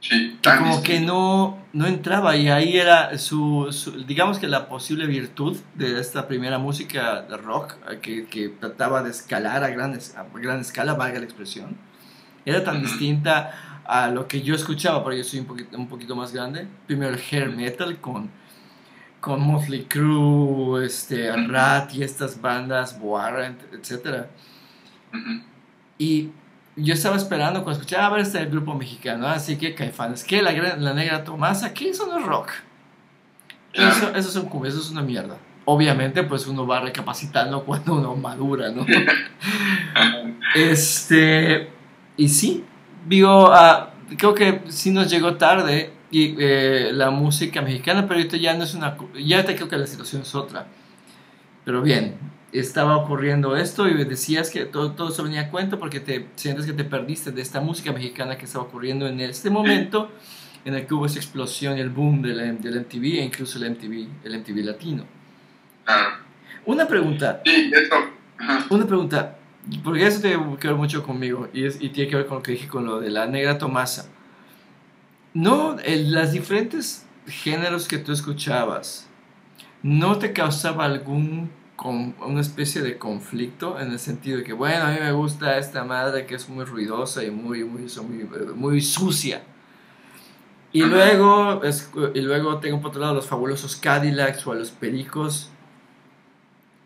sí, 0.00 0.38
que 0.42 0.50
como 0.56 0.82
que 0.82 0.92
distinto. 0.92 1.12
no, 1.12 1.58
no 1.72 1.86
entraba 1.86 2.36
y 2.36 2.48
ahí 2.48 2.76
era 2.76 3.18
su, 3.18 3.68
su- 3.72 4.04
digamos 4.04 4.38
que 4.38 4.46
la 4.46 4.68
posible 4.68 5.06
virtud 5.06 5.56
de 5.74 5.98
esta 5.98 6.28
primera 6.28 6.58
música 6.58 7.22
de 7.22 7.36
rock 7.38 7.74
eh, 7.90 7.98
que, 8.00 8.26
que 8.26 8.50
trataba 8.50 9.02
de 9.02 9.10
escalar 9.10 9.64
a 9.64 9.70
gran, 9.70 9.94
a 9.94 10.38
gran 10.38 10.60
escala, 10.60 10.94
valga 10.94 11.18
la 11.18 11.24
expresión, 11.24 11.76
era 12.44 12.62
tan 12.62 12.76
Ujú. 12.76 12.86
distinta 12.86 13.69
a 13.84 14.08
lo 14.08 14.26
que 14.28 14.42
yo 14.42 14.54
escuchaba, 14.54 15.02
porque 15.02 15.18
yo 15.18 15.24
soy 15.24 15.40
un 15.40 15.46
poquito, 15.46 15.76
un 15.76 15.88
poquito 15.88 16.16
más 16.16 16.32
grande. 16.32 16.66
Primero 16.86 17.14
el 17.14 17.20
hair 17.20 17.50
metal 17.50 18.00
con, 18.00 18.30
con 19.20 19.40
Motley 19.40 19.84
Crue, 19.84 20.84
este. 20.84 21.30
Rat 21.46 21.94
y 21.94 22.02
estas 22.02 22.40
bandas, 22.40 22.98
Warrant, 23.00 23.60
etc. 23.72 24.26
Y 25.98 26.30
yo 26.76 26.94
estaba 26.94 27.16
esperando 27.16 27.62
cuando 27.62 27.80
escuchaba, 27.80 28.06
a 28.06 28.10
ver, 28.10 28.20
este 28.20 28.44
grupo 28.46 28.74
mexicano, 28.74 29.26
así 29.26 29.56
que 29.56 29.74
Caifanes, 29.74 30.24
que 30.24 30.40
la, 30.40 30.52
la 30.52 30.94
negra 30.94 31.24
Tomasa, 31.24 31.74
que 31.74 31.90
eso 31.90 32.06
no 32.06 32.18
es 32.18 32.24
rock. 32.24 32.50
Eso, 33.72 34.14
eso, 34.14 34.30
son 34.30 34.46
cumbias, 34.46 34.74
eso 34.74 34.82
es 34.82 34.90
una 34.90 35.02
mierda. 35.02 35.36
Obviamente, 35.64 36.22
pues 36.24 36.46
uno 36.46 36.66
va 36.66 36.80
recapacitando 36.80 37.64
cuando 37.64 37.94
uno 37.94 38.16
madura, 38.16 38.70
¿no? 38.70 38.84
este. 40.54 41.70
Y 42.16 42.28
sí, 42.28 42.64
digo, 43.06 43.48
ah, 43.52 43.90
creo 44.16 44.34
que 44.34 44.62
sí 44.68 44.90
nos 44.90 45.10
llegó 45.10 45.36
tarde 45.36 45.92
y, 46.10 46.34
eh, 46.38 46.90
la 46.92 47.10
música 47.10 47.62
mexicana, 47.62 48.06
pero 48.06 48.18
ahorita 48.18 48.36
ya 48.36 48.54
no 48.54 48.64
es 48.64 48.74
una. 48.74 48.96
Ya 49.24 49.44
te 49.44 49.54
creo 49.54 49.68
que 49.68 49.76
la 49.76 49.86
situación 49.86 50.22
es 50.22 50.34
otra. 50.34 50.66
Pero 51.64 51.82
bien, 51.82 52.16
estaba 52.52 52.96
ocurriendo 52.96 53.56
esto 53.56 53.88
y 53.88 54.04
decías 54.04 54.50
que 54.50 54.64
todo, 54.64 54.92
todo 54.92 55.10
eso 55.10 55.22
venía 55.22 55.42
a 55.42 55.50
cuento 55.50 55.78
porque 55.78 56.00
te 56.00 56.26
sientes 56.36 56.66
que 56.66 56.72
te 56.72 56.84
perdiste 56.84 57.32
de 57.32 57.42
esta 57.42 57.60
música 57.60 57.92
mexicana 57.92 58.36
que 58.36 58.46
estaba 58.46 58.64
ocurriendo 58.64 59.06
en 59.06 59.20
este 59.20 59.50
momento 59.50 60.10
en 60.64 60.74
el 60.74 60.86
que 60.86 60.94
hubo 60.94 61.06
esa 61.06 61.18
explosión 61.18 61.78
y 61.78 61.80
el 61.80 61.90
boom 61.90 62.22
del, 62.22 62.60
del 62.60 62.80
MTV 62.80 63.04
e 63.04 63.24
incluso 63.24 63.58
el 63.58 63.70
MTV, 63.70 64.08
el 64.24 64.40
MTV 64.40 64.64
latino. 64.64 65.04
Claro. 65.84 66.10
Una 66.66 66.86
pregunta, 66.86 67.40
Sí, 67.44 67.70
eso. 67.72 67.96
una 68.70 68.86
pregunta, 68.86 69.38
porque 69.84 70.06
eso 70.06 70.20
tiene 70.20 70.56
que 70.58 70.68
ver 70.68 70.76
mucho 70.76 71.02
conmigo 71.02 71.48
y, 71.52 71.64
es- 71.66 71.80
y 71.80 71.90
tiene 71.90 72.08
que 72.10 72.16
ver 72.16 72.26
con 72.26 72.38
lo 72.38 72.42
que 72.42 72.52
dije 72.52 72.68
con 72.68 72.86
lo 72.86 73.00
de 73.00 73.10
la 73.10 73.26
negra 73.26 73.58
Tomasa. 73.58 74.06
No, 75.34 75.78
el- 75.80 76.12
las 76.12 76.32
diferentes 76.32 77.06
géneros 77.26 77.86
que 77.86 77.98
tú 77.98 78.12
escuchabas, 78.12 79.06
¿no 79.82 80.18
te 80.18 80.32
causaba 80.32 80.84
algún 80.86 81.50
con 81.76 82.14
una 82.20 82.40
especie 82.42 82.82
de 82.82 82.98
conflicto 82.98 83.80
en 83.80 83.90
el 83.92 83.98
sentido 83.98 84.38
de 84.38 84.44
que, 84.44 84.52
bueno, 84.52 84.84
a 84.84 84.90
mí 84.90 84.98
me 85.00 85.12
gusta 85.12 85.56
esta 85.56 85.82
madre 85.84 86.26
que 86.26 86.34
es 86.34 86.46
muy 86.48 86.64
ruidosa 86.66 87.24
y 87.24 87.30
muy, 87.30 87.64
muy, 87.64 87.86
muy, 88.02 88.24
muy 88.54 88.80
sucia? 88.82 89.42
Y 90.72 90.82
luego, 90.82 91.64
es- 91.64 91.90
y 92.14 92.20
luego 92.20 92.58
tengo 92.58 92.80
por 92.80 92.90
otro 92.90 93.00
lado 93.00 93.14
los 93.14 93.26
fabulosos 93.26 93.76
Cadillacs 93.76 94.46
o 94.46 94.52
a 94.52 94.56
los 94.56 94.70
Pericos 94.70 95.50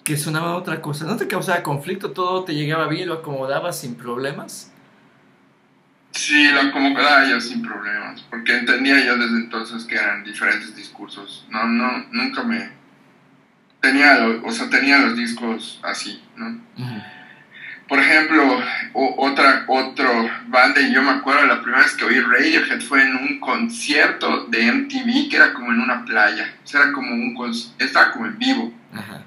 que 0.04 0.16
sonaban 0.18 0.52
otra 0.52 0.80
cosa. 0.82 1.06
¿No 1.06 1.16
te 1.16 1.26
causaba 1.26 1.62
conflicto? 1.62 2.12
¿Todo 2.12 2.44
te 2.44 2.54
llegaba 2.54 2.86
bien? 2.88 3.08
¿Lo 3.08 3.14
acomodabas 3.14 3.80
sin 3.80 3.94
problemas? 3.96 4.70
Sí, 6.12 6.48
lo 6.52 6.60
acomodaba 6.60 7.26
yo 7.28 7.40
sin 7.40 7.62
problemas, 7.62 8.20
porque 8.30 8.56
entendía 8.56 9.04
yo 9.04 9.16
desde 9.16 9.36
entonces 9.36 9.84
que 9.84 9.96
eran 9.96 10.22
diferentes 10.22 10.76
discursos. 10.76 11.44
No, 11.50 11.66
no, 11.66 12.04
nunca 12.12 12.44
me 12.44 12.70
tenía, 13.80 14.18
o 14.44 14.52
sea, 14.52 14.68
tenía 14.70 14.98
los 14.98 15.16
discos 15.16 15.80
así, 15.82 16.22
¿no? 16.36 16.60
Por 17.88 17.98
ejemplo, 17.98 18.60
o- 18.92 19.26
otra 19.26 19.64
otro 19.68 20.08
banda 20.46 20.80
y 20.80 20.94
yo 20.94 21.02
me 21.02 21.10
acuerdo 21.10 21.46
la 21.46 21.60
primera 21.60 21.82
vez 21.82 21.94
que 21.94 22.04
oí 22.04 22.18
Radiohead 22.20 22.80
fue 22.80 23.02
en 23.02 23.16
un 23.16 23.40
concierto 23.40 24.44
de 24.46 24.66
MTV 24.68 25.28
que 25.28 25.36
era 25.36 25.52
como 25.52 25.72
en 25.72 25.80
una 25.80 26.04
playa, 26.04 26.54
o 26.62 26.66
sea, 26.66 26.82
era 26.82 26.92
como 26.92 27.12
un 27.12 27.36
estaba 27.78 28.12
como 28.12 28.26
en 28.26 28.38
vivo. 28.38 28.72
Ajá. 28.92 29.22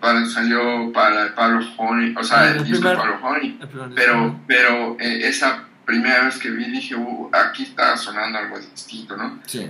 Para- 0.00 0.26
salió 0.26 0.92
para 0.92 1.34
Pablo 1.34 1.66
Honey, 1.76 2.14
o 2.16 2.22
sea, 2.22 2.40
Ah, 2.40 2.50
el 2.50 2.56
el 2.58 2.64
disco 2.64 2.88
de 2.88 2.94
primer- 2.96 2.96
Pablo 3.20 3.26
Honey. 3.28 3.58
Pero, 3.94 4.40
pero 4.46 4.96
eh, 5.00 5.28
esa 5.28 5.64
primera 5.84 6.24
vez 6.24 6.38
que 6.38 6.50
vi 6.50 6.64
dije, 6.70 6.94
"Uh, 6.94 7.30
aquí 7.32 7.64
está 7.64 7.96
sonando 7.96 8.38
algo 8.38 8.58
distinto, 8.58 9.16
¿no? 9.16 9.40
Sí. 9.46 9.68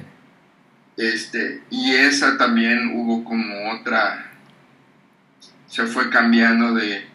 Este, 0.96 1.62
y 1.70 1.92
esa 1.92 2.36
también 2.36 2.92
hubo 2.94 3.24
como 3.24 3.72
otra, 3.72 4.30
se 5.66 5.86
fue 5.86 6.08
cambiando 6.10 6.74
de 6.74 7.12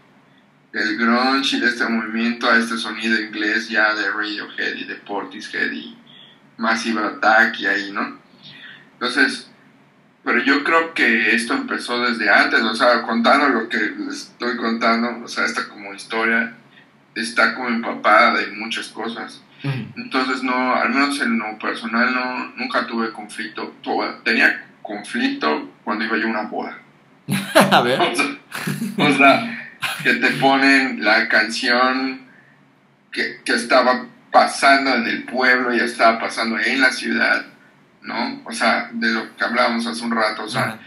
del 0.72 0.98
grunge 0.98 1.58
y 1.58 1.60
de 1.62 1.68
este 1.68 1.84
movimiento 1.88 2.48
a 2.48 2.56
este 2.58 2.78
sonido 2.78 3.20
inglés 3.20 3.70
ya 3.70 3.96
de 3.96 4.12
Radiohead 4.12 4.76
y 4.76 4.84
de 4.84 4.96
Portishead 4.98 5.72
y 5.72 5.98
Massive 6.58 7.04
Attack 7.04 7.60
y 7.60 7.66
ahí, 7.66 7.92
¿no? 7.92 8.20
Entonces, 8.94 9.49
pero 10.24 10.44
yo 10.44 10.64
creo 10.64 10.94
que 10.94 11.36
esto 11.36 11.54
empezó 11.54 12.02
desde 12.02 12.30
antes, 12.30 12.62
o 12.62 12.76
sea, 12.76 13.02
contando 13.04 13.50
lo 13.50 13.70
que 13.70 13.78
les 13.78 14.30
estoy 14.30 14.58
contando, 14.58 15.24
o 15.24 15.28
sea, 15.28 15.46
esta 15.46 15.68
como 15.70 15.94
historia 15.94 16.54
está 17.16 17.56
como 17.56 17.70
empapada 17.70 18.36
de 18.36 18.48
muchas 18.48 18.90
cosas. 18.90 19.42
Entonces, 19.98 20.42
no, 20.42 20.74
al 20.74 20.90
menos 20.90 21.20
en 21.20 21.38
lo 21.38 21.58
personal, 21.60 22.14
no, 22.14 22.54
nunca 22.56 22.88
tuve 22.88 23.12
conflicto. 23.12 23.76
Tenía 24.24 24.66
conflicto 24.82 25.70
cuando 25.84 26.06
iba 26.06 26.18
yo 26.18 26.28
a 26.28 26.30
una 26.30 26.42
boda. 26.44 26.78
a 27.72 27.82
ver. 27.82 28.00
O 28.10 28.16
sea, 28.16 28.38
o 28.98 29.14
sea, 29.14 29.72
que 30.04 30.14
te 30.16 30.30
ponen 30.32 31.04
la 31.04 31.28
canción 31.28 32.22
que, 33.12 33.42
que 33.46 33.54
estaba 33.54 34.08
pasando 34.32 34.96
en 34.96 35.08
el 35.08 35.24
pueblo, 35.24 35.74
ya 35.74 35.84
estaba 35.84 36.20
pasando 36.20 36.58
en 36.60 36.82
la 36.82 36.92
ciudad, 36.92 37.46
¿no? 38.10 38.42
O 38.46 38.52
sea, 38.52 38.90
de 38.92 39.08
lo 39.10 39.36
que 39.38 39.44
hablábamos 39.46 39.88
hace 39.88 40.04
un 40.04 40.12
rato, 40.12 40.44
o 40.44 40.50
sea, 40.50 40.78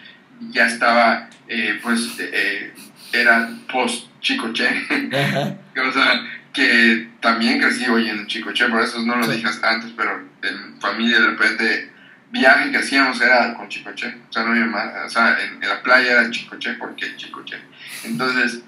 ya 0.50 0.66
estaba, 0.66 1.30
eh, 1.48 1.78
pues, 1.82 2.16
eh, 2.18 2.74
era 3.12 3.48
post 3.72 4.08
Chicoche. 4.20 4.68
Ajá. 4.68 5.56
O 5.88 5.90
sea, 5.90 6.22
que 6.52 7.08
también 7.20 7.58
crecí 7.58 7.88
oyendo 7.88 8.26
Chicoche, 8.26 8.68
por 8.68 8.82
eso 8.82 9.00
no 9.00 9.16
lo 9.16 9.24
Sí. 9.24 9.36
dije 9.36 9.48
antes, 9.62 9.90
pero 9.96 10.20
en 10.42 10.78
familia 10.80 11.18
de 11.18 11.26
repente 11.28 11.90
viaje 12.30 12.70
que 12.70 12.76
hacíamos 12.76 13.18
era 13.22 13.54
con 13.54 13.68
Chicoche. 13.68 14.14
O 14.28 14.32
sea, 14.32 14.42
no 14.44 14.50
había 14.50 14.66
más, 14.66 14.86
o 15.06 15.08
sea, 15.08 15.38
en, 15.42 15.62
en 15.62 15.68
la 15.68 15.82
playa 15.82 16.12
era 16.12 16.30
Chicoche 16.30 16.74
porque 16.74 17.16
Chicoche. 17.16 17.58
Entonces, 18.04 18.60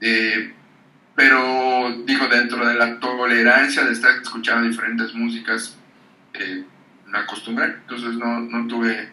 eh, 0.00 0.52
pero 1.14 2.02
digo, 2.06 2.26
dentro 2.26 2.66
de 2.66 2.74
la 2.74 2.98
tolerancia 2.98 3.84
de 3.84 3.92
estar 3.92 4.14
escuchando 4.20 4.66
diferentes 4.66 5.14
músicas, 5.14 5.76
eh, 6.34 6.64
me 7.12 7.18
acostumbré. 7.18 7.66
Entonces 7.66 8.14
no, 8.16 8.40
no 8.40 8.66
tuve 8.66 9.08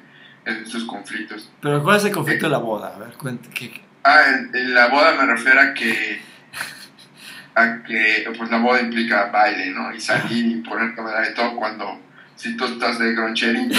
estos 0.46 0.86
conflictos. 0.86 1.52
Pero 1.62 1.84
¿cuál 1.84 1.98
es 1.98 2.06
el 2.06 2.12
conflicto 2.14 2.46
de 2.48 2.52
la 2.54 2.58
boda? 2.58 2.94
A 2.96 3.00
ver, 3.00 3.10
cuenta. 3.14 3.50
¿qué- 3.54 3.70
qué? 3.72 3.82
Ah, 4.04 4.22
en, 4.30 4.50
en 4.56 4.74
la 4.74 4.88
boda 4.88 5.14
me 5.20 5.26
refiero 5.26 5.60
a 5.62 5.74
que 5.74 6.22
a 7.56 7.84
que 7.84 8.32
pues 8.38 8.50
la 8.50 8.58
boda 8.60 8.82
implica 8.82 9.26
baile, 9.26 9.72
¿no? 9.72 9.94
Y 9.94 10.00
salir 10.00 10.46
y 10.46 10.56
poner 10.62 10.96
cámara 10.96 11.22
de 11.22 11.32
todo 11.32 11.56
cuando 11.58 12.00
si 12.36 12.56
tú 12.56 12.66
estás 12.66 12.98
de 13.00 13.14
groncherito 13.14 13.78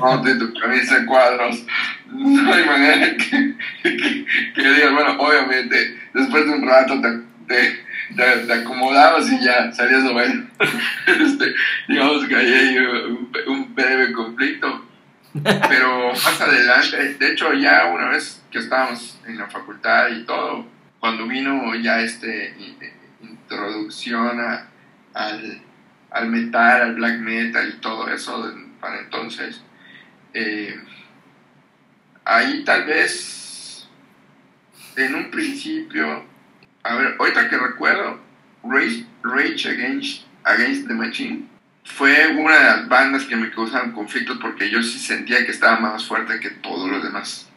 con 0.00 0.22
tu 0.22 0.28
de 0.28 0.34
tu 0.36 0.54
camisa 0.58 0.98
de 1.00 1.06
cuadros, 1.06 1.66
no 2.10 2.54
hay 2.54 2.64
manera 2.64 3.16
que, 3.16 3.54
que, 3.82 4.24
digas, 4.56 4.92
bueno, 4.92 5.16
obviamente, 5.18 6.00
después 6.14 6.46
de 6.46 6.50
un 6.52 6.66
rato 6.66 7.00
te, 7.02 7.20
te, 7.54 7.84
te, 8.16 8.52
acomodabas 8.52 9.30
y 9.30 9.44
ya 9.44 9.72
salías 9.72 10.04
de 10.04 10.12
bueno. 10.12 10.46
este, 11.06 11.54
digamos 11.88 12.26
que 12.26 12.36
hay 12.36 12.78
un, 12.78 13.30
un 13.46 13.74
breve 13.74 14.12
conflicto. 14.12 14.84
Pero 15.42 16.10
más 16.10 16.40
adelante, 16.40 17.14
de 17.14 17.32
hecho 17.32 17.52
ya 17.54 17.86
una 17.86 18.08
vez 18.10 18.40
que 18.52 18.58
estábamos 18.60 19.18
en 19.26 19.36
la 19.36 19.48
facultad 19.48 20.08
y 20.10 20.24
todo, 20.24 20.64
cuando 21.00 21.26
vino 21.26 21.74
ya 21.74 22.00
este 22.00 22.54
introducción 23.20 24.40
al, 25.12 25.60
al, 26.10 26.28
metal, 26.28 26.82
al 26.82 26.94
black 26.94 27.18
metal 27.18 27.68
y 27.68 27.80
todo 27.80 28.08
eso 28.08 28.54
para 28.80 29.00
entonces, 29.00 29.60
eh, 30.32 30.80
ahí 32.24 32.64
tal 32.64 32.84
vez 32.84 33.88
en 34.96 35.14
un 35.16 35.30
principio, 35.30 36.24
a 36.84 36.94
ver, 36.96 37.16
ahorita 37.18 37.48
que 37.48 37.56
recuerdo, 37.56 38.20
Rage, 38.62 39.06
Rage 39.22 39.68
Against, 39.68 40.26
Against 40.44 40.86
the 40.86 40.94
Machine 40.94 41.48
fue 41.84 42.28
una 42.28 42.58
de 42.58 42.64
las 42.64 42.88
bandas 42.88 43.24
que 43.24 43.36
me 43.36 43.50
causaban 43.50 43.92
conflictos 43.92 44.38
porque 44.40 44.70
yo 44.70 44.82
sí 44.82 44.98
sentía 44.98 45.44
que 45.44 45.52
estaba 45.52 45.78
más 45.80 46.04
fuerte 46.04 46.40
que 46.40 46.50
todos 46.50 46.90
los 46.90 47.02
demás. 47.02 47.48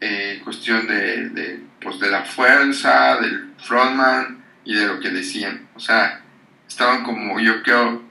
Eh, 0.00 0.40
cuestión 0.44 0.86
de, 0.86 1.28
de, 1.30 1.60
pues 1.80 1.98
de 2.00 2.10
la 2.10 2.24
fuerza, 2.24 3.16
del 3.20 3.52
frontman 3.58 4.42
y 4.64 4.74
de 4.74 4.86
lo 4.86 5.00
que 5.00 5.10
decían. 5.10 5.68
O 5.74 5.80
sea, 5.80 6.20
estaban 6.68 7.04
como, 7.04 7.38
yo 7.40 7.62
creo, 7.62 8.02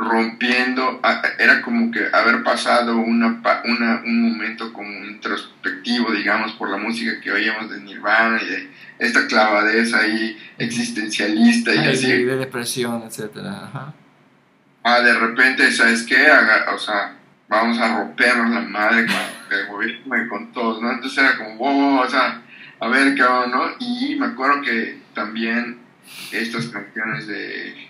rompiendo, 0.00 1.00
era 1.38 1.60
como 1.60 1.90
que 1.90 2.00
haber 2.12 2.42
pasado 2.42 2.96
una, 2.96 3.42
una, 3.64 4.02
un 4.02 4.32
momento 4.32 4.72
como 4.72 4.90
introspectivo, 5.04 6.10
digamos, 6.12 6.52
por 6.52 6.70
la 6.70 6.78
música 6.78 7.20
que 7.20 7.30
oíamos 7.30 7.70
de 7.70 7.80
Nirvana 7.80 8.40
y 8.42 8.46
de 8.46 8.70
esta 8.98 9.26
clavadez 9.26 9.92
ahí 9.92 10.38
existencialista 10.56 11.74
y 11.74 11.78
así. 11.86 12.24
De 12.24 12.36
depresión, 12.36 13.02
etcétera. 13.02 13.92
Ah, 14.82 15.00
de 15.02 15.12
repente, 15.12 15.70
¿sabes 15.70 16.04
qué? 16.04 16.28
o 16.74 16.78
sea, 16.78 17.16
vamos 17.48 17.78
a 17.78 17.98
rompernos 17.98 18.50
la 18.50 18.60
madre 18.60 19.04
con 19.06 19.58
el 19.58 19.66
gobierno 19.66 20.24
y 20.24 20.28
con 20.28 20.50
todos, 20.52 20.80
¿no? 20.80 20.92
Entonces 20.92 21.18
era 21.18 21.36
como, 21.36 21.56
wow, 21.56 22.00
o 22.00 22.08
sea, 22.08 22.40
a 22.78 22.88
ver 22.88 23.14
qué 23.14 23.22
hago, 23.22 23.46
¿no? 23.48 23.64
Y 23.78 24.16
me 24.16 24.26
acuerdo 24.26 24.62
que 24.62 24.98
también 25.12 25.78
estas 26.32 26.68
canciones 26.68 27.26
de... 27.26 27.89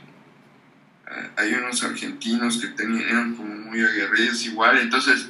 Hay 1.36 1.52
unos 1.54 1.82
argentinos 1.82 2.58
que 2.58 2.68
tenían, 2.68 3.08
eran 3.08 3.34
como 3.34 3.54
muy 3.54 3.80
aguerridos 3.80 4.44
igual, 4.46 4.78
entonces 4.78 5.28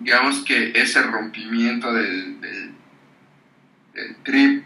digamos 0.00 0.44
que 0.44 0.72
ese 0.74 1.02
rompimiento 1.02 1.92
del, 1.92 2.40
del, 2.40 4.16
trip 4.22 4.64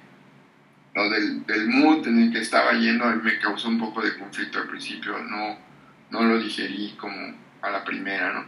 o 0.96 1.08
del, 1.10 1.46
del, 1.46 1.68
mood 1.68 2.06
en 2.08 2.22
el 2.24 2.32
que 2.32 2.40
estaba 2.40 2.72
yendo 2.72 3.04
me 3.22 3.38
causó 3.38 3.68
un 3.68 3.78
poco 3.78 4.02
de 4.02 4.16
conflicto 4.18 4.58
al 4.58 4.68
principio, 4.68 5.16
no, 5.22 5.58
no 6.10 6.24
lo 6.24 6.40
digerí 6.40 6.94
como 6.98 7.34
a 7.62 7.70
la 7.70 7.84
primera, 7.84 8.32
¿no? 8.32 8.46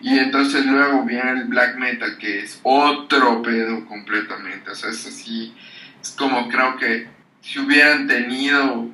Y 0.00 0.18
entonces 0.18 0.64
luego 0.64 1.04
viene 1.04 1.32
el 1.32 1.44
black 1.44 1.76
metal, 1.76 2.16
que 2.18 2.40
es 2.40 2.60
otro 2.62 3.42
pedo 3.42 3.84
completamente, 3.86 4.70
o 4.70 4.74
sea, 4.74 4.90
es 4.90 5.06
así, 5.06 5.54
es 6.00 6.10
como 6.10 6.48
creo 6.48 6.76
que 6.76 7.08
si 7.40 7.58
hubieran 7.58 8.06
tenido 8.06 8.88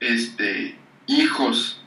este, 0.00 0.76
hijos, 1.06 1.82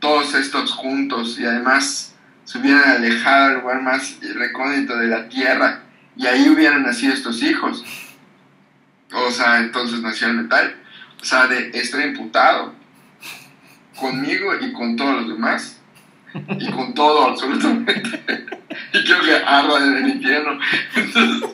todos 0.00 0.34
estos 0.34 0.72
juntos, 0.72 1.38
y 1.38 1.44
además 1.44 2.14
se 2.44 2.58
hubieran 2.58 2.90
alejado 2.90 3.48
del 3.48 3.60
lugar 3.60 3.82
más 3.82 4.18
recóndito 4.34 4.96
de 4.96 5.08
la 5.08 5.28
tierra, 5.28 5.82
y 6.16 6.26
ahí 6.26 6.48
hubieran 6.48 6.82
nacido 6.82 7.12
estos 7.12 7.42
hijos. 7.42 7.84
O 9.12 9.30
sea, 9.30 9.58
entonces 9.58 10.00
nació 10.00 10.28
el 10.28 10.34
metal. 10.34 10.76
O 11.20 11.24
sea, 11.24 11.46
de 11.46 11.70
estar 11.74 12.00
imputado 12.06 12.74
conmigo 13.96 14.54
y 14.60 14.72
con 14.72 14.96
todos 14.96 15.22
los 15.22 15.28
demás 15.28 15.80
y 16.58 16.70
con 16.70 16.94
todo 16.94 17.28
absolutamente 17.28 18.22
y 18.92 19.04
creo 19.04 19.20
que 19.20 19.36
arda 19.36 19.84
en 19.84 19.96
el 19.96 20.08
infierno 20.08 20.58
entonces 20.94 21.50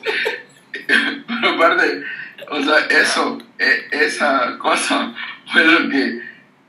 pero 1.27 1.49
aparte 1.55 2.03
o 2.49 2.61
sea 2.61 2.79
eso 2.89 3.41
e, 3.57 3.87
esa 3.91 4.57
cosa 4.57 5.13
fue 5.51 5.65
lo 5.65 5.89
que 5.89 6.21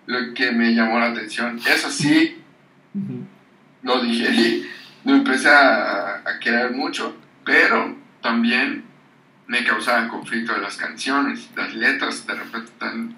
lo 0.06 0.34
que 0.34 0.52
me 0.52 0.74
llamó 0.74 0.98
la 0.98 1.06
atención. 1.06 1.58
Eso 1.66 1.90
sí 1.90 2.38
lo 3.82 4.02
digerí 4.02 4.70
lo 5.04 5.16
empecé 5.16 5.48
a, 5.48 6.22
a 6.24 6.38
querer 6.40 6.70
mucho 6.70 7.16
pero 7.44 7.96
también 8.22 8.84
me 9.48 9.64
causaban 9.64 10.08
conflicto 10.08 10.56
las 10.56 10.76
canciones 10.76 11.50
las 11.56 11.74
letras 11.74 12.26
de 12.26 12.34
repente 12.34 12.70
están 12.70 13.16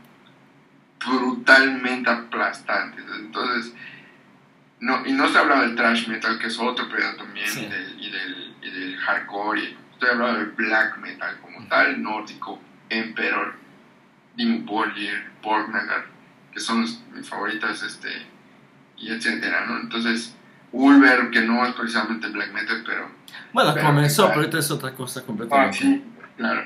brutalmente 1.07 2.11
aplastantes. 2.11 3.05
Entonces, 3.19 3.73
no, 4.81 5.07
y 5.07 5.13
no 5.13 5.29
se 5.29 5.39
hablaba 5.39 5.63
del 5.63 5.77
thrash 5.77 6.09
metal, 6.09 6.39
que 6.39 6.49
es 6.49 6.59
otro 6.59 6.89
pedo 6.89 7.15
también, 7.17 7.49
y, 7.49 8.11
del, 8.11 8.57
y, 8.63 8.71
del, 8.71 8.97
hardcore, 8.99 9.77
estoy 9.93 10.11
hablando 10.11 10.41
del 10.41 10.51
black 10.51 10.99
metal 10.99 11.39
como 11.41 11.67
tal, 11.69 12.03
nórdico, 12.03 12.61
Emperor, 12.89 13.55
Dimmu 14.37 14.65
Borgir, 14.65 15.31
Borgnagar, 15.43 16.07
que 16.57 16.61
son 16.61 16.81
mis 16.81 17.29
favoritas, 17.29 17.83
este, 17.83 18.09
y 18.97 19.11
etcétera, 19.11 19.67
¿no? 19.67 19.79
Entonces, 19.79 20.35
Ulver, 20.73 21.29
que 21.29 21.43
no 21.43 21.67
es 21.67 21.75
precisamente 21.75 22.29
black 22.29 22.51
metal, 22.51 22.83
pero... 22.87 23.11
Bueno, 23.53 23.75
comenzó, 23.79 24.29
pero 24.29 24.41
ahorita 24.41 24.59
es 24.61 24.71
otra 24.71 24.93
cosa 24.95 25.23
completamente. 25.23 25.77
Ah, 25.77 25.79
sí, 25.79 26.03
claro. 26.39 26.63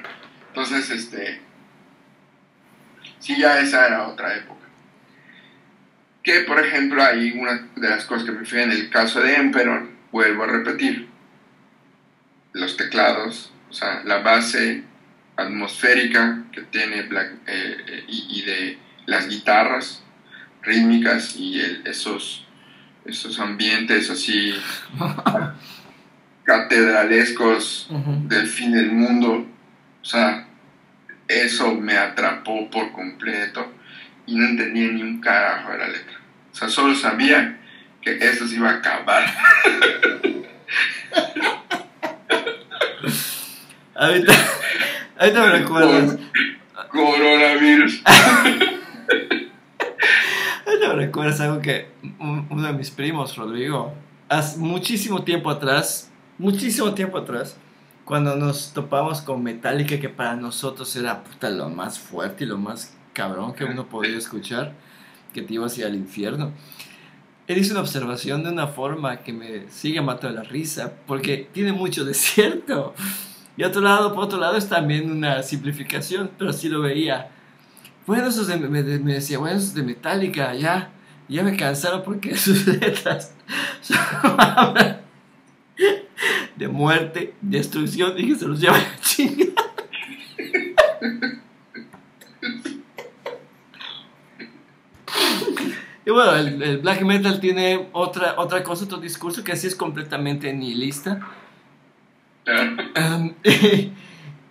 Entonces, 0.48 0.90
este 0.90 1.42
Sí, 3.18 3.36
ya 3.36 3.58
esa 3.58 3.84
era 3.84 4.06
otra 4.06 4.36
época. 4.36 4.60
Que, 6.22 6.42
por 6.42 6.64
ejemplo, 6.64 7.02
hay 7.02 7.32
una 7.32 7.68
de 7.74 7.90
las 7.90 8.04
cosas 8.04 8.24
que 8.24 8.30
me 8.30 8.44
fui 8.44 8.60
en 8.60 8.70
el 8.70 8.90
caso 8.90 9.20
de 9.20 9.34
Emperor, 9.34 9.88
vuelvo 10.12 10.44
a 10.44 10.46
repetir, 10.46 11.08
los 12.52 12.76
teclados, 12.76 13.52
o 13.70 13.72
sea, 13.72 14.02
la 14.04 14.18
base 14.18 14.84
atmosférica 15.34 16.44
que 16.52 16.62
tiene 16.62 17.02
Black, 17.02 17.32
eh, 17.48 17.76
eh, 17.88 18.04
y, 18.06 18.42
de 18.42 18.78
las 19.10 19.28
guitarras 19.28 20.02
rítmicas 20.62 21.34
y 21.36 21.60
esos, 21.84 22.46
esos 23.04 23.40
ambientes 23.40 24.08
así 24.08 24.54
catedralescos 26.44 27.88
del 28.28 28.46
fin 28.46 28.70
del 28.72 28.92
mundo, 28.92 29.46
o 30.00 30.04
sea, 30.04 30.46
eso 31.26 31.74
me 31.74 31.96
atrapó 31.96 32.70
por 32.70 32.92
completo 32.92 33.72
y 34.26 34.36
no 34.36 34.46
entendía 34.46 34.92
ni 34.92 35.02
un 35.02 35.20
carajo 35.20 35.72
de 35.72 35.78
la 35.78 35.88
letra. 35.88 36.20
O 36.52 36.54
sea, 36.54 36.68
solo 36.68 36.94
sabía 36.94 37.58
que 38.00 38.16
eso 38.16 38.46
se 38.46 38.54
iba 38.56 38.70
a 38.70 38.74
acabar. 38.74 39.24
ahorita, 43.96 44.32
ahorita 45.18 45.40
me 45.40 45.50
recuerdas. 45.58 46.16
Coronavirus. 46.90 48.02
me 50.66 50.94
recuerdas 50.94 51.40
algo 51.40 51.60
que 51.60 51.88
uno 52.18 52.62
de 52.62 52.72
mis 52.72 52.90
primos, 52.90 53.36
Rodrigo, 53.36 53.92
hace 54.28 54.58
muchísimo 54.58 55.22
tiempo 55.22 55.50
atrás, 55.50 56.10
muchísimo 56.38 56.94
tiempo 56.94 57.18
atrás, 57.18 57.56
cuando 58.04 58.34
nos 58.34 58.72
topamos 58.72 59.20
con 59.20 59.42
Metallica, 59.42 60.00
que 60.00 60.08
para 60.08 60.34
nosotros 60.34 60.94
era 60.96 61.22
puta, 61.22 61.48
lo 61.50 61.68
más 61.68 61.98
fuerte 61.98 62.44
y 62.44 62.46
lo 62.46 62.58
más 62.58 62.96
cabrón 63.12 63.54
que 63.54 63.64
uno 63.64 63.88
podía 63.88 64.18
escuchar, 64.18 64.74
que 65.32 65.42
te 65.42 65.54
iba 65.54 65.66
hacia 65.66 65.86
el 65.86 65.94
infierno. 65.94 66.52
Él 67.46 67.58
hizo 67.58 67.72
una 67.72 67.80
observación 67.80 68.42
de 68.42 68.50
una 68.50 68.66
forma 68.66 69.18
que 69.18 69.32
me 69.32 69.68
sigue 69.70 70.00
matando 70.00 70.42
la 70.42 70.48
risa, 70.48 70.92
porque 71.06 71.48
tiene 71.52 71.72
mucho 71.72 72.04
desierto. 72.06 72.94
Y 73.56 73.62
otro 73.62 73.80
lado, 73.80 74.14
por 74.14 74.24
otro 74.24 74.38
lado, 74.38 74.56
es 74.56 74.68
también 74.68 75.10
una 75.10 75.42
simplificación, 75.42 76.30
pero 76.38 76.52
sí 76.52 76.68
lo 76.68 76.80
veía. 76.80 77.30
Bueno, 78.10 78.26
esos 78.26 78.48
de, 78.48 78.56
me, 78.56 78.82
me, 78.82 79.14
decía, 79.14 79.38
bueno, 79.38 79.56
esos 79.56 79.72
de 79.72 79.84
Metallica, 79.84 80.52
ya, 80.52 80.90
ya 81.28 81.44
me 81.44 81.56
cansaron 81.56 82.02
porque 82.02 82.36
sus 82.36 82.66
letras 82.66 83.32
de 86.56 86.66
muerte, 86.66 87.34
destrucción 87.40 88.16
que 88.16 88.34
se 88.34 88.48
los 88.48 88.60
lleva 88.60 88.78
la 88.78 89.00
chingada. 89.00 89.52
Y 96.04 96.10
bueno, 96.10 96.34
el, 96.34 96.78
black 96.78 97.02
metal 97.02 97.38
tiene 97.38 97.88
otra, 97.92 98.34
otra 98.38 98.64
cosa, 98.64 98.86
otro 98.86 98.98
discurso 98.98 99.44
que 99.44 99.52
así 99.52 99.68
es 99.68 99.76
completamente 99.76 100.52
nihilista. 100.52 101.20
Um, 102.96 103.34
Y 103.44 103.92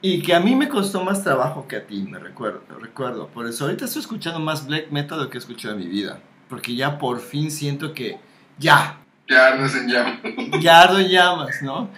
que 0.01 0.33
a 0.33 0.39
mí 0.39 0.55
me 0.55 0.69
costó 0.69 1.03
más 1.03 1.23
trabajo 1.23 1.67
que 1.67 1.75
a 1.75 1.85
ti, 1.85 2.05
me 2.09 2.19
recuerdo, 2.19 2.61
recuerdo. 2.79 3.27
Por 3.27 3.47
eso 3.47 3.65
ahorita 3.65 3.85
estoy 3.85 4.01
escuchando 4.01 4.39
más 4.39 4.65
black 4.65 4.91
metal 4.91 5.17
de 5.17 5.25
lo 5.25 5.29
que 5.29 5.37
he 5.37 5.39
escuchado 5.39 5.75
en 5.75 5.81
mi 5.81 5.87
vida. 5.87 6.19
Porque 6.47 6.75
ya 6.75 6.97
por 6.97 7.19
fin 7.19 7.51
siento 7.51 7.93
que 7.93 8.17
ya. 8.57 8.97
Ya 9.27 9.47
ardes 9.47 9.75
en 9.75 9.87
llamas. 9.89 10.19
Ya 10.61 10.81
ardo 10.81 10.99
en 10.99 11.09
llamas, 11.09 11.61
¿no? 11.61 11.89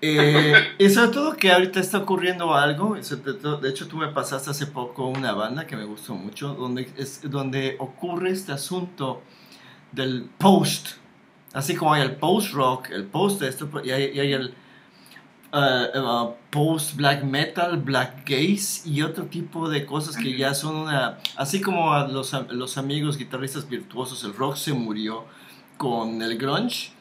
Eh, 0.00 0.54
y 0.78 0.88
sobre 0.88 1.08
todo 1.08 1.36
que 1.36 1.50
ahorita 1.50 1.80
está 1.80 1.98
ocurriendo 1.98 2.54
algo. 2.54 2.94
De 2.94 3.68
hecho, 3.68 3.88
tú 3.88 3.96
me 3.96 4.08
pasaste 4.08 4.50
hace 4.50 4.66
poco 4.66 5.06
una 5.06 5.32
banda 5.32 5.66
que 5.66 5.76
me 5.76 5.84
gustó 5.84 6.14
mucho, 6.14 6.54
donde, 6.54 6.88
es, 6.96 7.28
donde 7.28 7.76
ocurre 7.80 8.30
este 8.30 8.52
asunto 8.52 9.22
del 9.90 10.30
post. 10.38 10.90
Así 11.52 11.74
como 11.74 11.92
hay 11.92 12.02
el 12.02 12.12
post 12.12 12.52
rock, 12.52 12.90
el 12.90 13.04
post 13.04 13.42
esto, 13.42 13.68
y 13.82 13.90
hay, 13.90 14.12
y 14.14 14.20
hay 14.20 14.32
el 14.32 14.54
uh, 15.52 15.98
uh, 15.98 16.34
post 16.50 16.96
black 16.96 17.22
metal, 17.24 17.76
black 17.76 18.24
gaze 18.24 18.82
y 18.84 19.02
otro 19.02 19.26
tipo 19.26 19.68
de 19.68 19.86
cosas 19.86 20.16
que 20.16 20.36
ya 20.36 20.54
son 20.54 20.76
una. 20.76 21.18
Así 21.36 21.60
como 21.60 21.92
a 21.92 22.08
los, 22.08 22.32
los 22.50 22.78
amigos 22.78 23.16
guitarristas 23.18 23.68
virtuosos, 23.68 24.24
el 24.24 24.34
rock 24.34 24.56
se 24.56 24.72
murió 24.72 25.24
con 25.76 26.20
el 26.22 26.36
grunge. 26.36 26.92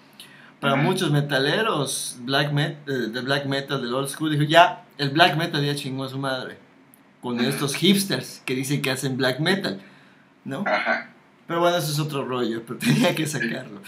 Para 0.59 0.75
muchos 0.75 1.11
metaleros 1.11 2.17
black 2.21 2.51
met, 2.51 2.77
eh, 2.87 3.09
de 3.11 3.21
black 3.21 3.45
metal 3.45 3.79
del 3.79 3.93
old 3.93 4.09
school 4.09 4.31
dijo 4.31 4.43
ya 4.43 4.85
el 4.97 5.11
black 5.11 5.37
metal 5.37 5.63
ya 5.63 5.75
chingó 5.75 6.05
a 6.05 6.09
su 6.09 6.17
madre 6.17 6.57
con 7.21 7.39
estos 7.39 7.75
hipsters 7.75 8.41
que 8.43 8.55
dicen 8.55 8.81
que 8.81 8.89
hacen 8.89 9.17
black 9.17 9.39
metal 9.39 9.79
no 10.45 10.63
Ajá. 10.65 11.11
pero 11.45 11.59
bueno 11.59 11.77
eso 11.77 11.91
es 11.91 11.99
otro 11.99 12.25
rollo 12.25 12.63
pero 12.65 12.79
tenía 12.79 13.13
que 13.13 13.27
sacarlo. 13.27 13.81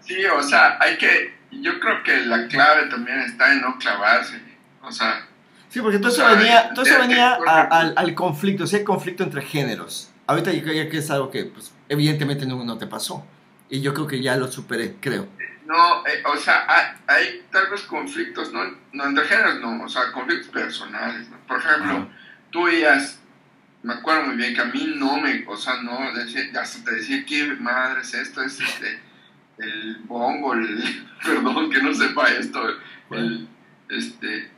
Sí 0.00 0.16
o 0.24 0.42
sea 0.42 0.76
hay 0.80 0.98
que 0.98 1.37
yo 1.50 1.80
creo 1.80 2.02
que 2.02 2.26
la 2.26 2.46
clave 2.48 2.88
también 2.88 3.20
está 3.20 3.52
en 3.52 3.60
no 3.60 3.78
clavarse 3.78 4.40
o 4.82 4.92
sea 4.92 5.26
sí 5.68 5.80
porque 5.80 5.98
todo 5.98 6.12
eso 6.12 6.26
venía 6.26 6.72
todo 6.74 6.84
eso 6.84 6.98
venía 6.98 7.34
al, 7.34 7.94
al, 7.96 8.14
conflicto 8.14 8.64
o 8.64 8.66
sea 8.66 8.84
conflicto 8.84 9.22
entre 9.22 9.42
géneros 9.42 10.10
ahorita 10.26 10.52
ya 10.52 10.88
que 10.88 10.98
es 10.98 11.10
algo 11.10 11.30
que 11.30 11.44
pues, 11.44 11.72
evidentemente 11.88 12.46
no, 12.46 12.62
no 12.64 12.78
te 12.78 12.86
pasó 12.86 13.26
y 13.70 13.80
yo 13.80 13.94
creo 13.94 14.06
que 14.06 14.20
ya 14.20 14.36
lo 14.36 14.50
superé 14.50 14.96
creo 15.00 15.28
no, 15.68 16.06
eh, 16.06 16.22
o 16.24 16.34
sea, 16.38 16.64
hay, 16.66 16.96
hay, 17.06 17.46
tal 17.52 17.68
vez 17.68 17.82
conflictos, 17.82 18.50
¿no? 18.54 18.60
No 18.94 19.04
entre 19.04 19.26
géneros, 19.26 19.60
no, 19.60 19.84
o 19.84 19.88
sea, 19.88 20.10
conflictos 20.12 20.48
personales, 20.48 21.28
¿no? 21.28 21.36
Por 21.46 21.58
ejemplo, 21.58 22.08
tú 22.50 22.64
veías, 22.64 23.20
me 23.82 23.92
acuerdo 23.92 24.22
muy 24.22 24.36
bien 24.36 24.54
que 24.54 24.62
a 24.62 24.64
mí 24.64 24.94
no 24.96 25.18
me, 25.18 25.44
o 25.46 25.58
sea, 25.58 25.82
no, 25.82 25.98
hasta 26.00 26.84
te 26.84 26.94
decía, 26.94 27.22
¿qué 27.26 27.44
madre 27.60 28.00
es 28.00 28.14
esto? 28.14 28.40
Es 28.40 28.58
este, 28.58 28.98
el 29.58 29.96
bongo, 30.06 30.54
el, 30.54 31.06
perdón 31.24 31.70
que 31.70 31.82
no 31.82 31.94
sepa 31.94 32.28
esto, 32.28 32.60
el, 33.10 33.48
este, 33.90 34.50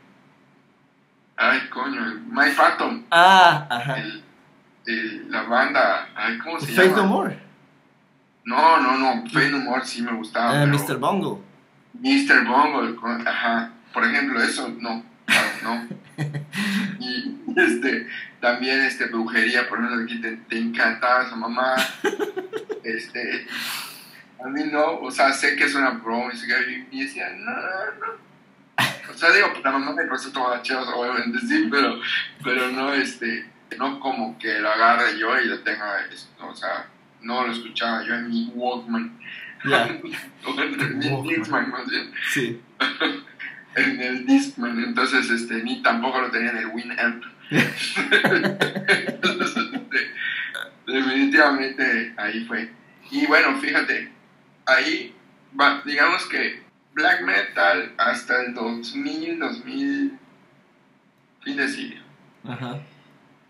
ay, 1.37 1.61
coño, 1.71 2.05
el 2.05 2.21
My 2.21 2.51
Phantom. 2.51 3.05
Ah, 3.11 3.67
ajá. 3.71 4.01
El, 4.01 4.23
el, 4.87 5.31
la 5.31 5.43
banda, 5.43 6.09
ay, 6.15 6.39
¿cómo 6.39 6.61
se 6.61 6.73
Faith 6.73 6.91
llama? 6.91 7.03
No 7.03 7.09
More. 7.09 7.39
No, 8.45 8.81
no, 8.81 8.99
no, 8.99 9.31
Fade 9.31 9.51
No 9.51 9.59
More 9.59 9.85
sí 9.85 10.03
me 10.03 10.13
gustaba. 10.13 10.65
Uh, 10.65 10.67
Mr. 10.67 10.99
Bungle. 10.99 11.39
Mr. 11.95 12.45
Bungle, 12.45 12.97
ajá. 13.27 13.71
Por 13.93 14.05
ejemplo, 14.05 14.43
eso 14.43 14.69
no, 14.81 15.05
no. 15.63 15.89
y 16.99 17.37
este, 17.57 18.09
también 18.41 18.81
este, 18.83 19.07
brujería, 19.07 19.69
por 19.69 19.79
ejemplo, 19.79 20.05
aquí 20.05 20.21
te, 20.21 20.37
te 20.37 20.59
encantaba 20.59 21.25
esa 21.25 21.37
mamá. 21.37 21.77
Este, 22.83 23.47
a 24.43 24.49
mí 24.49 24.65
no, 24.71 25.01
o 25.01 25.11
sea, 25.11 25.33
sé 25.33 25.57
que 25.57 25.65
es 25.65 25.75
una 25.75 25.91
broma 25.91 26.33
y, 26.33 26.87
y 26.91 27.05
decía, 27.05 27.31
no, 27.37 27.53
no. 27.53 28.31
O 29.11 29.15
sea, 29.15 29.31
digo, 29.33 29.49
pues 29.53 29.65
la 29.65 29.73
mamá 29.73 29.93
me 29.93 30.07
parece 30.07 30.31
toda 30.31 30.63
chido, 30.63 30.81
obviamente 30.97 31.39
sí, 31.41 31.69
pero, 31.71 32.01
pero 32.43 32.71
no, 32.71 32.95
este, 32.95 33.47
no 33.77 34.01
como 34.01 34.39
que 34.39 34.59
lo 34.59 34.71
agarre 34.71 35.19
yo 35.19 35.39
y 35.39 35.47
lo 35.47 35.61
tenga, 35.61 36.07
esto, 36.07 36.47
o 36.47 36.55
sea, 36.55 36.87
no 37.21 37.47
lo 37.47 37.53
escuchaba 37.53 38.03
yo 38.05 38.15
en 38.15 38.29
mi 38.29 38.51
Walkman. 38.55 39.19
Yeah. 39.65 39.87
en 39.89 41.03
el 41.03 41.13
Walkman. 41.13 41.23
Discman, 41.23 41.71
más 41.71 41.87
bien. 41.89 42.13
Sí. 42.33 42.61
en 43.75 44.01
el 44.01 44.27
Discman, 44.27 44.83
entonces 44.83 45.31
este, 45.31 45.63
ni 45.63 45.83
tampoco 45.83 46.21
lo 46.21 46.31
tenía 46.31 46.51
en 46.51 46.59
el 46.59 46.67
Winamp. 46.69 47.25
entonces, 47.51 49.65
este, 49.73 50.11
definitivamente 50.87 52.15
ahí 52.17 52.45
fue. 52.45 52.71
Y 53.11 53.27
bueno, 53.27 53.59
fíjate, 53.61 54.13
ahí, 54.71 55.15
va, 55.59 55.83
digamos 55.85 56.27
que 56.27 56.63
black 56.93 57.23
metal 57.23 57.95
hasta 57.99 58.43
el 58.43 58.55
2000, 58.55 59.39
2000, 59.39 60.19
fin 61.43 61.57
de 61.57 61.69
siglo. 61.69 62.03
Ajá. 62.49 62.79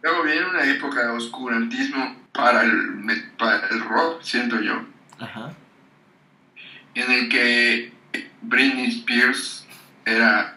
Luego 0.02 0.22
viene 0.22 0.46
una 0.46 0.64
época 0.64 1.02
de 1.02 1.08
oscurantismo 1.08 2.16
para 2.32 2.62
el, 2.62 3.32
para 3.38 3.68
el 3.68 3.80
rock, 3.80 4.22
siento 4.22 4.60
yo. 4.60 4.84
Ajá. 5.18 5.52
En 6.94 7.10
el 7.10 7.28
que 7.28 7.92
Britney 8.42 8.88
Spears 8.88 9.66
era 10.04 10.56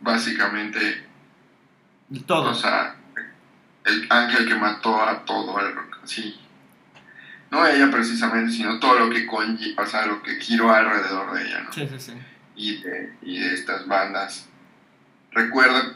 básicamente. 0.00 1.06
Todo. 2.26 2.50
O 2.50 2.54
sea, 2.54 2.96
el 3.84 4.06
ángel 4.10 4.48
que 4.48 4.54
mató 4.54 5.00
a 5.00 5.24
todo 5.24 5.60
el 5.60 5.74
rock. 5.74 5.98
Sí. 6.04 6.40
No 7.50 7.66
ella 7.66 7.90
precisamente, 7.90 8.52
sino 8.52 8.78
todo 8.78 8.98
lo 8.98 9.10
que 9.10 9.26
conlle 9.26 9.74
o 9.76 9.86
sea, 9.86 10.06
lo 10.06 10.22
que 10.22 10.36
giró 10.40 10.72
alrededor 10.72 11.32
de 11.34 11.46
ella, 11.46 11.62
¿no? 11.62 11.72
Sí, 11.72 11.88
sí, 11.88 11.98
sí. 11.98 12.12
Y 12.54 12.76
de, 12.82 13.12
y 13.22 13.38
de 13.38 13.54
estas 13.54 13.86
bandas. 13.86 14.48
Recuerdo 15.32 15.94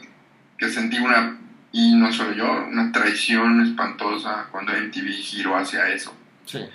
que 0.57 0.69
sentí 0.69 0.97
una 0.97 1.37
y 1.77 1.93
no 1.93 2.09
solo 2.13 2.33
yo, 2.33 2.49
una 2.67 2.89
traición 2.93 3.61
espantosa 3.61 4.47
cuando 4.49 4.71
MTV 4.71 5.09
giró 5.11 5.57
hacia 5.57 5.89
eso. 5.89 6.15
Sí. 6.45 6.65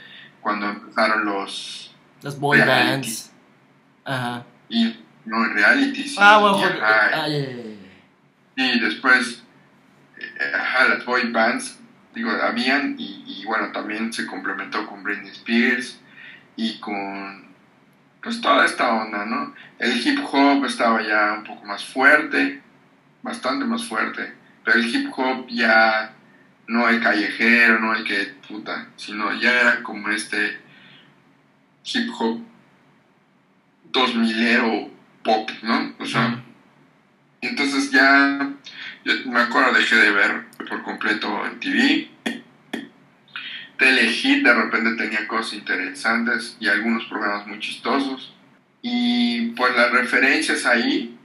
Cuando 0.43 0.69
empezaron 0.69 1.25
los. 1.25 1.97
Las 2.21 2.39
boy 2.39 2.61
bands. 2.61 3.33
Ajá. 4.05 4.45
Y 4.69 4.95
no, 5.25 5.43
reality, 5.55 6.07
sí. 6.07 6.17
Ah, 6.19 6.37
bueno, 6.39 6.59
y, 6.59 6.63
porque, 6.63 6.83
ajá, 6.83 7.11
ah, 7.15 7.29
y 7.29 8.81
después, 8.81 9.43
eh, 10.19 10.53
ajá, 10.55 10.89
las 10.89 11.05
boy 11.07 11.31
bands, 11.31 11.80
digo, 12.15 12.31
habían, 12.31 12.97
y, 12.99 13.25
y 13.27 13.45
bueno, 13.45 13.73
también 13.73 14.13
se 14.13 14.27
complementó 14.27 14.87
con 14.87 15.03
Britney 15.03 15.31
Spears 15.31 16.01
y 16.57 16.79
con. 16.81 17.51
Pues 18.23 18.41
toda 18.43 18.67
esta 18.67 18.93
onda, 18.93 19.25
¿no? 19.25 19.55
El 19.79 19.97
hip 19.97 20.21
hop 20.31 20.65
estaba 20.67 21.03
ya 21.03 21.33
un 21.39 21.45
poco 21.45 21.65
más 21.65 21.83
fuerte, 21.83 22.61
bastante 23.23 23.65
más 23.65 23.85
fuerte 23.85 24.41
pero 24.65 24.79
el 24.79 24.95
hip 24.95 25.11
hop 25.17 25.47
ya 25.49 26.13
no 26.67 26.89
el 26.89 27.01
callejero, 27.01 27.81
no 27.81 27.95
el 27.95 28.05
que 28.05 28.35
puta, 28.47 28.89
sino 28.97 29.33
ya 29.41 29.61
era 29.61 29.83
como 29.83 30.09
este 30.11 30.61
hip 31.85 32.11
hop 32.19 32.41
2000ero 33.93 34.91
pop, 35.25 35.51
¿no? 35.63 35.95
O 35.99 36.07
sea, 36.07 36.43
entonces 37.41 37.91
ya, 37.91 38.53
yo 39.05 39.13
me 39.27 39.41
acuerdo, 39.41 39.73
dejé 39.73 39.97
de 39.97 40.11
ver 40.11 40.45
por 40.69 40.83
completo 40.83 41.47
en 41.47 41.61
TV. 41.61 42.11
Telehit 43.79 44.45
de 44.45 44.55
repente 44.55 45.03
tenía 45.03 45.27
cosas 45.27 45.55
interesantes 45.55 46.57
y 46.61 46.69
algunos 46.69 47.05
programas 47.07 47.47
muy 47.47 47.59
chistosos. 47.61 48.35
Y 48.83 49.49
pues 49.53 49.75
las 49.75 49.91
referencias 49.91 50.67
ahí, 50.67 51.19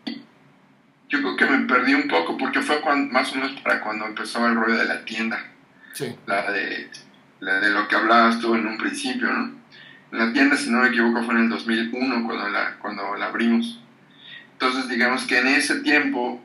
yo 1.10 1.20
creo 1.22 1.36
que 1.36 1.46
me 1.46 1.66
perdí 1.68 1.94
un 1.94 2.08
poco 2.08 2.38
porque 2.38 2.62
fue 2.62 2.80
cuando, 2.82 3.12
más 3.14 3.32
o 3.34 3.36
menos 3.36 3.52
para 3.62 3.82
cuando 3.82 4.06
empezó 4.06 4.46
el 4.48 4.56
rollo 4.56 4.78
de 4.78 4.86
la 4.86 5.04
tienda, 5.06 5.52
Sí. 5.94 6.14
la 6.26 6.52
de, 6.52 6.90
la 7.40 7.60
de 7.60 7.70
lo 7.72 7.88
que 7.88 7.96
hablabas 7.96 8.40
tú 8.40 8.56
en 8.56 8.68
un 8.68 8.78
principio, 8.78 9.32
¿no? 9.32 9.54
La 10.12 10.32
tienda, 10.32 10.56
si 10.56 10.70
no 10.70 10.82
me 10.82 10.90
equivoco, 10.90 11.24
fue 11.24 11.34
en 11.36 11.42
el 11.42 11.50
2001 11.50 12.26
cuando 12.26 12.50
la, 12.50 12.78
cuando 12.80 13.16
la 13.16 13.28
abrimos. 13.28 13.82
Entonces, 14.54 14.88
digamos 14.88 15.26
que 15.26 15.40
en 15.40 15.48
ese 15.48 15.82
tiempo 15.82 16.42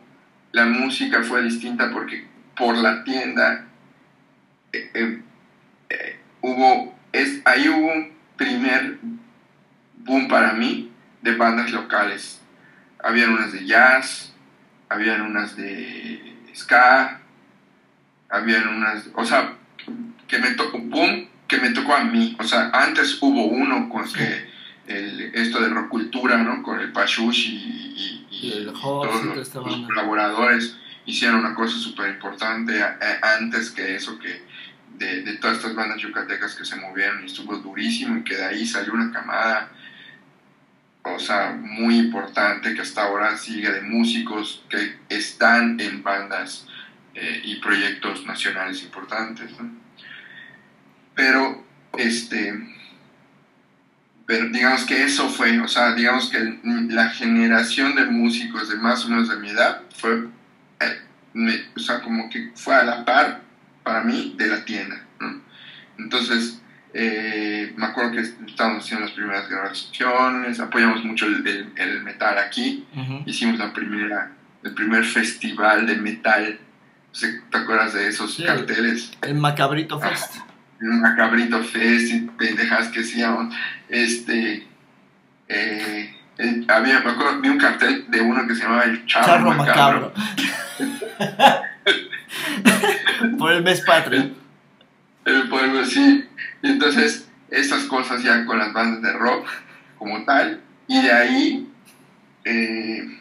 la 0.52 0.66
música 0.66 1.22
fue 1.22 1.42
distinta 1.42 1.90
porque 1.92 2.26
por 2.56 2.76
la 2.76 3.04
tienda 3.04 3.66
eh, 4.72 4.90
eh, 4.94 5.22
eh, 5.88 6.20
hubo, 6.40 6.94
es, 7.12 7.40
ahí 7.44 7.68
hubo 7.68 7.92
un 7.92 8.12
primer 8.36 8.98
boom 9.98 10.28
para 10.28 10.52
mí 10.52 10.90
de 11.22 11.36
bandas 11.36 11.70
locales. 11.72 12.40
Habían 13.02 13.32
unas 13.32 13.52
de 13.52 13.64
jazz, 13.64 14.34
habían 14.88 15.22
unas 15.22 15.56
de 15.56 16.36
ska, 16.54 17.20
habían 18.28 18.68
unas, 18.68 19.08
o 19.14 19.24
sea, 19.24 19.54
que 20.28 20.38
me 20.38 20.50
tocó, 20.52 20.78
boom, 20.78 21.28
que 21.48 21.58
me 21.58 21.70
tocó 21.70 21.94
a 21.94 22.04
mí. 22.04 22.36
O 22.38 22.44
sea, 22.44 22.70
antes 22.72 23.18
hubo 23.20 23.44
uno 23.46 23.88
con 23.88 24.04
que 24.12 24.48
el, 24.86 25.32
esto 25.34 25.60
de 25.60 25.68
rock 25.68 25.88
cultura, 25.88 26.38
¿no? 26.38 26.62
Con 26.62 26.80
el 26.80 26.92
Pashush 26.92 27.48
y, 27.48 27.54
y, 27.96 28.19
Y 28.40 28.52
el 28.52 28.68
Hobbs 28.68 29.08
todos 29.08 29.20
y 29.20 29.22
toda 29.22 29.36
los, 29.36 29.46
esta 29.46 29.58
los 29.60 29.70
banda. 29.70 29.86
colaboradores 29.88 30.76
hicieron 31.06 31.40
una 31.40 31.54
cosa 31.54 31.78
súper 31.78 32.10
importante 32.10 32.82
antes 33.22 33.70
que 33.70 33.96
eso, 33.96 34.18
que 34.18 34.42
de, 34.96 35.22
de 35.22 35.36
todas 35.38 35.56
estas 35.56 35.74
bandas 35.74 36.00
yucatecas 36.00 36.54
que 36.54 36.64
se 36.64 36.76
movieron 36.76 37.22
y 37.22 37.26
estuvo 37.26 37.56
durísimo 37.56 38.18
y 38.18 38.24
que 38.24 38.36
de 38.36 38.44
ahí 38.44 38.66
salió 38.66 38.92
una 38.92 39.12
camada 39.12 39.70
o 41.02 41.18
sea, 41.18 41.52
muy 41.52 41.98
importante 41.98 42.74
que 42.74 42.82
hasta 42.82 43.04
ahora 43.04 43.36
sigue 43.36 43.70
de 43.70 43.80
músicos 43.82 44.64
que 44.68 44.98
están 45.08 45.80
en 45.80 46.02
bandas 46.02 46.66
eh, 47.14 47.40
y 47.44 47.56
proyectos 47.56 48.26
nacionales 48.26 48.82
importantes. 48.82 49.50
¿no? 49.58 49.70
Pero, 51.14 51.64
este, 51.96 52.52
pero 54.30 54.48
digamos 54.48 54.84
que 54.84 55.02
eso 55.02 55.28
fue, 55.28 55.58
o 55.58 55.66
sea, 55.66 55.92
digamos 55.92 56.30
que 56.30 56.38
la 56.62 57.08
generación 57.08 57.96
de 57.96 58.04
músicos 58.04 58.68
de 58.68 58.76
más 58.76 59.04
o 59.04 59.08
menos 59.08 59.28
de 59.28 59.36
mi 59.38 59.50
edad 59.50 59.82
fue, 59.92 60.28
eh, 60.78 61.66
o 61.74 61.80
sea, 61.80 62.00
como 62.00 62.30
que 62.30 62.52
fue 62.54 62.76
a 62.76 62.84
la 62.84 63.04
par 63.04 63.40
para 63.82 64.04
mí 64.04 64.36
de 64.38 64.46
la 64.46 64.64
tienda. 64.64 65.04
¿no? 65.18 65.40
Entonces, 65.98 66.62
eh, 66.94 67.72
me 67.76 67.86
acuerdo 67.86 68.12
que 68.12 68.20
estábamos 68.20 68.84
haciendo 68.84 69.06
las 69.06 69.16
primeras 69.16 69.48
grabaciones, 69.48 70.60
apoyamos 70.60 71.04
mucho 71.04 71.26
el, 71.26 71.72
el, 71.74 72.02
metal 72.04 72.38
aquí, 72.38 72.86
hicimos 73.26 73.58
la 73.58 73.72
primera, 73.72 74.30
el 74.62 74.74
primer 74.74 75.04
festival 75.06 75.88
de 75.88 75.96
metal, 75.96 76.60
¿te 77.18 77.58
acuerdas 77.58 77.94
de 77.94 78.06
esos 78.06 78.40
carteles? 78.46 79.10
El 79.22 79.34
Macabrito 79.34 79.98
Fest. 79.98 80.36
El 80.80 80.88
Macabrito 80.88 81.62
Fest 81.62 82.12
y 82.12 82.20
pendejas 82.38 82.88
que 82.88 83.00
hacíamos, 83.00 83.54
este, 83.88 84.66
eh, 85.48 86.14
había, 86.68 87.00
me 87.00 87.10
acuerdo, 87.10 87.40
vi 87.40 87.48
un 87.48 87.58
cartel 87.58 88.06
de 88.08 88.20
uno 88.20 88.46
que 88.46 88.54
se 88.54 88.62
llamaba 88.62 88.84
el 88.84 89.04
Charro, 89.06 89.52
Macabro. 89.52 90.12
Por 93.38 93.52
el 93.52 93.62
mes 93.62 93.82
patrio. 93.82 94.30
El 95.24 95.48
pueblo, 95.48 95.84
sí. 95.84 96.26
Y 96.62 96.70
entonces, 96.70 97.28
esas 97.50 97.84
cosas 97.84 98.22
ya 98.22 98.46
con 98.46 98.58
las 98.58 98.72
bandas 98.72 99.02
de 99.02 99.12
rock 99.12 99.46
como 99.98 100.24
tal. 100.24 100.60
Y 100.86 101.02
de 101.02 101.12
ahí, 101.12 101.68
eh, 102.44 103.20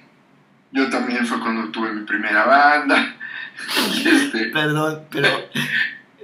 yo 0.72 0.90
también 0.90 1.26
fue 1.26 1.40
cuando 1.40 1.70
tuve 1.70 1.92
mi 1.92 2.06
primera 2.06 2.46
banda. 2.46 3.16
este, 4.06 4.46
Perdón, 4.46 5.04
pero 5.12 5.28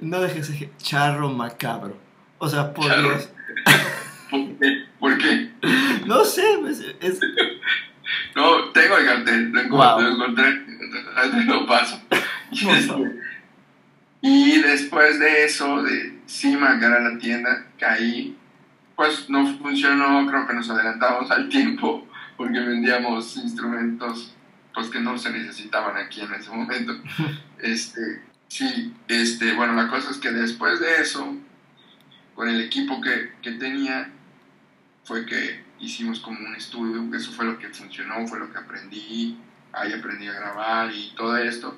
no 0.02 0.22
dejes 0.22 0.50
ese 0.50 0.70
charro 0.78 1.30
macabro. 1.30 1.98
O 2.38 2.48
sea, 2.48 2.74
por 2.74 2.86
Dios. 2.86 3.30
¿Por 4.30 4.58
qué? 4.58 4.86
¿Por 5.00 5.18
qué? 5.18 5.52
No 6.06 6.24
sé, 6.24 6.44
es, 7.00 7.20
No, 8.36 8.70
tengo 8.72 8.98
el 8.98 9.06
cartel, 9.06 9.52
lo 9.52 9.62
encontré, 9.62 10.04
lo, 10.04 10.26
encontré, 10.26 11.46
lo 11.46 11.66
paso. 11.68 12.02
Y, 14.22 14.56
y 14.56 14.62
después 14.62 15.20
de 15.20 15.46
eso, 15.46 15.84
de 15.84 16.20
sí 16.26 16.56
marcar 16.58 16.94
a 16.94 17.00
la 17.02 17.18
tienda, 17.20 17.68
caí, 17.78 18.36
pues 18.96 19.30
no 19.30 19.46
funcionó, 19.58 20.26
creo 20.28 20.48
que 20.48 20.54
nos 20.54 20.70
adelantamos 20.70 21.30
al 21.30 21.48
tiempo, 21.50 22.08
porque 22.38 22.60
vendíamos 22.60 23.38
instrumentos 23.38 24.36
pues 24.74 24.90
que 24.90 25.00
no 25.00 25.18
se 25.18 25.32
necesitaban 25.32 25.96
aquí 25.98 26.22
en 26.22 26.34
ese 26.34 26.50
momento. 26.50 26.94
Este, 27.58 28.22
sí, 28.56 28.94
este, 29.10 29.54
bueno, 29.54 29.74
la 29.74 29.90
cosa 29.90 30.12
es 30.12 30.18
que 30.18 30.32
después 30.32 30.80
de 30.80 31.02
eso, 31.02 31.36
con 32.36 32.48
el 32.48 32.62
equipo 32.62 33.02
que, 33.02 33.34
que 33.42 33.52
tenía, 33.52 34.10
fue 35.04 35.26
que 35.26 35.62
hicimos 35.80 36.22
como 36.22 36.40
un 36.40 36.56
estudio, 36.56 37.14
eso 37.14 37.34
fue 37.34 37.44
lo 37.44 37.60
que 37.60 37.68
funcionó, 37.68 38.26
fue 38.26 38.40
lo 38.40 38.50
que 38.54 38.58
aprendí, 38.58 39.38
ahí 39.74 39.92
aprendí 39.92 40.28
a 40.28 40.34
grabar 40.34 40.90
y 40.94 41.14
todo 41.18 41.36
esto. 41.36 41.78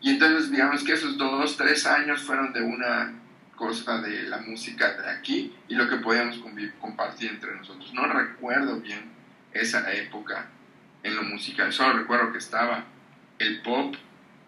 Y 0.00 0.10
entonces 0.10 0.52
digamos 0.52 0.84
que 0.84 0.92
esos 0.92 1.18
dos, 1.18 1.56
tres 1.56 1.84
años 1.84 2.22
fueron 2.22 2.52
de 2.52 2.62
una 2.62 3.12
cosa 3.56 4.00
de 4.00 4.22
la 4.22 4.38
música 4.38 4.96
de 4.96 5.10
aquí 5.10 5.52
y 5.66 5.74
lo 5.74 5.88
que 5.88 5.96
podíamos 5.96 6.40
compartir 6.80 7.30
entre 7.30 7.56
nosotros. 7.56 7.92
No 7.92 8.06
recuerdo 8.06 8.80
bien 8.80 9.10
esa 9.52 9.92
época 9.92 10.46
en 11.02 11.16
lo 11.16 11.24
musical, 11.24 11.72
solo 11.72 11.98
recuerdo 11.98 12.30
que 12.30 12.38
estaba 12.38 12.84
el 13.40 13.62
pop 13.62 13.96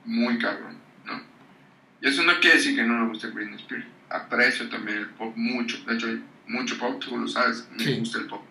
muy 0.04 0.38
cabrón, 0.38 0.85
eso 2.08 2.22
no 2.22 2.38
quiere 2.40 2.56
decir 2.56 2.76
que 2.76 2.82
no 2.82 2.94
me 2.94 3.08
guste 3.08 3.28
Britney 3.28 3.56
Spears, 3.56 3.86
aprecio 4.08 4.68
también 4.68 4.98
el 4.98 5.08
pop 5.10 5.32
mucho, 5.36 5.78
de 5.84 5.94
hecho 5.94 6.06
mucho 6.46 6.78
pop, 6.78 7.00
tú 7.00 7.16
lo 7.18 7.26
sabes, 7.26 7.68
me 7.76 7.98
gusta 7.98 8.18
el 8.18 8.26
pop, 8.26 8.42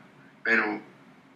pero 0.43 0.81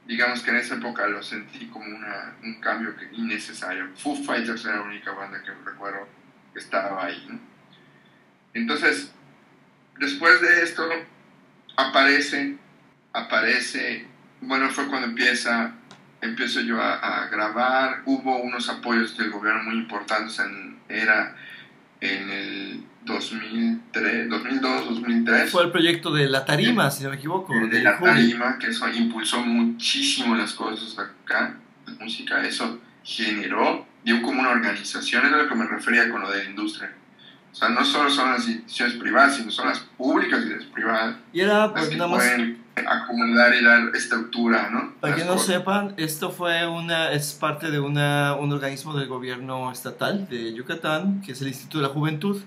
digamos 0.06 0.42
que 0.42 0.50
en 0.50 0.58
esa 0.58 0.76
época 0.76 1.08
lo 1.08 1.22
sentí 1.22 1.68
como 1.68 1.86
una, 1.86 2.36
un 2.44 2.60
cambio 2.60 2.96
que, 2.98 3.08
innecesario. 3.14 3.90
Foo 3.96 4.16
Fighters 4.16 4.66
era 4.66 4.78
la 4.78 4.82
única 4.82 5.12
banda 5.12 5.42
que 5.44 5.52
recuerdo 5.64 6.08
que 6.52 6.60
estaba 6.60 7.06
ahí, 7.06 7.26
¿no? 7.30 7.40
Entonces, 8.56 9.14
después 10.00 10.42
de 10.42 10.64
esto, 10.64 10.90
aparece, 11.78 12.58
aparece, 13.14 14.08
bueno, 14.42 14.70
fue 14.72 14.88
cuando 14.88 15.08
empieza, 15.08 15.76
empiezo 16.22 16.62
yo 16.62 16.82
a, 16.82 17.28
grabar, 17.28 18.02
hubo 18.06 18.38
unos 18.38 18.68
apoyos 18.68 19.16
del 19.16 19.30
gobierno 19.30 19.64
muy 19.64 19.76
importantes, 19.76 20.40
en, 20.40 20.80
era 20.90 21.36
en 22.02 22.30
el 22.30 22.84
2003, 23.06 24.30
2002, 24.30 24.86
2003. 24.90 25.52
Fue 25.52 25.64
el 25.64 25.72
proyecto 25.72 26.14
de 26.14 26.28
La 26.28 26.46
Tarima, 26.46 26.92
si 26.92 27.04
no 27.04 27.10
me 27.10 27.16
equivoco. 27.16 27.54
De, 27.54 27.82
La 27.82 28.00
Tarima, 28.00 28.58
que 28.58 28.68
eso 28.68 28.88
impulsó 28.90 29.42
muchísimo 29.42 30.36
las 30.36 30.54
cosas 30.54 30.98
acá, 30.98 31.58
la 31.86 31.94
música, 32.04 32.46
eso 32.46 32.80
generó, 33.04 33.86
dio 34.04 34.22
como 34.22 34.42
una 34.42 34.52
organización, 34.52 35.26
es 35.26 35.34
a 35.34 35.38
lo 35.38 35.50
que 35.50 35.56
me 35.56 35.66
refería 35.66 36.10
con 36.10 36.22
lo 36.22 36.30
de 36.32 36.44
la 36.44 36.50
industria 36.50 36.92
o 37.52 37.56
sea, 37.56 37.70
no 37.70 37.84
solo 37.84 38.10
son 38.10 38.32
las 38.32 38.48
instituciones 38.48 38.96
privadas, 38.96 39.38
sino 39.38 39.52
son 39.52 39.68
las 39.70 39.80
públicas 39.80 40.40
y 40.46 40.50
las 40.50 40.66
privadas. 40.66 41.16
Y 41.34 41.42
era, 41.42 41.72
pues, 41.72 41.84
las 41.84 41.90
que 41.90 41.98
nada 41.98 42.10
más, 42.10 42.20
pueden 42.20 42.59
acomodar 42.76 43.54
y 43.56 43.64
dar 43.64 43.96
estructura, 43.96 44.70
¿no? 44.70 44.94
Para 45.00 45.16
que 45.16 45.26
no 45.26 45.38
sepan, 45.38 45.94
esto 45.98 46.32
fue 46.32 46.68
una, 46.68 47.12
es 47.12 47.34
parte 47.34 47.72
de 47.72 47.80
una, 47.80 48.36
un 48.36 48.52
organismo 48.52 48.94
del 48.94 49.08
gobierno 49.08 49.72
estatal 49.72 50.28
de 50.30 50.54
Yucatán, 50.54 51.22
que 51.22 51.34
es 51.34 51.42
el 51.42 51.50
Instituto 51.50 51.80
de 51.80 51.84
la 51.84 51.90
Juventud, 51.90 52.42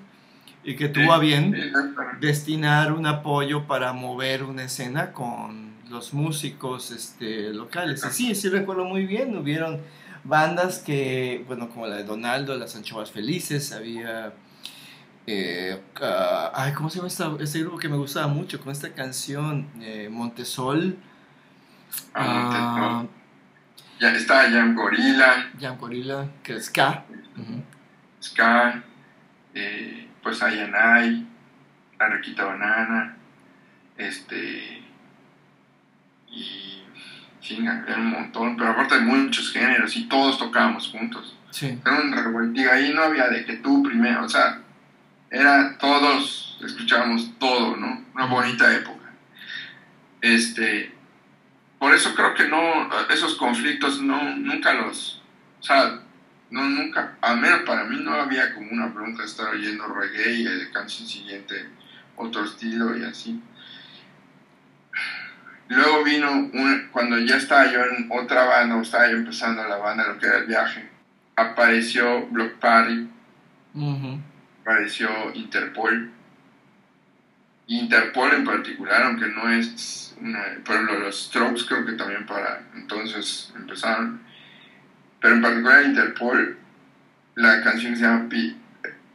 y 0.65 0.77
que 0.77 0.89
tuvo 0.89 1.12
a 1.12 1.19
bien 1.19 1.73
destinar 2.20 2.93
un 2.93 3.07
apoyo 3.07 3.66
para 3.66 3.93
mover 3.93 4.44
una 4.44 4.65
escena 4.65 5.12
con 5.12 5.73
los 5.90 6.15
músicos 6.15 6.90
este, 6.90 7.53
locales. 7.53 8.05
Y 8.05 8.12
sí, 8.12 8.35
sí 8.35 8.49
recuerdo 8.49 8.85
muy 8.85 9.07
bien, 9.07 9.36
hubieron 9.36 9.81
bandas 10.24 10.78
que, 10.78 11.44
bueno, 11.47 11.69
como 11.69 11.86
la 11.86 11.97
de 11.97 12.05
Donaldo, 12.05 12.57
las 12.57 12.77
Anchovas 12.77 13.11
Felices, 13.11 13.73
había 13.73 14.32
eh, 15.27 15.81
ay, 16.55 16.73
¿cómo 16.73 16.90
se 16.90 16.97
llama 16.99 17.39
este 17.40 17.61
grupo 17.61 17.78
que 17.78 17.89
me 17.89 17.97
gustaba 17.97 18.27
mucho 18.27 18.61
con 18.61 18.73
esta 18.73 18.93
canción? 18.93 19.69
Eh, 19.81 20.09
Montesol. 20.11 20.97
Ah, 22.15 23.05
Ya 24.01 24.12
está 24.12 24.51
Jan 24.51 24.74
Gorilla. 24.74 25.51
Jan 25.61 25.78
Gorilla, 25.78 26.28
que 26.43 26.57
es 26.57 26.66
Ska. 26.66 27.05
Ska. 28.20 28.82
Eh, 29.55 30.09
pues 30.23 30.43
Ayanay. 30.43 31.27
La 31.99 32.09
Requita 32.09 32.44
Banana. 32.44 33.16
Este. 33.97 34.82
Y. 36.31 36.82
Chinga, 37.40 37.85
era 37.86 37.97
un 37.99 38.11
montón. 38.11 38.57
Pero 38.57 38.70
aparte 38.70 38.97
de 38.97 39.03
muchos 39.03 39.53
géneros 39.53 39.97
y 39.97 40.09
todos 40.09 40.39
tocábamos 40.39 40.89
juntos. 40.89 41.36
Sí. 41.51 41.78
Era 41.85 42.01
un 42.01 42.12
revueltiga. 42.12 42.73
Ahí 42.74 42.93
no 42.93 43.03
había 43.03 43.28
de 43.28 43.44
que 43.44 43.57
tú 43.59 43.82
primero. 43.85 44.24
O 44.24 44.28
sea 44.28 44.62
era 45.33 45.79
todos, 45.79 46.59
escuchábamos 46.63 47.33
todo, 47.39 47.75
¿no? 47.77 48.05
Una 48.15 48.27
bonita 48.27 48.73
época. 48.77 49.11
Este, 50.21 50.93
por 51.79 51.95
eso 51.95 52.15
creo 52.15 52.35
que 52.35 52.47
no, 52.49 52.61
esos 53.09 53.35
conflictos 53.37 54.03
no, 54.03 54.37
nunca 54.37 54.75
los, 54.75 55.23
o 55.59 55.63
sea, 55.63 56.01
no, 56.51 56.63
nunca, 56.69 57.17
al 57.23 57.39
menos 57.39 57.63
para 57.63 57.85
mí 57.85 57.97
no 58.03 58.13
había 58.13 58.55
como 58.55 58.71
una 58.71 58.89
bronca 58.89 59.25
estar 59.25 59.49
oyendo 59.49 59.87
reggae 59.87 60.35
y 60.35 60.47
el 60.47 60.71
canción 60.71 61.09
siguiente 61.09 61.67
otro 62.15 62.45
estilo 62.45 62.97
y 62.99 63.05
así. 63.05 63.43
Luego 65.69 66.05
vino, 66.05 66.51
cuando 66.93 67.19
ya 67.21 67.37
estaba 67.37 67.73
yo 67.73 67.83
en 67.83 68.07
otra 68.11 68.45
banda, 68.45 68.77
o 68.77 68.83
estaba 68.83 69.09
yo 69.09 69.17
empezando 69.17 69.67
la 69.67 69.79
banda, 69.79 70.07
lo 70.07 70.19
que 70.19 70.27
era 70.27 70.39
el 70.39 70.47
viaje, 70.47 70.91
apareció 71.37 72.27
Block 72.27 72.53
Party 72.59 73.09
apareció 74.63 75.09
Interpol. 75.35 76.11
Interpol 77.67 78.33
en 78.33 78.45
particular, 78.45 79.03
aunque 79.03 79.27
no 79.27 79.51
es 79.51 80.17
una, 80.21 80.43
por 80.65 80.75
ejemplo, 80.75 80.99
los 81.01 81.27
Strokes 81.27 81.65
creo 81.67 81.85
que 81.85 81.93
también 81.93 82.27
para 82.27 82.63
entonces 82.75 83.53
empezaron, 83.57 84.21
pero 85.21 85.35
en 85.35 85.43
particular 85.43 85.85
Interpol, 85.85 86.59
la 87.35 87.63
canción 87.63 87.97
se 87.97 88.03
llama 88.03 88.29
P 88.29 88.57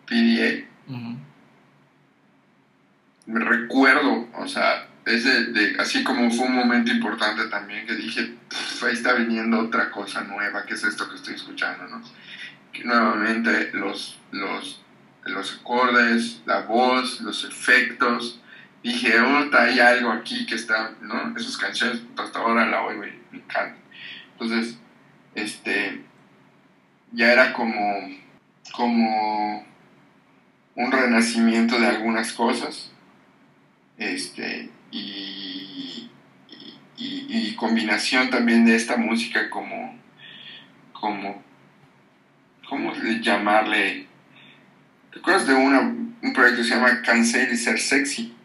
PDA. 0.05 0.65
Me 3.25 3.39
recuerdo, 3.41 4.29
o 4.35 4.47
sea, 4.47 4.87
es 5.05 5.25
de, 5.25 5.75
así 5.79 6.03
como 6.03 6.31
fue 6.31 6.47
un 6.47 6.55
momento 6.55 6.91
importante 6.91 7.45
también 7.47 7.85
que 7.85 7.95
dije, 7.95 8.35
ahí 8.85 8.93
está 8.93 9.13
viniendo 9.13 9.59
otra 9.59 9.91
cosa 9.91 10.23
nueva, 10.23 10.65
que 10.65 10.75
es 10.75 10.83
esto 10.85 11.09
que 11.09 11.15
estoy 11.15 11.35
escuchando, 11.35 11.87
¿no? 11.87 12.01
Que 12.71 12.85
nuevamente 12.85 13.71
los, 13.73 14.17
los 14.31 14.81
los 15.29 15.59
acordes, 15.59 16.41
la 16.45 16.61
voz, 16.61 17.21
los 17.21 17.43
efectos, 17.43 18.41
dije, 18.83 19.19
oh, 19.19 19.49
hay 19.57 19.79
algo 19.79 20.11
aquí 20.11 20.45
que 20.45 20.55
está, 20.55 20.93
¿no? 21.01 21.35
Esas 21.37 21.57
canciones, 21.57 22.01
hasta 22.17 22.39
ahora 22.39 22.65
la 22.65 22.83
oigo 22.83 23.05
y 23.05 23.13
me 23.31 23.39
encanta. 23.39 23.77
Entonces, 24.33 24.77
este, 25.35 26.01
ya 27.11 27.31
era 27.31 27.53
como, 27.53 28.09
como 28.71 29.65
un 30.75 30.91
renacimiento 30.91 31.79
de 31.79 31.87
algunas 31.87 32.33
cosas, 32.33 32.91
este, 33.97 34.69
y, 34.91 36.09
y, 36.97 37.55
combinación 37.55 38.29
también 38.29 38.65
de 38.65 38.75
esta 38.75 38.97
música 38.97 39.49
como, 39.49 39.97
como, 40.93 41.43
¿cómo 42.69 42.93
llamarle? 42.93 44.07
¿Te 45.11 45.19
acuerdas 45.19 45.47
de 45.47 45.53
una, 45.53 45.79
un 45.81 46.33
proyecto 46.33 46.61
que 46.61 46.67
se 46.67 46.75
llama 46.75 47.01
Cansé 47.01 47.47
de 47.47 47.57
ser 47.57 47.79
sexy? 47.79 48.35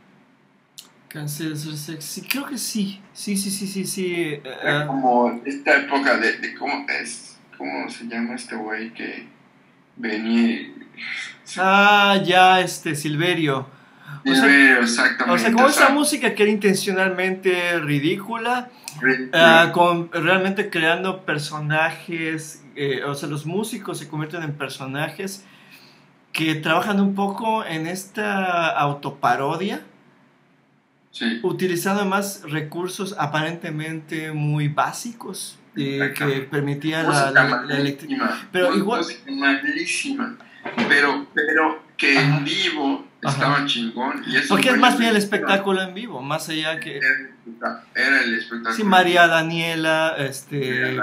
Cansé 1.09 1.51
de 1.51 1.57
ser 1.57 1.77
sexy, 1.77 2.23
creo 2.23 2.47
que 2.47 2.57
sí, 2.57 3.03
sí, 3.13 3.37
sí, 3.37 3.51
sí, 3.51 3.67
sí, 3.67 3.85
sí. 3.85 4.15
Eh, 4.15 4.85
como 4.87 5.43
esta 5.45 5.77
época 5.77 6.17
de, 6.17 6.39
de, 6.39 6.55
¿cómo 6.55 6.87
es? 6.89 7.37
¿Cómo 7.59 7.89
se 7.91 8.05
llama 8.07 8.35
este 8.35 8.57
güey 8.57 8.93
que 8.95 9.27
venía? 9.97 10.71
Ah, 11.59 12.21
ya, 12.25 12.61
este, 12.61 12.95
Silverio. 12.95 13.69
Silverio, 14.25 14.81
exactamente. 14.81 15.35
O 15.35 15.39
sea, 15.39 15.53
como 15.53 15.69
esa 15.69 15.89
música 15.91 16.35
que 16.35 16.45
era 16.45 16.53
intencionalmente 16.53 17.79
ridícula, 17.81 18.71
ah, 19.33 19.71
con 19.73 20.11
realmente 20.13 20.71
creando 20.71 21.25
personajes, 21.25 22.65
eh, 22.75 23.03
o 23.05 23.15
sea, 23.15 23.29
los 23.29 23.47
músicos 23.47 23.99
se 23.99 24.09
convierten 24.09 24.43
en 24.43 24.55
personajes 24.55 25.45
que 26.33 26.55
trabajan 26.57 27.01
un 27.01 27.15
poco 27.15 27.65
en 27.65 27.87
esta 27.87 28.69
autoparodia. 28.71 29.83
Sí. 31.11 31.41
Utilizando 31.43 32.07
más 32.07 32.43
recursos 32.45 33.15
aparentemente 33.19 34.33
muy 34.33 34.69
básicos 34.69 35.59
eh, 35.77 36.15
que 36.17 36.41
permitía 36.51 37.03
la, 37.03 37.31
la, 37.31 37.67
Pero 38.51 38.75
igual. 38.75 39.05
Malísima. 39.29 40.37
Pero, 40.89 41.27
pero 41.35 41.83
que 41.97 42.19
en 42.19 42.45
vivo 42.45 43.07
estaba 43.21 43.65
chingón. 43.67 44.23
Y 44.27 44.39
Porque 44.49 44.71
es 44.71 44.79
más 44.79 44.99
bien 44.99 45.11
el 45.11 45.17
espectáculo 45.17 45.83
en 45.83 45.95
vivo, 45.95 46.23
más 46.23 46.49
allá 46.49 46.81
que. 46.81 46.99
Era 47.95 48.23
el 48.23 48.35
espectáculo. 48.35 48.75
Sí, 48.75 48.85
María 48.85 49.27
Daniela, 49.27 50.15
este. 50.19 50.97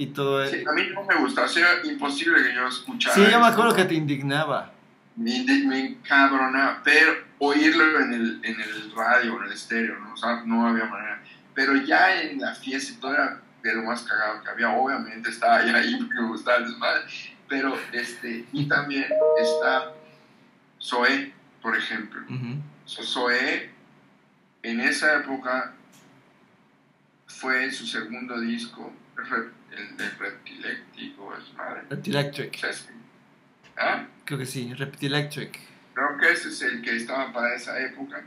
Y 0.00 0.06
todo 0.06 0.46
sí, 0.46 0.64
a 0.66 0.72
mí 0.72 0.84
no 0.94 1.04
me 1.04 1.14
gustaba, 1.16 1.46
o 1.46 1.50
sea, 1.50 1.84
imposible 1.84 2.42
que 2.42 2.54
yo 2.54 2.66
escuchara. 2.66 3.14
Sí, 3.14 3.20
yo 3.30 3.38
me 3.38 3.48
acuerdo 3.48 3.74
que 3.74 3.84
te 3.84 3.92
indignaba. 3.92 4.72
Me, 5.14 5.44
me 5.66 5.88
encabronaba, 5.88 6.80
pero 6.82 7.12
oírlo 7.38 8.00
en 8.00 8.14
el, 8.14 8.40
en 8.42 8.60
el 8.62 8.92
radio, 8.96 9.36
en 9.36 9.48
el 9.48 9.52
estéreo, 9.52 9.98
¿no? 9.98 10.14
O 10.14 10.16
sea, 10.16 10.42
no 10.46 10.66
había 10.66 10.86
manera. 10.86 11.20
Pero 11.52 11.76
ya 11.76 12.18
en 12.22 12.40
la 12.40 12.54
fiesta 12.54 12.92
y 12.92 12.94
todo 12.96 13.12
era 13.12 13.42
de 13.62 13.74
lo 13.74 13.82
más 13.82 14.00
cagado 14.00 14.42
que 14.42 14.48
había. 14.48 14.70
Obviamente 14.70 15.28
estaba 15.28 15.58
ahí, 15.58 15.68
ahí 15.68 15.94
porque 15.96 16.14
me 16.14 16.28
gustaba 16.28 16.56
el 16.56 16.68
desmadre. 16.68 17.02
Pero, 17.46 17.78
este, 17.92 18.46
y 18.54 18.68
también 18.68 19.04
está 19.38 19.92
Zoé, 20.80 21.34
por 21.60 21.76
ejemplo. 21.76 22.22
Zoé, 22.86 23.70
en 24.62 24.80
esa 24.80 25.18
época, 25.18 25.74
fue 27.26 27.70
su 27.70 27.86
segundo 27.86 28.40
disco, 28.40 28.90
el 29.72 29.96
de 29.96 30.10
Reptilectric 30.10 31.14
es 31.38 31.54
madre. 31.54 31.82
Reptilectric. 31.88 32.58
¿Ah? 33.76 34.06
Creo 34.24 34.38
que 34.38 34.46
sí, 34.46 34.72
Reptilectric. 34.74 35.58
Creo 35.94 36.18
que 36.18 36.32
ese 36.32 36.48
es 36.48 36.62
el 36.62 36.82
que 36.82 36.96
estaba 36.96 37.32
para 37.32 37.54
esa 37.54 37.80
época. 37.80 38.22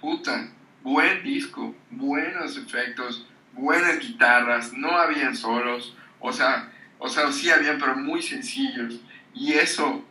Puta, 0.00 0.48
buen 0.82 1.22
disco, 1.22 1.74
buenos 1.90 2.56
efectos, 2.56 3.26
buenas 3.52 3.98
guitarras, 4.00 4.72
no 4.72 4.90
habían 4.90 5.36
solos, 5.36 5.96
o 6.18 6.32
sea, 6.32 6.70
o 6.98 7.08
sea, 7.08 7.30
sí 7.32 7.50
habían, 7.50 7.78
pero 7.78 7.96
muy 7.96 8.22
sencillos. 8.22 9.00
Y 9.34 9.52
eso, 9.52 10.04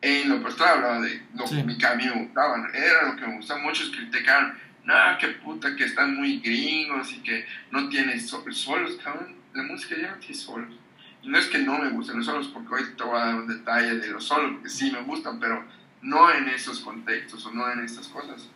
en 0.00 0.28
lo 0.28 0.42
personal, 0.42 0.74
hablaba 0.74 1.00
de 1.00 1.22
lo 1.34 1.44
que 1.44 1.86
a 1.86 1.94
mí 1.94 2.04
me 2.04 2.24
gustaba, 2.24 2.68
era 2.72 3.08
lo 3.10 3.16
que 3.16 3.26
me 3.26 3.36
gustaba. 3.36 3.60
Muchos 3.60 3.90
criticaron, 3.90 4.58
no, 4.84 4.94
qué 5.18 5.28
puta, 5.28 5.74
que 5.76 5.84
están 5.84 6.16
muy 6.16 6.40
gringos 6.40 7.12
y 7.12 7.22
que 7.22 7.46
no 7.70 7.88
tienen 7.88 8.20
solos, 8.20 8.98
cabrón. 9.02 9.43
La 9.54 9.62
música 9.62 9.96
ya 9.96 10.10
no 10.12 10.18
tiene 10.18 10.34
solos. 10.34 10.74
Y 11.22 11.28
no 11.28 11.38
es 11.38 11.46
que 11.46 11.58
no 11.58 11.78
me 11.78 11.88
gusten 11.90 12.18
los 12.18 12.26
solos, 12.26 12.48
porque 12.48 12.74
hoy 12.74 12.82
te 12.96 13.02
voy 13.02 13.18
a 13.18 13.24
dar 13.24 13.34
un 13.36 13.48
detalle 13.48 13.96
de 13.96 14.08
los 14.08 14.24
solos, 14.24 14.52
porque 14.52 14.68
sí 14.68 14.90
me 14.90 15.02
gustan, 15.02 15.40
pero 15.40 15.64
no 16.02 16.30
en 16.30 16.48
esos 16.48 16.80
contextos 16.80 17.46
o 17.46 17.52
no 17.52 17.70
en 17.72 17.80
estas 17.80 18.08
cosas. 18.08 18.48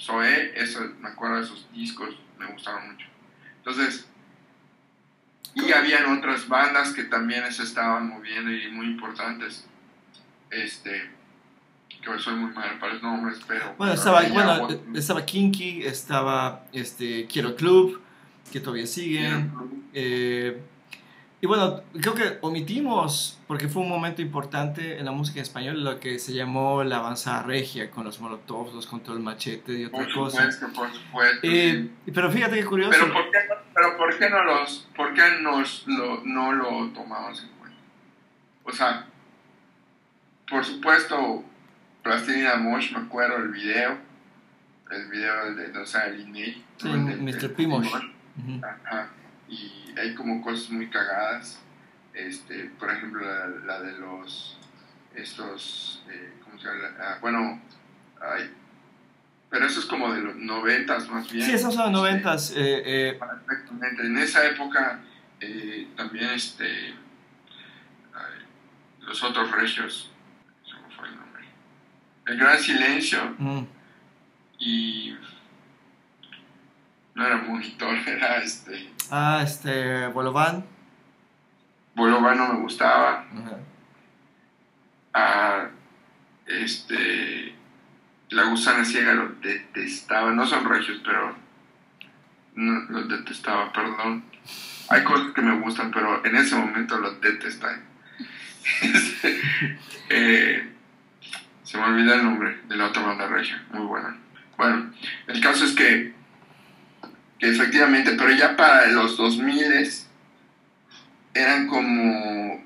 Zoé, 0.00 0.52
eso, 0.54 0.80
me 1.00 1.08
acuerdo 1.08 1.36
de 1.36 1.42
esos 1.42 1.68
discos, 1.72 2.16
me 2.38 2.46
gustaron 2.46 2.92
mucho. 2.92 3.06
Entonces, 3.58 4.06
y 5.54 5.72
habían 5.72 6.16
otras 6.16 6.46
bandas 6.48 6.92
que 6.92 7.04
también 7.04 7.50
se 7.52 7.62
estaban 7.62 8.08
moviendo 8.08 8.52
y 8.52 8.70
muy 8.70 8.86
importantes. 8.86 9.66
Este, 10.50 11.10
que 11.88 12.18
soy 12.18 12.34
muy 12.34 12.52
mal 12.52 12.78
para 12.78 12.94
los 12.94 13.02
nombres, 13.02 13.40
pero... 13.48 13.74
Bueno, 13.78 13.94
estaba, 13.94 14.22
bueno, 14.22 14.68
estaba 14.94 15.24
Kinky, 15.24 15.82
estaba 15.82 16.66
este, 16.72 17.26
Quiero 17.26 17.56
Club, 17.56 18.00
que 18.52 18.60
todavía 18.60 18.86
siguen. 18.86 19.50
Eh, 19.98 20.60
y 21.40 21.46
bueno, 21.46 21.80
creo 21.98 22.14
que 22.14 22.38
omitimos, 22.42 23.40
porque 23.46 23.66
fue 23.66 23.82
un 23.82 23.88
momento 23.88 24.20
importante 24.20 24.98
en 24.98 25.06
la 25.06 25.12
música 25.12 25.40
española, 25.40 25.92
lo 25.92 26.00
que 26.00 26.18
se 26.18 26.34
llamó 26.34 26.84
la 26.84 26.98
avanzada 26.98 27.42
regia, 27.42 27.90
con 27.90 28.04
los 28.04 28.20
molotovs, 28.20 28.74
los 28.74 28.86
control 28.86 29.20
machete 29.20 29.72
y 29.72 29.84
otra 29.86 30.06
cosa. 30.14 30.42
Por 30.42 30.52
supuesto, 30.52 30.66
por 30.78 30.92
supuesto. 30.92 31.38
Eh, 31.42 31.90
pero 32.12 32.30
fíjate 32.30 32.56
qué 32.56 32.64
curioso. 32.66 32.90
Pero 32.92 33.10
¿por 33.10 33.30
qué, 33.30 33.38
pero 33.74 33.96
¿por 33.96 34.18
qué 34.18 34.28
no, 34.28 34.44
los, 34.44 34.88
por 34.94 35.14
qué 35.14 35.22
nos 35.40 35.86
lo, 35.86 36.22
no 36.24 36.52
lo 36.52 36.88
tomamos 36.90 37.42
en 37.42 37.48
cuenta? 37.58 37.78
O 38.64 38.72
sea, 38.72 39.06
por 40.46 40.62
supuesto, 40.62 41.42
Plastilina 42.02 42.56
Mosh, 42.56 42.92
me 42.92 42.98
acuerdo 42.98 43.36
el 43.38 43.48
video, 43.48 43.96
el 44.90 45.08
video 45.08 45.54
de, 45.54 45.78
o 45.78 45.86
sea, 45.86 46.08
el 46.08 46.20
email. 46.20 46.62
Sí, 46.76 46.88
Mr. 46.88 47.54
Pimosh. 47.54 47.94
Ajá 48.62 49.10
y 49.48 49.94
hay 49.98 50.14
como 50.14 50.42
cosas 50.42 50.70
muy 50.70 50.88
cagadas. 50.88 51.60
Este, 52.14 52.70
por 52.78 52.90
ejemplo, 52.90 53.20
la, 53.66 53.80
de 53.80 53.98
los, 53.98 54.58
estos, 55.14 56.02
eh, 56.10 56.32
¿cómo 56.42 56.58
se 56.58 56.66
llama? 56.66 56.88
Ah, 56.98 57.18
bueno, 57.20 57.60
ay, 58.20 58.50
pero 59.50 59.66
eso 59.66 59.80
es 59.80 59.86
como 59.86 60.12
de 60.12 60.22
los 60.22 60.36
noventas 60.36 61.08
más 61.08 61.30
bien. 61.30 61.46
Sí, 61.46 61.52
esos 61.52 61.74
son 61.74 61.92
los 61.92 62.02
este, 62.02 62.14
noventas. 62.14 62.50
Eh, 62.56 63.10
eh. 63.10 63.20
En 64.02 64.18
esa 64.18 64.46
época 64.46 65.00
eh, 65.40 65.88
también 65.96 66.30
este, 66.30 66.94
los 69.00 69.22
otros 69.22 69.50
regios, 69.52 70.10
¿cómo 70.64 70.90
fue 70.96 71.08
el 71.08 71.16
nombre? 71.16 71.44
El 72.26 72.38
Gran 72.38 72.58
Silencio 72.58 73.34
mm. 73.38 73.62
y 74.58 75.16
no 77.16 77.26
era 77.26 77.36
monitor, 77.38 77.96
era 78.06 78.36
este 78.36 78.90
Ah, 79.10 79.40
este, 79.42 80.06
Bolovan. 80.08 80.64
Bolovan 81.94 82.36
no 82.36 82.52
me 82.52 82.60
gustaba. 82.60 83.24
Ah, 85.14 85.68
este, 86.46 87.54
La 88.30 88.44
Gusana 88.44 88.84
Ciega 88.84 89.14
lo 89.14 89.28
detestaba. 89.40 90.32
No 90.32 90.44
son 90.46 90.64
regios, 90.64 91.00
pero 91.04 91.34
no, 92.56 92.80
los 92.90 93.08
detestaba, 93.08 93.72
perdón. 93.72 94.24
Hay 94.88 95.04
cosas 95.04 95.32
que 95.32 95.40
me 95.40 95.58
gustan, 95.60 95.90
pero 95.90 96.24
en 96.24 96.36
ese 96.36 96.54
momento 96.56 96.98
los 96.98 97.20
detestaba. 97.20 97.78
Eh, 100.08 100.72
se 101.64 101.78
me 101.78 101.84
olvida 101.84 102.14
el 102.14 102.22
nombre 102.22 102.60
de 102.68 102.76
la 102.76 102.86
otra 102.86 103.02
banda 103.02 103.26
regia, 103.26 103.60
muy 103.72 103.84
buena. 103.86 104.16
Bueno, 104.56 104.92
el 105.26 105.40
caso 105.40 105.64
es 105.64 105.72
que 105.72 106.14
que 107.38 107.50
efectivamente, 107.50 108.12
pero 108.16 108.30
ya 108.32 108.56
para 108.56 108.86
los 108.88 109.16
2000 109.16 109.88
eran 111.34 111.66
como, 111.66 112.62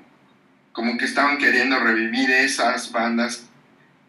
como 0.71 0.97
que 0.97 1.05
estaban 1.05 1.37
queriendo 1.37 1.79
revivir 1.79 2.29
esas 2.29 2.91
bandas 2.91 3.49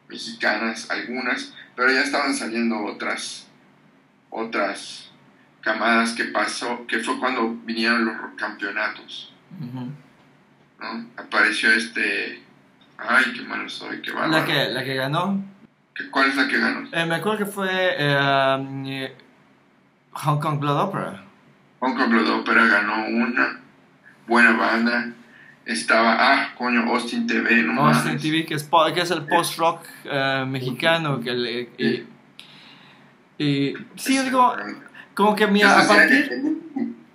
mexicanas, 0.08 0.90
algunas, 0.90 1.54
pero 1.74 1.90
ya 1.90 2.02
estaban 2.02 2.34
saliendo 2.34 2.84
otras, 2.84 3.48
otras 4.30 5.10
camadas 5.62 6.12
que 6.12 6.24
pasó, 6.24 6.86
que 6.86 6.98
fue 6.98 7.18
cuando 7.18 7.56
vinieron 7.64 8.04
los 8.04 8.16
campeonatos. 8.36 9.32
¿no? 10.80 11.06
Apareció 11.16 11.72
este, 11.72 12.42
ay, 12.98 13.24
qué 13.34 13.42
malo 13.42 13.68
soy, 13.68 14.00
qué 14.02 14.12
malo. 14.12 14.32
La 14.32 14.44
que, 14.44 14.68
la 14.68 14.84
que 14.84 14.94
ganó. 14.94 15.42
¿Cuál 16.10 16.30
es 16.30 16.36
la 16.36 16.48
que 16.48 16.58
ganó? 16.58 16.88
Eh, 16.92 17.06
me 17.06 17.16
acuerdo 17.16 17.38
que 17.38 17.46
fue 17.46 17.68
eh, 17.70 19.14
Hong 20.12 20.38
Kong 20.40 20.58
Blood 20.60 20.78
Opera. 20.88 21.24
Hong 21.80 21.94
Kong 21.96 22.10
Blood 22.10 22.40
Opera 22.40 22.66
ganó 22.66 23.06
una 23.08 23.60
buena 24.26 24.52
banda. 24.56 25.12
Estaba, 25.64 26.16
ah, 26.18 26.54
coño, 26.58 26.82
Austin 26.92 27.26
TV, 27.26 27.62
no 27.62 27.86
Austin 27.86 28.18
TV, 28.18 28.44
que 28.44 28.54
es, 28.54 28.68
que 28.94 29.00
es 29.00 29.10
el 29.12 29.22
post-rock 29.26 29.80
eh, 30.04 30.44
mexicano. 30.48 31.20
Que 31.20 31.70
Y 33.38 33.74
sí, 33.96 34.16
yo 34.16 34.24
digo, 34.24 34.54
como 35.14 35.34
que 35.34 35.46
mira, 35.46 35.80
a 35.80 35.86
partir, 35.86 36.30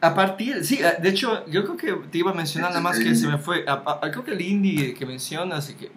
a 0.02 0.14
partir, 0.14 0.64
sí, 0.66 0.80
eh, 0.82 0.96
de 1.02 1.10
hecho, 1.10 1.46
yo 1.48 1.64
creo 1.64 1.78
que 1.78 2.08
te 2.10 2.18
iba 2.20 2.32
a 2.32 2.34
mencionar 2.34 2.70
nada 2.72 2.82
más 2.82 2.98
que 3.00 3.16
se 3.16 3.28
me 3.28 3.38
fue, 3.38 3.66
a- 3.68 4.00
a- 4.02 4.12
creo 4.12 4.24
que 4.24 4.32
el 4.32 4.42
indie 4.42 4.94
que 4.94 5.06
mencionas 5.06 5.70
y 5.70 5.76
que 5.76 5.92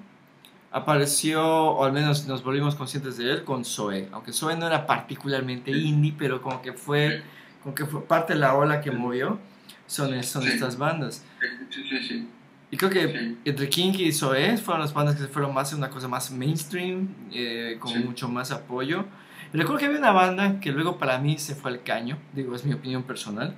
apareció, 0.72 1.42
o 1.44 1.84
al 1.84 1.92
menos 1.92 2.26
nos 2.26 2.42
volvimos 2.44 2.74
conscientes 2.74 3.16
de 3.16 3.30
él 3.30 3.44
con 3.44 3.64
Zoe, 3.64 4.08
aunque 4.12 4.32
Zoe 4.32 4.56
no 4.56 4.66
era 4.66 4.86
particularmente 4.86 5.70
indie, 5.72 6.14
pero 6.16 6.40
como 6.42 6.62
que 6.62 6.72
fue, 6.72 7.22
como 7.62 7.74
que 7.74 7.84
fue 7.86 8.02
parte 8.04 8.34
de 8.34 8.38
la 8.38 8.54
ola 8.54 8.80
que 8.80 8.90
movió, 8.90 9.38
son, 9.86 10.22
son 10.22 10.42
Sí. 10.44 10.48
estas 10.50 10.78
bandas. 10.78 11.24
Sí, 11.70 11.82
sí, 11.88 12.02
sí. 12.02 12.28
Y 12.70 12.76
creo 12.76 12.88
que 12.88 13.34
entre 13.44 13.68
Kinky 13.68 14.04
y 14.04 14.12
Zoé 14.12 14.56
fueron 14.56 14.80
las 14.82 14.94
bandas 14.94 15.16
que 15.16 15.22
se 15.22 15.28
fueron 15.28 15.52
más 15.52 15.72
una 15.72 15.90
cosa 15.90 16.06
más 16.06 16.30
mainstream, 16.30 17.08
eh, 17.32 17.76
con 17.80 18.04
mucho 18.06 18.28
más 18.28 18.52
apoyo. 18.52 19.06
Recuerdo 19.52 19.78
que 19.80 19.86
había 19.86 19.98
una 19.98 20.12
banda 20.12 20.60
que 20.60 20.70
luego 20.70 20.96
para 20.96 21.18
mí 21.18 21.36
se 21.38 21.56
fue 21.56 21.72
al 21.72 21.82
caño, 21.82 22.16
digo, 22.32 22.54
es 22.54 22.64
mi 22.64 22.72
opinión 22.72 23.02
personal. 23.02 23.56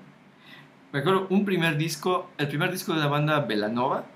Me 0.93 1.01
acuerdo 1.01 1.27
un 1.29 1.45
primer 1.45 1.77
disco, 1.77 2.31
el 2.39 2.49
primer 2.49 2.73
disco 2.73 2.95
de 2.95 3.01
la 3.01 3.09
banda 3.09 3.41
Velanova. 3.41 4.07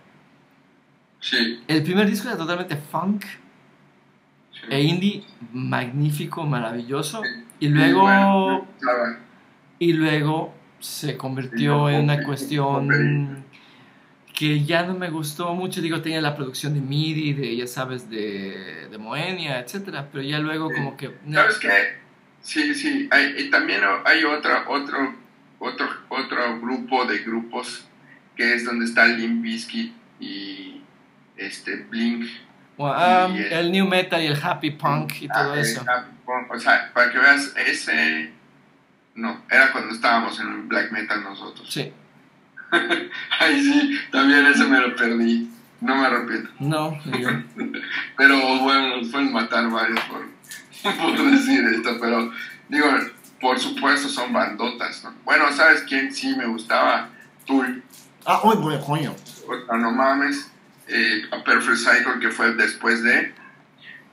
Sí, 1.28 1.60
El 1.66 1.82
primer 1.82 2.08
disco 2.08 2.28
era 2.28 2.36
totalmente 2.36 2.76
funk 2.76 3.24
sí. 3.24 4.60
e 4.70 4.80
indie, 4.80 5.24
magnífico, 5.52 6.44
maravilloso. 6.46 7.20
Y 7.58 7.66
luego, 7.68 8.02
bueno, 8.02 8.68
claro. 8.78 9.16
y 9.80 9.92
luego 9.92 10.54
se 10.78 11.16
convirtió 11.16 11.90
en 11.90 12.04
una 12.04 12.22
cuestión 12.22 13.44
que 14.36 14.62
ya 14.64 14.84
no 14.84 14.94
me 14.94 15.10
gustó 15.10 15.52
mucho. 15.52 15.80
Digo, 15.80 16.00
tenía 16.00 16.20
la 16.20 16.36
producción 16.36 16.74
de 16.74 16.80
MIDI, 16.80 17.32
de, 17.32 17.56
ya 17.56 17.66
sabes, 17.66 18.08
de, 18.08 18.86
de 18.88 18.96
Moenia, 18.96 19.58
etcétera, 19.58 20.08
pero 20.12 20.22
ya 20.22 20.38
luego 20.38 20.70
como 20.70 20.96
que... 20.96 21.10
no. 21.24 21.40
¿Sabes 21.40 21.58
qué? 21.58 21.68
Sí, 22.40 22.72
sí. 22.72 23.08
Hay, 23.10 23.34
y 23.36 23.50
también 23.50 23.80
hay 24.04 24.22
otra, 24.22 24.68
otro, 24.68 25.12
otro, 25.58 25.88
otro 26.08 26.60
grupo 26.60 27.04
de 27.04 27.18
grupos 27.18 27.88
que 28.36 28.54
es 28.54 28.64
donde 28.64 28.84
está 28.84 29.08
Limp 29.08 29.42
Bizkit 29.42 29.92
y 30.20 30.75
este 31.36 31.76
Blink. 31.90 32.26
Bueno, 32.76 32.94
ah, 32.96 33.28
y, 33.32 33.38
el 33.54 33.72
new 33.72 33.86
metal 33.86 34.22
y 34.22 34.26
el 34.26 34.38
happy 34.42 34.72
punk 34.72 35.22
y 35.22 35.28
todo 35.28 35.52
Ah, 35.52 35.58
eso. 35.60 35.84
O 36.50 36.58
sea, 36.58 36.90
para 36.92 37.10
que 37.10 37.18
veas, 37.18 37.52
ese... 37.56 38.32
No, 39.14 39.40
era 39.50 39.72
cuando 39.72 39.94
estábamos 39.94 40.38
en 40.40 40.48
el 40.48 40.62
black 40.62 40.92
metal 40.92 41.22
nosotros. 41.22 41.66
Sí, 41.72 41.90
Ay, 43.40 43.62
sí, 43.62 43.98
también 44.12 44.44
ese 44.46 44.64
me 44.66 44.78
lo 44.80 44.94
perdí. 44.94 45.50
No 45.80 45.94
me 45.96 46.06
arrepiento. 46.06 46.50
no, 46.58 46.98
Pero 48.16 48.38
bueno, 48.58 48.96
nos 48.98 49.08
pueden 49.08 49.32
matar 49.32 49.70
varios 49.70 50.00
por, 50.00 50.26
por 50.96 51.30
decir 51.30 51.64
esto, 51.66 51.96
pero 52.00 52.30
digo, 52.68 52.86
por 53.40 53.58
supuesto 53.58 54.08
son 54.08 54.32
bandotas, 54.32 55.04
¿no? 55.04 55.14
Bueno, 55.24 55.52
¿sabes 55.52 55.82
quién 55.88 56.12
sí 56.12 56.34
me 56.36 56.46
gustaba? 56.46 57.08
Tool, 57.46 57.82
Ah, 58.24 58.40
uy, 58.42 58.56
bueno, 58.56 58.80
coño. 58.84 59.12
o 59.12 59.66
sea, 59.66 59.76
no 59.76 59.92
mames, 59.92 60.50
eh, 60.88 61.22
a 61.30 61.42
Perfect 61.42 61.78
Cycle 61.78 62.20
que 62.20 62.30
fue 62.30 62.54
después 62.54 63.02
de, 63.02 63.32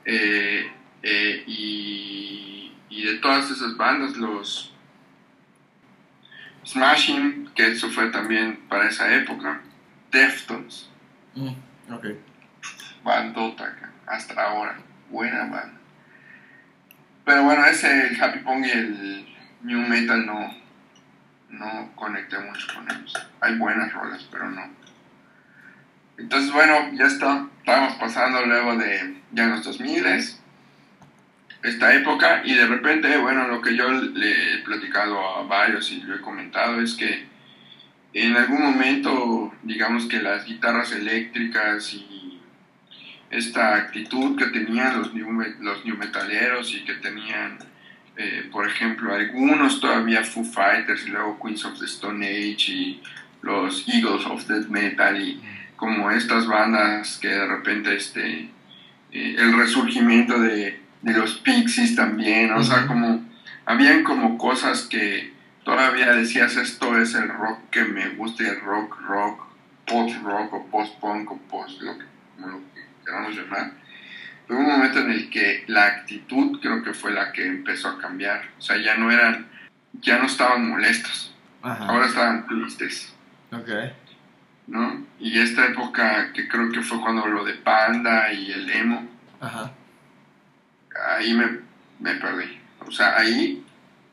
eh, 0.04 0.72
eh, 1.02 1.44
y, 1.46 2.72
y 2.88 3.04
de 3.04 3.14
todas 3.18 3.50
esas 3.50 3.76
bandas, 3.76 4.16
los 4.16 4.72
Smashing, 6.66 7.50
que 7.54 7.68
eso 7.72 7.90
fue 7.90 8.08
también 8.10 8.56
para 8.68 8.88
esa 8.88 9.14
época, 9.14 9.60
Deftones, 10.10 10.88
Mm, 11.34 11.48
ok. 11.92 12.06
bandota 13.02 13.76
hasta 14.06 14.40
ahora, 14.40 14.76
buena 15.10 15.40
banda. 15.40 15.72
Pero 17.24 17.42
bueno, 17.42 17.64
ese 17.66 18.06
el 18.08 18.22
Happy 18.22 18.38
Pong 18.40 18.64
y 18.64 18.70
el 18.70 19.26
New 19.62 19.80
Metal 19.88 20.24
no, 20.24 20.54
no 21.48 21.90
conecté 21.96 22.38
mucho 22.38 22.66
con 22.74 22.88
ellos. 22.90 23.12
Hay 23.40 23.56
buenas 23.58 23.92
rolas, 23.92 24.26
pero 24.30 24.48
no. 24.50 24.62
Entonces 26.18 26.52
bueno, 26.52 26.90
ya 26.92 27.06
está, 27.06 27.48
estábamos 27.58 27.94
pasando 27.94 28.44
luego 28.46 28.76
de 28.76 29.16
ya 29.32 29.46
los 29.46 29.64
2000 29.64 30.04
esta 31.64 31.94
época 31.94 32.42
y 32.44 32.54
de 32.54 32.66
repente, 32.66 33.16
bueno, 33.16 33.48
lo 33.48 33.62
que 33.62 33.74
yo 33.74 33.90
le 33.90 34.54
he 34.54 34.58
platicado 34.58 35.18
a 35.18 35.42
varios 35.44 35.90
y 35.90 36.02
lo 36.02 36.14
he 36.14 36.20
comentado 36.20 36.80
es 36.80 36.94
que 36.94 37.26
en 38.12 38.36
algún 38.36 38.62
momento, 38.62 39.52
digamos 39.62 40.06
que 40.06 40.20
las 40.20 40.44
guitarras 40.44 40.92
eléctricas 40.92 41.94
y 41.94 42.40
esta 43.30 43.76
actitud 43.76 44.36
que 44.38 44.46
tenían 44.46 44.98
los 44.98 45.14
new, 45.14 45.28
los 45.60 45.84
new 45.84 45.96
metaleros 45.96 46.72
y 46.74 46.84
que 46.84 46.94
tenían, 46.94 47.58
eh, 48.16 48.48
por 48.52 48.68
ejemplo, 48.68 49.12
algunos 49.14 49.80
todavía 49.80 50.22
Foo 50.22 50.44
Fighters 50.44 51.06
y 51.06 51.10
luego 51.10 51.40
Queens 51.42 51.64
of 51.64 51.78
the 51.78 51.86
Stone 51.86 52.24
Age 52.24 52.72
y 52.72 53.02
los 53.42 53.88
Eagles 53.88 54.26
of 54.26 54.46
Death 54.46 54.68
Metal 54.68 55.20
y 55.20 55.40
como 55.76 56.10
estas 56.10 56.46
bandas 56.46 57.18
que 57.18 57.28
de 57.28 57.46
repente 57.46 57.96
este 57.96 58.50
eh, 59.12 59.36
el 59.38 59.56
resurgimiento 59.56 60.40
de, 60.40 60.80
de 61.02 61.12
los 61.12 61.36
Pixies 61.38 61.94
también, 61.94 62.52
o 62.52 62.62
sea, 62.62 62.86
como 62.86 63.24
habían 63.64 64.02
como 64.02 64.36
cosas 64.38 64.82
que 64.82 65.32
todavía 65.64 66.12
decías 66.12 66.56
esto 66.56 66.98
es 66.98 67.14
el 67.14 67.28
rock 67.28 67.70
que 67.70 67.84
me 67.84 68.10
gusta, 68.10 68.48
el 68.48 68.60
rock, 68.60 69.00
rock, 69.00 69.46
post 69.86 70.16
rock 70.22 70.52
o 70.52 70.66
post 70.66 70.98
punk 71.00 71.30
o 71.30 71.38
post 71.48 71.80
lo 71.80 71.98
que, 71.98 72.04
como 72.34 72.48
lo 72.48 72.58
que 72.74 72.84
queramos 73.04 73.36
llamar. 73.36 73.72
Hubo 74.48 74.58
un 74.58 74.66
momento 74.66 74.98
en 74.98 75.10
el 75.10 75.30
que 75.30 75.64
la 75.68 75.86
actitud 75.86 76.60
creo 76.60 76.82
que 76.82 76.92
fue 76.92 77.12
la 77.12 77.32
que 77.32 77.46
empezó 77.46 77.88
a 77.88 77.98
cambiar, 77.98 78.50
o 78.58 78.60
sea, 78.60 78.76
ya 78.76 78.96
no 78.96 79.10
eran, 79.10 79.46
ya 80.00 80.18
no 80.18 80.26
estaban 80.26 80.68
molestos, 80.68 81.34
Ajá. 81.62 81.86
ahora 81.86 82.06
estaban 82.06 82.46
tristes. 82.46 83.14
Ok. 83.52 83.68
¿No? 84.66 85.04
Y 85.20 85.38
esta 85.38 85.66
época 85.66 86.32
que 86.32 86.48
creo 86.48 86.70
que 86.70 86.80
fue 86.82 87.00
cuando 87.00 87.26
lo 87.26 87.44
de 87.44 87.54
Panda 87.54 88.32
y 88.32 88.50
el 88.52 88.70
emo, 88.70 89.06
Ajá. 89.40 89.70
ahí 91.16 91.34
me, 91.34 91.58
me 92.00 92.14
perdí. 92.20 92.58
O 92.86 92.90
sea, 92.90 93.16
ahí 93.16 93.64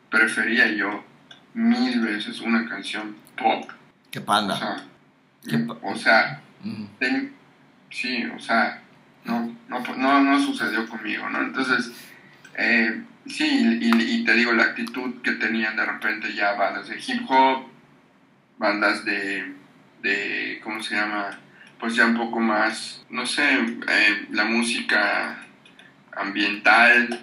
prefería 0.10 0.68
yo 0.72 1.04
mil 1.54 2.00
veces 2.02 2.40
una 2.42 2.68
canción 2.68 3.16
pop. 3.38 3.70
Qué 4.10 4.20
O 4.20 4.26
panda. 4.26 4.58
sea, 4.58 4.84
Qué 5.50 5.58
pa- 5.60 5.78
o 5.82 5.96
sea 5.96 6.42
Mm. 6.64 6.86
ten- 7.00 7.34
sí, 7.90 8.24
o 8.26 8.40
sea, 8.40 8.82
no, 9.26 9.56
no, 9.68 9.80
no, 9.98 10.22
no 10.22 10.40
sucedió 10.40 10.88
conmigo, 10.88 11.28
¿no? 11.30 11.42
Entonces, 11.42 11.92
eh, 12.56 13.02
sí, 13.26 13.80
y, 13.82 13.92
y 14.20 14.24
te 14.24 14.34
digo, 14.36 14.52
la 14.54 14.64
actitud 14.66 15.22
que 15.24 15.32
tenían 15.34 15.76
de 15.76 15.86
repente 15.86 16.34
ya 16.36 16.54
bandas 16.54 16.88
de 16.88 16.98
hip 17.00 17.24
hop, 17.28 17.66
bandas 18.60 19.04
de, 19.06 19.56
de 20.02 20.60
¿cómo 20.64 20.82
se 20.82 20.96
llama? 20.96 21.40
Pues 21.80 21.96
ya 21.96 22.06
un 22.06 22.18
poco 22.18 22.40
más, 22.40 23.06
no 23.10 23.26
sé, 23.26 23.44
eh, 23.54 24.28
la 24.32 24.46
música 24.46 25.38
ambiental. 26.12 27.22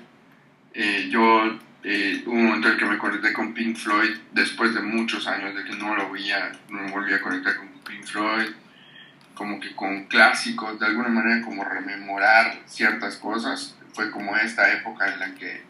Eh, 0.74 1.08
yo 1.10 1.58
eh, 1.84 2.22
un 2.26 2.46
momento 2.46 2.68
en 2.68 2.76
que 2.76 2.84
me 2.84 2.98
conecté 2.98 3.32
con 3.32 3.54
Pink 3.54 3.76
Floyd 3.76 4.16
después 4.32 4.74
de 4.74 4.80
muchos 4.80 5.26
años 5.26 5.54
de 5.54 5.64
que 5.64 5.76
no 5.76 5.94
lo 5.94 6.10
veía, 6.10 6.52
no 6.68 6.82
me 6.82 6.90
volví 6.90 7.12
a 7.12 7.20
conectar 7.20 7.56
con 7.56 7.68
Pink 7.86 8.04
Floyd, 8.04 8.50
como 9.34 9.60
que 9.60 9.74
con 9.74 10.06
clásicos, 10.06 10.78
de 10.80 10.86
alguna 10.86 11.08
manera 11.08 11.40
como 11.44 11.64
rememorar 11.64 12.62
ciertas 12.66 13.16
cosas. 13.16 13.76
Fue 13.92 14.10
como 14.10 14.36
esta 14.36 14.72
época 14.72 15.12
en 15.12 15.20
la 15.20 15.34
que 15.34 15.62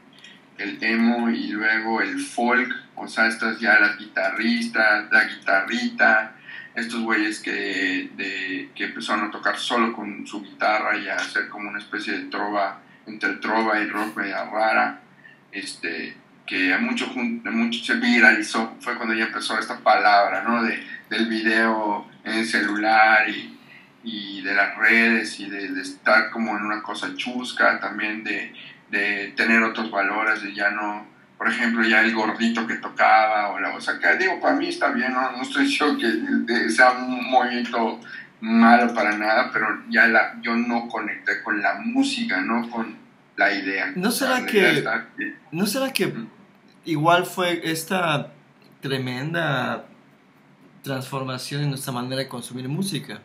el 0.59 0.83
emo 0.83 1.31
y 1.31 1.49
luego 1.49 2.01
el 2.01 2.19
folk, 2.21 2.75
o 2.97 3.07
sea, 3.07 3.29
estas 3.29 3.61
ya 3.61 3.79
las 3.79 3.97
guitarristas, 3.99 5.11
la 5.13 5.25
guitarrita, 5.25 6.35
estos 6.79 7.01
güeyes 7.01 7.41
que, 7.41 8.11
de, 8.17 8.71
que 8.75 8.85
empezaron 8.85 9.27
a 9.27 9.31
tocar 9.31 9.59
solo 9.59 9.93
con 9.93 10.27
su 10.27 10.43
guitarra 10.43 10.97
y 10.97 11.09
a 11.09 11.17
hacer 11.17 11.49
como 11.49 11.69
una 11.69 11.79
especie 11.79 12.13
de 12.13 12.25
trova, 12.27 12.81
entre 13.07 13.35
trova 13.35 13.81
y 13.81 13.87
rock 13.87 14.17
media 14.17 14.45
rara, 14.45 15.01
este, 15.53 16.17
que 16.47 16.73
a 16.73 16.79
mucho, 16.79 17.07
a 17.07 17.73
se 17.73 17.95
viralizó, 17.95 18.77
fue 18.81 18.97
cuando 18.97 19.15
ya 19.15 19.27
empezó 19.27 19.59
esta 19.59 19.79
palabra, 19.81 20.43
¿no? 20.43 20.63
De, 20.63 20.83
del 21.11 21.27
video 21.27 22.07
en 22.25 22.47
celular 22.47 23.29
y, 23.29 23.59
y 24.05 24.43
de 24.43 24.55
las 24.55 24.77
redes 24.77 25.41
y 25.41 25.49
de, 25.49 25.69
de 25.69 25.83
estar 25.83 26.31
como 26.31 26.57
en 26.57 26.65
una 26.65 26.83
cosa 26.83 27.15
chusca, 27.17 27.81
también 27.81 28.25
de, 28.25 28.53
de 28.91 29.33
tener 29.37 29.63
otros 29.63 29.91
valores, 29.91 30.43
de 30.43 30.55
ya 30.55 30.71
no, 30.71 31.07
por 31.39 31.49
ejemplo, 31.49 31.87
ya 31.87 32.03
el 32.03 32.13
gordito 32.13 32.67
que 32.67 32.75
tocaba, 32.75 33.51
o 33.51 33.61
la 33.61 33.75
o 33.75 33.81
sea, 33.81 33.99
que 33.99 34.17
digo, 34.17 34.41
para 34.41 34.57
mí 34.57 34.69
está 34.69 34.91
bien, 34.91 35.13
no, 35.13 35.33
no 35.33 35.43
estoy 35.43 35.67
diciendo 35.67 35.97
que 36.47 36.69
sea 36.69 36.91
un 36.91 37.31
movimiento 37.31 38.01
malo 38.41 38.93
para 38.93 39.17
nada, 39.17 39.51
pero 39.53 39.67
ya 39.89 40.09
la, 40.09 40.37
yo 40.43 40.57
no 40.57 40.89
conecté 40.89 41.43
con 41.43 41.63
la 41.63 41.75
música, 41.75 42.41
no 42.41 42.69
con 42.69 42.97
la 43.37 43.53
idea. 43.53 43.93
¿No 43.95 44.11
será 44.11 44.45
que-. 44.45 44.85
¿No 45.53 45.67
será 45.67 45.93
que 45.93 46.13
igual 46.85 47.25
fue 47.25 47.61
esta 47.71 48.33
tremenda 48.81 49.85
transformación 50.83 51.63
en 51.63 51.71
nuestra 51.71 51.93
manera 51.93 52.17
de 52.17 52.29
consumir 52.29 52.69
música? 52.69 53.21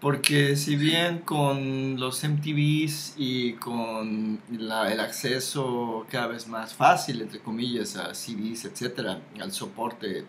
Porque 0.00 0.56
si 0.56 0.76
bien 0.76 1.18
con 1.18 2.00
los 2.00 2.24
MTVs 2.24 3.14
y 3.18 3.52
con 3.54 4.38
la- 4.50 4.90
el 4.90 4.98
acceso 5.00 6.06
cada 6.10 6.26
vez 6.28 6.48
más 6.48 6.72
fácil, 6.72 7.20
entre 7.20 7.40
comillas, 7.40 7.96
a 7.96 8.14
CDs, 8.14 8.64
etcétera, 8.64 9.20
al 9.40 9.52
soporte 9.52 10.24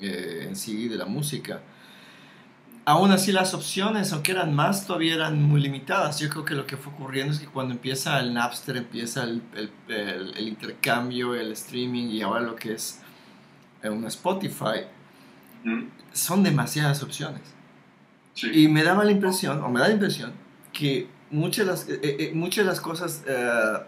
eh, 0.00 0.46
en 0.48 0.56
CD 0.56 0.88
de 0.88 0.96
la 0.96 1.04
música, 1.04 1.60
aún 2.84 3.12
así 3.12 3.30
las 3.30 3.54
opciones, 3.54 4.12
aunque 4.12 4.32
eran 4.32 4.52
más, 4.52 4.84
todavía 4.88 5.14
eran 5.14 5.40
muy 5.40 5.60
limitadas. 5.60 6.18
Yo 6.18 6.28
creo 6.28 6.44
que 6.44 6.54
lo 6.54 6.66
que 6.66 6.76
fue 6.76 6.92
ocurriendo 6.92 7.32
es 7.32 7.38
que 7.38 7.46
cuando 7.46 7.72
empieza 7.74 8.18
el 8.18 8.34
Napster, 8.34 8.76
empieza 8.76 9.22
el, 9.22 9.40
el- 9.54 9.70
el- 9.94 10.34
el 10.36 10.48
intercambio, 10.48 11.36
el 11.36 11.52
streaming 11.52 12.06
y 12.08 12.22
ahora 12.22 12.40
lo 12.40 12.56
que 12.56 12.72
es 12.72 12.98
eh, 13.84 13.88
un 13.88 14.04
Spotify, 14.06 14.86
¿Mm? 15.62 15.84
son 16.12 16.42
demasiadas 16.42 17.04
opciones. 17.04 17.42
Sí. 18.34 18.50
Y 18.52 18.68
me 18.68 18.82
daba 18.82 19.04
la 19.04 19.12
impresión, 19.12 19.62
o 19.62 19.68
me 19.68 19.80
da 19.80 19.88
la 19.88 19.94
impresión, 19.94 20.32
que 20.72 21.08
muchas 21.30 21.66
de 21.66 21.72
las, 21.72 21.88
eh, 21.88 22.00
eh, 22.02 22.32
muchas 22.34 22.64
de 22.64 22.70
las 22.70 22.80
cosas 22.80 23.24
eh, 23.26 23.78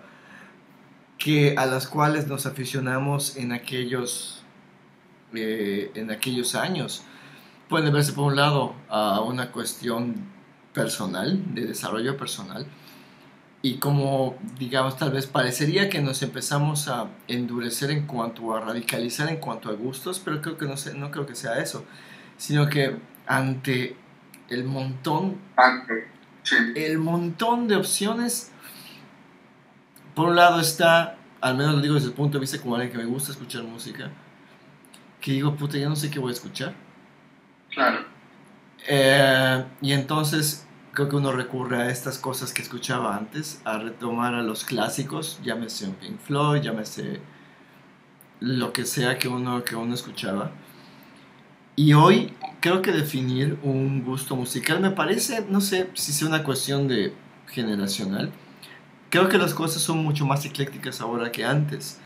que, 1.19 1.55
a 1.57 1.67
las 1.67 1.87
cuales 1.87 2.27
nos 2.27 2.47
aficionamos 2.47 3.37
en 3.37 3.53
aquellos, 3.53 4.43
eh, 5.35 5.91
en 5.95 6.11
aquellos 6.11 6.55
años 6.55 7.03
pueden 7.69 7.93
verse 7.93 8.13
por 8.13 8.27
un 8.27 8.37
lado 8.37 8.75
a 8.89 9.21
una 9.21 9.51
cuestión 9.51 10.15
personal, 10.73 11.55
de 11.55 11.67
desarrollo 11.67 12.17
personal, 12.17 12.67
y 13.63 13.77
como, 13.77 14.37
digamos, 14.59 14.99
tal 14.99 15.11
vez 15.11 15.27
parecería 15.27 15.89
que 15.89 16.03
nos 16.03 16.23
empezamos 16.23 16.89
a 16.89 17.09
endurecer 17.29 17.91
en 17.91 18.07
cuanto 18.07 18.55
a 18.55 18.61
radicalizar 18.61 19.31
en 19.31 19.39
cuanto 19.39 19.71
a 19.71 19.73
gustos, 19.73 20.21
pero 20.23 20.43
creo 20.43 20.59
que 20.59 20.67
no, 20.67 20.77
sé, 20.77 20.93
no 20.95 21.11
creo 21.11 21.25
que 21.25 21.35
sea 21.35 21.59
eso, 21.59 21.87
sino 22.37 22.69
que 22.69 22.99
ante 23.27 23.97
el 24.49 24.65
montón, 24.65 25.39
sí. 26.43 26.57
el 26.77 26.99
montón 26.99 27.69
de 27.69 27.77
opciones, 27.77 28.53
por 30.15 30.31
un 30.31 30.37
lado 30.37 30.61
está, 30.61 31.17
al 31.41 31.57
menos 31.57 31.77
lo 31.77 31.81
digo 31.81 31.95
desde 31.95 32.09
el 32.09 32.15
punto 32.15 32.39
de 32.39 32.41
vista 32.41 32.61
como 32.61 32.75
alguien 32.75 32.93
que 32.93 32.99
me 32.99 33.05
gusta 33.05 33.33
escuchar 33.33 33.63
música, 33.65 34.11
que 35.21 35.33
digo, 35.33 35.55
puta, 35.57 35.79
ya 35.79 35.89
no 35.89 35.97
sé 35.97 36.11
qué 36.11 36.19
voy 36.19 36.31
a 36.31 36.35
escuchar. 36.35 36.75
Claro. 37.71 38.05
Eh, 38.87 39.65
y 39.81 39.93
entonces 39.93 40.67
creo 40.93 41.09
que 41.09 41.17
uno 41.17 41.33
recurre 41.33 41.83
a 41.83 41.91
estas 41.91 42.19
cosas 42.19 42.53
que 42.53 42.63
escuchaba 42.63 43.17
antes, 43.17 43.61
a 43.65 43.79
retomar 43.79 44.35
a 44.35 44.43
los 44.43 44.65
clásicos, 44.65 45.41
llámese 45.43 45.87
un 45.87 45.95
Pink 45.95 46.21
Floyd, 46.21 46.63
llámese 46.63 47.21
lo 48.41 48.73
que 48.73 48.85
sea 48.85 49.19
que 49.19 49.29
uno, 49.29 49.65
que 49.65 49.75
uno 49.77 49.95
escuchaba. 49.95 50.53
Y 51.77 51.93
hoy 51.95 52.33
creo 52.61 52.83
que 52.83 52.93
definir 52.93 53.59
un 53.63 54.05
gusto 54.05 54.37
musical 54.37 54.81
me 54.81 54.91
parece, 54.91 55.45
no 55.49 55.61
sé 55.61 55.91
si 55.95 56.13
sea 56.13 56.29
una 56.29 56.45
cuestión 56.45 56.89
de 56.89 57.15
generacional, 57.49 58.33
creo 59.11 59.29
que 59.29 59.39
las 59.39 59.55
cosas 59.55 59.83
son 59.83 60.03
mucho 60.05 60.25
más 60.25 60.45
eclécticas 60.45 61.01
ahora 61.01 61.33
que 61.33 61.45
antes. 61.45 62.01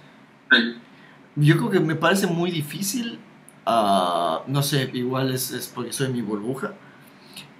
Yo 1.36 1.56
creo 1.56 1.70
que 1.70 1.80
me 1.80 1.94
parece 1.94 2.26
muy 2.26 2.50
difícil, 2.50 3.18
ah, 3.66 4.40
no 4.46 4.62
sé, 4.62 4.90
igual 4.94 5.32
es, 5.32 5.50
es 5.50 5.68
porque 5.68 5.92
soy 5.92 6.08
mi 6.08 6.22
burbuja, 6.22 6.72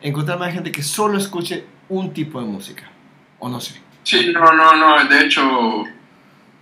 encontrarme 0.00 0.46
a 0.46 0.52
gente 0.52 0.72
que 0.72 0.82
solo 0.82 1.18
escuche 1.18 1.64
un 1.88 2.12
tipo 2.12 2.40
de 2.40 2.46
música, 2.46 2.90
o 3.38 3.48
no 3.48 3.60
sé. 3.60 3.80
Sí, 4.02 4.32
no, 4.32 4.52
no, 4.52 4.74
no. 4.74 5.04
De 5.08 5.26
hecho, 5.26 5.84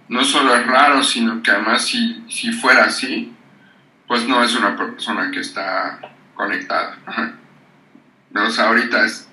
no 0.09 0.25
solo 0.25 0.55
es 0.55 0.67
raro, 0.67 1.03
sino 1.03 1.43
que 1.43 1.53
además 1.53 1.83
si, 1.83 2.25
si 2.29 2.51
fuera 2.53 2.87
así, 2.87 3.33
pues 4.07 4.27
no 4.27 4.43
es 4.43 4.55
una 4.57 4.77
persona 4.77 5.31
que 5.31 5.41
está 5.41 5.99
conectada. 6.35 6.97
O 8.35 8.51
sea, 8.51 8.69
ahorita 8.69 9.05
es 9.05 9.29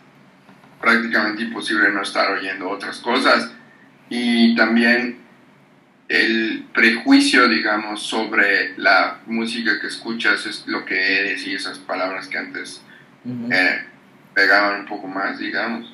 prácticamente 0.81 1.43
imposible 1.43 1.91
no 1.91 2.01
estar 2.01 2.31
oyendo 2.31 2.69
otras 2.69 2.99
cosas. 2.99 3.51
Y 4.09 4.55
también 4.55 5.19
el 6.07 6.65
prejuicio, 6.73 7.47
digamos, 7.47 8.03
sobre 8.03 8.77
la 8.77 9.19
música 9.25 9.79
que 9.79 9.87
escuchas 9.87 10.45
es 10.45 10.67
lo 10.67 10.85
que 10.85 11.19
eres 11.19 11.47
y 11.47 11.55
esas 11.55 11.79
palabras 11.79 12.27
que 12.27 12.37
antes 12.37 12.81
eh, 13.51 13.85
pegaban 14.33 14.81
un 14.81 14.85
poco 14.85 15.07
más, 15.07 15.39
digamos. 15.39 15.93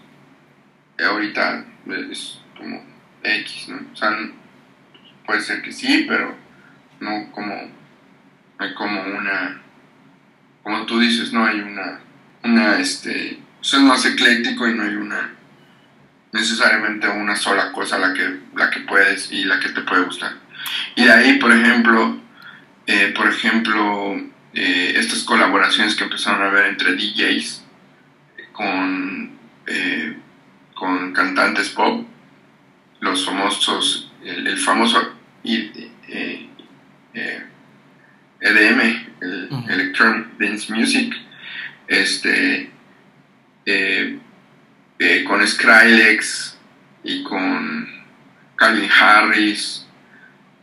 Y 0.98 1.04
ahorita 1.04 1.66
es 2.12 2.40
como 2.58 2.84
X, 3.24 3.70
¿no? 3.70 3.80
O 3.94 3.96
sea, 3.96 4.18
puede 5.26 5.42
ser 5.42 5.62
que 5.62 5.72
sí, 5.72 6.06
pero 6.08 6.36
no 7.00 7.32
como, 7.32 7.56
hay 8.60 8.74
como 8.74 9.02
una, 9.02 9.62
como 10.62 10.86
tú 10.86 11.00
dices, 11.00 11.34
no 11.34 11.46
hay 11.46 11.62
una, 11.62 12.00
una, 12.44 12.78
este, 12.78 13.40
o 13.60 13.64
sea, 13.64 13.80
es 13.80 13.86
más 13.86 14.06
ecléctico 14.06 14.68
y 14.68 14.74
no 14.74 14.84
hay 14.84 14.96
una, 14.96 15.32
necesariamente 16.34 17.08
una 17.08 17.36
sola 17.36 17.72
cosa 17.72 17.98
la 17.98 18.14
que, 18.14 18.42
la 18.56 18.70
que 18.70 18.82
puedes 18.82 19.32
y 19.32 19.46
la 19.46 19.60
que 19.60 19.70
te 19.70 19.82
puede 19.82 20.04
gustar. 20.04 20.34
Y 20.96 21.06
de 21.06 21.12
ahí, 21.12 21.40
por 21.40 21.52
ejemplo, 21.54 22.20
eh, 22.86 23.14
por 23.16 23.28
ejemplo, 23.30 24.16
eh, 24.54 24.94
estas 24.96 25.24
colaboraciones 25.24 25.96
que 25.96 26.04
empezaron 26.04 26.42
a 26.42 26.48
haber 26.48 26.66
entre 26.66 26.96
DJs 26.96 27.64
con, 28.52 29.32
eh, 29.68 30.18
con 30.74 31.14
cantantes 31.14 31.70
pop, 31.70 32.06
los 33.00 33.26
famosos, 33.26 34.12
el, 34.22 34.58
famoso 34.58 35.14
eh, 35.44 36.50
EDM, 38.42 39.08
el 39.22 39.48
Ujú. 39.52 39.70
Electronic 39.70 40.28
Dance 40.38 40.74
Music, 40.74 41.14
este, 41.88 42.70
eh, 43.66 44.20
eh, 45.00 45.24
con 45.26 45.46
Skrillex 45.46 46.58
y 47.04 47.24
con 47.24 47.88
Calvin 48.56 48.90
Harris, 48.92 49.86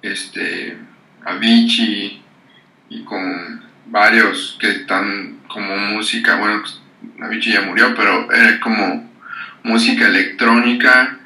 este, 0.02 0.76
Avicii 1.24 2.22
y 2.88 3.04
con 3.04 3.62
varios 3.86 4.56
que 4.60 4.70
están 4.70 5.40
como 5.48 5.76
música, 5.76 6.36
bueno, 6.36 6.62
pues, 6.62 6.80
Avicii 7.20 7.52
ya 7.52 7.62
murió, 7.62 7.94
pero 7.94 8.30
era 8.32 8.58
como 8.60 9.10
música 9.62 10.06
electrónica, 10.06 11.18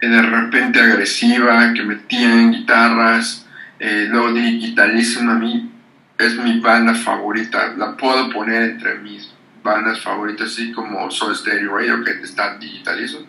eh, 0.00 0.08
de 0.08 0.22
repente 0.22 0.80
agresiva, 0.80 1.72
que 1.72 1.82
metían 1.82 2.52
guitarras, 2.52 3.46
eh, 3.78 4.06
luego 4.10 4.32
Digitalism 4.32 5.28
a 5.28 5.34
mí 5.34 5.70
es 6.18 6.36
mi 6.36 6.60
banda 6.60 6.94
favorita, 6.94 7.74
la 7.76 7.96
puedo 7.96 8.30
poner 8.30 8.62
entre 8.62 8.98
mis 8.98 9.32
bandas 9.62 10.00
favoritas, 10.00 10.52
así 10.52 10.72
como 10.72 11.10
Soul 11.10 11.34
Stereo 11.34 11.76
Radio, 11.76 12.04
que 12.04 12.12
está 12.22 12.56
Digitalism, 12.58 13.24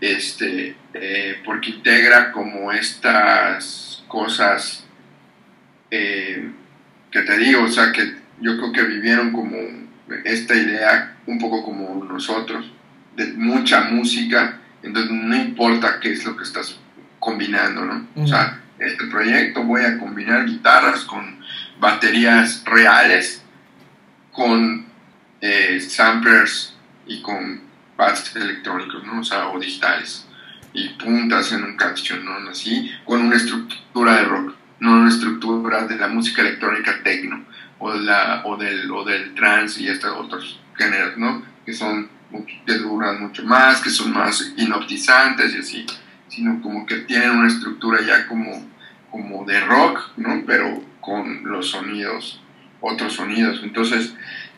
este, 0.00 0.76
eh, 0.94 1.42
porque 1.44 1.70
integra 1.70 2.32
como 2.32 2.72
estas 2.72 4.02
cosas 4.08 4.86
eh, 5.90 6.50
que 7.10 7.22
te 7.22 7.38
digo, 7.38 7.64
o 7.64 7.68
sea, 7.68 7.92
que 7.92 8.14
yo 8.40 8.56
creo 8.56 8.72
que 8.72 8.82
vivieron 8.82 9.32
como 9.32 9.56
esta 10.24 10.54
idea 10.54 11.16
un 11.26 11.38
poco 11.38 11.64
como 11.64 12.04
nosotros, 12.04 12.72
de 13.16 13.26
mucha 13.34 13.82
música, 13.82 14.58
entonces 14.82 15.10
no 15.10 15.36
importa 15.36 15.98
qué 16.00 16.12
es 16.12 16.24
lo 16.24 16.36
que 16.36 16.44
estás 16.44 16.78
combinando, 17.18 17.84
¿no? 17.84 18.06
O 18.16 18.26
sea, 18.26 18.60
este 18.78 19.06
proyecto 19.06 19.62
voy 19.62 19.82
a 19.82 19.98
combinar 19.98 20.46
guitarras 20.46 21.04
con 21.04 21.39
baterías 21.80 22.62
reales, 22.64 23.42
con 24.32 24.86
eh, 25.40 25.80
samplers 25.80 26.76
y 27.06 27.20
con 27.22 27.62
pads 27.96 28.36
electrónicos, 28.36 29.04
¿no? 29.04 29.20
O 29.20 29.24
sea, 29.24 29.48
o 29.48 29.58
digitales, 29.58 30.26
y 30.72 30.90
puntas 30.90 31.52
en 31.52 31.64
un 31.64 31.76
canción, 31.76 32.24
¿no? 32.24 32.50
Así, 32.50 32.90
con 33.04 33.22
una 33.22 33.36
estructura 33.36 34.16
de 34.16 34.24
rock, 34.24 34.54
no 34.78 34.92
una 34.92 35.08
estructura 35.08 35.86
de 35.86 35.96
la 35.96 36.08
música 36.08 36.42
electrónica 36.42 37.02
techno, 37.02 37.44
o, 37.78 37.94
la, 37.94 38.42
o, 38.44 38.56
del, 38.56 38.90
o 38.90 39.04
del 39.04 39.34
trance 39.34 39.82
y 39.82 39.88
estos 39.88 40.14
otros 40.16 40.60
géneros, 40.76 41.16
¿no? 41.16 41.42
Que 41.64 41.72
son, 41.72 42.08
que 42.66 42.74
duran 42.74 43.20
mucho 43.20 43.42
más, 43.44 43.80
que 43.80 43.90
son 43.90 44.12
más 44.12 44.52
inoptizantes 44.56 45.54
y 45.54 45.58
así, 45.58 45.86
sino 46.28 46.60
como 46.62 46.86
que 46.86 46.96
tienen 46.98 47.30
una 47.30 47.48
estructura 47.48 48.00
ya 48.06 48.26
como, 48.26 48.68
como 49.10 49.44
de 49.44 49.60
rock, 49.60 50.12
¿no? 50.16 50.42
Pero 50.46 50.89
con 51.00 51.44
los 51.44 51.70
sonidos, 51.70 52.42
otros 52.80 53.14
sonidos. 53.14 53.60
Entonces 53.62 54.14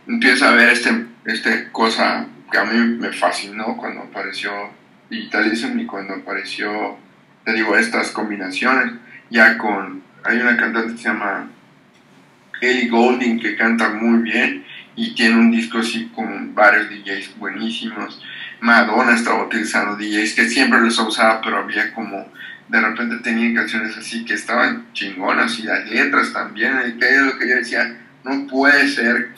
empieza 0.07 0.49
a 0.51 0.55
ver 0.55 0.71
este, 0.71 1.07
este 1.25 1.69
cosa 1.73 2.27
que 2.51 2.59
a 2.59 2.65
mí 2.65 2.97
me 2.99 3.13
fascinó 3.13 3.77
cuando 3.77 4.03
apareció 4.03 4.51
Digitalism 5.11 5.79
y 5.79 5.87
cuando 5.87 6.15
apareció, 6.15 6.97
te 7.45 7.53
digo, 7.53 7.77
estas 7.77 8.11
combinaciones, 8.11 8.95
ya 9.31 9.59
con, 9.59 10.03
hay 10.25 10.39
una 10.39 10.57
cantante 10.57 10.93
que 10.93 10.99
se 10.99 11.05
llama 11.05 11.49
Ellie 12.61 12.89
Goulding 12.89 13.41
que 13.41 13.57
canta 13.57 13.91
muy 13.91 14.23
bien 14.23 14.65
y 14.95 15.15
tiene 15.15 15.37
un 15.37 15.51
disco 15.51 15.79
así 15.79 16.11
con 16.15 16.55
varios 16.55 16.89
DJs 16.89 17.39
buenísimos. 17.39 18.23
Madonna 18.61 19.15
estaba 19.15 19.45
utilizando 19.45 19.97
DJs 19.97 20.35
que 20.35 20.49
siempre 20.49 20.81
los 20.81 20.99
usaba, 20.99 21.41
pero 21.43 21.59
había 21.59 21.93
como 21.93 22.27
de 22.73 22.81
repente 22.81 23.17
tenían 23.19 23.55
canciones 23.55 23.99
así 23.99 24.25
que 24.25 24.33
estaban 24.33 24.87
chingonas 24.95 25.59
y 25.59 25.65
las 25.65 25.91
letras 25.91 26.33
también, 26.33 26.73
es 26.79 27.21
lo 27.21 27.39
que 27.39 27.47
yo 27.47 27.57
decía, 27.57 27.99
no 28.25 28.47
puede 28.47 28.89
ser 28.89 29.35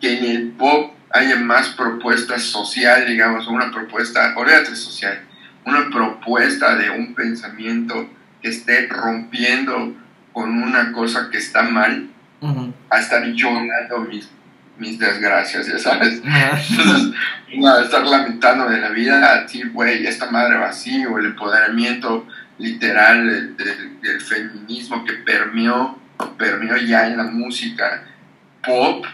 que 0.00 0.18
en 0.18 0.24
el 0.24 0.48
pop 0.52 0.94
haya 1.10 1.34
más 1.34 1.70
propuesta 1.70 2.38
social, 2.38 3.04
digamos, 3.08 3.48
una 3.48 3.72
propuesta, 3.72 4.32
olvídate 4.36 4.76
social, 4.76 5.20
una 5.64 5.90
propuesta 5.90 6.76
de 6.76 6.90
un 6.90 7.12
pensamiento 7.16 8.08
que 8.40 8.50
esté 8.50 8.86
rompiendo 8.86 9.96
con 10.32 10.62
una 10.62 10.92
cosa 10.92 11.28
que 11.28 11.38
está 11.38 11.64
mal, 11.64 12.08
a 12.88 13.00
estar 13.00 13.24
llorando 13.24 13.98
mis, 14.08 14.28
mis 14.78 14.96
desgracias, 14.96 15.66
ya 15.66 15.80
sabes. 15.80 16.22
Entonces, 16.70 17.18
a 17.66 17.82
estar 17.82 18.06
lamentando 18.06 18.68
de 18.68 18.78
la 18.78 18.90
vida, 18.90 19.28
a 19.28 19.42
decir, 19.42 19.72
güey, 19.72 20.06
esta 20.06 20.30
madre 20.30 20.58
vacío, 20.58 21.18
el 21.18 21.26
empoderamiento 21.26 22.28
literal 22.58 23.56
del, 23.56 24.20
feminismo 24.20 25.04
que 25.04 25.14
permeó, 25.14 25.98
permeó 26.38 26.76
ya 26.76 27.06
en 27.06 27.16
la 27.16 27.24
música 27.24 28.04
pop. 28.64 29.04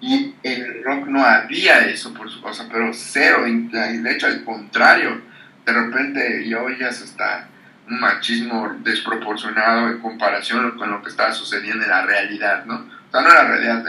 Y 0.00 0.34
en 0.42 0.62
el 0.62 0.84
rock 0.84 1.06
no 1.06 1.24
había 1.24 1.80
eso, 1.86 2.12
por 2.12 2.30
su 2.30 2.42
cosa, 2.42 2.68
pero 2.70 2.90
cero, 2.92 3.44
de 3.44 4.12
hecho 4.12 4.26
al 4.26 4.44
contrario, 4.44 5.22
de 5.64 5.72
repente 5.72 6.46
ya 6.46 6.60
oías 6.60 7.00
hasta 7.00 7.48
un 7.88 8.00
machismo 8.00 8.76
desproporcionado 8.82 9.88
en 9.88 9.98
comparación 10.00 10.72
con 10.72 10.90
lo 10.90 11.02
que 11.02 11.08
estaba 11.08 11.32
sucediendo 11.32 11.84
en 11.84 11.90
la 11.90 12.02
realidad, 12.02 12.64
¿no? 12.66 12.76
O 12.76 13.10
sea, 13.10 13.22
no 13.22 13.30
era 13.30 13.44
realidad, 13.44 13.84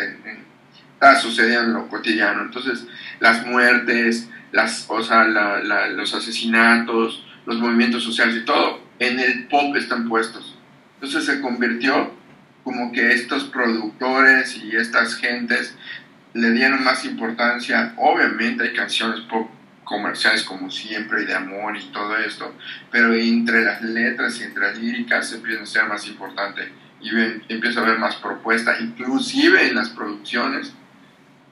estaba 0.94 1.16
sucediendo 1.16 1.64
en 1.64 1.74
lo 1.74 1.88
cotidiano. 1.88 2.44
Entonces, 2.44 2.86
las 3.20 3.46
muertes, 3.46 4.30
las, 4.52 4.86
o 4.88 5.04
sea, 5.04 5.26
los 5.26 6.14
asesinatos, 6.14 7.25
los 7.46 7.58
movimientos 7.58 8.04
sociales 8.04 8.38
y 8.38 8.46
todo, 8.46 8.82
en 9.00 9.20
el 9.20 9.48
pop 9.48 9.76
están 9.76 10.08
puestos. 10.08 10.58
Entonces 10.96 11.26
se 11.26 11.42
convirtió 11.42 12.14
como 12.64 12.92
que 12.92 13.14
estos 13.14 13.46
productores 13.46 14.58
y 14.58 14.76
estas 14.76 15.16
gentes 15.16 15.76
le 16.34 16.52
dieron 16.52 16.84
más 16.84 17.06
importancia. 17.06 17.94
Obviamente 17.98 18.64
hay 18.64 18.74
canciones 18.74 19.22
pop 19.22 19.50
comerciales 19.84 20.44
como 20.44 20.72
siempre 20.72 21.24
y 21.24 21.26
de 21.26 21.36
amor 21.36 21.78
y 21.78 21.86
todo 21.92 22.18
esto, 22.18 22.56
pero 22.92 23.14
entre 23.14 23.64
las 23.64 23.82
letras 23.82 24.40
y 24.40 24.44
entre 24.44 24.64
las 24.64 24.78
líricas 24.80 25.32
empieza 25.32 25.62
a 25.62 25.66
ser 25.68 25.86
más 25.86 26.08
importante 26.08 26.72
y 27.00 27.10
empieza 27.50 27.80
a 27.80 27.84
haber 27.84 28.00
más 28.00 28.16
propuesta, 28.16 28.80
inclusive 28.80 29.68
en 29.68 29.76
las 29.76 29.90
producciones, 29.90 30.74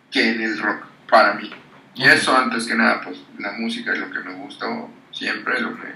que 0.09 0.29
en 0.29 0.41
el 0.41 0.57
rock, 0.57 0.85
para 1.09 1.35
mí. 1.35 1.51
Y 1.95 2.03
eso 2.05 2.35
antes 2.35 2.65
que 2.65 2.73
nada, 2.73 3.01
pues 3.01 3.19
la 3.37 3.51
música 3.51 3.93
es 3.93 3.99
lo 3.99 4.09
que 4.09 4.19
me 4.19 4.33
gusta 4.33 4.65
siempre, 5.13 5.61
lo 5.61 5.75
que, 5.75 5.93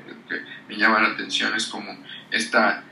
me 0.69 0.77
llama 0.77 1.01
la 1.01 1.09
atención 1.09 1.53
es 1.55 1.67
como 1.67 1.97
esta 2.31 2.83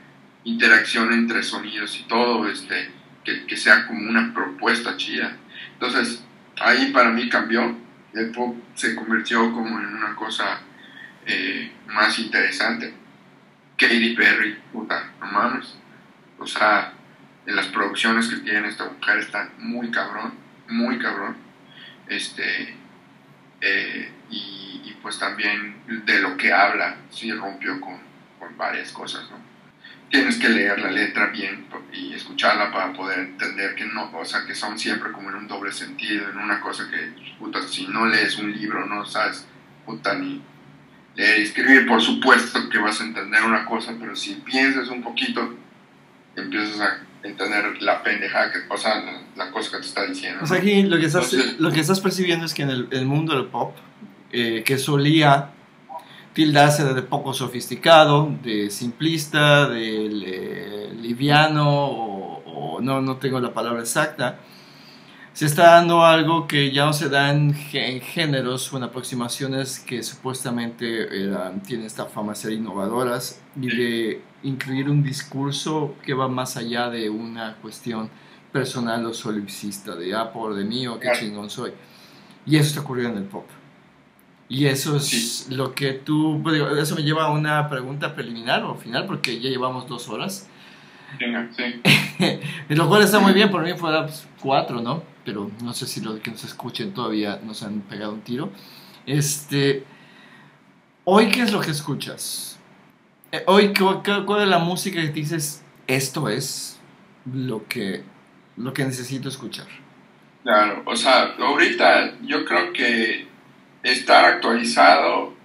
interacción 0.43 1.13
entre 1.13 1.43
sonidos 1.43 1.99
y 1.99 2.03
todo, 2.07 2.47
este, 2.49 2.91
que, 3.23 3.55
sea 3.55 3.87
como 3.87 4.09
una 4.09 4.33
propuesta 4.33 4.97
chida. 4.97 5.37
Entonces, 5.73 6.23
ahí 6.59 6.91
para 6.91 7.11
mí 7.11 7.29
cambió 7.29 7.77
el 8.13 8.31
pop 8.31 8.55
se 8.75 8.95
convirtió 8.95 9.51
como 9.51 9.79
en 9.79 9.87
una 9.87 10.15
cosa 10.15 10.61
eh, 11.25 11.71
más 11.87 12.17
interesante. 12.19 12.93
Katy 13.77 14.15
Perry, 14.15 14.57
puta, 14.71 15.11
no 15.19 15.25
mames. 15.27 15.75
O 16.39 16.47
sea, 16.47 16.93
en 17.45 17.55
las 17.55 17.67
producciones 17.67 18.27
que 18.27 18.37
tiene 18.37 18.69
esta 18.69 18.89
mujer 18.89 19.19
está 19.19 19.49
muy 19.57 19.91
cabrón, 19.91 20.33
muy 20.69 20.97
cabrón. 20.97 21.35
Este, 22.07 22.75
eh, 23.59 24.11
pues 25.05 25.19
también 25.19 25.75
de 25.87 26.19
lo 26.19 26.35
que 26.35 26.51
habla, 26.51 26.97
sí 27.11 27.31
rompió 27.31 27.79
con, 27.79 27.99
con 28.39 28.57
varias 28.57 28.91
cosas, 28.91 29.29
¿no? 29.29 29.37
tienes 30.09 30.37
que 30.37 30.49
leer 30.49 30.79
la 30.79 30.89
letra 30.89 31.27
bien 31.27 31.67
y 31.93 32.13
escucharla 32.13 32.71
para 32.71 32.91
poder 32.91 33.19
entender 33.19 33.75
que 33.75 33.85
no, 33.85 34.11
o 34.17 34.25
sea, 34.25 34.47
que 34.47 34.55
son 34.55 34.79
siempre 34.79 35.11
como 35.11 35.29
en 35.29 35.35
un 35.35 35.47
doble 35.47 35.71
sentido, 35.71 36.27
en 36.27 36.39
una 36.39 36.59
cosa 36.59 36.89
que, 36.89 37.35
puta, 37.37 37.61
si 37.61 37.85
no 37.85 38.07
lees 38.07 38.39
un 38.39 38.51
libro, 38.51 38.83
no 38.87 39.05
sabes, 39.05 39.45
puta, 39.85 40.15
ni 40.15 40.41
leer 41.15 41.39
y 41.39 41.43
escribir, 41.43 41.85
por 41.85 42.01
supuesto 42.01 42.67
que 42.67 42.79
vas 42.79 42.99
a 42.99 43.03
entender 43.03 43.43
una 43.43 43.63
cosa, 43.63 43.93
pero 43.99 44.15
si 44.15 44.33
piensas 44.35 44.87
un 44.87 45.03
poquito, 45.03 45.55
empiezas 46.35 46.81
a 46.81 46.97
entender 47.21 47.79
la 47.83 48.01
pendeja 48.01 48.51
que, 48.51 48.59
o 48.69 48.77
sea, 48.77 49.03
la, 49.35 49.51
cosa 49.51 49.69
que 49.69 49.77
te 49.77 49.85
está 49.85 50.03
diciendo. 50.07 50.39
O 50.43 50.47
sea, 50.47 50.57
aquí 50.57 50.81
lo 50.81 50.97
que 50.97 51.05
estás, 51.05 51.31
lo 51.59 51.71
que 51.71 51.79
estás 51.79 51.99
percibiendo 51.99 52.47
es 52.47 52.55
que 52.55 52.63
en 52.63 52.69
el, 52.69 53.05
mundo 53.05 53.35
del 53.35 53.47
pop, 53.47 53.75
eh, 54.37 54.63
que 54.65 54.77
solía 54.77 55.51
tildarse 56.33 56.83
de 56.83 57.01
poco 57.03 57.33
sofisticado, 57.33 58.29
de 58.43 58.69
simplista, 58.69 59.69
de 59.69 60.89
liviano, 61.01 61.65
o, 61.65 62.81
no, 62.81 62.99
no 62.99 63.15
tengo 63.15 63.39
la 63.39 63.53
palabra 63.53 63.79
exacta, 63.79 64.39
se 65.31 65.45
está 65.45 65.75
dando 65.75 66.05
algo 66.05 66.47
que 66.47 66.73
ya 66.73 66.85
no 66.85 66.91
se 66.91 67.07
da 67.07 67.31
en, 67.31 67.53
géneros 67.53 68.73
o 68.73 68.77
en 68.77 68.83
aproximaciones 68.83 69.79
que 69.79 70.03
supuestamente 70.03 71.07
tienen 71.65 71.85
esta 71.85 72.07
fama 72.07 72.33
de 72.33 72.35
ser 72.35 72.51
innovadoras 72.51 73.41
y 73.55 73.67
de 73.67 74.21
incluir 74.43 74.89
un 74.89 75.01
discurso 75.01 75.95
que 76.03 76.13
va 76.13 76.27
más 76.27 76.57
allá 76.57 76.89
de 76.89 77.09
una 77.09 77.55
cuestión 77.61 78.09
personal 78.51 79.05
o 79.05 79.13
solipsista, 79.13 79.95
de 79.95 80.13
ah, 80.13 80.33
por 80.33 80.55
de 80.55 80.65
mí 80.65 80.87
o 80.87 80.99
qué 80.99 81.09
chingón 81.17 81.49
soy. 81.49 81.71
Y 82.45 82.57
eso 82.57 82.67
está 82.67 82.81
ocurriendo 82.81 83.17
en 83.17 83.23
el 83.23 83.29
pop. 83.29 83.45
Y 84.47 84.67
eso 84.67 84.97
es 84.97 85.47
lo 85.49 85.73
que 85.73 85.93
tú, 85.93 86.43
eso 86.77 86.95
me 86.95 87.01
lleva 87.01 87.25
a 87.25 87.31
una 87.31 87.67
pregunta 87.67 88.13
preliminar 88.13 88.63
o 88.63 88.75
final, 88.75 89.07
porque 89.07 89.39
ya 89.39 89.49
llevamos 89.49 89.87
dos 89.87 90.07
horas. 90.07 90.47
Venga, 91.19 91.49
sí. 91.55 91.81
lo 92.69 92.87
cual 92.87 93.01
está 93.01 93.19
muy 93.19 93.33
bien, 93.33 93.49
por 93.49 93.63
mí 93.63 93.73
fuera 93.73 94.07
cuatro, 94.39 94.81
¿no? 94.81 95.03
Pero 95.23 95.49
no 95.63 95.73
sé 95.73 95.87
si 95.87 96.01
los 96.01 96.19
que 96.19 96.29
nos 96.29 96.43
escuchen 96.43 96.93
todavía 96.93 97.39
nos 97.43 97.63
han 97.63 97.81
pegado 97.81 98.13
un 98.13 98.21
tiro. 98.21 98.51
Este, 99.07 99.83
hoy, 101.05 101.29
¿qué 101.29 101.41
es 101.41 101.51
lo 101.51 101.59
que 101.59 101.71
escuchas? 101.71 102.59
Eh, 103.31 103.43
hoy, 103.47 103.73
¿cuál 103.73 104.43
es 104.43 104.47
la 104.47 104.59
música 104.59 105.01
que 105.01 105.09
dices, 105.09 105.63
esto 105.87 106.29
es 106.29 106.79
lo 107.33 107.67
que, 107.67 108.03
lo 108.57 108.73
que 108.73 108.85
necesito 108.85 109.29
escuchar? 109.29 109.67
Claro, 110.43 110.83
o 110.85 110.95
sea, 110.95 111.35
ahorita 111.39 112.19
yo 112.21 112.45
creo 112.45 112.71
que 112.71 113.27
estar 113.91 114.25
actualizado, 114.25 115.35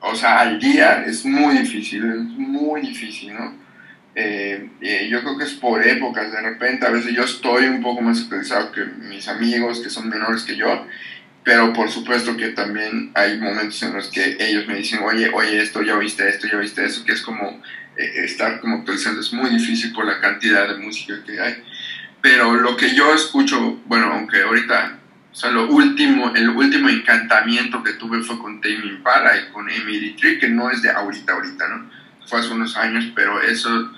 o 0.00 0.14
sea, 0.14 0.40
al 0.40 0.60
día 0.60 1.04
es 1.04 1.24
muy 1.24 1.58
difícil, 1.58 2.04
es 2.04 2.18
muy 2.18 2.80
difícil, 2.80 3.34
¿no? 3.34 3.54
Eh, 4.14 4.68
yo 5.10 5.20
creo 5.20 5.38
que 5.38 5.44
es 5.44 5.52
por 5.52 5.86
épocas, 5.86 6.32
de 6.32 6.40
repente 6.40 6.86
a 6.86 6.90
veces 6.90 7.12
yo 7.12 7.22
estoy 7.22 7.66
un 7.66 7.82
poco 7.82 8.00
más 8.00 8.20
actualizado 8.22 8.72
que 8.72 8.84
mis 8.84 9.28
amigos 9.28 9.80
que 9.80 9.90
son 9.90 10.08
menores 10.08 10.42
que 10.42 10.56
yo, 10.56 10.86
pero 11.44 11.72
por 11.72 11.90
supuesto 11.90 12.36
que 12.36 12.48
también 12.48 13.12
hay 13.14 13.38
momentos 13.38 13.80
en 13.82 13.94
los 13.94 14.08
que 14.08 14.36
ellos 14.40 14.66
me 14.66 14.76
dicen, 14.76 15.00
oye, 15.02 15.30
oye, 15.32 15.62
esto, 15.62 15.82
ya 15.82 15.96
viste 15.96 16.28
esto, 16.28 16.48
ya 16.50 16.58
viste 16.58 16.84
eso, 16.84 17.04
que 17.04 17.12
es 17.12 17.22
como 17.22 17.62
eh, 17.96 18.24
estar 18.24 18.60
como 18.60 18.78
actualizando, 18.78 19.20
es 19.20 19.32
muy 19.32 19.50
difícil 19.50 19.92
por 19.92 20.04
la 20.04 20.20
cantidad 20.20 20.68
de 20.68 20.82
música 20.82 21.14
que 21.24 21.40
hay. 21.40 21.62
Pero 22.20 22.54
lo 22.54 22.76
que 22.76 22.94
yo 22.94 23.14
escucho, 23.14 23.80
bueno, 23.86 24.12
aunque 24.12 24.42
ahorita 24.42 24.98
o 25.30 25.34
sea, 25.34 25.50
lo 25.50 25.68
último, 25.68 26.32
el 26.34 26.48
último 26.48 26.88
encantamiento 26.88 27.82
que 27.82 27.92
tuve 27.94 28.22
fue 28.22 28.38
con 28.38 28.60
Tame 28.60 28.86
Impala 28.86 29.36
y 29.36 29.52
con 29.52 29.70
Emily 29.70 30.14
Tree, 30.14 30.38
que 30.38 30.48
no 30.48 30.70
es 30.70 30.82
de 30.82 30.90
ahorita, 30.90 31.32
ahorita, 31.32 31.68
¿no? 31.68 31.90
Fue 32.26 32.40
hace 32.40 32.52
unos 32.52 32.76
años, 32.76 33.06
pero 33.14 33.40
eso 33.40 33.92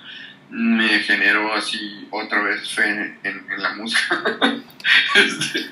me 0.49 0.87
generó 0.99 1.53
así 1.53 2.07
otra 2.11 2.41
vez 2.41 2.69
fe 2.69 3.17
en, 3.23 3.45
la 3.57 3.73
música. 3.73 4.21
Este, 5.13 5.69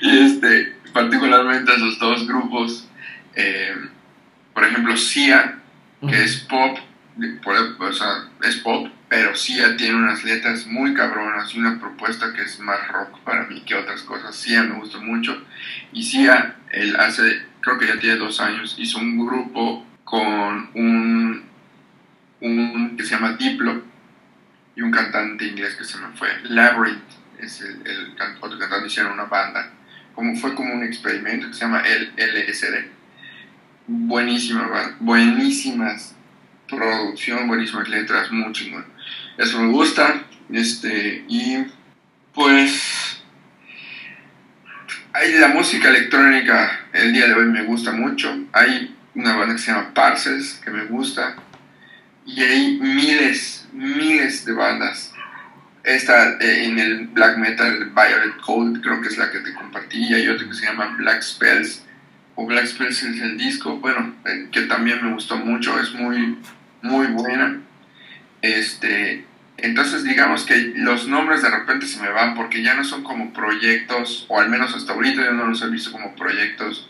y 0.00 0.18
este, 0.18 0.76
particularmente 0.92 1.72
esos 1.72 1.96
dos 2.00 2.26
grupos, 2.26 2.88
eh, 3.36 3.72
por 4.52 4.64
ejemplo, 4.64 4.96
Sia, 4.96 5.60
que 6.00 6.24
es 6.24 6.38
pop, 6.48 6.76
o 7.78 7.92
sea, 7.92 8.28
es 8.42 8.56
pop, 8.56 8.88
pero 9.08 9.34
Sia 9.34 9.76
tiene 9.76 9.96
unas 9.96 10.22
letras 10.22 10.66
muy 10.66 10.92
cabronas 10.92 11.54
y 11.54 11.58
una 11.58 11.80
propuesta 11.80 12.32
que 12.34 12.42
es 12.42 12.60
más 12.60 12.88
rock 12.88 13.20
para 13.20 13.44
mí 13.46 13.62
que 13.62 13.74
otras 13.74 14.02
cosas. 14.02 14.36
Sia 14.36 14.62
me 14.62 14.74
gusta 14.74 14.98
mucho. 14.98 15.44
Y 15.92 16.02
Sia, 16.02 16.56
él 16.70 16.94
hace, 16.96 17.46
creo 17.60 17.78
que 17.78 17.86
ya 17.86 17.98
tiene 17.98 18.16
dos 18.16 18.40
años, 18.40 18.76
hizo 18.78 18.98
un 18.98 19.18
grupo 19.18 19.86
con 20.04 20.70
un, 20.74 21.42
un 22.40 22.96
que 22.96 23.04
se 23.04 23.14
llama 23.14 23.34
Diplo 23.34 23.82
y 24.76 24.82
un 24.82 24.90
cantante 24.90 25.46
inglés 25.46 25.74
que 25.76 25.84
se 25.84 25.98
me 25.98 26.08
fue. 26.14 26.28
Labyrinth 26.44 27.00
es 27.38 27.62
el, 27.62 27.86
el 27.86 28.16
otro 28.40 28.58
cantante, 28.58 28.88
hicieron 28.88 29.12
una 29.12 29.24
banda. 29.24 29.70
Como, 30.14 30.36
fue 30.36 30.54
como 30.54 30.74
un 30.74 30.82
experimento 30.82 31.46
que 31.46 31.54
se 31.54 31.60
llama 31.60 31.82
el 31.82 32.12
LSD. 32.16 32.90
Buenísima, 33.86 34.96
buenísimas 35.00 36.14
producción, 36.68 37.48
buenísimas 37.48 37.88
letras, 37.88 38.30
muy 38.30 38.52
chingón. 38.52 38.84
Eso 39.38 39.60
me 39.60 39.72
gusta. 39.72 40.24
Este, 40.52 41.24
y 41.28 41.64
pues 42.34 43.22
hay 45.14 45.32
la 45.38 45.48
música 45.48 45.88
electrónica 45.88 46.80
el 46.92 47.12
día 47.12 47.26
de 47.26 47.34
hoy 47.34 47.46
me 47.46 47.64
gusta 47.64 47.92
mucho. 47.92 48.36
Hay 48.52 48.94
una 49.14 49.36
banda 49.36 49.54
que 49.54 49.62
se 49.62 49.72
llama 49.72 49.94
Parses 49.94 50.60
que 50.62 50.70
me 50.70 50.84
gusta. 50.84 51.36
Y 52.26 52.42
hay 52.42 52.78
miles, 52.78 53.66
miles 53.72 54.44
de 54.44 54.52
bandas 54.52 55.14
esta 55.88 56.36
eh, 56.40 56.64
en 56.64 56.78
el 56.78 57.06
black 57.08 57.38
metal 57.38 57.90
Violet 57.94 58.36
Cold, 58.44 58.82
creo 58.82 59.00
que 59.00 59.08
es 59.08 59.16
la 59.16 59.30
que 59.30 59.40
te 59.40 59.54
compartí, 59.54 60.04
y 60.04 60.14
hay 60.14 60.28
otra 60.28 60.46
que 60.46 60.54
se 60.54 60.66
llama 60.66 60.94
Black 60.98 61.22
Spells, 61.22 61.84
o 62.34 62.46
Black 62.46 62.66
Spells 62.66 63.02
es 63.02 63.20
el 63.20 63.38
disco, 63.38 63.78
bueno, 63.78 64.14
eh, 64.26 64.48
que 64.52 64.62
también 64.62 65.02
me 65.02 65.12
gustó 65.12 65.36
mucho, 65.36 65.78
es 65.80 65.92
muy, 65.94 66.38
muy 66.82 67.06
buena. 67.08 67.60
Este, 68.42 69.24
entonces 69.58 70.04
digamos 70.04 70.44
que 70.44 70.72
los 70.76 71.08
nombres 71.08 71.42
de 71.42 71.50
repente 71.50 71.86
se 71.86 72.00
me 72.00 72.10
van 72.10 72.34
porque 72.34 72.62
ya 72.62 72.74
no 72.74 72.84
son 72.84 73.02
como 73.02 73.32
proyectos, 73.32 74.24
o 74.28 74.40
al 74.40 74.48
menos 74.48 74.74
hasta 74.74 74.92
ahorita 74.92 75.24
yo 75.24 75.32
no 75.32 75.46
los 75.46 75.62
he 75.62 75.68
visto 75.68 75.90
como 75.90 76.14
proyectos 76.14 76.88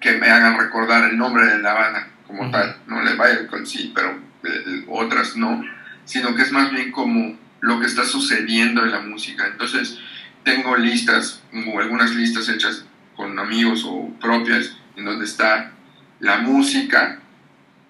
que 0.00 0.12
me 0.18 0.28
hagan 0.28 0.58
recordar 0.58 1.08
el 1.08 1.16
nombre 1.16 1.46
de 1.46 1.60
la 1.60 1.74
banda 1.74 2.08
como 2.26 2.50
tal, 2.50 2.76
no 2.86 3.02
le 3.02 3.14
vaya 3.14 3.46
con 3.46 3.66
sí, 3.66 3.92
pero 3.94 4.18
eh, 4.42 4.84
otras 4.88 5.36
no, 5.36 5.62
sino 6.04 6.34
que 6.34 6.42
es 6.42 6.50
más 6.50 6.72
bien 6.72 6.90
como 6.90 7.38
lo 7.60 7.78
que 7.78 7.86
está 7.86 8.04
sucediendo 8.04 8.84
en 8.84 8.90
la 8.90 9.00
música. 9.00 9.46
Entonces 9.46 9.98
tengo 10.42 10.76
listas, 10.76 11.42
o 11.52 11.78
algunas 11.78 12.14
listas 12.14 12.48
hechas 12.48 12.84
con 13.14 13.38
amigos 13.38 13.84
o 13.86 14.12
propias, 14.20 14.76
en 14.96 15.04
donde 15.04 15.24
está 15.24 15.70
la 16.18 16.38
música 16.38 17.20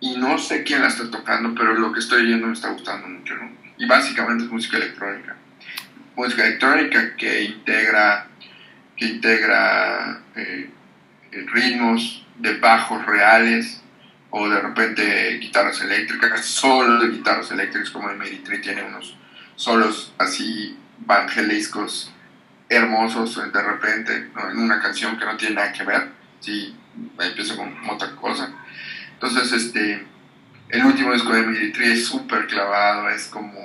y 0.01 0.17
no 0.17 0.37
sé 0.37 0.65
quién 0.65 0.83
la 0.83 0.89
está 0.89 1.11
tocando, 1.11 1.55
pero 1.55 1.75
lo 1.75 1.93
que 1.93 2.01
estoy 2.01 2.23
oyendo 2.23 2.49
me 2.49 2.53
está 2.53 2.71
gustando 2.71 3.09
mucho, 3.09 3.35
¿no? 3.37 3.62
Y 3.83 3.87
básicamente 3.87 4.45
es 4.45 4.51
música 4.51 4.77
electrónica. 4.77 5.35
Música 6.15 6.47
electrónica 6.47 7.17
que 7.17 7.43
integra, 7.43 8.29
que 8.97 9.07
integra 9.07 10.21
eh, 10.37 10.71
ritmos 11.53 12.25
de 12.39 12.59
bajos 12.59 13.05
reales 13.05 13.83
o 14.31 14.49
de 14.49 14.61
repente 14.61 15.39
guitarras 15.39 15.81
eléctricas, 15.81 16.45
solo 16.45 17.01
de 17.01 17.09
guitarras 17.09 17.51
eléctricas 17.51 17.91
como 17.91 18.09
el 18.09 18.19
Meritri 18.19 18.61
tiene 18.61 18.85
unos 18.85 19.17
solos 19.57 20.15
así 20.17 20.79
evangelísticos 21.03 22.15
hermosos 22.69 23.35
de 23.53 23.63
repente 23.63 24.31
en 24.53 24.59
una 24.59 24.81
canción 24.81 25.19
que 25.19 25.25
no 25.25 25.37
tiene 25.37 25.57
nada 25.57 25.73
que 25.73 25.83
ver, 25.83 26.09
sí, 26.39 26.77
empieza 27.19 27.57
con 27.57 27.75
otra 27.91 28.15
cosa. 28.15 28.49
Entonces, 29.15 29.51
este, 29.51 30.07
el 30.73 30.85
último 30.85 31.13
disco 31.13 31.33
de 31.33 31.43
Military 31.43 31.93
es 31.93 32.07
súper 32.07 32.47
clavado, 32.47 33.09
es 33.11 33.27
como 33.27 33.61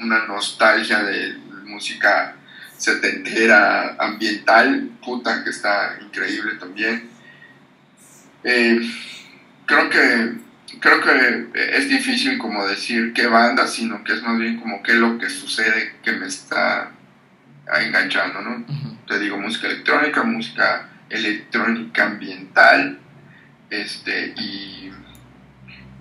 una 0.00 0.26
nostalgia 0.26 1.02
de 1.02 1.36
música 1.64 2.36
setentera, 2.78 3.96
ambiental, 3.98 4.90
puta, 5.04 5.42
que 5.42 5.50
está 5.50 5.98
increíble 6.00 6.54
también. 6.54 7.08
Eh, 8.44 8.80
creo 9.66 9.90
que 9.90 10.42
creo 10.80 11.00
que 11.00 11.76
es 11.76 11.88
difícil 11.88 12.38
como 12.38 12.66
decir 12.66 13.12
qué 13.12 13.26
banda, 13.26 13.66
sino 13.66 14.02
que 14.04 14.14
es 14.14 14.22
más 14.22 14.38
bien 14.38 14.60
como 14.60 14.82
qué 14.82 14.92
es 14.92 14.98
lo 14.98 15.18
que 15.18 15.28
sucede 15.28 15.96
que 16.02 16.12
me 16.12 16.26
está 16.26 16.92
enganchando, 17.80 18.40
¿no? 18.40 18.64
Te 19.06 19.18
digo 19.18 19.38
música 19.38 19.66
electrónica, 19.66 20.22
música 20.22 20.88
electrónica 21.08 22.04
ambiental, 22.04 22.98
este, 23.70 24.34
y, 24.36 24.90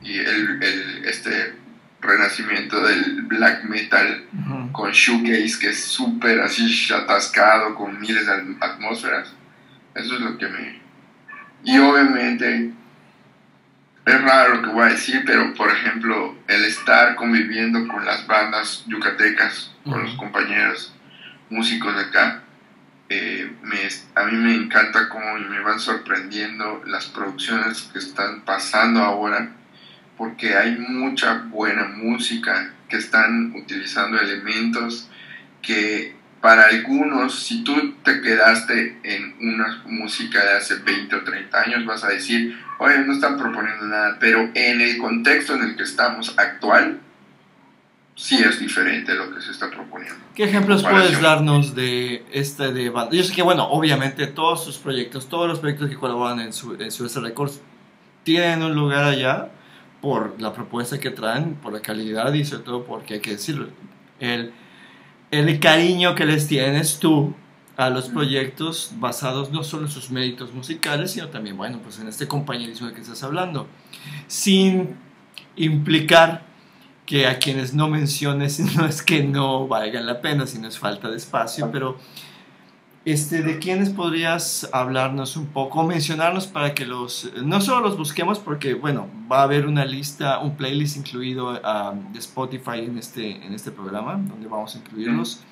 y 0.01 0.17
el, 0.17 0.63
el, 0.63 1.05
este 1.05 1.55
renacimiento 2.01 2.83
del 2.83 3.21
black 3.23 3.63
metal 3.65 4.25
con 4.71 4.91
shoegaze 4.91 5.59
que 5.59 5.69
es 5.69 5.83
súper 5.83 6.41
así 6.41 6.91
atascado 6.93 7.75
con 7.75 7.99
miles 7.99 8.25
de 8.25 8.55
atmósferas. 8.59 9.33
Eso 9.93 10.15
es 10.15 10.21
lo 10.21 10.37
que 10.37 10.47
me... 10.47 10.81
Y 11.63 11.77
obviamente 11.77 12.71
es 14.05 14.21
raro 14.21 14.55
lo 14.55 14.61
que 14.63 14.69
voy 14.69 14.83
a 14.83 14.93
decir, 14.93 15.23
pero 15.25 15.53
por 15.53 15.69
ejemplo, 15.69 16.35
el 16.47 16.65
estar 16.65 17.15
conviviendo 17.15 17.87
con 17.87 18.03
las 18.03 18.25
bandas 18.25 18.83
yucatecas, 18.87 19.71
con 19.83 20.01
los 20.03 20.15
compañeros 20.15 20.95
músicos 21.49 21.95
de 21.95 22.01
acá, 22.01 22.43
eh, 23.09 23.51
me, 23.61 23.77
a 24.15 24.25
mí 24.25 24.37
me 24.37 24.55
encanta 24.55 25.09
cómo 25.09 25.37
me 25.37 25.59
van 25.59 25.79
sorprendiendo 25.79 26.81
las 26.87 27.07
producciones 27.07 27.89
que 27.93 27.99
están 27.99 28.41
pasando 28.41 29.01
ahora, 29.01 29.51
porque 30.21 30.55
hay 30.55 30.77
mucha 30.77 31.47
buena 31.49 31.87
música 31.97 32.71
que 32.87 32.97
están 32.97 33.55
utilizando 33.55 34.19
elementos 34.19 35.09
que 35.63 36.15
para 36.39 36.67
algunos, 36.67 37.39
si 37.39 37.63
tú 37.63 37.95
te 38.03 38.21
quedaste 38.21 38.99
en 39.01 39.33
una 39.39 39.81
música 39.87 40.45
de 40.45 40.57
hace 40.57 40.75
20 40.75 41.15
o 41.15 41.23
30 41.23 41.61
años, 41.61 41.85
vas 41.87 42.03
a 42.03 42.09
decir, 42.09 42.55
oye, 42.77 42.99
no 42.99 43.13
están 43.13 43.35
proponiendo 43.35 43.87
nada, 43.87 44.17
pero 44.19 44.47
en 44.53 44.81
el 44.81 44.99
contexto 44.99 45.55
en 45.55 45.63
el 45.63 45.75
que 45.75 45.81
estamos 45.81 46.37
actual, 46.37 46.99
sí 48.13 48.43
es 48.43 48.59
diferente 48.59 49.15
lo 49.15 49.33
que 49.33 49.41
se 49.41 49.49
está 49.49 49.71
proponiendo. 49.71 50.19
¿Qué 50.35 50.43
ejemplos 50.43 50.83
puedes 50.83 51.19
darnos 51.19 51.73
de 51.73 52.23
este 52.31 52.71
de 52.71 52.93
Yo 53.11 53.23
sé 53.23 53.33
que, 53.33 53.41
bueno, 53.41 53.67
obviamente 53.67 54.27
todos 54.27 54.63
sus 54.63 54.77
proyectos, 54.77 55.27
todos 55.27 55.47
los 55.47 55.57
proyectos 55.57 55.89
que 55.89 55.95
colaboran 55.95 56.39
en 56.41 56.53
su, 56.53 56.75
en 56.75 56.91
su 56.91 57.07
Records 57.19 57.59
tienen 58.23 58.61
un 58.61 58.75
lugar 58.75 59.05
allá 59.05 59.49
por 60.01 60.41
la 60.41 60.53
propuesta 60.53 60.99
que 60.99 61.11
traen, 61.11 61.55
por 61.55 61.73
la 61.73 61.81
calidad 61.81 62.33
y 62.33 62.43
sobre 62.43 62.63
todo 62.63 62.83
porque 62.85 63.15
hay 63.15 63.19
que 63.19 63.31
decirlo, 63.31 63.67
el 64.19 64.53
el 65.31 65.59
cariño 65.59 66.13
que 66.13 66.25
les 66.25 66.47
tienes 66.47 66.99
tú 66.99 67.33
a 67.77 67.89
los 67.89 68.09
proyectos 68.09 68.91
basados 68.97 69.49
no 69.49 69.63
solo 69.63 69.85
en 69.85 69.91
sus 69.91 70.11
méritos 70.11 70.53
musicales, 70.53 71.11
sino 71.11 71.29
también, 71.29 71.55
bueno, 71.55 71.79
pues 71.81 71.99
en 71.99 72.07
este 72.09 72.27
compañerismo 72.27 72.87
de 72.87 72.93
que 72.93 73.01
estás 73.01 73.23
hablando, 73.23 73.67
sin 74.27 74.97
implicar 75.55 76.43
que 77.05 77.27
a 77.27 77.39
quienes 77.39 77.73
no 77.73 77.87
menciones 77.87 78.59
no 78.75 78.85
es 78.85 79.01
que 79.01 79.23
no 79.23 79.67
valgan 79.67 80.05
la 80.05 80.21
pena, 80.21 80.45
sino 80.45 80.67
es 80.67 80.77
falta 80.77 81.09
de 81.09 81.17
espacio, 81.17 81.71
pero 81.71 81.97
este, 83.03 83.41
¿de 83.41 83.57
quiénes 83.57 83.89
podrías 83.89 84.69
hablarnos 84.71 85.35
un 85.35 85.47
poco, 85.47 85.83
mencionarnos 85.83 86.47
para 86.47 86.73
que 86.73 86.85
los, 86.85 87.31
no 87.43 87.59
solo 87.61 87.81
los 87.81 87.97
busquemos, 87.97 88.39
porque 88.39 88.75
bueno, 88.75 89.07
va 89.31 89.39
a 89.39 89.43
haber 89.43 89.65
una 89.65 89.85
lista, 89.85 90.39
un 90.39 90.55
playlist 90.55 90.97
incluido 90.97 91.53
de 91.53 92.19
Spotify 92.19 92.79
en 92.79 92.97
este, 92.97 93.43
en 93.43 93.53
este 93.53 93.71
programa, 93.71 94.13
donde 94.13 94.47
vamos 94.47 94.75
a 94.75 94.79
incluirlos, 94.79 95.43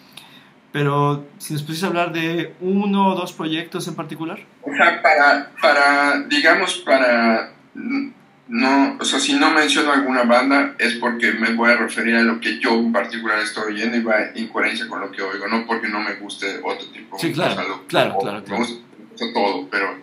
pero 0.72 1.26
si 1.40 1.54
nos 1.54 1.64
pudieras 1.64 1.84
hablar 1.86 2.14
de 2.14 2.56
uno 2.62 3.08
o 3.08 3.16
dos 3.16 3.34
proyectos 3.34 3.88
en 3.88 3.96
particular. 3.96 4.40
O 4.62 4.72
sea, 4.76 5.02
para, 5.02 5.52
para 5.60 6.22
digamos, 6.28 6.78
para 6.86 7.54
no, 8.50 8.98
o 9.00 9.06
sea, 9.06 9.20
si 9.20 9.34
no 9.34 9.52
menciono 9.52 9.92
alguna 9.92 10.24
banda 10.24 10.74
es 10.80 10.96
porque 10.96 11.34
me 11.34 11.54
voy 11.54 11.72
a 11.72 11.78
referir 11.78 12.16
a 12.16 12.24
lo 12.24 12.40
que 12.40 12.58
yo 12.58 12.74
en 12.74 12.92
particular 12.92 13.38
estoy 13.40 13.74
oyendo 13.74 13.96
y 13.96 14.02
va 14.02 14.32
en 14.34 14.48
coherencia 14.48 14.88
con 14.88 15.02
lo 15.02 15.12
que 15.12 15.22
oigo, 15.22 15.48
no 15.48 15.68
porque 15.68 15.88
no 15.88 16.00
me 16.00 16.16
guste 16.16 16.60
otro 16.64 16.88
tipo 16.88 17.16
de 17.16 17.22
sí, 17.22 17.32
claro, 17.32 17.86
claro, 17.88 18.18
claro, 18.18 18.44
Me 18.48 18.58
gusta, 18.58 18.84
todo, 19.36 19.70
pero 19.70 19.96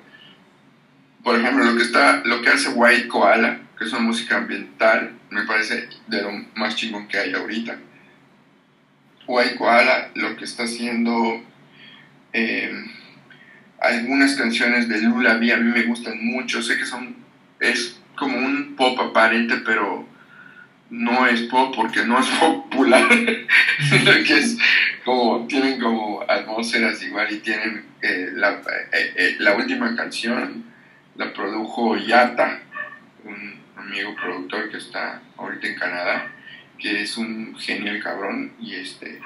por 1.24 1.35
ejemplo, 1.35 1.64
lo 1.64 1.77
que 1.77 1.82
está, 1.82 2.23
lo 2.24 2.40
que 2.40 2.51
hace 2.51 2.68
White 2.68 3.09
Koala, 3.09 3.62
que 3.77 3.85
es 3.85 3.90
una 3.93 4.02
música 4.02 4.36
ambiental, 4.36 5.18
me 5.31 5.43
parece 5.43 5.89
de 6.06 6.23
lo 6.23 6.31
más 6.55 6.77
chingón 6.77 7.09
que 7.09 7.18
hay 7.18 7.32
ahorita. 7.32 7.77
White 9.27 9.56
Koala 9.56 10.12
lo 10.14 10.36
que 10.36 10.44
está 10.44 10.62
haciendo 10.62 11.43
eh, 12.32 12.73
algunas 13.81 14.36
canciones 14.36 14.89
de 14.89 15.01
Lula 15.01 15.35
B 15.35 15.52
a 15.52 15.56
mí 15.56 15.73
me 15.73 15.82
gustan 15.82 16.24
mucho, 16.24 16.62
sé 16.62 16.78
que 16.78 16.86
son 16.86 17.16
es 17.59 17.98
como 18.16 18.36
un 18.38 18.74
pop 18.76 18.98
aparente, 19.01 19.56
pero 19.64 20.06
no 20.90 21.26
es 21.26 21.43
pop 21.43 21.74
porque 21.74 22.05
no 22.05 22.18
es 22.18 22.26
popular, 22.40 23.09
que 23.09 24.38
es 24.38 24.59
como, 25.05 25.47
tienen 25.47 25.80
como 25.80 26.22
atmósferas 26.28 27.02
igual 27.02 27.32
y 27.32 27.38
tienen 27.38 27.84
eh, 28.02 28.30
la, 28.34 28.52
eh, 28.52 29.14
eh, 29.16 29.36
la, 29.38 29.55
última 29.55 29.94
canción 29.97 30.64
la 31.16 31.32
produjo 31.32 31.97
Yata, 31.97 32.60
un 33.24 33.60
amigo 33.76 34.14
productor 34.14 34.70
que 34.70 34.76
está 34.76 35.22
ahorita 35.36 35.66
en 35.66 35.74
Canadá, 35.76 36.30
que 36.78 37.02
es 37.02 37.16
un 37.16 37.56
genial 37.59 38.02
cabrón 38.02 38.52
y 38.60 38.74
este 38.74 39.20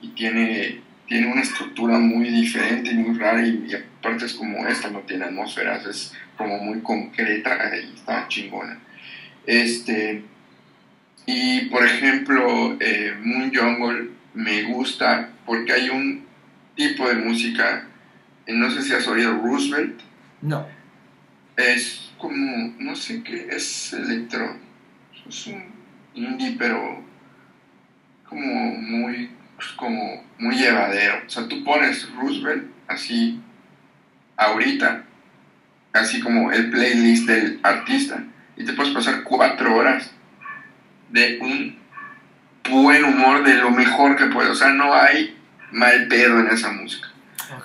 y 0.00 0.08
tiene 0.08 0.80
tiene 1.08 1.32
una 1.32 1.40
estructura 1.40 1.98
muy 1.98 2.28
diferente 2.28 2.90
y 2.90 2.94
muy 2.94 3.18
rara 3.18 3.44
y, 3.44 3.66
y 3.68 3.74
aparte 3.74 4.26
es 4.26 4.34
como 4.34 4.66
esta, 4.66 4.90
no 4.90 5.00
tiene 5.00 5.24
atmósferas, 5.24 5.86
es 5.86 6.12
como 6.36 6.58
muy 6.58 6.80
concreta 6.80 7.58
y 7.76 7.94
está 7.94 8.28
chingona. 8.28 8.78
Este, 9.46 10.22
y 11.26 11.62
por 11.66 11.84
ejemplo, 11.84 12.76
eh, 12.80 13.14
Moon 13.22 13.50
Jungle 13.54 14.10
me 14.34 14.62
gusta 14.64 15.30
porque 15.46 15.72
hay 15.72 15.88
un 15.88 16.26
tipo 16.76 17.08
de 17.08 17.16
música, 17.16 17.86
eh, 18.46 18.52
no 18.52 18.70
sé 18.70 18.82
si 18.82 18.92
has 18.92 19.08
oído 19.08 19.32
Roosevelt. 19.38 20.00
No. 20.42 20.66
Es 21.56 22.12
como, 22.18 22.74
no 22.78 22.94
sé 22.94 23.22
qué, 23.22 23.48
es 23.50 23.92
electro, 23.92 24.56
es 25.28 25.46
un 25.48 25.64
indie, 26.14 26.56
pero 26.58 27.02
como 28.28 28.74
muy, 28.74 29.30
como 29.76 30.27
muy 30.38 30.56
llevadero. 30.56 31.22
O 31.26 31.30
sea, 31.30 31.48
tú 31.48 31.62
pones 31.64 32.08
Roosevelt 32.14 32.64
así 32.86 33.40
ahorita 34.36 35.04
así 35.92 36.20
como 36.20 36.52
el 36.52 36.70
playlist 36.70 37.26
del 37.26 37.60
artista 37.62 38.22
y 38.56 38.64
te 38.64 38.72
puedes 38.72 38.92
pasar 38.92 39.22
cuatro 39.24 39.76
horas 39.76 40.12
de 41.10 41.38
un 41.40 41.78
buen 42.70 43.04
humor 43.04 43.44
de 43.44 43.54
lo 43.54 43.70
mejor 43.70 44.16
que 44.16 44.26
puede. 44.26 44.50
O 44.50 44.54
sea, 44.54 44.70
no 44.70 44.94
hay 44.94 45.36
mal 45.72 46.06
pedo 46.08 46.40
en 46.40 46.48
esa 46.48 46.70
música. 46.70 47.08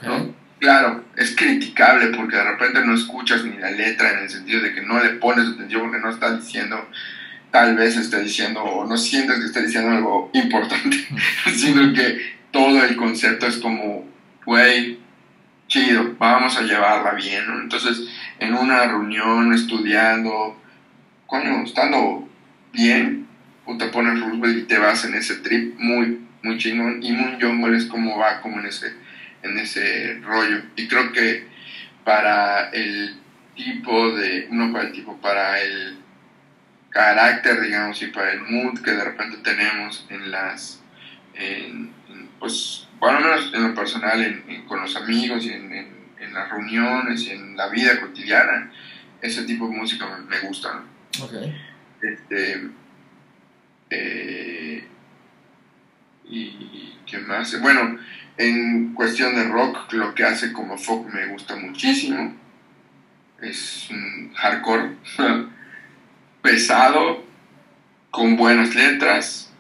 ¿no? 0.03 0.33
Claro, 0.59 1.03
es 1.17 1.35
criticable 1.35 2.07
porque 2.15 2.37
de 2.37 2.43
repente 2.43 2.85
no 2.85 2.95
escuchas 2.95 3.43
ni 3.43 3.57
la 3.57 3.71
letra 3.71 4.11
en 4.11 4.19
el 4.19 4.29
sentido 4.29 4.61
de 4.61 4.73
que 4.73 4.81
no 4.81 5.03
le 5.03 5.09
pones 5.11 5.47
atención 5.47 5.81
porque 5.81 5.99
no 5.99 6.09
está 6.09 6.37
diciendo, 6.37 6.89
tal 7.51 7.75
vez 7.75 7.97
esté 7.97 8.21
diciendo 8.21 8.63
o 8.63 8.85
no 8.87 8.95
sientes 8.97 9.39
que 9.39 9.45
esté 9.45 9.63
diciendo 9.63 9.91
algo 9.91 10.29
importante, 10.33 11.05
sino 11.53 11.93
que 11.93 12.33
todo 12.53 12.85
el 12.85 12.95
concepto 12.95 13.47
es 13.47 13.57
como, 13.57 14.07
güey, 14.45 14.99
chido, 15.67 16.15
vamos 16.19 16.55
a 16.55 16.61
llevarla 16.61 17.11
bien. 17.13 17.43
Entonces, 17.63 18.07
en 18.39 18.53
una 18.53 18.85
reunión, 18.85 19.51
estudiando, 19.53 20.61
coño, 21.25 21.63
estando 21.63 22.29
bien, 22.71 23.27
o 23.65 23.75
te 23.75 23.87
pones 23.87 24.19
Roosevelt 24.19 24.59
y 24.59 24.63
te 24.63 24.77
vas 24.77 25.03
en 25.03 25.15
ese 25.15 25.37
trip 25.37 25.77
muy, 25.79 26.19
muy 26.43 26.57
chingón. 26.59 27.01
Y 27.01 27.11
Moon 27.11 27.41
Jungle 27.41 27.75
es 27.75 27.85
como 27.85 28.19
va, 28.19 28.39
como 28.39 28.59
en 28.59 28.67
ese, 28.67 28.93
en 29.41 29.57
ese 29.57 30.19
rollo. 30.23 30.61
Y 30.75 30.87
creo 30.87 31.11
que 31.11 31.47
para 32.03 32.69
el 32.69 33.15
tipo 33.55 34.15
de, 34.15 34.47
no 34.51 34.71
para 34.71 34.85
el 34.85 34.93
tipo, 34.93 35.17
para 35.17 35.59
el 35.59 35.97
carácter, 36.91 37.61
digamos, 37.61 37.99
y 38.03 38.07
para 38.07 38.33
el 38.33 38.41
mood 38.41 38.79
que 38.81 38.91
de 38.91 39.03
repente 39.03 39.37
tenemos 39.37 40.05
en 40.09 40.29
las, 40.29 40.83
pues, 42.43 42.89
bueno, 42.99 43.19
en 43.53 43.69
lo 43.69 43.73
personal, 43.73 44.43
con 44.67 44.81
los 44.81 44.93
amigos 44.97 45.45
y 45.45 45.53
en, 45.53 45.71
en, 45.71 46.33
las 46.33 46.49
reuniones 46.49 47.21
y 47.21 47.29
en 47.29 47.55
la 47.55 47.69
vida 47.69 48.01
cotidiana, 48.01 48.69
ese 49.21 49.43
tipo 49.43 49.65
de 49.69 49.77
música 49.77 50.05
me, 50.27 50.39
gusta. 50.41 50.73
¿no? 50.73 51.23
Okay. 51.23 51.55
Este, 52.01 52.69
eh, 53.91 54.87
y 56.25 56.97
qué 57.05 57.19
más. 57.19 57.61
Bueno, 57.61 57.97
en 58.35 58.93
cuestión 58.93 59.35
de 59.35 59.45
rock, 59.45 59.93
lo 59.93 60.13
que 60.13 60.25
hace 60.25 60.51
como 60.51 60.77
folk 60.77 61.13
me 61.13 61.27
gusta 61.27 61.55
muchísimo. 61.55 62.35
Es 63.41 63.87
un 63.89 64.33
hardcore 64.33 64.97
pesado, 66.41 67.23
con 68.11 68.35
buenas 68.35 68.75
letras 68.75 69.53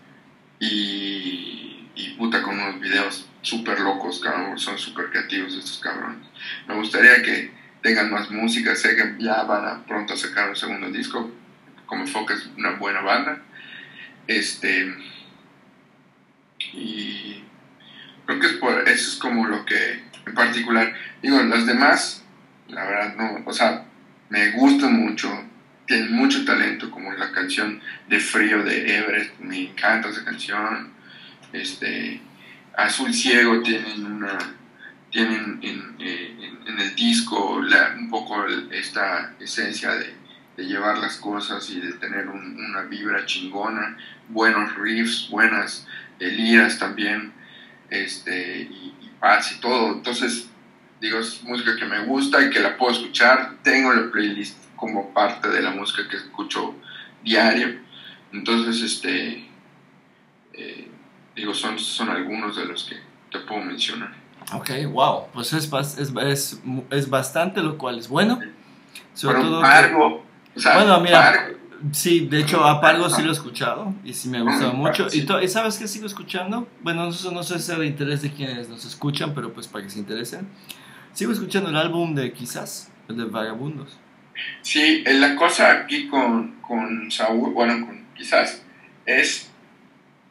y, 0.59 1.52
y 1.95 2.11
puta 2.11 2.41
con 2.41 2.59
unos 2.59 2.79
videos 2.79 3.29
súper 3.41 3.79
locos, 3.79 4.19
cabrón. 4.19 4.57
Son 4.57 4.77
súper 4.77 5.09
creativos 5.09 5.53
estos 5.55 5.79
cabrones. 5.79 6.27
Me 6.67 6.75
gustaría 6.75 7.21
que 7.21 7.51
tengan 7.81 8.11
más 8.11 8.31
música. 8.31 8.75
Sé 8.75 8.95
que 8.95 9.15
ya 9.23 9.43
van 9.43 9.65
a 9.65 9.85
pronto 9.85 10.13
a 10.13 10.17
sacar 10.17 10.49
un 10.49 10.55
segundo 10.55 10.89
disco. 10.89 11.31
Como 11.85 12.07
folk 12.07 12.31
es 12.31 12.47
una 12.57 12.71
buena 12.71 13.01
banda 13.01 13.41
este. 14.27 14.93
Y 16.73 17.43
creo 18.25 18.39
que 18.39 18.47
es 18.47 18.53
por, 18.53 18.87
eso 18.87 19.11
es 19.11 19.15
como 19.17 19.47
lo 19.47 19.65
que 19.65 20.03
en 20.25 20.33
particular. 20.33 20.93
Digo, 21.21 21.41
las 21.43 21.65
demás, 21.65 22.23
la 22.67 22.85
verdad, 22.85 23.15
no. 23.15 23.43
O 23.45 23.53
sea, 23.53 23.85
me 24.29 24.51
gustan 24.51 24.93
mucho. 24.93 25.29
Tienen 25.85 26.13
mucho 26.13 26.45
talento, 26.45 26.89
como 26.89 27.11
la 27.11 27.31
canción 27.33 27.81
de 28.07 28.19
Frío 28.19 28.63
de 28.63 28.97
Everest. 28.97 29.39
Me 29.39 29.63
encanta 29.63 30.09
esa 30.09 30.23
canción. 30.23 30.93
Este. 31.53 32.21
Azul 32.75 33.13
Ciego 33.13 33.61
tienen 33.61 34.03
una 34.03 34.37
tienen 35.11 35.59
en, 35.61 35.95
eh, 35.99 36.51
el 36.65 36.95
disco 36.95 37.57
un 37.57 38.09
poco 38.09 38.47
esta 38.71 39.35
esencia 39.39 39.91
de, 39.93 40.15
llevar 40.57 40.97
las 40.97 41.17
cosas 41.17 41.67
y 41.69 41.79
de 41.79 41.93
tener 41.93 42.27
una 42.27 42.83
vibra 42.83 43.25
chingona 43.25 43.97
buenos 44.29 44.75
riffs, 44.75 45.27
buenas 45.29 45.87
liras 46.19 46.77
también, 46.79 47.33
este, 47.89 48.61
y, 48.61 48.93
y 49.01 49.11
y 49.21 49.61
todo. 49.61 49.93
Entonces, 49.93 50.49
digo, 51.01 51.19
es 51.19 51.43
música 51.43 51.75
que 51.75 51.85
me 51.85 52.05
gusta 52.05 52.43
y 52.43 52.49
que 52.49 52.59
la 52.59 52.77
puedo 52.77 52.93
escuchar. 52.93 53.57
Tengo 53.63 53.93
la 53.93 54.11
playlist 54.11 54.57
como 54.75 55.13
parte 55.13 55.49
de 55.49 55.61
la 55.61 55.71
música 55.71 56.07
que 56.09 56.17
escucho 56.17 56.75
diario. 57.23 57.79
Entonces, 58.31 58.81
este, 58.81 59.45
eh, 60.53 60.87
digo, 61.35 61.53
son, 61.53 61.77
son 61.79 62.09
algunos 62.09 62.55
de 62.55 62.65
los 62.65 62.83
que 62.83 62.97
te 63.31 63.39
puedo 63.39 63.63
mencionar. 63.63 64.13
Ok, 64.53 64.71
wow, 64.91 65.27
pues 65.33 65.53
es, 65.53 65.71
es, 65.97 66.13
es, 66.15 66.61
es 66.89 67.09
bastante, 67.09 67.61
lo 67.61 67.77
cual 67.77 67.97
es 67.99 68.07
bueno. 68.07 68.39
Sobre 69.13 69.41
todo 69.41 69.61
Pargo, 69.61 70.23
o 70.55 70.59
sea, 70.59 70.75
bueno, 70.75 70.99
mira, 70.99 71.53
Sí, 71.91 72.27
de 72.27 72.39
hecho, 72.39 72.63
Apargo 72.63 73.09
sí 73.09 73.21
lo 73.21 73.29
he 73.29 73.33
escuchado 73.33 73.93
y 74.05 74.13
sí 74.13 74.29
me 74.29 74.37
ha 74.37 74.41
gustado 74.41 74.71
mucho. 74.73 75.07
¿Y, 75.11 75.27
¿Y, 75.43 75.47
sabes 75.49 75.77
qué 75.77 75.87
sigo 75.87 76.05
escuchando? 76.05 76.67
Bueno, 76.81 77.09
eso 77.09 77.29
no 77.31 77.43
sé 77.43 77.59
si 77.59 77.71
es 77.71 77.77
de 77.77 77.85
interés 77.85 78.21
de 78.21 78.31
quienes 78.31 78.69
nos 78.69 78.85
escuchan, 78.85 79.33
pero 79.33 79.53
pues 79.53 79.67
para 79.67 79.83
que 79.83 79.89
se 79.89 79.99
interesen. 79.99 80.47
Sigo 81.11 81.33
escuchando 81.33 81.69
el 81.69 81.75
álbum 81.75 82.15
de 82.15 82.31
Quizás, 82.31 82.89
el 83.09 83.17
de 83.17 83.25
Vagabundos. 83.25 83.97
Sí, 84.61 85.03
la 85.05 85.35
cosa 85.35 85.71
aquí 85.71 86.07
con, 86.07 86.61
con 86.61 87.11
Saúl, 87.11 87.53
bueno, 87.53 87.85
con 87.85 88.05
Quizás, 88.15 88.63
es, 89.05 89.51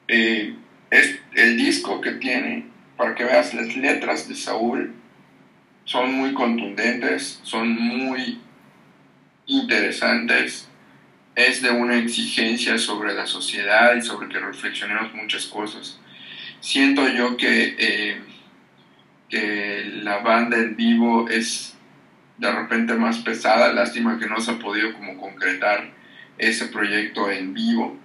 eh, 0.08 0.56
es 0.92 1.18
el 1.34 1.56
disco 1.56 2.00
que 2.00 2.12
tiene, 2.12 2.66
para 2.96 3.14
que 3.16 3.24
veas 3.24 3.52
las 3.54 3.76
letras 3.76 4.28
de 4.28 4.36
Saúl, 4.36 4.94
son 5.84 6.14
muy 6.14 6.32
contundentes, 6.32 7.40
son 7.42 7.74
muy 7.74 8.40
interesantes 9.46 10.68
es 11.34 11.62
de 11.62 11.70
una 11.70 11.96
exigencia 11.96 12.78
sobre 12.78 13.14
la 13.14 13.26
sociedad 13.26 13.96
y 13.96 14.02
sobre 14.02 14.28
que 14.28 14.38
reflexionemos 14.38 15.14
muchas 15.14 15.46
cosas. 15.46 15.98
Siento 16.60 17.08
yo 17.08 17.36
que, 17.36 17.74
eh, 17.78 18.20
que 19.28 19.84
la 20.02 20.18
banda 20.18 20.58
en 20.58 20.76
vivo 20.76 21.28
es 21.28 21.74
de 22.36 22.52
repente 22.52 22.94
más 22.94 23.18
pesada, 23.18 23.72
lástima 23.72 24.18
que 24.18 24.26
no 24.26 24.40
se 24.40 24.52
ha 24.52 24.58
podido 24.58 24.92
como 24.92 25.16
concretar 25.16 25.90
ese 26.38 26.66
proyecto 26.66 27.30
en 27.30 27.54
vivo, 27.54 27.98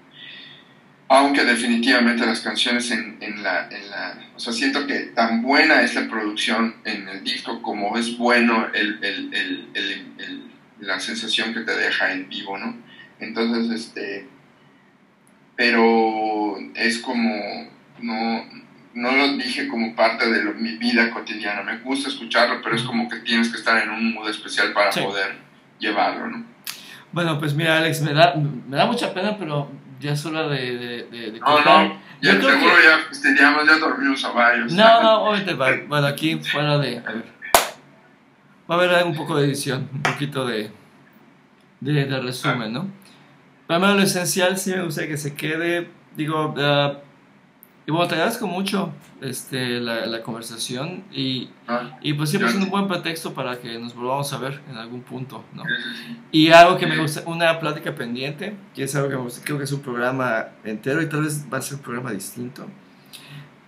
aunque 1.09 1.43
definitivamente 1.45 2.25
las 2.25 2.41
canciones 2.41 2.91
en, 2.91 3.17
en, 3.21 3.41
la, 3.41 3.69
en 3.69 3.89
la... 3.89 4.19
O 4.35 4.39
sea, 4.39 4.51
siento 4.51 4.85
que 4.85 4.99
tan 5.15 5.41
buena 5.41 5.81
es 5.81 5.95
la 5.95 6.07
producción 6.07 6.75
en 6.83 7.07
el 7.07 7.23
disco 7.23 7.61
como 7.61 7.97
es 7.97 8.17
bueno 8.17 8.67
el, 8.73 8.99
el, 9.01 9.33
el, 9.73 10.51
la 10.79 10.99
sensación 10.99 11.53
que 11.53 11.61
te 11.61 11.75
deja 11.75 12.11
en 12.11 12.27
vivo, 12.27 12.57
¿no? 12.57 12.75
Entonces, 13.19 13.71
este, 13.71 14.27
pero 15.55 16.57
es 16.75 16.99
como, 16.99 17.33
no, 17.99 18.45
no 18.93 19.11
lo 19.11 19.37
dije 19.37 19.67
como 19.69 19.95
parte 19.95 20.29
de 20.29 20.43
mi 20.53 20.77
vida 20.77 21.09
cotidiana. 21.09 21.63
Me 21.63 21.77
gusta 21.79 22.09
escucharlo, 22.09 22.61
pero 22.61 22.75
es 22.75 22.83
como 22.83 23.07
que 23.09 23.19
tienes 23.19 23.49
que 23.49 23.57
estar 23.57 23.81
en 23.81 23.89
un 23.89 24.13
mood 24.13 24.29
especial 24.29 24.73
para 24.73 24.91
poder 24.91 25.37
llevarlo, 25.79 26.27
¿no? 26.27 26.45
Bueno, 27.13 27.39
pues 27.39 27.53
mira, 27.53 27.77
Alex, 27.77 28.01
me 28.01 28.13
da, 28.13 28.35
me 28.35 28.75
da 28.75 28.85
mucha 28.85 29.13
pena, 29.13 29.37
pero 29.37 29.71
ya 29.99 30.11
es 30.13 30.25
hora 30.25 30.47
de, 30.47 30.77
de, 30.77 31.31
de, 31.31 31.39
No, 31.39 31.63
no, 31.63 31.99
ya 32.21 32.31
seguro 32.31 32.73
ya, 32.83 32.99
este, 33.11 33.35
ya, 33.35 33.55
ya 33.65 33.77
dormimos 33.79 34.23
a 34.23 34.31
varios. 34.31 34.73
No, 34.73 35.03
no, 35.03 35.23
obviamente, 35.23 35.53
bueno, 35.87 36.07
aquí 36.07 36.39
fuera 36.39 36.77
de... 36.77 36.97
A 36.97 37.11
ver, 37.11 37.25
va 38.69 38.75
a 38.75 38.77
haber 38.77 39.05
un 39.05 39.15
poco 39.15 39.37
de 39.37 39.45
edición, 39.45 39.89
un 39.93 40.03
poquito 40.03 40.45
de, 40.45 40.71
de, 41.79 42.05
de 42.05 42.19
resumen, 42.19 42.73
¿no? 42.73 42.89
Primero 43.67 43.95
lo 43.95 44.01
esencial 44.01 44.57
sí 44.57 44.71
me 44.71 44.83
gustaría 44.83 45.11
que 45.11 45.17
se 45.17 45.35
quede, 45.35 45.89
digo, 46.15 46.53
uh, 46.55 47.06
y 47.87 47.91
bueno, 47.91 48.05
te 48.09 48.15
agradezco 48.15 48.47
mucho 48.47 48.91
este, 49.21 49.79
la, 49.79 50.05
la 50.07 50.21
conversación 50.21 51.05
y, 51.09 51.47
ah, 51.69 51.97
y 52.01 52.11
pues 52.15 52.29
siempre 52.29 52.49
es 52.49 52.55
un 52.57 52.69
buen 52.69 52.85
pretexto 52.85 53.33
para 53.33 53.57
que 53.59 53.79
nos 53.79 53.95
volvamos 53.95 54.33
a 54.33 54.37
ver 54.39 54.59
en 54.69 54.75
algún 54.75 55.03
punto, 55.03 55.45
¿no? 55.53 55.63
Y 56.33 56.51
algo 56.51 56.77
que 56.77 56.85
me 56.85 56.97
gusta, 56.97 57.23
una 57.25 57.57
plática 57.61 57.95
pendiente, 57.95 58.57
que 58.75 58.83
es 58.83 58.93
algo 58.97 59.07
que 59.07 59.15
me 59.15 59.21
gusta, 59.21 59.41
creo 59.41 59.57
que 59.57 59.63
es 59.63 59.71
un 59.71 59.79
programa 59.79 60.47
entero 60.65 61.01
y 61.01 61.07
tal 61.07 61.23
vez 61.23 61.47
va 61.51 61.59
a 61.59 61.61
ser 61.61 61.77
un 61.77 61.83
programa 61.83 62.11
distinto. 62.11 62.67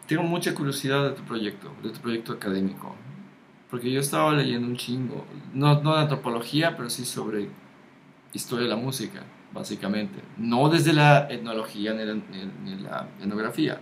Tengo 0.05 0.23
mucha 0.23 0.53
curiosidad 0.53 1.01
de 1.05 1.11
tu 1.11 1.23
proyecto, 1.23 1.73
de 1.81 1.91
tu 1.91 2.01
proyecto 2.01 2.33
académico, 2.33 2.93
porque 3.69 3.89
yo 3.89 4.01
estaba 4.01 4.33
leyendo 4.33 4.67
un 4.67 4.75
chingo, 4.75 5.25
no, 5.53 5.81
no 5.81 5.95
de 5.95 6.01
antropología, 6.01 6.75
pero 6.75 6.89
sí 6.89 7.05
sobre 7.05 7.47
historia 8.33 8.65
de 8.65 8.69
la 8.69 8.75
música 8.75 9.23
básicamente. 9.53 10.19
No 10.37 10.69
desde 10.69 10.93
la 10.93 11.27
etnología 11.29 11.93
ni 11.93 12.75
la, 12.75 13.07
etnografía. 13.19 13.79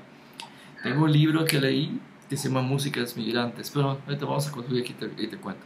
Tengo 0.88 1.04
un 1.04 1.12
libro 1.12 1.44
que 1.44 1.60
leí 1.60 2.00
que 2.30 2.38
se 2.38 2.48
llama 2.48 2.62
Músicas 2.62 3.16
Migrantes, 3.18 3.70
pero 3.74 4.02
ahorita 4.06 4.26
vamos 4.26 4.48
a 4.48 4.52
concluir 4.52 4.84
aquí 4.84 4.96
y 5.18 5.28
te, 5.28 5.38
cuento. 5.38 5.66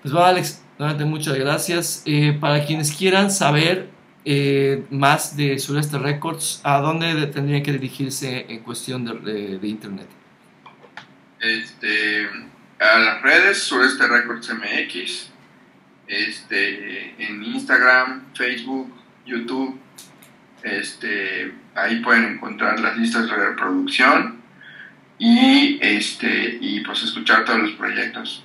Pues 0.00 0.14
va, 0.14 0.28
Alex, 0.28 0.62
nuevamente 0.78 1.04
muchas 1.04 1.36
gracias. 1.36 2.02
Eh, 2.06 2.36
para 2.38 2.64
quienes 2.64 2.92
quieran 2.92 3.30
saber 3.30 3.88
eh, 4.24 4.84
más 4.90 5.36
de 5.36 5.58
Sureste 5.58 5.98
Records, 5.98 6.60
¿a 6.64 6.78
dónde 6.78 7.26
tendrían 7.26 7.62
que 7.62 7.72
dirigirse 7.72 8.46
en 8.48 8.60
cuestión 8.60 9.04
de, 9.04 9.58
de, 9.58 9.68
internet? 9.68 10.08
Este, 11.40 12.28
a 12.78 12.98
las 12.98 13.22
redes 13.22 13.62
Sureste 13.62 14.06
Records 14.06 14.50
MX, 14.50 15.30
este, 16.06 17.22
en 17.22 17.42
Instagram, 17.44 18.32
Facebook, 18.34 18.92
YouTube, 19.26 19.78
Este, 20.62 21.52
ahí 21.74 22.00
pueden 22.00 22.24
encontrar 22.34 22.78
las 22.80 22.96
listas 22.96 23.26
de 23.26 23.34
reproducción 23.34 24.40
y, 25.18 25.78
este, 25.82 26.58
y 26.60 26.80
pues 26.80 27.02
escuchar 27.02 27.44
todos 27.44 27.60
los 27.60 27.72
proyectos, 27.72 28.44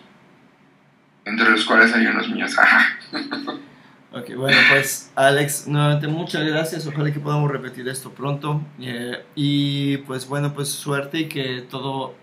entre 1.26 1.49
los 1.49 1.65
cuales 1.65 1.94
hay 1.94 2.06
unos 2.07 2.30
míos. 2.30 2.56
ok, 4.11 4.35
bueno, 4.35 4.57
pues 4.69 5.11
Alex, 5.15 5.68
nuevamente 5.68 6.07
muchas 6.07 6.44
gracias. 6.45 6.85
Ojalá 6.88 7.11
que 7.11 7.19
podamos 7.19 7.52
repetir 7.52 7.88
esto 7.88 8.11
pronto. 8.11 8.61
Eh, 8.80 9.23
y 9.35 9.98
pues 9.98 10.27
bueno, 10.27 10.53
pues 10.53 10.69
suerte 10.69 11.19
y 11.19 11.27
que 11.27 11.65
todo 11.69 12.15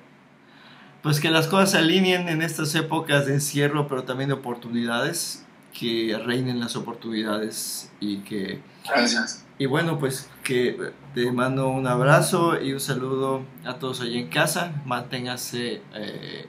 pues 1.04 1.20
que 1.20 1.30
las 1.30 1.48
cosas 1.48 1.72
se 1.72 1.78
alineen 1.78 2.30
en 2.30 2.40
estas 2.40 2.74
épocas 2.74 3.26
de 3.26 3.34
encierro, 3.34 3.88
pero 3.88 4.04
también 4.04 4.28
de 4.28 4.36
oportunidades, 4.36 5.44
que 5.78 6.18
reinen 6.24 6.60
las 6.60 6.76
oportunidades 6.76 7.92
y 8.00 8.18
que... 8.18 8.62
Gracias. 8.86 9.44
Y 9.58 9.66
bueno, 9.66 9.98
pues 9.98 10.30
que 10.42 10.92
te 11.14 11.30
mando 11.30 11.68
un 11.68 11.86
abrazo 11.86 12.60
y 12.60 12.72
un 12.72 12.80
saludo 12.80 13.44
a 13.64 13.74
todos 13.74 14.00
allí 14.00 14.18
en 14.18 14.28
casa. 14.28 14.82
Manténgase, 14.84 15.82
eh, 15.94 16.46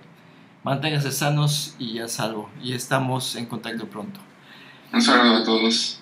manténgase 0.64 1.12
sanos 1.12 1.76
y 1.78 2.00
a 2.00 2.08
salvo. 2.08 2.50
Y 2.64 2.74
estamos 2.74 3.36
en 3.36 3.46
contacto 3.46 3.88
pronto. 3.88 4.20
Un 4.92 5.02
saludo 5.02 5.38
a 5.38 5.44
todos. 5.44 6.00